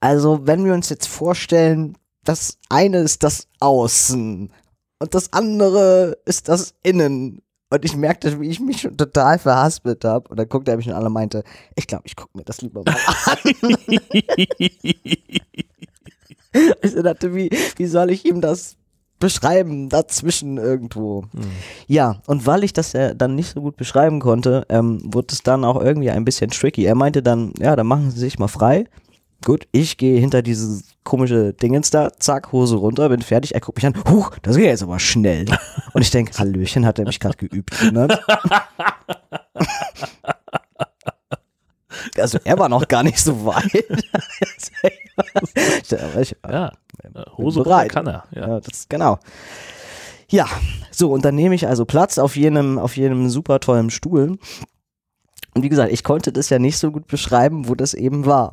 also 0.00 0.46
wenn 0.46 0.66
wir 0.66 0.74
uns 0.74 0.90
jetzt 0.90 1.06
vorstellen, 1.06 1.96
das 2.24 2.58
eine 2.68 2.98
ist 2.98 3.22
das 3.22 3.46
Außen 3.60 4.50
und 4.98 5.14
das 5.14 5.32
andere 5.32 6.18
ist 6.24 6.48
das 6.48 6.74
Innen. 6.82 7.42
Und 7.70 7.84
ich 7.84 7.96
merkte, 7.96 8.40
wie 8.40 8.48
ich 8.48 8.60
mich 8.60 8.82
schon 8.82 8.96
total 8.96 9.38
verhaspelt 9.38 10.04
habe. 10.04 10.28
Und 10.28 10.38
dann 10.38 10.48
guckte 10.48 10.70
er 10.70 10.76
mich 10.76 10.94
an 10.94 11.04
und 11.04 11.12
meinte, 11.12 11.42
ich 11.74 11.86
glaube, 11.86 12.04
ich 12.06 12.14
gucke 12.14 12.38
mir 12.38 12.44
das 12.44 12.62
lieber 12.62 12.82
mal 12.84 12.96
an. 13.26 13.38
ich 16.82 16.90
so 16.90 17.02
dachte, 17.02 17.34
wie, 17.34 17.50
wie 17.76 17.86
soll 17.86 18.10
ich 18.10 18.24
ihm 18.24 18.40
das 18.40 18.76
beschreiben, 19.18 19.88
dazwischen 19.88 20.56
irgendwo? 20.56 21.24
Hm. 21.32 21.50
Ja, 21.86 22.22
und 22.26 22.46
weil 22.46 22.62
ich 22.64 22.72
das 22.72 22.92
ja 22.92 23.12
dann 23.12 23.34
nicht 23.34 23.52
so 23.54 23.60
gut 23.60 23.76
beschreiben 23.76 24.20
konnte, 24.20 24.64
ähm, 24.68 25.00
wurde 25.04 25.32
es 25.32 25.42
dann 25.42 25.64
auch 25.64 25.82
irgendwie 25.82 26.10
ein 26.10 26.24
bisschen 26.24 26.50
tricky. 26.50 26.84
Er 26.84 26.94
meinte 26.94 27.22
dann, 27.22 27.52
ja, 27.58 27.74
dann 27.74 27.88
machen 27.88 28.10
Sie 28.10 28.20
sich 28.20 28.38
mal 28.38 28.48
frei. 28.48 28.86
Gut, 29.44 29.66
ich 29.72 29.98
gehe 29.98 30.18
hinter 30.18 30.40
dieses 30.42 30.84
komische 31.04 31.52
Dingens 31.52 31.90
da, 31.90 32.10
zack, 32.18 32.50
Hose 32.52 32.76
runter, 32.76 33.08
bin 33.10 33.20
fertig. 33.20 33.54
Er 33.54 33.60
guckt 33.60 33.76
mich 33.76 33.86
an, 33.86 33.94
huch, 34.08 34.30
das 34.42 34.56
geht 34.56 34.64
jetzt 34.66 34.82
aber 34.82 34.98
schnell. 34.98 35.44
Und 35.92 36.00
ich 36.00 36.10
denke, 36.10 36.32
Hallöchen, 36.38 36.86
hat 36.86 36.98
er 36.98 37.04
mich 37.04 37.20
gerade 37.20 37.36
geübt. 37.36 37.70
Ne? 37.92 38.08
Also 42.18 42.38
er 42.44 42.58
war 42.58 42.68
noch 42.68 42.86
gar 42.88 43.02
nicht 43.02 43.18
so 43.18 43.44
weit. 43.46 43.72
Ich, 46.20 46.36
Ja. 46.48 46.72
bin 47.02 47.24
Hose 47.36 47.62
bereit. 47.62 47.92
kann 47.92 48.06
er. 48.06 48.24
Ja. 48.34 48.48
Ja, 48.48 48.60
das 48.60 48.88
genau. 48.88 49.18
Ja, 50.28 50.46
so 50.90 51.12
und 51.12 51.24
dann 51.24 51.34
nehme 51.36 51.54
ich 51.54 51.68
also 51.68 51.84
Platz 51.84 52.18
auf 52.18 52.36
jenem, 52.36 52.78
auf 52.78 52.96
jenem 52.96 53.28
super 53.30 53.60
tollen 53.60 53.90
Stuhl. 53.90 54.38
Und 55.54 55.62
wie 55.62 55.68
gesagt, 55.68 55.92
ich 55.92 56.02
konnte 56.02 56.32
das 56.32 56.50
ja 56.50 56.58
nicht 56.58 56.78
so 56.78 56.90
gut 56.90 57.06
beschreiben, 57.06 57.68
wo 57.68 57.74
das 57.74 57.94
eben 57.94 58.26
war. 58.26 58.52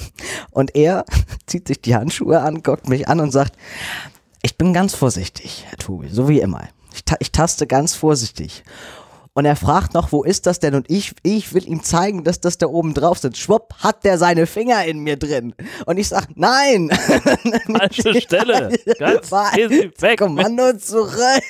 Und 0.50 0.74
er 0.76 1.04
zieht 1.46 1.66
sich 1.66 1.80
die 1.80 1.94
Handschuhe 1.94 2.40
an, 2.40 2.62
guckt 2.62 2.88
mich 2.88 3.08
an 3.08 3.20
und 3.20 3.30
sagt, 3.30 3.56
ich 4.42 4.58
bin 4.58 4.72
ganz 4.72 4.94
vorsichtig, 4.94 5.64
Herr 5.68 5.78
Tobi, 5.78 6.08
so 6.08 6.28
wie 6.28 6.40
immer. 6.40 6.68
Ich, 6.94 7.04
ta 7.04 7.16
ich 7.20 7.32
taste 7.32 7.66
ganz 7.66 7.94
vorsichtig. 7.94 8.64
Und 9.34 9.46
er 9.46 9.56
fragt 9.56 9.94
noch, 9.94 10.12
wo 10.12 10.24
ist 10.24 10.44
das 10.44 10.60
denn? 10.60 10.74
Und 10.74 10.90
ich, 10.90 11.14
ich 11.22 11.54
will 11.54 11.66
ihm 11.66 11.82
zeigen, 11.82 12.22
dass 12.22 12.40
das 12.40 12.58
da 12.58 12.66
oben 12.66 12.92
drauf 12.92 13.18
sind. 13.18 13.38
Schwupp, 13.38 13.72
hat 13.78 14.04
der 14.04 14.18
seine 14.18 14.46
Finger 14.46 14.84
in 14.84 14.98
mir 14.98 15.16
drin. 15.16 15.54
Und 15.86 15.96
ich 15.96 16.08
sag, 16.08 16.28
nein. 16.34 16.90
Falsche 16.90 18.20
Stelle. 18.20 18.76
Ganz. 18.98 19.30
Kommando 20.18 20.76
zurück. 20.76 21.42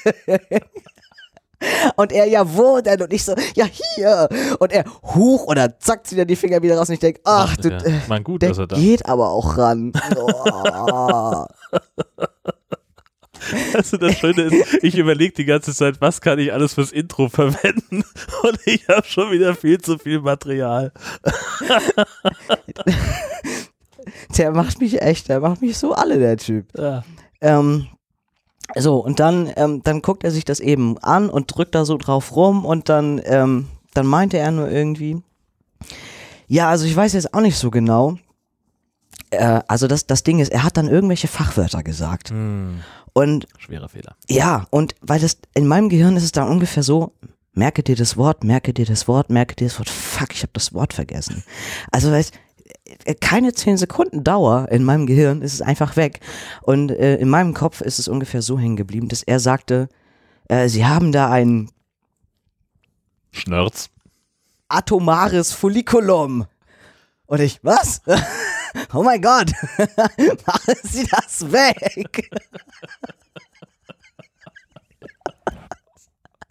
Und 1.96 2.12
er, 2.12 2.26
ja, 2.26 2.56
wo 2.56 2.80
denn? 2.80 3.02
Und 3.02 3.12
ich 3.12 3.24
so, 3.24 3.34
ja, 3.54 3.66
hier. 3.66 4.28
Und 4.58 4.72
er, 4.72 4.84
huch, 5.14 5.46
oder 5.46 5.78
zack, 5.78 6.06
zieht 6.06 6.18
er 6.18 6.24
die 6.24 6.36
Finger 6.36 6.62
wieder 6.62 6.76
raus. 6.76 6.88
Und 6.88 6.94
ich 6.94 7.00
denk, 7.00 7.20
ach, 7.24 7.56
du, 7.56 7.70
ja. 7.70 7.78
äh, 7.78 8.00
Mein 8.08 8.24
gut, 8.24 8.42
der 8.42 8.50
dass 8.50 8.58
er 8.58 8.66
da. 8.66 8.76
geht 8.76 9.06
aber 9.06 9.30
auch 9.30 9.56
ran. 9.56 9.92
Oh. 10.16 11.46
Also 13.74 13.96
das 13.96 14.18
Schöne 14.18 14.42
ist, 14.42 14.78
ich 14.82 14.96
überlege 14.96 15.34
die 15.34 15.44
ganze 15.44 15.74
Zeit, 15.74 16.00
was 16.00 16.20
kann 16.20 16.38
ich 16.38 16.52
alles 16.52 16.74
fürs 16.74 16.92
Intro 16.92 17.28
verwenden 17.28 18.04
und 18.42 18.58
ich 18.64 18.86
habe 18.88 19.06
schon 19.06 19.30
wieder 19.32 19.54
viel 19.54 19.80
zu 19.80 19.98
viel 19.98 20.20
Material. 20.20 20.92
der 24.38 24.52
macht 24.52 24.80
mich 24.80 25.02
echt, 25.02 25.28
der 25.28 25.40
macht 25.40 25.60
mich 25.60 25.76
so 25.76 25.92
alle, 25.92 26.18
der 26.18 26.36
Typ. 26.36 26.66
Ja. 26.76 27.04
Ähm, 27.40 27.88
so, 28.76 28.98
und 28.98 29.20
dann, 29.20 29.50
ähm, 29.56 29.82
dann 29.82 30.02
guckt 30.02 30.24
er 30.24 30.30
sich 30.30 30.44
das 30.44 30.60
eben 30.60 30.98
an 30.98 31.28
und 31.28 31.54
drückt 31.56 31.74
da 31.74 31.84
so 31.84 31.96
drauf 31.98 32.34
rum 32.36 32.64
und 32.64 32.88
dann, 32.88 33.20
ähm, 33.24 33.68
dann 33.94 34.06
meinte 34.06 34.38
er 34.38 34.50
nur 34.50 34.70
irgendwie, 34.70 35.22
ja, 36.48 36.68
also 36.68 36.84
ich 36.86 36.94
weiß 36.96 37.12
jetzt 37.14 37.34
auch 37.34 37.40
nicht 37.40 37.56
so 37.58 37.70
genau. 37.70 38.18
Äh, 39.30 39.60
also 39.68 39.86
das, 39.86 40.06
das 40.06 40.22
Ding 40.22 40.38
ist, 40.40 40.52
er 40.52 40.64
hat 40.64 40.76
dann 40.76 40.88
irgendwelche 40.88 41.28
Fachwörter 41.28 41.82
gesagt. 41.82 42.30
Hm, 42.30 42.80
Und 43.12 43.46
schwerer 43.58 43.88
Fehler. 43.88 44.16
ja, 44.28 44.66
und 44.70 44.94
weil 45.00 45.20
das, 45.20 45.38
in 45.54 45.66
meinem 45.66 45.88
Gehirn 45.88 46.16
ist 46.16 46.24
es 46.24 46.32
dann 46.32 46.48
ungefähr 46.48 46.82
so, 46.82 47.12
merke 47.54 47.82
dir 47.82 47.96
das 47.96 48.16
Wort, 48.16 48.44
merke 48.44 48.72
dir 48.72 48.86
das 48.86 49.08
Wort, 49.08 49.30
merke 49.30 49.54
dir 49.54 49.66
das 49.68 49.78
Wort, 49.78 49.90
fuck, 49.90 50.32
ich 50.34 50.42
habe 50.42 50.52
das 50.54 50.72
Wort 50.72 50.92
vergessen. 50.94 51.44
Also 51.90 52.10
weißt, 52.10 52.32
keine 53.20 53.52
zehn 53.52 53.76
Sekunden 53.76 54.24
Dauer 54.24 54.68
in 54.70 54.84
meinem 54.84 55.06
Gehirn 55.06 55.42
ist 55.42 55.54
es 55.54 55.62
einfach 55.62 55.96
weg. 55.96 56.20
Und 56.62 56.90
äh, 56.90 57.16
in 57.16 57.28
meinem 57.28 57.54
Kopf 57.54 57.80
ist 57.80 57.98
es 57.98 58.08
ungefähr 58.08 58.42
so 58.42 58.58
hängen 58.58 58.76
geblieben, 58.76 59.08
dass 59.08 59.22
er 59.22 59.40
sagte, 59.40 59.88
äh, 60.48 60.68
sie 60.68 60.84
haben 60.86 61.12
da 61.12 61.30
ein 61.30 61.70
Schnörz. 63.32 63.90
atomares 64.68 65.52
Follikulum. 65.52 66.46
Und 67.26 67.40
ich, 67.40 67.60
was? 67.62 68.02
oh 68.92 69.02
mein 69.02 69.22
Gott, 69.22 69.52
machen 70.46 70.74
Sie 70.82 71.06
das 71.06 71.50
weg. 71.50 72.30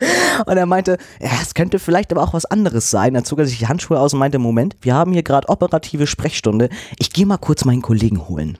Und 0.46 0.58
er 0.58 0.66
meinte, 0.66 0.98
ja, 1.20 1.32
es 1.42 1.54
könnte 1.54 1.80
vielleicht 1.80 2.12
aber 2.12 2.24
auch 2.24 2.34
was 2.34 2.46
anderes 2.46 2.90
sein. 2.90 3.14
Dann 3.14 3.26
zog 3.26 3.40
er 3.40 3.46
sich 3.46 3.60
die 3.60 3.68
Handschuhe 3.68 4.00
aus 4.00 4.14
und 4.14 4.20
meinte, 4.20 4.40
Moment, 4.40 4.78
wir 4.82 4.96
haben 4.96 5.14
hier 5.14 5.24
gerade 5.24 5.50
operative 5.50 6.08
Sprechstunde. 6.08 6.70
Ich 6.98 7.12
gehe 7.12 7.26
mal 7.26 7.38
kurz 7.38 7.66
meinen 7.66 7.82
Kollegen 7.82 8.28
holen. 8.28 8.58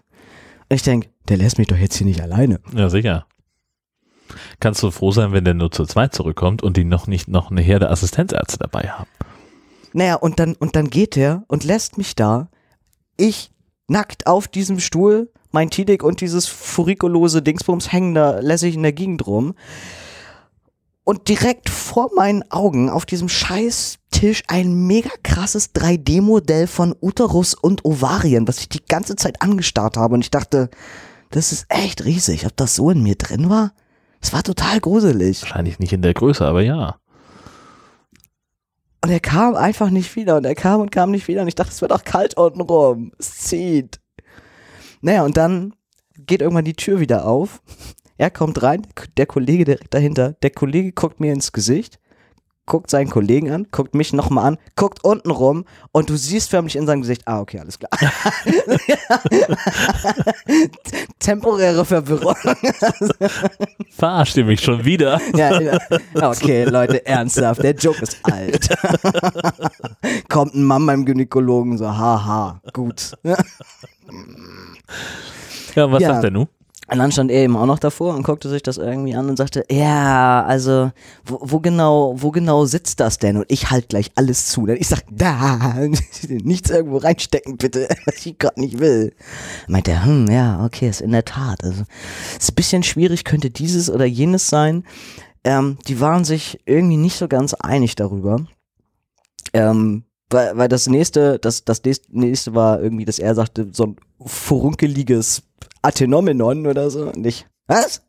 Und 0.70 0.76
ich 0.76 0.84
denke, 0.84 1.10
der 1.28 1.38
lässt 1.38 1.58
mich 1.58 1.68
doch 1.68 1.78
jetzt 1.78 1.96
hier 1.96 2.08
nicht 2.08 2.22
alleine. 2.22 2.60
Ja, 2.76 2.90
sicher. 2.90 3.26
Kannst 4.60 4.82
du 4.84 4.92
froh 4.92 5.12
sein, 5.12 5.34
wenn 5.34 5.44
der 5.44 5.54
nur 5.54 5.72
zu 5.72 5.86
zweit 5.86 6.14
zurückkommt 6.14 6.64
und 6.64 6.78
die 6.78 6.86
noch 6.86 7.08
nicht 7.08 7.28
noch 7.28 7.52
eine 7.52 7.62
Herde 7.62 7.90
Assistenzärzte 7.90 8.58
dabei 8.60 8.90
haben. 8.90 9.10
Naja, 9.94 10.16
und 10.16 10.40
dann, 10.40 10.56
und 10.56 10.76
dann 10.76 10.90
geht 10.90 11.18
er 11.18 11.44
und 11.48 11.64
lässt 11.64 11.98
mich 11.98 12.16
da. 12.16 12.50
Ich 13.18 13.52
nackt 13.88 14.28
auf 14.28 14.48
diesem 14.48 14.80
Stuhl, 14.80 15.32
mein 15.52 15.70
Tidik 15.70 16.04
und 16.04 16.22
dieses 16.22 16.48
furikulose 16.48 17.42
Dingsbums 17.42 17.92
hängen 17.92 18.16
da 18.16 18.40
lässig 18.40 18.76
in 18.76 18.84
der 18.84 18.94
Gegend 18.94 19.28
rum. 19.28 19.54
Und 21.04 21.30
direkt 21.30 21.70
vor 21.70 22.12
meinen 22.16 22.50
Augen 22.52 22.90
auf 22.90 23.06
diesem 23.06 23.28
Scheißtisch 23.28 24.44
ein 24.48 24.86
mega 24.86 25.10
krasses 25.24 25.74
3D-Modell 25.74 26.68
von 26.68 26.96
Uterus 27.02 27.54
und 27.56 27.84
Ovarien, 27.86 28.48
was 28.48 28.60
ich 28.60 28.70
die 28.70 28.86
ganze 28.86 29.16
Zeit 29.16 29.42
angestarrt 29.42 29.98
habe. 29.98 30.14
Und 30.14 30.22
ich 30.22 30.32
dachte, 30.32 30.70
das 31.32 31.52
ist 31.52 31.66
echt 31.70 32.06
riesig. 32.06 32.46
Ob 32.46 32.56
das 32.56 32.76
so 32.76 32.92
in 32.92 33.02
mir 33.02 33.16
drin 33.16 33.50
war? 33.50 33.74
Es 34.22 34.32
war 34.32 34.44
total 34.44 34.80
gruselig. 34.80 35.42
Wahrscheinlich 35.42 35.80
nicht 35.80 35.94
in 35.94 36.04
der 36.04 36.14
Größe, 36.14 36.46
aber 36.46 36.62
ja. 36.62 36.98
Und 39.04 39.10
er 39.10 39.20
kam 39.20 39.56
einfach 39.56 39.90
nicht 39.90 40.16
wieder 40.16 40.38
und 40.38 40.46
er 40.46 40.54
kam 40.54 40.80
und 40.80 40.92
kam 40.92 41.10
nicht 41.10 41.28
wieder 41.28 41.42
und 41.42 41.48
ich 41.48 41.56
dachte, 41.56 41.72
es 41.72 41.82
wird 41.82 41.92
auch 41.92 42.04
kalt 42.04 42.38
unten 42.38 42.62
rum. 42.62 43.12
Es 43.18 43.40
zieht. 43.40 44.00
Naja, 45.02 45.24
und 45.24 45.38
dann 45.38 45.74
geht 46.16 46.42
irgendwann 46.42 46.66
die 46.66 46.76
Tür 46.76 47.00
wieder 47.00 47.26
auf. 47.26 47.64
Er 48.22 48.30
kommt 48.30 48.62
rein, 48.62 48.86
der 49.18 49.26
Kollege 49.26 49.66
direkt 49.66 49.96
dahinter. 49.96 50.34
Der 50.44 50.52
Kollege 50.52 50.92
guckt 50.92 51.20
mir 51.20 51.34
ins 51.34 51.54
Gesicht, 51.54 51.98
guckt 52.68 52.92
seinen 52.92 53.10
Kollegen 53.10 53.50
an, 53.50 53.66
guckt 53.72 53.96
mich 53.96 54.14
nochmal 54.14 54.46
an, 54.46 54.58
guckt 54.76 55.04
unten 55.04 55.32
rum 55.32 55.66
und 55.92 56.08
du 56.12 56.16
siehst 56.16 56.52
förmlich 56.52 56.76
in 56.76 56.86
seinem 56.86 57.02
Gesicht, 57.02 57.24
ah, 57.26 57.40
okay, 57.40 57.58
alles 57.58 57.80
klar. 57.80 57.90
Temporäre 61.18 61.84
Verwirrung. 61.84 62.36
Verarscht 63.90 64.38
ihr 64.38 64.46
mich 64.46 64.62
schon 64.62 64.86
wieder? 64.86 65.20
ja, 65.36 65.60
ja. 65.60 65.80
okay, 66.22 66.66
Leute, 66.66 67.04
ernsthaft, 67.04 67.64
der 67.64 67.74
Joke 67.74 68.04
ist 68.04 68.20
alt. 68.22 68.70
Kommt 70.30 70.54
ein 70.54 70.64
Mann 70.64 70.86
beim 70.86 71.06
Gynäkologen 71.06 71.76
so, 71.76 71.88
haha, 71.88 72.62
gut. 72.72 73.18
Ja, 75.74 75.92
was 75.92 76.04
Ja. 76.04 76.10
sagt 76.14 76.26
er 76.26 76.32
nun? 76.32 76.48
Und 76.92 76.98
dann 76.98 77.12
stand 77.12 77.32
er 77.32 77.44
eben 77.44 77.56
auch 77.56 77.66
noch 77.66 77.80
davor 77.80 78.16
und 78.16 78.24
guckte 78.24 78.50
sich 78.50 78.64
das 78.64 78.78
irgendwie 78.78 79.16
an 79.16 79.30
und 79.30 79.38
sagte, 79.38 79.64
ja, 79.72 80.44
also, 80.44 80.92
wo, 81.24 81.40
wo 81.42 81.60
genau, 81.62 82.16
wo 82.18 82.32
genau 82.32 82.66
sitzt 82.66 83.00
das 83.00 83.18
denn? 83.18 83.38
Und 83.38 83.46
ich 83.48 83.72
halt 83.72 83.88
gleich 83.88 84.12
alles 84.16 84.48
zu. 84.48 84.64
Und 84.64 84.72
ich 84.72 84.90
sag, 84.90 85.04
da, 85.10 85.74
nichts 86.28 86.70
irgendwo 86.70 86.98
reinstecken, 86.98 87.56
bitte, 87.56 87.88
was 88.06 88.26
ich 88.26 88.38
gerade 88.38 88.60
nicht 88.60 88.80
will. 88.80 89.14
Meint 89.70 89.88
er, 89.88 90.04
hm, 90.04 90.30
ja, 90.30 90.66
okay, 90.66 90.90
ist 90.90 91.00
in 91.00 91.14
der 91.14 91.24
Tat. 91.24 91.64
Also, 91.64 91.84
ist 92.38 92.52
ein 92.52 92.56
bisschen 92.56 92.84
schwierig, 92.84 93.24
könnte 93.24 93.52
dieses 93.52 93.90
oder 93.90 94.06
jenes 94.06 94.50
sein. 94.50 94.84
Ähm, 95.46 95.78
die 95.88 96.02
waren 96.02 96.26
sich 96.26 96.60
irgendwie 96.66 96.98
nicht 96.98 97.16
so 97.18 97.30
ganz 97.30 97.54
einig 97.54 97.96
darüber. 97.96 98.46
Ähm, 99.54 100.04
weil, 100.30 100.58
weil 100.58 100.68
das 100.68 100.88
nächste, 100.88 101.40
das, 101.40 101.64
das 101.64 101.82
nächste 102.10 102.54
war 102.54 102.82
irgendwie, 102.82 103.06
dass 103.06 103.18
er 103.18 103.34
sagte, 103.34 103.70
so 103.72 103.86
ein 103.86 103.96
furunkeliges 104.26 105.44
Athenomenon 105.82 106.68
oder 106.68 106.90
so. 106.90 107.12
Und 107.12 107.26
ich, 107.26 107.46
was? 107.68 108.02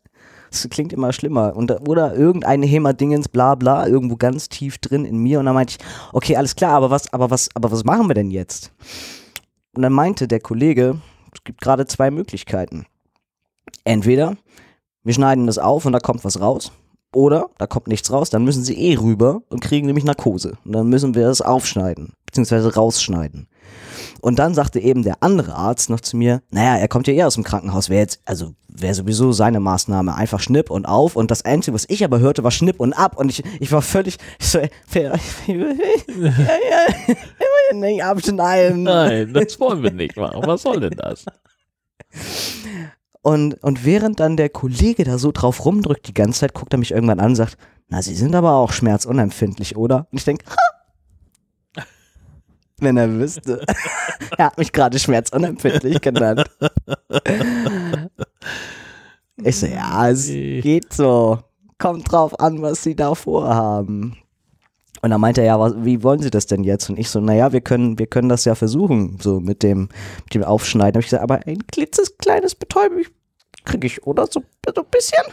Das 0.51 0.69
klingt 0.69 0.93
immer 0.93 1.13
schlimmer. 1.13 1.57
Und, 1.57 1.71
oder 1.89 2.15
irgendein 2.15 2.63
Hämerdingens, 2.63 3.29
bla 3.29 3.55
bla, 3.55 3.87
irgendwo 3.87 4.17
ganz 4.17 4.49
tief 4.49 4.79
drin 4.79 5.05
in 5.05 5.17
mir. 5.17 5.39
Und 5.41 5.47
dann 5.47 5.55
meinte 5.55 5.77
ich, 5.79 5.87
okay, 6.13 6.37
alles 6.37 6.57
klar, 6.57 6.73
aber 6.73 6.91
was, 6.91 7.13
aber 7.13 7.31
was, 7.31 7.49
aber 7.55 7.71
was 7.73 7.85
machen 7.85 8.09
wir 8.09 8.15
denn 8.15 8.31
jetzt? 8.31 8.73
Und 9.75 9.83
dann 9.83 9.93
meinte 9.93 10.29
der 10.29 10.41
Kollege, 10.41 11.01
es 11.33 11.43
gibt 11.45 11.63
gerade 11.63 11.87
zwei 11.87 12.11
Möglichkeiten. 12.11 12.85
Entweder 13.85 14.37
wir 15.05 15.15
schneiden 15.15 15.47
das 15.47 15.59
auf 15.59 15.87
und 15.87 15.93
da 15.93 16.01
kommt 16.01 16.25
was 16.25 16.41
raus. 16.41 16.71
Oder 17.15 17.51
da 17.59 17.67
kommt 17.67 17.89
nichts 17.89 18.11
raus, 18.11 18.31
dann 18.31 18.45
müssen 18.45 18.65
sie 18.65 18.79
eh 18.79 18.97
rüber 18.97 19.43
und 19.51 19.61
kriegen 19.61 19.87
nämlich 19.87 20.05
Narkose. 20.05 20.57
Und 20.65 20.73
dann 20.73 20.89
müssen 20.89 21.15
wir 21.15 21.29
es 21.29 21.43
aufschneiden, 21.43 22.15
beziehungsweise 22.25 22.75
rausschneiden. 22.75 23.49
Und 24.21 24.39
dann 24.39 24.55
sagte 24.55 24.81
eben 24.81 25.03
der 25.03 25.17
andere 25.21 25.55
Arzt 25.55 25.91
noch 25.91 26.01
zu 26.01 26.17
mir, 26.17 26.43
naja, 26.51 26.77
er 26.77 26.89
kommt 26.89 27.07
ja 27.07 27.15
eh 27.15 27.25
aus 27.25 27.35
dem 27.35 27.45
Krankenhaus, 27.45 27.89
wäre 27.89 28.01
jetzt, 28.01 28.21
also 28.25 28.55
wäre 28.69 28.95
sowieso 28.95 29.33
seine 29.33 29.61
Maßnahme, 29.61 30.15
einfach 30.15 30.41
Schnipp 30.41 30.71
und 30.71 30.87
auf. 30.87 31.17
Und 31.17 31.31
das 31.31 31.45
Einzige, 31.45 31.75
was 31.75 31.85
ich 31.89 32.05
aber 32.05 32.21
hörte, 32.21 32.45
war 32.45 32.51
Schnipp 32.51 32.81
und 32.81 32.93
ab. 32.93 33.17
Und 33.19 33.29
ich, 33.31 33.43
ich 33.61 33.71
war 33.73 33.83
völlig, 33.83 34.19
ich 34.39 34.47
so, 34.49 34.59
ja, 34.59 34.69
ja, 34.97 35.15
ja, 37.09 37.75
nicht 37.75 38.03
abschneiden. 38.03 38.83
Nein, 38.83 39.33
das 39.33 39.59
wollen 39.61 39.83
wir 39.83 39.93
nicht 39.93 40.17
machen. 40.17 40.43
Was 40.45 40.63
soll 40.63 40.81
denn 40.81 40.97
das? 40.97 41.25
Und, 43.23 43.63
und 43.63 43.85
während 43.85 44.19
dann 44.21 44.37
der 44.37 44.49
Kollege 44.49 45.05
da 45.05 45.17
so 45.17 45.31
drauf 45.33 45.65
rumdrückt 45.65 46.09
die 46.09 46.15
ganze 46.15 46.41
Zeit, 46.41 46.55
guckt 46.55 46.73
er 46.75 46.79
mich 46.79 46.91
irgendwann 46.91 47.21
an 47.21 47.31
und 47.31 47.37
sagt, 47.37 47.57
na, 47.89 48.03
Sie 48.03 48.15
sind 48.15 48.35
aber 48.35 48.55
auch 48.55 48.73
schmerzunempfindlich, 48.73 49.77
oder? 49.77 50.09
Und 50.11 50.19
ich 50.19 50.25
denke, 50.25 50.45
wenn 52.83 52.97
er 52.97 53.13
wüsste. 53.13 53.65
er 54.39 54.47
hat 54.47 54.59
mich 54.59 54.73
gerade 54.73 54.99
schmerzunempfindlich 54.99 56.01
genannt. 56.01 56.45
Ich 59.45 59.59
so, 59.59 59.67
ja, 59.67 60.09
es 60.09 60.27
geht 60.27 60.93
so. 60.93 61.39
Kommt 61.79 62.11
drauf 62.13 62.39
an, 62.39 62.63
was 62.63 62.83
Sie 62.83 62.95
da 62.95 63.15
vorhaben. 63.15 64.17
Und 65.01 65.11
dann 65.11 65.21
meinte 65.21 65.41
er, 65.41 65.47
ja, 65.49 65.61
was, 65.61 65.75
wie 65.79 66.03
wollen 66.05 66.23
Sie 66.23 66.31
das 66.31 66.47
denn 66.47 66.63
jetzt? 66.63 66.89
Und 66.89 66.99
ich 66.99 67.11
so, 67.11 67.21
naja, 67.21 67.53
wir 67.53 67.61
können, 67.61 67.99
wir 67.99 68.07
können 68.07 68.29
das 68.29 68.45
ja 68.45 68.55
versuchen, 68.55 69.19
so 69.21 69.41
mit 69.41 69.65
dem, 69.65 69.89
mit 70.25 70.35
dem 70.35 70.45
Aufschneiden. 70.45 70.95
Hab 70.95 71.01
ich 71.01 71.07
gesagt, 71.07 71.25
aber 71.25 71.41
ein 71.47 71.67
klitzes 71.67 72.17
kleines 72.19 72.55
Betäubung 72.55 73.03
kriege 73.65 73.87
ich, 73.87 74.07
oder? 74.07 74.27
So, 74.31 74.43
so 74.75 74.83
ein 74.83 74.89
bisschen? 74.91 75.25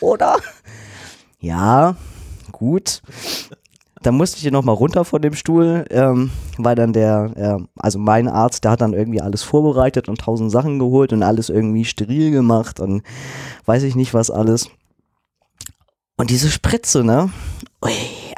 Oder? 0.00 0.36
Ja, 1.40 1.96
gut. 2.52 3.02
Da 4.02 4.12
musste 4.12 4.36
ich 4.36 4.42
hier 4.42 4.52
nochmal 4.52 4.74
runter 4.74 5.04
von 5.04 5.20
dem 5.20 5.34
Stuhl, 5.34 5.84
ähm, 5.90 6.30
weil 6.56 6.76
dann 6.76 6.92
der, 6.92 7.32
äh, 7.36 7.64
also 7.76 7.98
mein 7.98 8.28
Arzt, 8.28 8.64
der 8.64 8.72
hat 8.72 8.80
dann 8.80 8.92
irgendwie 8.92 9.20
alles 9.20 9.42
vorbereitet 9.42 10.08
und 10.08 10.20
tausend 10.20 10.50
Sachen 10.52 10.78
geholt 10.78 11.12
und 11.12 11.22
alles 11.22 11.48
irgendwie 11.48 11.84
steril 11.84 12.30
gemacht 12.30 12.80
und 12.80 13.02
weiß 13.66 13.82
ich 13.82 13.96
nicht 13.96 14.14
was 14.14 14.30
alles. 14.30 14.68
Und 16.16 16.30
diese 16.30 16.50
Spritze, 16.50 17.04
ne? 17.04 17.30
Ui, 17.84 17.92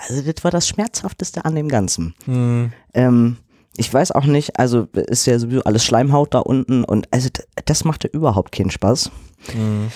also 0.08 0.22
das 0.22 0.44
war 0.44 0.50
das 0.50 0.68
Schmerzhafteste 0.68 1.44
an 1.44 1.54
dem 1.54 1.68
Ganzen. 1.68 2.14
Hm. 2.24 2.72
Ähm, 2.94 3.36
ich 3.76 3.92
weiß 3.92 4.12
auch 4.12 4.24
nicht, 4.24 4.58
also 4.58 4.88
ist 4.92 5.26
ja 5.26 5.38
sowieso 5.38 5.64
alles 5.64 5.84
Schleimhaut 5.84 6.34
da 6.34 6.40
unten 6.40 6.84
und 6.84 7.08
also 7.11 7.28
das 7.64 7.84
machte 7.84 8.08
überhaupt 8.08 8.52
keinen 8.52 8.70
Spaß. 8.70 9.11
Hm. 9.52 9.90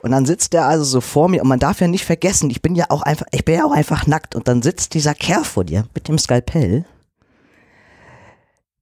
Und 0.00 0.10
dann 0.12 0.26
sitzt 0.26 0.52
der 0.52 0.66
also 0.66 0.84
so 0.84 1.00
vor 1.00 1.28
mir 1.28 1.42
und 1.42 1.48
man 1.48 1.58
darf 1.58 1.80
ja 1.80 1.88
nicht 1.88 2.04
vergessen, 2.04 2.50
ich 2.50 2.62
bin 2.62 2.74
ja 2.74 2.86
auch 2.90 3.02
einfach, 3.02 3.26
ich 3.32 3.44
bin 3.44 3.56
ja 3.56 3.64
auch 3.64 3.72
einfach 3.72 4.06
nackt 4.06 4.34
und 4.34 4.46
dann 4.46 4.62
sitzt 4.62 4.94
dieser 4.94 5.14
Kerl 5.14 5.44
vor 5.44 5.64
dir 5.64 5.86
mit 5.94 6.08
dem 6.08 6.18
Skalpell. 6.18 6.84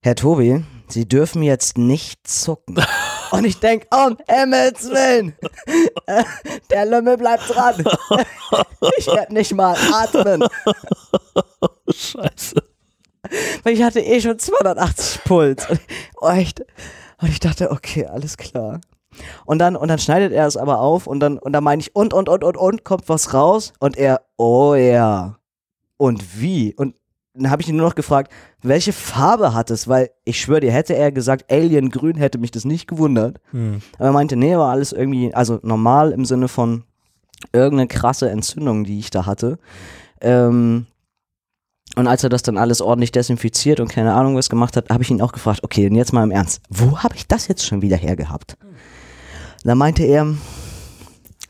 Herr 0.03 0.17
Tobi, 0.17 0.63
Sie 0.89 1.09
dürfen 1.09 1.43
jetzt 1.43 1.79
nicht 1.79 2.27
zucken. 2.27 2.77
Und 3.31 3.45
ich 3.45 3.59
denk, 3.59 3.87
um 3.93 4.17
Himmels 4.29 4.89
Willen, 4.91 5.35
der 6.71 6.87
Lümmel 6.87 7.17
bleibt 7.17 7.49
dran. 7.49 7.85
Ich 8.99 9.07
werde 9.07 9.33
nicht 9.33 9.55
mal 9.55 9.77
atmen. 9.93 10.47
Scheiße. 11.89 12.63
Weil 13.63 13.73
ich 13.73 13.83
hatte 13.83 14.01
eh 14.01 14.21
schon 14.21 14.39
280 14.39 15.25
Puls. 15.25 15.67
Und, 15.69 15.81
echt. 16.37 16.61
und 17.21 17.29
ich 17.29 17.41
dachte, 17.41 17.71
okay, 17.71 18.07
alles 18.07 18.37
klar. 18.37 18.81
Und 19.45 19.59
dann, 19.59 19.77
und 19.77 19.89
dann 19.89 19.99
schneidet 19.99 20.33
er 20.33 20.47
es 20.47 20.57
aber 20.57 20.81
auf 20.81 21.07
und 21.07 21.21
dann, 21.21 21.39
und 21.39 21.53
dann 21.53 21.65
meine 21.65 21.81
ich, 21.81 21.95
und, 21.95 22.13
und, 22.13 22.29
und, 22.29 22.45
und, 22.45 22.57
und, 22.57 22.85
kommt 22.85 23.09
was 23.09 23.35
raus? 23.35 23.73
Und 23.79 23.97
er, 23.97 24.23
oh 24.37 24.75
ja. 24.75 25.37
Und 25.97 26.41
wie? 26.41 26.75
Und 26.75 26.97
dann 27.35 27.51
habe 27.51 27.63
ich 27.63 27.69
ihn 27.69 27.77
nur 27.77 27.89
noch 27.89 27.95
gefragt, 27.95 28.33
welche 28.63 28.93
Farbe 28.93 29.55
hat 29.55 29.71
es? 29.71 29.89
Weil 29.89 30.11
ich 30.25 30.41
schwöre 30.41 30.61
dir, 30.61 30.73
hätte 30.73 30.95
er 30.95 31.11
gesagt 31.13 31.51
Alien 31.51 31.91
grün, 31.91 32.17
hätte 32.17 32.39
mich 32.39 32.53
das 32.53 32.65
nicht 32.65 32.87
gewundert. 32.87 33.41
Hm. 33.51 33.81
Aber 33.99 34.07
er 34.07 34.13
meinte, 34.13 34.37
nee, 34.37 34.57
war 34.57 34.71
alles 34.71 34.93
irgendwie, 34.93 35.35
also 35.35 35.59
normal 35.63 36.13
im 36.13 36.25
Sinne 36.25 36.49
von 36.49 36.85
irgendeine 37.53 37.89
krasse 37.89 38.31
Entzündung, 38.31 38.85
die 38.85 38.99
ich 38.99 39.11
da 39.11 39.27
hatte. 39.27 39.59
Ähm, 40.21 40.87
und 41.97 42.09
als 42.09 42.25
er 42.25 42.31
das 42.31 42.43
dann 42.43 42.59
alles 42.59 42.81
ordentlich 42.81 43.13
desinfiziert 43.13 43.79
und 43.79 43.89
keine 43.89 44.15
Ahnung 44.15 44.37
was 44.37 44.49
gemacht 44.49 44.77
hat, 44.77 44.89
habe 44.91 45.03
ich 45.03 45.11
ihn 45.11 45.21
auch 45.21 45.33
gefragt, 45.33 45.61
okay, 45.63 45.89
und 45.89 45.95
jetzt 45.95 46.13
mal 46.13 46.25
im 46.25 46.31
Ernst, 46.31 46.61
wo 46.69 46.99
habe 46.99 47.15
ich 47.15 47.29
das 47.29 47.47
jetzt 47.47 47.65
schon 47.65 47.83
wieder 47.83 47.97
hergehabt? 47.97 48.57
Da 49.65 49.75
meinte 49.75 50.05
er, 50.05 50.35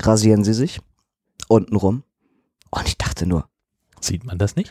rasieren 0.01 0.45
Sie 0.45 0.55
sich 0.55 0.81
untenrum. 1.49 2.05
Und 2.71 2.89
ich 2.89 2.97
dachte 2.97 3.27
nur, 3.27 3.49
Sieht 4.05 4.25
man 4.25 4.39
das 4.39 4.55
nicht? 4.55 4.71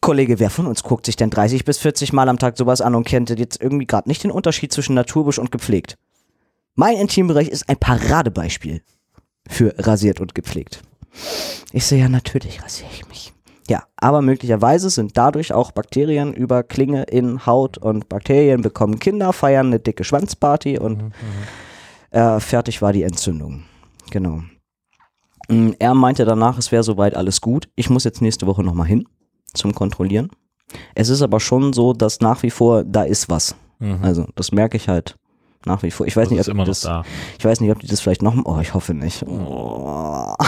Kollege, 0.00 0.38
wer 0.38 0.50
von 0.50 0.66
uns 0.66 0.82
guckt 0.82 1.06
sich 1.06 1.16
denn 1.16 1.30
30 1.30 1.64
bis 1.64 1.78
40 1.78 2.12
Mal 2.12 2.28
am 2.28 2.38
Tag 2.38 2.58
sowas 2.58 2.82
an 2.82 2.94
und 2.94 3.06
kennt 3.06 3.30
jetzt 3.30 3.62
irgendwie 3.62 3.86
gerade 3.86 4.08
nicht 4.08 4.22
den 4.22 4.30
Unterschied 4.30 4.72
zwischen 4.72 4.94
Naturbusch 4.94 5.38
und 5.38 5.50
gepflegt? 5.50 5.96
Mein 6.74 6.98
Intimbereich 6.98 7.48
ist 7.48 7.68
ein 7.68 7.78
Paradebeispiel 7.78 8.82
für 9.48 9.74
rasiert 9.78 10.20
und 10.20 10.34
gepflegt. 10.34 10.82
Ich 11.72 11.86
sehe 11.86 12.00
ja, 12.00 12.10
natürlich 12.10 12.62
rasiere 12.62 12.90
ich 12.92 13.08
mich. 13.08 13.32
Ja, 13.70 13.84
aber 13.96 14.20
möglicherweise 14.20 14.90
sind 14.90 15.16
dadurch 15.16 15.54
auch 15.54 15.72
Bakterien 15.72 16.34
über 16.34 16.62
Klinge 16.62 17.04
in 17.04 17.46
Haut 17.46 17.78
und 17.78 18.10
Bakterien 18.10 18.60
bekommen 18.60 18.98
Kinder, 18.98 19.32
feiern 19.32 19.68
eine 19.68 19.80
dicke 19.80 20.04
Schwanzparty 20.04 20.78
und 20.78 21.14
äh, 22.14 22.40
fertig 22.40 22.80
war 22.82 22.92
die 22.92 23.02
Entzündung. 23.02 23.64
Genau. 24.10 24.42
Mm, 25.48 25.70
Er 25.78 25.94
meinte 25.94 26.24
danach, 26.24 26.56
es 26.58 26.72
wäre 26.72 26.82
soweit 26.82 27.14
alles 27.16 27.40
gut. 27.40 27.68
Ich 27.76 27.90
muss 27.90 28.04
jetzt 28.04 28.22
nächste 28.22 28.46
Woche 28.46 28.62
nochmal 28.62 28.86
hin 28.86 29.06
zum 29.52 29.74
Kontrollieren. 29.74 30.30
Es 30.94 31.08
ist 31.10 31.22
aber 31.22 31.40
schon 31.40 31.72
so, 31.72 31.92
dass 31.92 32.20
nach 32.20 32.42
wie 32.42 32.50
vor 32.50 32.84
da 32.84 33.02
ist 33.02 33.28
was. 33.28 33.54
Mhm. 33.78 33.98
Also 34.02 34.26
das 34.34 34.50
merke 34.52 34.76
ich 34.76 34.88
halt 34.88 35.16
nach 35.66 35.82
wie 35.82 35.90
vor. 35.90 36.06
Ich 36.06 36.16
weiß 36.16 36.28
Das 36.28 36.30
nicht, 36.38 36.40
ob 36.48 36.54
immer 36.54 36.64
das, 36.64 36.80
da. 36.80 37.02
ich 37.38 37.44
weiß 37.44 37.60
nicht, 37.60 37.70
ob 37.70 37.78
die 37.80 37.86
das 37.86 38.00
vielleicht 38.00 38.22
noch. 38.22 38.34
Oh, 38.44 38.58
ich 38.60 38.74
hoffe 38.74 38.94
nicht. 38.94 39.22
Oh. 39.26 40.34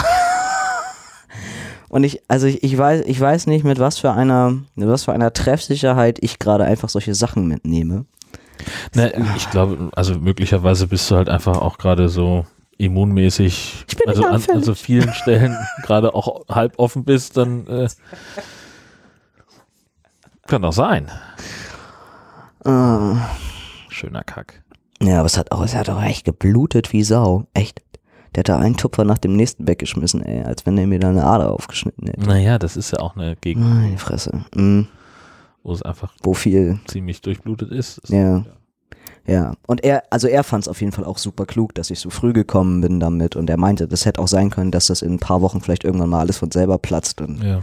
Und 1.89 2.03
ich, 2.03 2.21
also 2.27 2.47
ich, 2.47 2.63
ich 2.63 2.77
weiß, 2.77 3.03
ich 3.05 3.19
weiß 3.19 3.47
nicht, 3.47 3.63
mit 3.63 3.79
was 3.79 3.97
für 3.97 4.11
einer, 4.11 4.51
mit 4.75 4.87
was 4.89 5.05
für 5.05 5.13
einer 5.13 5.31
Treffsicherheit 5.31 6.19
ich 6.21 6.37
gerade 6.37 6.65
einfach 6.65 6.89
solche 6.89 7.15
Sachen 7.15 7.47
mitnehme. 7.47 8.05
Ne, 8.95 9.13
ich 9.35 9.49
glaube, 9.49 9.89
also 9.95 10.15
möglicherweise 10.19 10.87
bist 10.87 11.09
du 11.11 11.15
halt 11.15 11.29
einfach 11.29 11.57
auch 11.57 11.77
gerade 11.77 12.09
so 12.09 12.45
immunmäßig, 12.77 13.85
Ich 13.87 13.97
bin 13.97 14.07
also 14.07 14.21
nicht 14.29 14.49
an 14.49 14.57
also 14.57 14.75
vielen 14.75 15.13
Stellen 15.13 15.57
gerade 15.83 16.13
auch 16.13 16.47
halb 16.47 16.77
offen 16.77 17.03
bist, 17.05 17.37
dann 17.37 17.65
äh, 17.67 17.87
kann 20.47 20.61
doch 20.61 20.73
sein. 20.73 21.11
Ah. 22.63 23.29
Schöner 23.89 24.23
Kack. 24.23 24.63
Ja, 25.01 25.19
aber 25.19 25.25
es 25.25 25.37
hat 25.37 25.51
auch, 25.51 25.63
es 25.63 25.75
hat 25.75 25.89
auch 25.89 26.01
echt 26.01 26.25
geblutet 26.25 26.93
wie 26.93 27.03
Sau. 27.03 27.45
Echt. 27.53 27.81
Der 28.35 28.41
hat 28.41 28.49
da 28.49 28.59
einen 28.59 28.77
Tupfer 28.77 29.03
nach 29.03 29.17
dem 29.17 29.35
nächsten 29.35 29.67
weggeschmissen, 29.67 30.21
ey, 30.21 30.43
als 30.43 30.65
wenn 30.65 30.77
er 30.77 30.85
mir 30.85 30.99
da 30.99 31.09
eine 31.09 31.23
Ader 31.23 31.51
aufgeschnitten 31.51 32.07
hätte. 32.07 32.21
Naja, 32.21 32.59
das 32.59 32.77
ist 32.77 32.91
ja 32.91 32.99
auch 32.99 33.15
eine 33.15 33.35
Gegend, 33.37 33.65
Meine 33.65 33.97
Fresse. 33.97 34.45
Mhm. 34.53 34.87
Wo 35.67 35.73
es 35.73 35.81
einfach 35.81 36.13
Wo 36.23 36.33
viel, 36.33 36.79
ziemlich 36.87 37.21
durchblutet 37.21 37.71
ist. 37.71 37.99
ist 37.99 38.09
ja. 38.09 38.45
Ja, 39.27 39.55
und 39.67 39.83
er, 39.83 40.03
also 40.09 40.29
er 40.29 40.45
fand 40.45 40.63
es 40.63 40.67
auf 40.69 40.79
jeden 40.79 40.93
Fall 40.93 41.03
auch 41.03 41.17
super 41.17 41.45
klug, 41.45 41.75
dass 41.75 41.89
ich 41.91 41.99
so 41.99 42.09
früh 42.09 42.31
gekommen 42.31 42.79
bin 42.79 43.01
damit 43.01 43.35
und 43.35 43.49
er 43.49 43.57
meinte, 43.57 43.85
das 43.85 44.05
hätte 44.05 44.21
auch 44.21 44.27
sein 44.29 44.49
können, 44.49 44.71
dass 44.71 44.87
das 44.87 45.01
in 45.01 45.15
ein 45.15 45.19
paar 45.19 45.41
Wochen 45.41 45.59
vielleicht 45.59 45.83
irgendwann 45.83 46.09
mal 46.09 46.21
alles 46.21 46.37
von 46.37 46.49
selber 46.49 46.77
platzt 46.77 47.19
und 47.19 47.43
ja, 47.43 47.59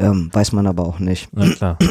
ähm, 0.00 0.30
weiß 0.32 0.50
man 0.50 0.66
aber 0.66 0.84
auch 0.84 0.98
nicht. 0.98 1.28
na 1.32 1.48
klar. 1.48 1.78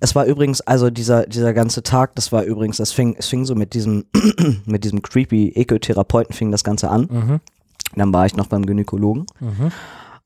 Es 0.00 0.14
war 0.14 0.26
übrigens, 0.26 0.60
also 0.60 0.90
dieser, 0.90 1.26
dieser 1.26 1.52
ganze 1.52 1.82
Tag, 1.82 2.14
das 2.14 2.30
war 2.30 2.44
übrigens, 2.44 2.76
das 2.76 2.92
fing, 2.92 3.16
es 3.18 3.26
fing 3.26 3.44
so 3.44 3.56
mit 3.56 3.74
diesem, 3.74 4.04
mit 4.64 4.84
diesem 4.84 5.02
creepy 5.02 5.48
Ekotherapeuten 5.56 6.32
fing 6.32 6.52
das 6.52 6.62
Ganze 6.62 6.88
an. 6.88 7.08
Mhm. 7.10 7.40
Dann 7.96 8.12
war 8.12 8.24
ich 8.24 8.36
noch 8.36 8.46
beim 8.46 8.64
Gynäkologen. 8.64 9.26
Mhm. 9.40 9.72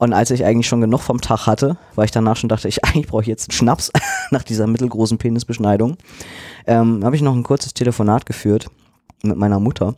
Und 0.03 0.13
als 0.15 0.33
ich 0.33 0.45
eigentlich 0.45 0.67
schon 0.67 0.81
genug 0.81 0.99
vom 1.03 1.21
Tag 1.21 1.47
hatte, 1.47 1.77
weil 1.95 2.07
ich 2.07 2.11
danach 2.11 2.35
schon 2.37 2.49
dachte, 2.49 2.67
ich 2.67 2.85
eigentlich 2.85 3.07
brauche 3.07 3.23
jetzt 3.27 3.49
einen 3.49 3.57
Schnaps 3.57 3.93
nach 4.33 4.43
dieser 4.43 4.67
mittelgroßen 4.67 5.17
Penisbeschneidung, 5.17 5.97
ähm, 6.67 7.05
habe 7.05 7.15
ich 7.15 7.23
noch 7.23 7.37
ein 7.37 7.45
kurzes 7.45 7.73
Telefonat 7.73 8.27
geführt 8.27 8.67
mit 9.23 9.37
meiner 9.37 9.61
Mutter. 9.61 9.95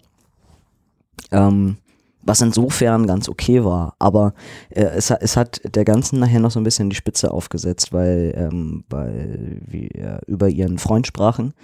Ähm, 1.31 1.78
was 2.20 2.43
insofern 2.43 3.06
ganz 3.06 3.31
okay 3.31 3.64
war, 3.64 3.97
aber 3.98 4.35
äh, 4.68 4.82
es, 4.85 5.09
hat- 5.10 5.22
es 5.22 5.39
hat 5.39 5.62
der 5.74 5.86
Ganzen 5.86 6.18
nachher 6.20 6.40
noch 6.40 6.51
so 6.51 6.60
ein 6.60 6.64
bisschen 6.64 6.90
die 6.90 6.97
Spitze 6.97 7.31
aufgesetzt, 7.32 7.94
weil, 7.94 8.35
ähm, 8.36 8.85
weil 8.90 9.59
wir 9.66 10.20
über 10.26 10.51
ihren 10.51 10.76
Freund 10.76 11.06
sprachen, 11.06 11.55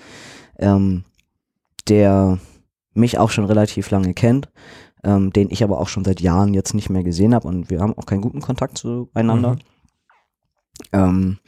ähm, 0.59 1.05
der 1.89 2.39
mich 2.95 3.19
auch 3.19 3.29
schon 3.31 3.45
relativ 3.45 3.91
lange 3.91 4.15
kennt, 4.15 4.49
ähm, 5.05 5.33
den 5.33 5.51
ich 5.51 5.63
aber 5.65 5.81
auch 5.81 5.89
schon 5.89 6.05
seit 6.05 6.21
Jahren 6.21 6.55
jetzt 6.55 6.75
nicht 6.75 6.91
mehr 6.91 7.03
gesehen 7.05 7.35
habe 7.35 7.49
und 7.49 7.71
wir 7.71 7.81
haben 7.81 7.97
auch 7.97 8.07
keinen 8.07 8.21
guten 8.23 8.41
Kontakt 8.41 8.79
zueinander. 8.79 9.53
Mhm. 9.53 9.59
Ähm, 10.93 11.39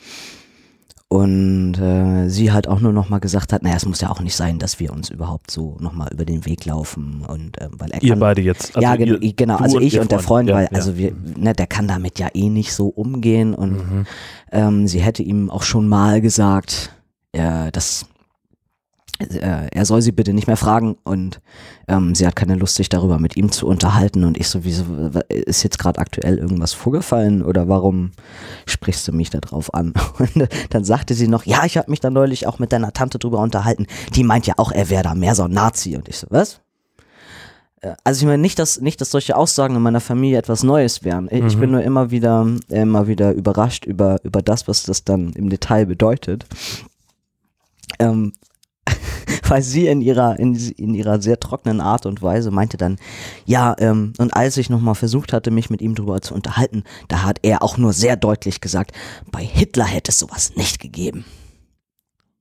und 1.08 1.74
äh, 1.78 2.30
sie 2.30 2.52
halt 2.52 2.66
auch 2.68 2.80
nur 2.80 2.92
noch 2.94 3.10
mal 3.10 3.18
gesagt 3.18 3.52
hat, 3.52 3.62
naja, 3.62 3.76
es 3.76 3.84
muss 3.84 4.00
ja 4.00 4.08
auch 4.10 4.20
nicht 4.20 4.34
sein, 4.34 4.58
dass 4.58 4.80
wir 4.80 4.94
uns 4.94 5.10
überhaupt 5.10 5.50
so 5.50 5.76
noch 5.78 5.92
mal 5.92 6.08
über 6.10 6.24
den 6.24 6.46
Weg 6.46 6.64
laufen 6.64 7.22
und 7.28 7.60
ähm, 7.60 7.72
weil 7.76 7.90
er 7.90 8.02
Ihr 8.02 8.10
kann, 8.12 8.20
beide 8.20 8.40
jetzt. 8.40 8.74
ja, 8.80 8.94
ihr- 8.94 9.18
gen 9.18 9.36
genau, 9.36 9.58
du 9.58 9.62
also 9.64 9.78
ich 9.78 9.94
ihr 9.94 10.00
und 10.00 10.10
der 10.10 10.20
Freund, 10.20 10.48
Ja, 10.48 10.54
weil 10.54 10.64
ja. 10.64 10.70
also 10.72 10.96
wir, 10.96 11.12
ne, 11.36 11.52
der 11.52 11.66
kann 11.66 11.86
damit 11.86 12.18
ja 12.18 12.28
eh 12.32 12.48
nicht 12.48 12.72
so 12.72 12.88
umgehen 12.88 13.52
und 13.54 13.72
Mhm. 13.72 14.06
ähm, 14.52 14.88
sie 14.88 15.00
hätte 15.00 15.22
ihm 15.22 15.50
auch 15.50 15.64
schon 15.64 15.86
mal 15.86 16.22
gesagt, 16.22 16.94
äh, 17.32 17.70
dass 17.72 18.06
er 19.18 19.84
soll 19.84 20.02
sie 20.02 20.12
bitte 20.12 20.32
nicht 20.32 20.46
mehr 20.46 20.56
fragen 20.56 20.96
und 21.04 21.40
ähm, 21.86 22.14
sie 22.14 22.26
hat 22.26 22.36
keine 22.36 22.56
Lust, 22.56 22.76
sich 22.76 22.88
darüber 22.88 23.18
mit 23.18 23.36
ihm 23.36 23.52
zu 23.52 23.66
unterhalten 23.66 24.24
und 24.24 24.36
ich 24.36 24.48
sowieso, 24.48 24.84
ist 25.28 25.62
jetzt 25.62 25.78
gerade 25.78 26.00
aktuell 26.00 26.38
irgendwas 26.38 26.72
vorgefallen 26.72 27.42
oder 27.42 27.68
warum 27.68 28.12
sprichst 28.66 29.06
du 29.06 29.12
mich 29.12 29.30
da 29.30 29.38
drauf 29.38 29.72
an? 29.74 29.92
Und 30.18 30.48
dann 30.70 30.84
sagte 30.84 31.14
sie 31.14 31.28
noch, 31.28 31.44
ja, 31.44 31.64
ich 31.64 31.76
habe 31.76 31.90
mich 31.90 32.00
da 32.00 32.10
neulich 32.10 32.46
auch 32.46 32.58
mit 32.58 32.72
deiner 32.72 32.92
Tante 32.92 33.18
drüber 33.18 33.38
unterhalten, 33.38 33.86
die 34.14 34.24
meint 34.24 34.46
ja 34.46 34.54
auch, 34.56 34.72
er 34.72 34.90
wäre 34.90 35.02
da 35.02 35.14
mehr 35.14 35.34
so 35.34 35.44
ein 35.44 35.52
Nazi 35.52 35.96
und 35.96 36.08
ich 36.08 36.18
so, 36.18 36.26
was? 36.30 36.60
Äh, 37.80 37.94
Also 38.04 38.22
ich 38.22 38.26
meine 38.26 38.42
nicht, 38.42 38.58
dass 38.58 38.80
nicht, 38.80 39.00
dass 39.00 39.10
solche 39.10 39.36
Aussagen 39.36 39.76
in 39.76 39.82
meiner 39.82 40.00
Familie 40.00 40.38
etwas 40.38 40.62
Neues 40.62 41.04
wären. 41.04 41.28
Ich, 41.30 41.44
ich 41.44 41.58
bin 41.58 41.70
nur 41.70 41.82
immer 41.82 42.10
wieder, 42.10 42.46
immer 42.68 43.06
wieder 43.06 43.32
überrascht 43.32 43.84
über 43.84 44.18
über 44.24 44.42
das, 44.42 44.68
was 44.68 44.84
das 44.84 45.04
dann 45.04 45.32
im 45.34 45.50
Detail 45.50 45.86
bedeutet. 45.86 46.46
Ähm, 47.98 48.32
weil 49.48 49.62
sie 49.62 49.86
in 49.86 50.00
ihrer 50.00 50.38
in, 50.38 50.54
in 50.54 50.94
ihrer 50.94 51.20
sehr 51.20 51.38
trockenen 51.38 51.80
Art 51.80 52.06
und 52.06 52.22
Weise 52.22 52.50
meinte 52.50 52.76
dann, 52.76 52.98
ja, 53.44 53.74
ähm, 53.78 54.12
und 54.18 54.34
als 54.34 54.56
ich 54.56 54.70
nochmal 54.70 54.94
versucht 54.94 55.32
hatte, 55.32 55.50
mich 55.50 55.70
mit 55.70 55.80
ihm 55.80 55.94
darüber 55.94 56.20
zu 56.20 56.34
unterhalten, 56.34 56.84
da 57.08 57.22
hat 57.22 57.38
er 57.42 57.62
auch 57.62 57.76
nur 57.76 57.92
sehr 57.92 58.16
deutlich 58.16 58.60
gesagt, 58.60 58.92
bei 59.30 59.44
Hitler 59.44 59.84
hätte 59.84 60.10
es 60.10 60.18
sowas 60.18 60.56
nicht 60.56 60.80
gegeben. 60.80 61.24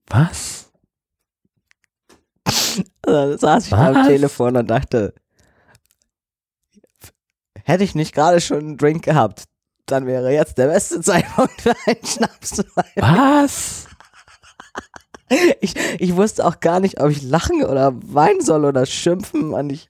Was? 0.07 0.71
Da 3.03 3.37
saß 3.37 3.67
ich 3.67 3.73
am 3.73 3.95
Was? 3.95 4.07
Telefon 4.07 4.55
und 4.55 4.67
dachte, 4.67 5.13
hätte 7.63 7.83
ich 7.83 7.95
nicht 7.95 8.13
gerade 8.13 8.39
schon 8.39 8.59
einen 8.59 8.77
Drink 8.77 9.03
gehabt, 9.03 9.45
dann 9.85 10.05
wäre 10.05 10.31
jetzt 10.31 10.57
der 10.57 10.67
beste 10.67 11.01
Zeitpunkt 11.01 11.61
für 11.61 11.75
einen 11.85 12.05
Schnaps. 12.05 12.63
Was? 12.95 13.87
Ich, 15.61 15.73
ich 15.99 16.15
wusste 16.15 16.45
auch 16.45 16.59
gar 16.59 16.79
nicht, 16.79 16.99
ob 16.99 17.09
ich 17.09 17.21
lachen 17.21 17.63
oder 17.63 17.93
weinen 18.03 18.41
soll 18.41 18.65
oder 18.65 18.85
schimpfen. 18.85 19.53
Und 19.53 19.69
ich, 19.71 19.89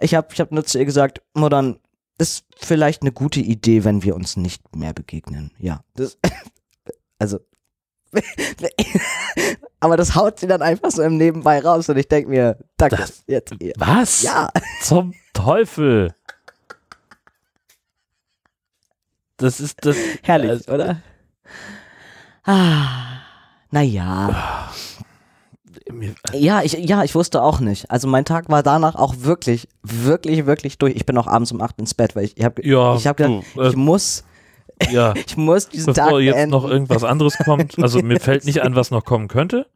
ich 0.00 0.14
habe 0.14 0.28
ich 0.32 0.40
hab 0.40 0.52
nur 0.52 0.64
zu 0.64 0.78
ihr 0.78 0.84
gesagt, 0.86 1.20
Modern, 1.34 1.78
ist 2.18 2.44
vielleicht 2.56 3.02
eine 3.02 3.12
gute 3.12 3.40
Idee, 3.40 3.84
wenn 3.84 4.02
wir 4.02 4.14
uns 4.14 4.36
nicht 4.36 4.74
mehr 4.76 4.92
begegnen. 4.92 5.52
Ja, 5.58 5.82
das, 5.94 6.18
also, 7.18 7.40
aber 9.80 9.96
das 9.96 10.14
haut 10.14 10.40
sie 10.40 10.46
dann 10.46 10.62
einfach 10.62 10.90
so 10.90 11.02
im 11.02 11.16
Nebenbei 11.16 11.60
raus 11.60 11.88
und 11.88 11.96
ich 11.96 12.08
denke 12.08 12.28
mir, 12.30 12.58
danke, 12.76 12.96
Das- 12.96 13.22
jetzt. 13.26 13.54
Was? 13.78 14.22
Ja, 14.22 14.50
Zum 14.82 15.14
Teufel. 15.32 16.12
Das 19.36 19.60
ist 19.60 19.78
das. 19.86 19.96
herrlich, 20.22 20.68
äh, 20.68 20.70
oder? 20.72 21.00
Ah, 22.44 23.19
naja. 23.70 24.68
mir- 25.92 26.14
Ja, 26.32 26.62
ich, 26.62 26.72
ja, 26.72 27.02
ich 27.04 27.14
wusste 27.14 27.42
auch 27.42 27.60
nicht. 27.60 27.90
Also 27.90 28.08
mein 28.08 28.24
Tag 28.24 28.48
war 28.48 28.62
danach 28.62 28.94
auch 28.94 29.14
wirklich, 29.18 29.68
wirklich, 29.82 30.46
wirklich 30.46 30.78
durch. 30.78 30.94
Ich 30.94 31.06
bin 31.06 31.16
auch 31.18 31.26
abends 31.26 31.52
um 31.52 31.60
8 31.60 31.78
ins 31.78 31.94
Bett, 31.94 32.14
weil 32.16 32.24
ich, 32.24 32.36
ich 32.36 32.44
habe 32.44 32.64
Ja, 32.66 32.94
ich 32.96 33.06
hab 33.06 33.16
gedacht, 33.16 33.44
du, 33.54 33.60
äh, 33.62 33.68
ich 33.70 33.76
muss, 33.76 34.24
Ja, 34.90 35.12
ich 35.14 35.36
muss 35.36 35.68
diesen 35.68 35.92
Tag 35.94 36.06
bevor 36.06 36.20
jetzt 36.20 36.34
beenden. 36.36 36.50
noch 36.52 36.64
irgendwas 36.64 37.04
anderes 37.04 37.36
kommt. 37.38 37.78
Also 37.82 38.00
mir 38.02 38.18
fällt 38.20 38.44
nicht 38.46 38.62
an, 38.62 38.74
was 38.74 38.90
noch 38.90 39.04
kommen 39.04 39.28
könnte. 39.28 39.66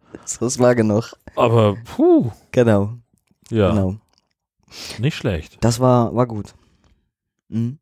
das 0.41 0.59
war 0.59 0.75
genug. 0.75 1.13
Aber 1.37 1.77
puh, 1.85 2.31
Genau, 2.53 2.95
ja, 3.51 3.71
genau. 3.71 3.97
nicht 4.99 5.17
schlecht. 5.17 5.59
Das 5.61 5.79
war, 5.81 6.15
war 6.15 6.27
gut. 6.27 6.55
Mhm. 7.49 7.79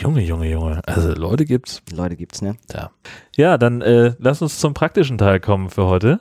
Junge, 0.00 0.20
Junge, 0.20 0.50
Junge. 0.50 0.80
Also 0.86 1.12
Leute 1.14 1.46
gibt's. 1.46 1.80
Leute 1.90 2.16
gibt's, 2.16 2.42
ne? 2.42 2.56
Ja, 2.72 2.90
ja 3.34 3.56
dann 3.56 3.80
äh, 3.80 4.12
lass 4.18 4.42
uns 4.42 4.58
zum 4.58 4.74
praktischen 4.74 5.16
Teil 5.16 5.40
kommen 5.40 5.70
für 5.70 5.86
heute. 5.86 6.20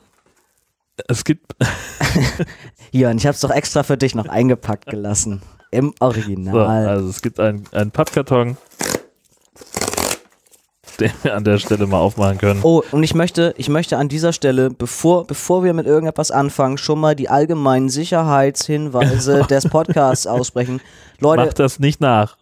Es 1.09 1.25
gibt, 1.25 1.53
und 2.93 3.17
ich 3.17 3.27
hab's 3.27 3.41
doch 3.41 3.51
extra 3.51 3.83
für 3.83 3.97
dich 3.97 4.15
noch 4.15 4.29
eingepackt 4.29 4.85
gelassen. 4.85 5.41
Im 5.71 5.93
so, 5.99 6.05
Original. 6.05 6.87
also 6.87 7.09
es 7.09 7.21
gibt 7.21 7.37
einen, 7.37 7.65
einen 7.73 7.91
Pappkarton, 7.91 8.55
den 11.01 11.11
wir 11.23 11.35
an 11.35 11.43
der 11.43 11.57
Stelle 11.57 11.85
mal 11.85 11.99
aufmachen 11.99 12.37
können. 12.37 12.61
Oh, 12.63 12.81
und 12.93 13.03
ich 13.03 13.13
möchte, 13.13 13.53
ich 13.57 13.67
möchte 13.67 13.97
an 13.97 14.07
dieser 14.07 14.31
Stelle, 14.31 14.69
bevor, 14.69 15.27
bevor 15.27 15.65
wir 15.65 15.73
mit 15.73 15.85
irgendetwas 15.85 16.31
anfangen, 16.31 16.77
schon 16.77 17.01
mal 17.01 17.13
die 17.13 17.27
allgemeinen 17.27 17.89
Sicherheitshinweise 17.89 19.43
des 19.49 19.67
Podcasts 19.67 20.27
aussprechen. 20.27 20.79
Leute, 21.19 21.43
Macht 21.43 21.59
das 21.59 21.79
nicht 21.79 21.99
nach. 21.99 22.37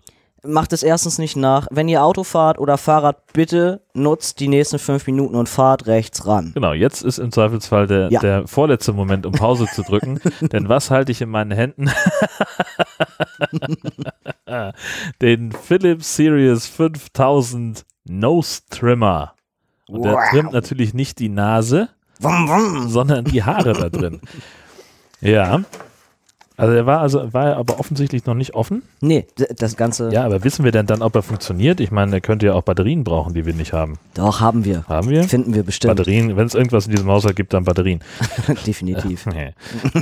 Macht 0.46 0.74
es 0.74 0.84
erstens 0.84 1.18
nicht 1.20 1.36
nach. 1.38 1.68
Wenn 1.72 1.88
ihr 1.88 2.04
Auto 2.04 2.24
fahrt 2.24 2.60
oder 2.60 2.78
Fahrrad, 2.78 3.32
bitte 3.34 3.82
nutzt 3.94 4.40
die 4.40 4.48
nächsten 4.48 4.78
fünf 4.80 5.08
Minuten 5.08 5.36
und 5.36 5.48
fahrt 5.50 5.88
rechts 5.88 6.26
ran. 6.28 6.52
Genau, 6.54 6.74
jetzt 6.74 7.02
ist 7.04 7.18
im 7.18 7.32
Zweifelsfall 7.32 7.88
der, 7.88 8.10
Ja. 8.12 8.20
der 8.20 8.48
vorletzte 8.48 8.94
Moment, 8.94 9.26
um 9.26 9.32
Pause 9.34 9.66
zu 9.74 9.82
drücken. 9.84 10.20
Denn 10.52 10.68
was 10.70 10.92
halte 10.92 11.12
ich 11.12 11.22
in 11.22 11.30
meinen 11.30 11.52
Händen? 11.52 11.90
Den 15.22 15.52
Philips 15.52 16.16
Series 16.16 16.68
5000 16.68 17.86
Nose 18.06 18.62
Trimmer. 18.70 19.34
Und 19.88 20.04
der 20.06 20.14
Wow. 20.14 20.30
trimmt 20.32 20.54
natürlich 20.54 20.94
nicht 20.94 21.20
die 21.20 21.30
Nase, 21.30 21.90
Wum, 22.20 22.48
wum. 22.48 22.90
sondern 22.90 23.26
die 23.26 23.44
Haare 23.44 23.74
da 23.74 23.90
drin. 23.90 24.22
Ja. 25.22 25.62
Also 26.64 26.76
er 26.76 26.86
war 26.86 27.00
also 27.02 27.34
war 27.34 27.48
er 27.48 27.58
aber 27.58 27.80
offensichtlich 27.80 28.26
noch 28.26 28.36
nicht 28.36 28.56
offen. 28.56 28.84
Nee, 29.02 29.28
das 29.58 29.76
Ganze. 29.76 30.12
Ja, 30.14 30.24
aber 30.24 30.44
wissen 30.44 30.64
wir 30.64 30.72
denn 30.72 30.86
dann, 30.86 31.02
ob 31.02 31.14
er 31.16 31.22
funktioniert? 31.22 31.80
Ich 31.80 31.92
meine, 31.92 32.14
er 32.16 32.22
könnte 32.22 32.46
ja 32.46 32.54
auch 32.54 32.62
Batterien 32.64 33.04
brauchen, 33.04 33.34
die 33.34 33.46
wir 33.46 33.54
nicht 33.54 33.74
haben. 33.74 33.98
Doch, 34.14 34.40
haben 34.40 34.64
wir. 34.64 34.86
Haben 34.88 35.10
wir? 35.10 35.24
Finden 35.26 35.54
wir 35.54 35.64
bestimmt. 35.64 35.96
Batterien, 35.96 36.38
wenn 36.38 36.48
es 36.48 36.56
irgendwas 36.56 36.86
in 36.86 36.92
diesem 36.92 37.10
Haushalt 37.10 37.36
gibt, 37.36 37.54
dann 37.54 37.66
Batterien. 37.66 38.00
Definitiv. 38.66 39.26
Nee. 39.26 39.54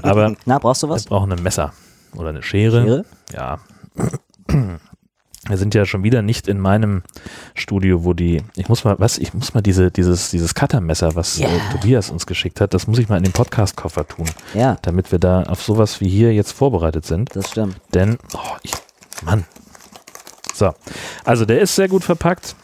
Aber 0.04 0.36
Na, 0.46 0.60
brauchst 0.60 0.84
du 0.84 0.88
wir 0.88 0.94
was? 0.94 1.06
brauchen 1.06 1.32
ein 1.32 1.42
Messer 1.42 1.74
oder 2.16 2.30
eine 2.30 2.44
Schere. 2.44 2.84
Schere? 2.84 3.06
Ja. 3.34 3.60
Wir 5.48 5.58
sind 5.58 5.74
ja 5.74 5.86
schon 5.86 6.04
wieder 6.04 6.22
nicht 6.22 6.48
in 6.48 6.60
meinem 6.60 7.02
Studio, 7.56 8.04
wo 8.04 8.14
die, 8.14 8.44
ich 8.56 8.70
muss 8.70 8.84
mal, 8.84 8.96
was, 9.00 9.18
ich 9.18 9.34
muss 9.34 9.54
mal 9.56 9.62
diese, 9.62 9.90
dieses, 9.90 10.30
dieses 10.30 10.54
Cuttermesser, 10.54 11.16
was 11.16 11.40
Ja. 11.40 11.48
äh, 11.48 11.60
Tobias 11.72 12.12
uns 12.12 12.28
geschickt 12.28 12.62
hat, 12.62 12.74
das 12.76 12.86
muss 12.88 13.00
ich 13.00 13.10
mal 13.10 13.18
in 13.18 13.24
den 13.24 13.34
Podcast-Koffer 13.34 14.08
tun, 14.08 14.28
Ja, 14.54 14.78
damit 14.84 15.12
wir 15.12 15.18
da 15.20 15.44
auf 15.44 15.64
sowas 15.64 16.00
wie 16.00 16.08
hier 16.10 16.32
jetzt 16.34 16.52
vorbereitet 16.52 17.06
sind. 17.08 17.36
das 17.36 17.50
stimmt. 17.50 17.76
Denn, 17.94 18.18
oh, 18.36 18.40
ich, 18.62 18.72
Mann. 19.24 19.46
So. 20.54 20.74
Also 21.26 21.46
der 21.46 21.60
ist 21.62 21.76
sehr 21.76 21.88
gut 21.88 22.04
verpackt 22.04 22.56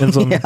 in 0.00 0.10
so 0.12 0.20
einem 0.22 0.32
Ja. 0.32 0.40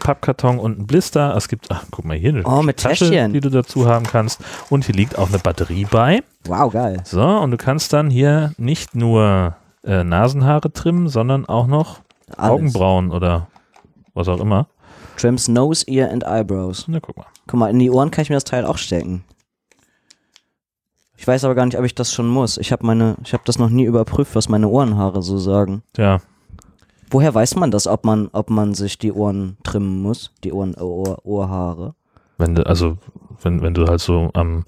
Pappkarton 0.00 0.58
und 0.58 0.78
ein 0.80 0.86
Blister. 0.86 1.36
Es 1.36 1.46
gibt, 1.46 1.70
ach, 1.70 1.84
guck 1.90 2.06
mal 2.06 2.16
hier, 2.16 2.30
eine 2.30 2.42
Oh, 2.44 2.62
mit 2.62 2.78
Tasche, 2.78 3.08
Täschchen. 3.10 3.34
die 3.34 3.40
du 3.40 3.50
dazu 3.50 3.86
haben 3.86 4.06
kannst. 4.06 4.40
Und 4.70 4.86
hier 4.86 4.94
liegt 4.94 5.16
auch 5.18 5.28
eine 5.28 5.38
Batterie 5.38 5.84
bei. 5.88 6.22
Wow, 6.44 6.72
geil. 6.72 7.02
So, 7.04 7.20
und 7.22 7.50
du 7.50 7.56
kannst 7.58 7.92
dann 7.92 8.08
hier 8.10 8.52
nicht 8.56 8.94
nur 8.94 9.54
äh, 9.84 10.04
Nasenhaare 10.04 10.72
trimmen, 10.72 11.08
sondern 11.08 11.46
auch 11.46 11.66
noch 11.66 12.00
Alles. 12.36 12.50
Augenbrauen 12.50 13.10
oder 13.10 13.48
was 14.14 14.28
auch 14.28 14.40
immer. 14.40 14.68
Trims 15.16 15.48
Nose, 15.48 15.84
Ear 15.86 16.10
and 16.10 16.24
Eyebrows. 16.24 16.86
Na, 16.88 17.00
guck 17.00 17.16
mal. 17.16 17.26
Guck 17.46 17.58
mal, 17.58 17.70
in 17.70 17.78
die 17.78 17.90
Ohren 17.90 18.10
kann 18.10 18.22
ich 18.22 18.30
mir 18.30 18.36
das 18.36 18.44
Teil 18.44 18.64
auch 18.64 18.78
stecken. 18.78 19.24
Ich 21.16 21.26
weiß 21.26 21.44
aber 21.44 21.54
gar 21.54 21.66
nicht, 21.66 21.78
ob 21.78 21.84
ich 21.84 21.94
das 21.94 22.12
schon 22.12 22.28
muss. 22.28 22.56
Ich 22.56 22.72
habe 22.72 22.86
meine, 22.86 23.16
ich 23.24 23.34
habe 23.34 23.42
das 23.44 23.58
noch 23.58 23.68
nie 23.68 23.84
überprüft, 23.84 24.34
was 24.34 24.48
meine 24.48 24.68
Ohrenhaare 24.68 25.22
so 25.22 25.36
sagen. 25.36 25.82
Ja, 25.96 26.20
Woher 27.10 27.34
weiß 27.34 27.56
man 27.56 27.72
das, 27.72 27.88
ob 27.88 28.04
man, 28.04 28.28
ob 28.32 28.50
man 28.50 28.72
sich 28.72 28.96
die 28.96 29.12
Ohren 29.12 29.56
trimmen 29.64 30.00
muss, 30.00 30.30
die 30.44 30.52
Ohren, 30.52 30.76
Ohr, 30.76 31.18
Ohrhaare? 31.24 31.94
wenn 32.38 32.54
du, 32.54 32.64
also, 32.64 32.96
wenn, 33.42 33.60
wenn 33.62 33.74
du 33.74 33.86
halt 33.86 34.00
so 34.00 34.30
am, 34.32 34.64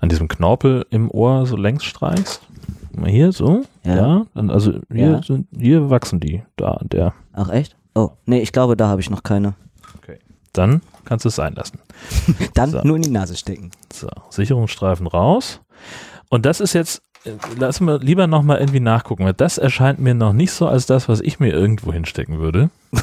an 0.00 0.08
diesem 0.08 0.26
Knorpel 0.26 0.86
im 0.90 1.10
Ohr 1.10 1.46
so 1.46 1.56
längs 1.56 1.84
streichst. 1.84 2.42
Guck 2.98 3.04
Mal 3.06 3.12
hier, 3.12 3.30
so. 3.30 3.62
Ja. 3.84 4.26
Dann, 4.34 4.50
also 4.50 4.72
hier 4.92 5.10
Ja. 5.10 5.22
sind, 5.22 5.46
hier 5.56 5.88
wachsen 5.88 6.18
die, 6.18 6.42
da 6.56 6.72
und 6.72 6.92
der. 6.92 7.14
Ach 7.32 7.48
echt? 7.48 7.76
Oh, 7.94 8.10
nee, 8.26 8.40
ich 8.40 8.50
glaube, 8.52 8.76
da 8.76 8.88
habe 8.88 9.00
ich 9.00 9.08
noch 9.08 9.22
keine. 9.22 9.54
Dann 10.54 10.80
kannst 11.04 11.24
du 11.24 11.28
es 11.28 11.36
sein 11.36 11.54
lassen. 11.54 11.78
Dann 12.54 12.70
So. 12.70 12.80
nur 12.82 12.96
in 12.96 13.02
die 13.02 13.10
Nase 13.10 13.36
stecken. 13.36 13.70
So, 13.92 14.08
Sicherungsstreifen 14.30 15.06
raus. 15.06 15.60
Und 16.30 16.44
das 16.46 16.58
ist 16.60 16.72
jetzt, 16.72 17.02
äh, 17.24 17.32
lass 17.58 17.80
mal 17.80 18.02
lieber 18.02 18.26
nochmal 18.26 18.58
irgendwie 18.58 18.80
nachgucken, 18.80 19.24
weil 19.24 19.34
das 19.34 19.58
erscheint 19.58 20.00
mir 20.00 20.14
noch 20.14 20.32
nicht 20.32 20.50
so 20.50 20.66
als 20.66 20.86
das, 20.86 21.08
was 21.08 21.20
ich 21.20 21.38
mir 21.38 21.52
irgendwo 21.52 21.92
hinstecken 21.92 22.40
würde. 22.40 22.70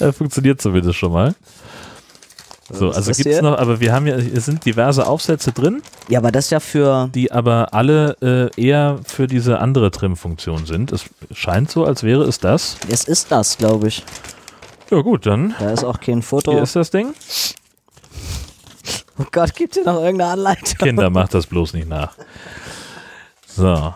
Äh, 0.00 0.12
funktioniert 0.12 0.60
zumindest 0.60 0.96
schon 0.98 1.12
mal. 1.12 1.34
So, 2.72 2.90
ist 2.90 2.96
also 2.96 3.12
gibt 3.12 3.26
es 3.26 3.32
hier? 3.34 3.42
noch, 3.42 3.58
aber 3.58 3.80
wir 3.80 3.92
haben 3.92 4.06
ja, 4.06 4.14
es 4.16 4.46
sind 4.46 4.64
diverse 4.64 5.06
Aufsätze 5.06 5.52
drin, 5.52 5.82
Ja, 6.08 6.18
aber 6.20 6.32
das 6.32 6.46
ist 6.46 6.50
ja 6.52 6.60
für. 6.60 7.10
die 7.14 7.30
aber 7.30 7.74
alle 7.74 8.16
äh, 8.56 8.60
eher 8.60 8.98
für 9.06 9.26
diese 9.26 9.58
andere 9.58 9.90
Trim-Funktion 9.90 10.64
sind. 10.66 10.90
Es 10.90 11.04
scheint 11.32 11.70
so, 11.70 11.84
als 11.84 12.02
wäre 12.02 12.22
es 12.24 12.38
das. 12.40 12.76
Es 12.88 13.04
ist 13.04 13.30
das, 13.30 13.58
glaube 13.58 13.88
ich. 13.88 14.02
Ja 14.90 15.00
gut, 15.02 15.26
dann 15.26 15.54
Da 15.58 15.70
ist 15.70 15.84
auch 15.84 16.00
kein 16.00 16.22
Foto. 16.22 16.52
hier 16.52 16.62
ist 16.62 16.74
das 16.76 16.90
Ding. 16.90 17.12
oh 19.18 19.24
Gott, 19.30 19.54
gibt 19.54 19.74
hier 19.74 19.84
noch 19.84 20.00
irgendeine 20.02 20.32
Anleitung? 20.32 20.78
Kinder, 20.78 21.10
macht 21.10 21.34
das 21.34 21.46
bloß 21.46 21.74
nicht 21.74 21.88
nach. 21.88 22.14
So, 23.46 23.92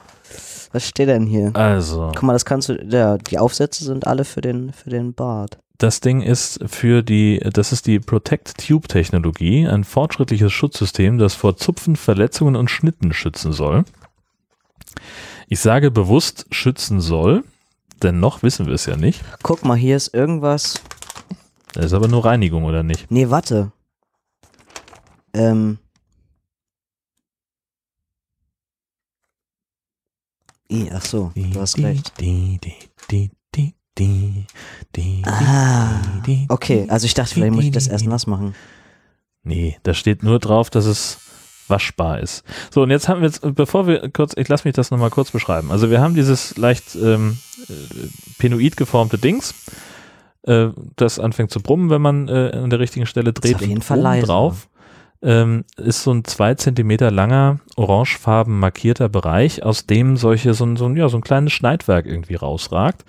Was 0.73 0.87
steht 0.87 1.09
denn 1.09 1.27
hier? 1.27 1.51
also. 1.55 2.13
Guck 2.15 2.23
mal, 2.25 2.33
das 2.35 2.45
kannst 2.45 2.69
du. 2.69 2.75
Ja, 2.89 3.17
die 3.17 3.39
Aufsätze 3.39 3.85
sind 3.85 4.07
alle 4.07 4.25
für 4.25 4.43
den, 4.43 4.73
für 4.73 4.91
den 4.91 5.15
Bart. 5.15 5.59
Das 5.79 6.01
Ding 6.01 6.23
ist 6.23 6.61
für 6.67 7.03
die, 7.03 7.39
das 7.53 7.73
ist 7.73 7.87
die 7.87 8.01
Protect 8.01 8.67
Tube 8.67 8.89
Technologie, 8.89 9.67
ein 9.67 9.85
fortschrittliches 9.85 10.53
Schutzsystem, 10.53 11.19
das 11.19 11.35
vor 11.35 11.57
Zupfen, 11.57 11.97
Verletzungen 11.97 12.57
und 12.57 12.71
Schnitten 12.71 13.13
schützen 13.13 13.53
soll. 13.53 13.85
Ich 15.49 15.61
sage 15.61 15.91
bewusst 15.91 16.47
schützen 16.51 17.01
soll, 17.01 17.45
denn 18.03 18.21
noch 18.21 18.43
wissen 18.43 18.67
wir 18.67 18.75
es 18.75 18.87
ja 18.87 18.97
nicht. 18.97 19.23
Guck 19.43 19.65
mal, 19.65 19.77
hier 19.77 19.97
ist 19.97 20.15
irgendwas. 20.15 20.81
Das 21.75 21.87
ist 21.87 21.93
aber 21.93 22.09
nur 22.09 22.25
Reinigung, 22.25 22.65
oder 22.65 22.83
nicht? 22.83 23.11
Nee, 23.11 23.29
warte. 23.29 23.73
Ähm. 25.35 25.79
I, 30.71 30.91
ach 30.91 31.03
so, 31.05 31.33
du 31.35 31.61
hast 31.61 31.79
recht. 31.79 32.13
Die, 32.19 32.59
die, 32.65 32.75
die, 33.11 33.31
die, 33.99 34.45
die, 34.95 35.23
Ah, 35.25 36.01
die, 36.27 36.47
okay, 36.49 36.87
also 36.89 37.07
ich 37.07 37.15
dachte, 37.15 37.35
vielleicht 37.35 37.55
muss 37.55 37.65
ich 37.65 37.71
das 37.71 37.89
erst 37.89 38.07
nass 38.07 38.27
machen. 38.27 38.55
Nee, 39.43 39.79
da 39.85 39.95
steht 39.95 40.23
nur 40.23 40.39
drauf, 40.39 40.71
dass 40.71 40.87
es 40.87 41.19
waschbar 41.69 42.21
ist. 42.21 42.45
So, 42.73 42.83
und 42.83 42.91
jetzt 42.91 43.09
haben 43.09 43.21
wir 43.21 43.29
jetzt, 43.29 43.41
bevor 43.55 43.87
wir 43.87 44.11
kurz, 44.11 44.35
ich 44.37 44.49
lasse 44.49 44.67
mich 44.67 44.75
das 44.75 44.91
nochmal 44.91 45.11
kurz 45.11 45.31
beschreiben. 45.31 45.71
Also 45.71 45.91
wir 45.91 46.01
haben 46.01 46.15
dieses 46.15 46.57
leicht 46.57 46.95
ähm, 46.97 47.39
äh, 47.69 47.73
penoid 48.39 48.77
geformte 48.77 49.19
Dings, 49.19 49.55
äh, 50.43 50.69
das 50.97 51.19
anfängt 51.19 51.51
zu 51.51 51.61
brummen, 51.61 51.91
wenn 51.91 52.03
man 52.03 52.29
äh, 52.29 52.53
an 52.55 52.71
der 52.71 52.79
richtigen 52.79 53.07
Stelle 53.07 53.33
dreht. 53.33 53.57
auf 53.57 53.67
jeden 53.67 53.83
Fall 53.83 54.01
leise. 54.01 54.27
drauf 54.27 54.69
ähm, 55.23 55.65
ist 55.77 56.03
so 56.03 56.13
ein 56.13 56.25
zwei 56.25 56.55
Zentimeter 56.55 57.11
langer, 57.11 57.61
orangefarben 57.77 58.59
markierter 58.59 59.09
Bereich, 59.09 59.63
aus 59.63 59.87
dem 59.87 60.17
solche, 60.17 60.55
so 60.55 60.65
ein, 60.65 60.77
so 60.77 60.87
ein, 60.87 60.97
ja, 60.97 61.09
so 61.09 61.17
ein 61.17 61.23
kleines 61.23 61.53
Schneidwerk 61.53 62.07
irgendwie 62.07 62.35
rausragt. 62.35 63.05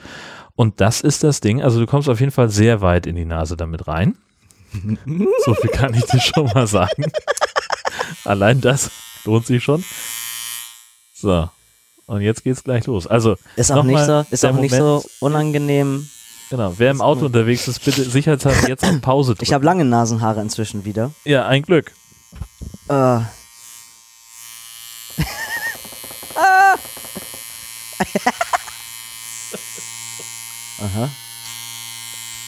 Und 0.57 0.81
das 0.81 1.01
ist 1.01 1.23
das 1.23 1.39
Ding, 1.39 1.61
also 1.61 1.79
du 1.79 1.85
kommst 1.85 2.09
auf 2.09 2.19
jeden 2.19 2.31
Fall 2.31 2.49
sehr 2.49 2.81
weit 2.81 3.05
in 3.05 3.15
die 3.15 3.25
Nase 3.25 3.55
damit 3.55 3.87
rein. 3.87 4.17
So 5.45 5.53
viel 5.53 5.69
kann 5.69 5.93
ich 5.93 6.03
dir 6.05 6.19
schon 6.19 6.45
mal 6.53 6.67
sagen. 6.67 7.05
Allein 8.25 8.59
das 8.59 8.89
lohnt 9.23 9.45
sich 9.45 9.63
schon. 9.63 9.85
So. 11.13 11.49
Und 12.07 12.21
jetzt 12.21 12.43
geht's 12.43 12.63
gleich 12.63 12.85
los. 12.87 13.05
Also, 13.07 13.37
Ist 13.55 13.71
auch 13.71 13.83
nicht 13.83 14.03
so, 14.03 14.25
ist 14.29 14.45
auch 14.45 14.53
nicht 14.53 14.73
so 14.73 15.05
unangenehm. 15.19 16.09
genau, 16.49 16.73
wer 16.77 16.91
im 16.91 17.01
Auto 17.01 17.27
unterwegs 17.27 17.67
ist, 17.67 17.85
bitte 17.85 18.03
sicherheitshalber 18.03 18.67
jetzt 18.67 18.83
auf 18.83 18.99
Pause 19.01 19.33
drücken. 19.33 19.43
Ich 19.45 19.53
habe 19.53 19.63
lange 19.63 19.85
Nasenhaare 19.85 20.41
inzwischen 20.41 20.85
wieder. 20.85 21.11
ja, 21.23 21.45
ein 21.47 21.61
Glück. 21.61 21.91
Äh. 22.89 23.19
Aha. 30.93 31.09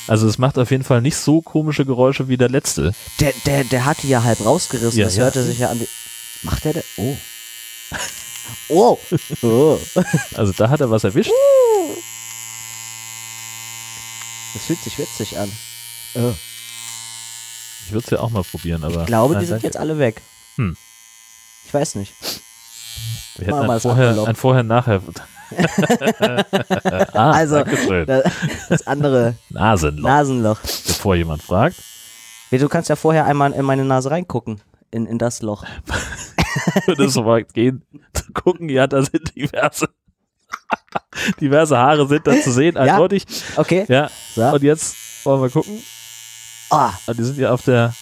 Also 0.08 0.28
es 0.28 0.38
macht 0.40 0.58
auf 0.58 0.72
jeden 0.72 0.84
Fall 0.84 1.02
nicht 1.02 1.18
so 1.18 1.42
komische 1.42 1.86
Geräusche 1.86 2.28
wie 2.28 2.38
der 2.38 2.50
letzte. 2.50 2.94
Der, 3.20 3.32
der, 3.46 3.64
der 3.64 3.86
hat 3.86 4.02
die 4.02 4.10
ja 4.10 4.24
halb 4.24 4.44
rausgerissen. 4.44 4.98
Ja, 5.00 5.06
das 5.06 5.16
ja. 5.16 5.24
hörte 5.24 5.44
sich 5.44 5.60
ja 5.60 5.70
an. 5.70 5.80
Macht 6.42 6.66
der 6.66 6.74
denn? 6.74 6.84
Oh. 6.98 7.16
Oh. 8.68 8.98
oh. 9.44 9.80
Also 10.36 10.54
da 10.54 10.70
hat 10.70 10.82
er 10.82 10.90
was 10.90 11.04
erwischt. 11.04 11.32
Das 14.54 14.64
fühlt 14.64 14.80
sich 14.82 14.98
witzig 14.98 15.38
an. 15.38 15.52
Oh. 16.16 16.34
Ich 17.86 17.92
würde 17.92 18.06
es 18.06 18.10
ja 18.12 18.20
auch 18.20 18.30
mal 18.30 18.44
probieren, 18.44 18.84
aber 18.84 19.02
Ich 19.02 19.08
glaube, 19.08 19.34
Nein, 19.34 19.42
die 19.42 19.48
sind 19.48 19.56
danke. 19.56 19.68
jetzt 19.68 19.78
alle 19.78 20.00
weg. 20.00 20.22
Hm. 20.56 20.76
Ich 21.66 21.74
weiß 21.74 21.96
nicht. 21.96 22.14
wir 23.36 23.48
hätten 23.48 23.60
ein 23.60 23.68
das 23.68 23.84
vorher, 23.84 24.24
ein 24.28 24.36
vorher 24.36 24.64
nachher. 24.64 25.02
ah, 27.14 27.32
Also. 27.32 27.64
Das, 28.06 28.24
das 28.70 28.88
andere 28.88 29.36
Nasenloch, 29.50 30.08
Nasenloch. 30.10 30.60
bevor 30.62 31.16
jemand 31.16 31.42
fragt. 31.44 31.76
Du 32.52 32.68
kannst 32.68 32.90
ja 32.90 32.96
vorher 32.96 33.26
einmal 33.26 33.52
in 33.54 33.64
meine 33.66 33.86
Nase 33.86 34.10
reingucken. 34.12 34.62
In, 34.92 35.06
in 35.06 35.20
das 35.20 35.42
Loch. 35.44 35.64
Würde 36.88 37.06
es 37.06 37.14
so 37.14 37.24
weit 37.26 37.54
gehen, 37.54 37.84
zu 38.14 38.32
gucken, 38.34 38.70
ja, 38.70 38.88
da 38.88 39.04
sind 39.04 39.36
diverse, 39.36 39.88
diverse 41.40 41.78
Haare 41.78 42.08
sind 42.08 42.26
da 42.26 42.32
zu 42.42 42.52
sehen, 42.52 42.76
eindeutig. 42.76 43.24
Okay. 43.56 43.86
Ja, 43.88 44.10
So. 44.34 44.42
und 44.56 44.64
jetzt 44.64 44.96
wollen 45.26 45.44
wir 45.44 45.50
gucken. 45.52 45.80
Ah, 46.72 46.92
Ah, 47.06 47.14
die 47.14 47.24
sind 47.24 47.38
ja 47.38 47.52
auf 47.52 47.62
der, 47.64 47.94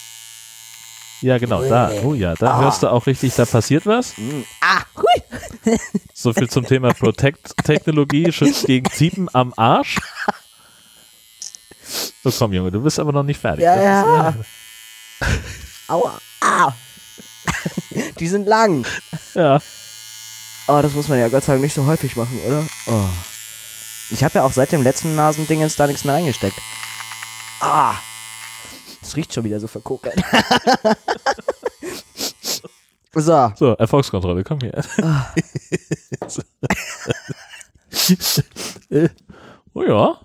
ja 1.20 1.38
genau, 1.38 1.62
da, 1.62 1.90
oh 2.04 2.14
ja, 2.14 2.34
da 2.34 2.54
Ah. 2.54 2.60
hörst 2.62 2.82
du 2.82 2.88
auch 2.88 3.06
richtig, 3.06 3.34
da 3.34 3.44
passiert 3.44 3.86
was. 3.86 4.16
mm, 4.18 4.42
ah, 4.60 4.82
hui. 4.96 5.76
So 6.14 6.32
viel 6.32 6.48
zum 6.50 6.64
Thema 6.66 6.92
Protect-Technologie, 6.94 8.32
schützt 8.32 8.66
gegen 8.66 8.90
Ziepen 8.90 9.28
am 9.32 9.52
Arsch. 9.56 9.98
So 12.24 12.30
komm 12.32 12.52
Junge, 12.52 12.70
du 12.70 12.80
bist 12.82 12.98
aber 12.98 13.12
noch 13.12 13.22
nicht 13.22 13.40
fertig. 13.40 13.64
Ja, 13.64 13.74
Das 13.76 13.84
ja. 13.84 14.28
Ist, 14.30 15.90
Aua. 15.90 16.18
Ah. 16.40 16.72
Die 18.18 18.28
sind 18.28 18.46
lang. 18.46 18.84
äh, 19.34 19.40
ja. 19.40 19.58
Oh, 20.66 20.80
das 20.82 20.92
muss 20.92 21.08
man 21.08 21.18
ja 21.18 21.28
Gott 21.28 21.44
sei 21.44 21.52
Dank 21.52 21.62
nicht 21.62 21.74
so 21.74 21.86
häufig 21.86 22.14
machen, 22.16 22.38
oder? 22.46 22.64
Oh. 22.86 23.04
Ich 24.10 24.22
habe 24.24 24.34
ja 24.38 24.44
auch 24.44 24.52
seit 24.52 24.72
dem 24.72 24.82
letzten 24.82 25.14
Nasendingens 25.16 25.76
da 25.76 25.86
nichts 25.86 26.04
mehr 26.04 26.14
reingesteckt. 26.14 26.58
Ah. 27.60 27.94
Das 29.08 29.16
riecht 29.16 29.32
schon 29.32 29.44
wieder 29.44 29.58
so 29.58 29.66
verkokelt. 29.68 30.22
so. 33.14 33.52
So, 33.56 33.72
Erfolgskontrolle, 33.72 34.44
komm 34.44 34.58
hier. 34.60 34.74
Äh, 38.90 39.08
oh 39.72 39.82
ja. 39.82 40.18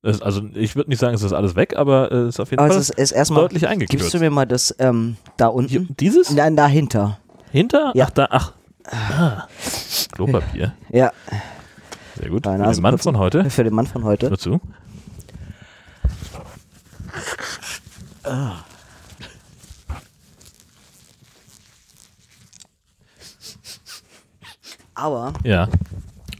Das, 0.00 0.22
also 0.22 0.40
ich 0.54 0.74
würde 0.74 0.88
nicht 0.88 1.00
sagen, 1.00 1.14
es 1.14 1.22
ist 1.22 1.34
alles 1.34 1.54
weg, 1.54 1.76
aber 1.76 2.10
es 2.12 2.36
ist 2.36 2.40
auf 2.40 2.50
jeden 2.50 2.60
Aber 2.60 2.70
Fall 2.70 2.80
es 2.80 2.88
ist, 2.88 2.98
ist 2.98 3.12
erstmal. 3.12 3.42
deutlich 3.42 3.60
Gibst 3.60 3.72
eingekürzt. 3.72 4.14
du 4.14 4.18
mir 4.20 4.30
mal 4.30 4.46
das 4.46 4.74
ähm, 4.78 5.18
da 5.36 5.48
Hier, 5.48 5.54
unten? 5.80 5.94
dieses? 6.00 6.30
Nein, 6.30 6.56
dahinter. 6.56 7.18
Hinter? 7.52 7.92
Ja. 7.94 8.06
Ach, 8.06 8.10
da, 8.10 8.28
ach. 8.30 8.52
Ah. 8.86 9.48
Klopapier. 10.12 10.72
Ja, 10.88 11.12
Sehr 12.18 12.30
gut. 12.30 12.46
Für 12.46 12.56
den 12.56 12.80
Mann 12.80 12.96
von 12.96 13.18
heute. 13.18 13.50
für 13.50 13.64
den 13.64 13.74
Mann 13.74 13.86
von 13.86 14.02
heute. 14.04 14.30
Hör 14.30 14.38
zu. 18.24 18.30
Aber 24.94 25.32
Ja. 25.42 25.68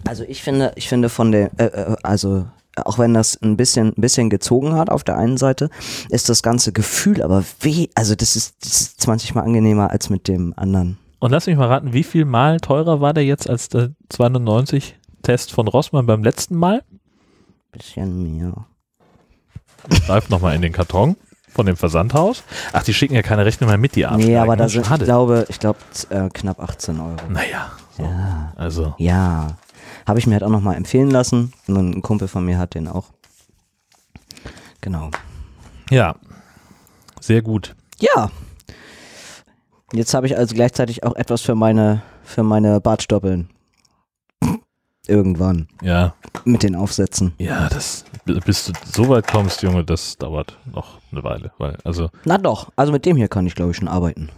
Also 0.06 0.24
ich 0.24 0.42
finde, 0.42 0.72
ich 0.76 0.88
finde 0.88 1.08
von 1.08 1.32
der, 1.32 1.50
äh, 1.58 1.64
äh, 1.64 1.96
also 2.02 2.46
auch 2.76 2.98
wenn 2.98 3.14
das 3.14 3.40
ein 3.40 3.56
bisschen, 3.56 3.88
ein 3.96 4.00
bisschen 4.00 4.30
gezogen 4.30 4.74
hat 4.74 4.90
auf 4.90 5.02
der 5.04 5.16
einen 5.16 5.38
Seite, 5.38 5.70
ist 6.10 6.28
das 6.28 6.42
ganze 6.42 6.72
Gefühl 6.72 7.22
aber 7.22 7.44
weh, 7.60 7.88
also 7.94 8.14
das 8.14 8.36
ist, 8.36 8.56
das 8.62 8.80
ist 8.80 9.00
20 9.00 9.34
mal 9.34 9.42
angenehmer 9.42 9.90
als 9.90 10.10
mit 10.10 10.28
dem 10.28 10.52
anderen. 10.56 10.98
Und 11.20 11.30
lass 11.30 11.46
mich 11.46 11.56
mal 11.56 11.68
raten, 11.68 11.94
wie 11.94 12.02
viel 12.02 12.26
Mal 12.26 12.60
teurer 12.60 13.00
war 13.00 13.14
der 13.14 13.24
jetzt 13.24 13.48
als 13.48 13.70
der 13.70 13.92
290 14.10 14.98
Test 15.22 15.52
von 15.52 15.68
Rossmann 15.68 16.06
beim 16.06 16.22
letzten 16.22 16.56
Mal? 16.56 16.82
Bisschen 17.72 18.36
mehr. 18.36 18.66
Greif 20.06 20.28
nochmal 20.28 20.54
in 20.54 20.62
den 20.62 20.72
Karton 20.72 21.16
von 21.54 21.66
dem 21.66 21.76
Versandhaus. 21.76 22.42
Ach, 22.72 22.82
die 22.82 22.92
schicken 22.92 23.14
ja 23.14 23.22
keine 23.22 23.44
Rechnung 23.46 23.68
mehr 23.68 23.78
mit, 23.78 23.94
die 23.94 24.04
absteigen. 24.04 24.32
Nee, 24.32 24.38
aber 24.38 24.56
da 24.56 24.68
sind, 24.68 24.86
ich 24.90 25.04
glaube, 25.04 25.46
ich 25.48 25.60
glaube, 25.60 25.78
äh, 26.10 26.28
knapp 26.30 26.60
18 26.60 27.00
Euro. 27.00 27.16
Naja, 27.28 27.70
so. 27.96 28.02
Ja. 28.02 28.52
also 28.56 28.94
Ja. 28.98 29.56
Habe 30.06 30.18
ich 30.18 30.26
mir 30.26 30.34
halt 30.34 30.42
auch 30.42 30.50
nochmal 30.50 30.76
empfehlen 30.76 31.10
lassen. 31.10 31.52
Und 31.66 31.96
ein 31.96 32.02
Kumpel 32.02 32.28
von 32.28 32.44
mir 32.44 32.58
hat 32.58 32.74
den 32.74 32.88
auch. 32.88 33.06
Genau. 34.80 35.10
ja, 35.90 36.14
sehr 37.20 37.40
gut. 37.40 37.74
Ja. 38.00 38.30
Jetzt 39.94 40.12
habe 40.12 40.26
ich 40.26 40.36
also 40.36 40.54
gleichzeitig 40.54 41.04
auch 41.04 41.14
etwas 41.16 41.40
für 41.40 41.54
meine, 41.54 42.02
für 42.22 42.42
meine 42.42 42.80
Bartstoppeln. 42.80 43.48
Irgendwann. 45.06 45.68
Ja, 45.82 46.14
Mit 46.44 46.62
den 46.62 46.74
Aufsätzen. 46.76 47.34
ja, 47.38 47.68
das, 47.68 48.04
bis 48.24 48.66
du 48.66 48.72
so 48.90 49.08
weit 49.08 49.26
kommst, 49.26 49.62
Junge, 49.62 49.84
das 49.84 50.16
dauert 50.16 50.58
noch 50.72 50.98
eine 51.12 51.22
Weile, 51.22 51.52
weil, 51.58 51.76
also, 51.84 52.08
Na 52.24 52.38
doch, 52.38 52.70
also 52.76 52.90
mit 52.92 53.04
dem 53.04 53.16
hier 53.16 53.28
kann 53.28 53.46
ich 53.46 53.54
glaube 53.54 53.72
ich 53.72 53.76
schon 53.76 53.88
arbeiten. 53.88 54.30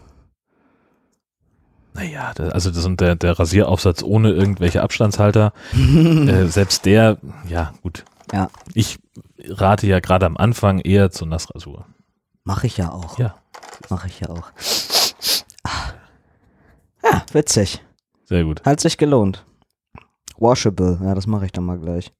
naja, 1.95 2.35
der, 2.35 2.53
also 2.55 2.71
das 2.71 2.85
und 2.85 3.01
der, 3.01 3.15
der 3.15 3.39
Rasieraufsatz 3.39 4.03
ohne 4.03 4.31
irgendwelche 4.33 4.83
Abstandshalter, 4.83 5.53
äh, 5.73 6.47
selbst 6.47 6.85
der, 6.85 7.19
ja, 7.49 7.73
gut. 7.83 8.05
Ja. 8.33 8.51
Ich 8.75 8.99
rate 9.49 9.87
ja 9.87 10.01
gerade 10.01 10.27
am 10.27 10.37
Anfang 10.37 10.81
eher 10.81 11.11
zur 11.13 11.29
Nassrasur. 11.29 11.87
Mache 12.43 12.67
ich 12.67 12.77
ja 12.77 12.91
auch. 12.91 13.19
Ja, 13.19 13.37
Mache 13.89 14.09
ich 14.09 14.19
ja 14.21 14.31
auch. 14.31 14.51
Ah. 15.63 15.93
Ja, 17.05 17.23
witzig. 17.33 17.85
sehr 18.25 18.43
gut. 18.45 18.65
Hat 18.65 18.81
sich 18.81 18.99
gelohnt. 18.99 19.45
Washable. 20.39 20.99
Ja, 21.03 21.15
das 21.15 21.27
mache 21.27 21.47
ich 21.47 21.53
dann 21.53 21.65
mal 21.65 21.79
gleich. 21.79 22.13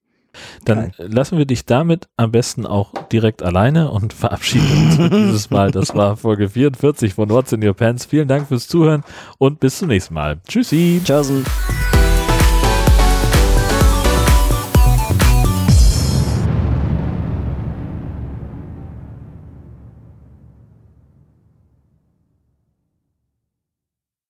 Dann 0.65 0.93
lassen 0.99 1.39
wir 1.39 1.47
dich 1.47 1.65
damit 1.65 2.09
am 2.17 2.31
besten 2.31 2.67
auch 2.67 2.93
direkt 3.11 3.43
alleine 3.43 3.91
und 3.91 4.13
verabschieden 4.13 4.67
uns 4.71 4.97
für 4.97 5.11
dieses 5.11 5.51
Mal. 5.51 5.71
Das 5.71 5.95
war 5.95 6.17
Folge 6.17 6.49
44 6.49 7.15
von 7.15 7.31
What's 7.31 7.53
in 7.53 7.67
Your 7.67 7.75
Pants. 7.75 8.05
Vielen 8.05 8.29
Dank 8.29 8.49
fürs 8.49 8.69
Zuhören 8.69 9.03
und 9.39 9.61
bis 9.61 9.79
zum 9.79 9.89
nächsten 9.89 10.15
Mal. 10.15 10.39
Tschüssi. 10.47 11.01
Tschüssen. 11.05 11.45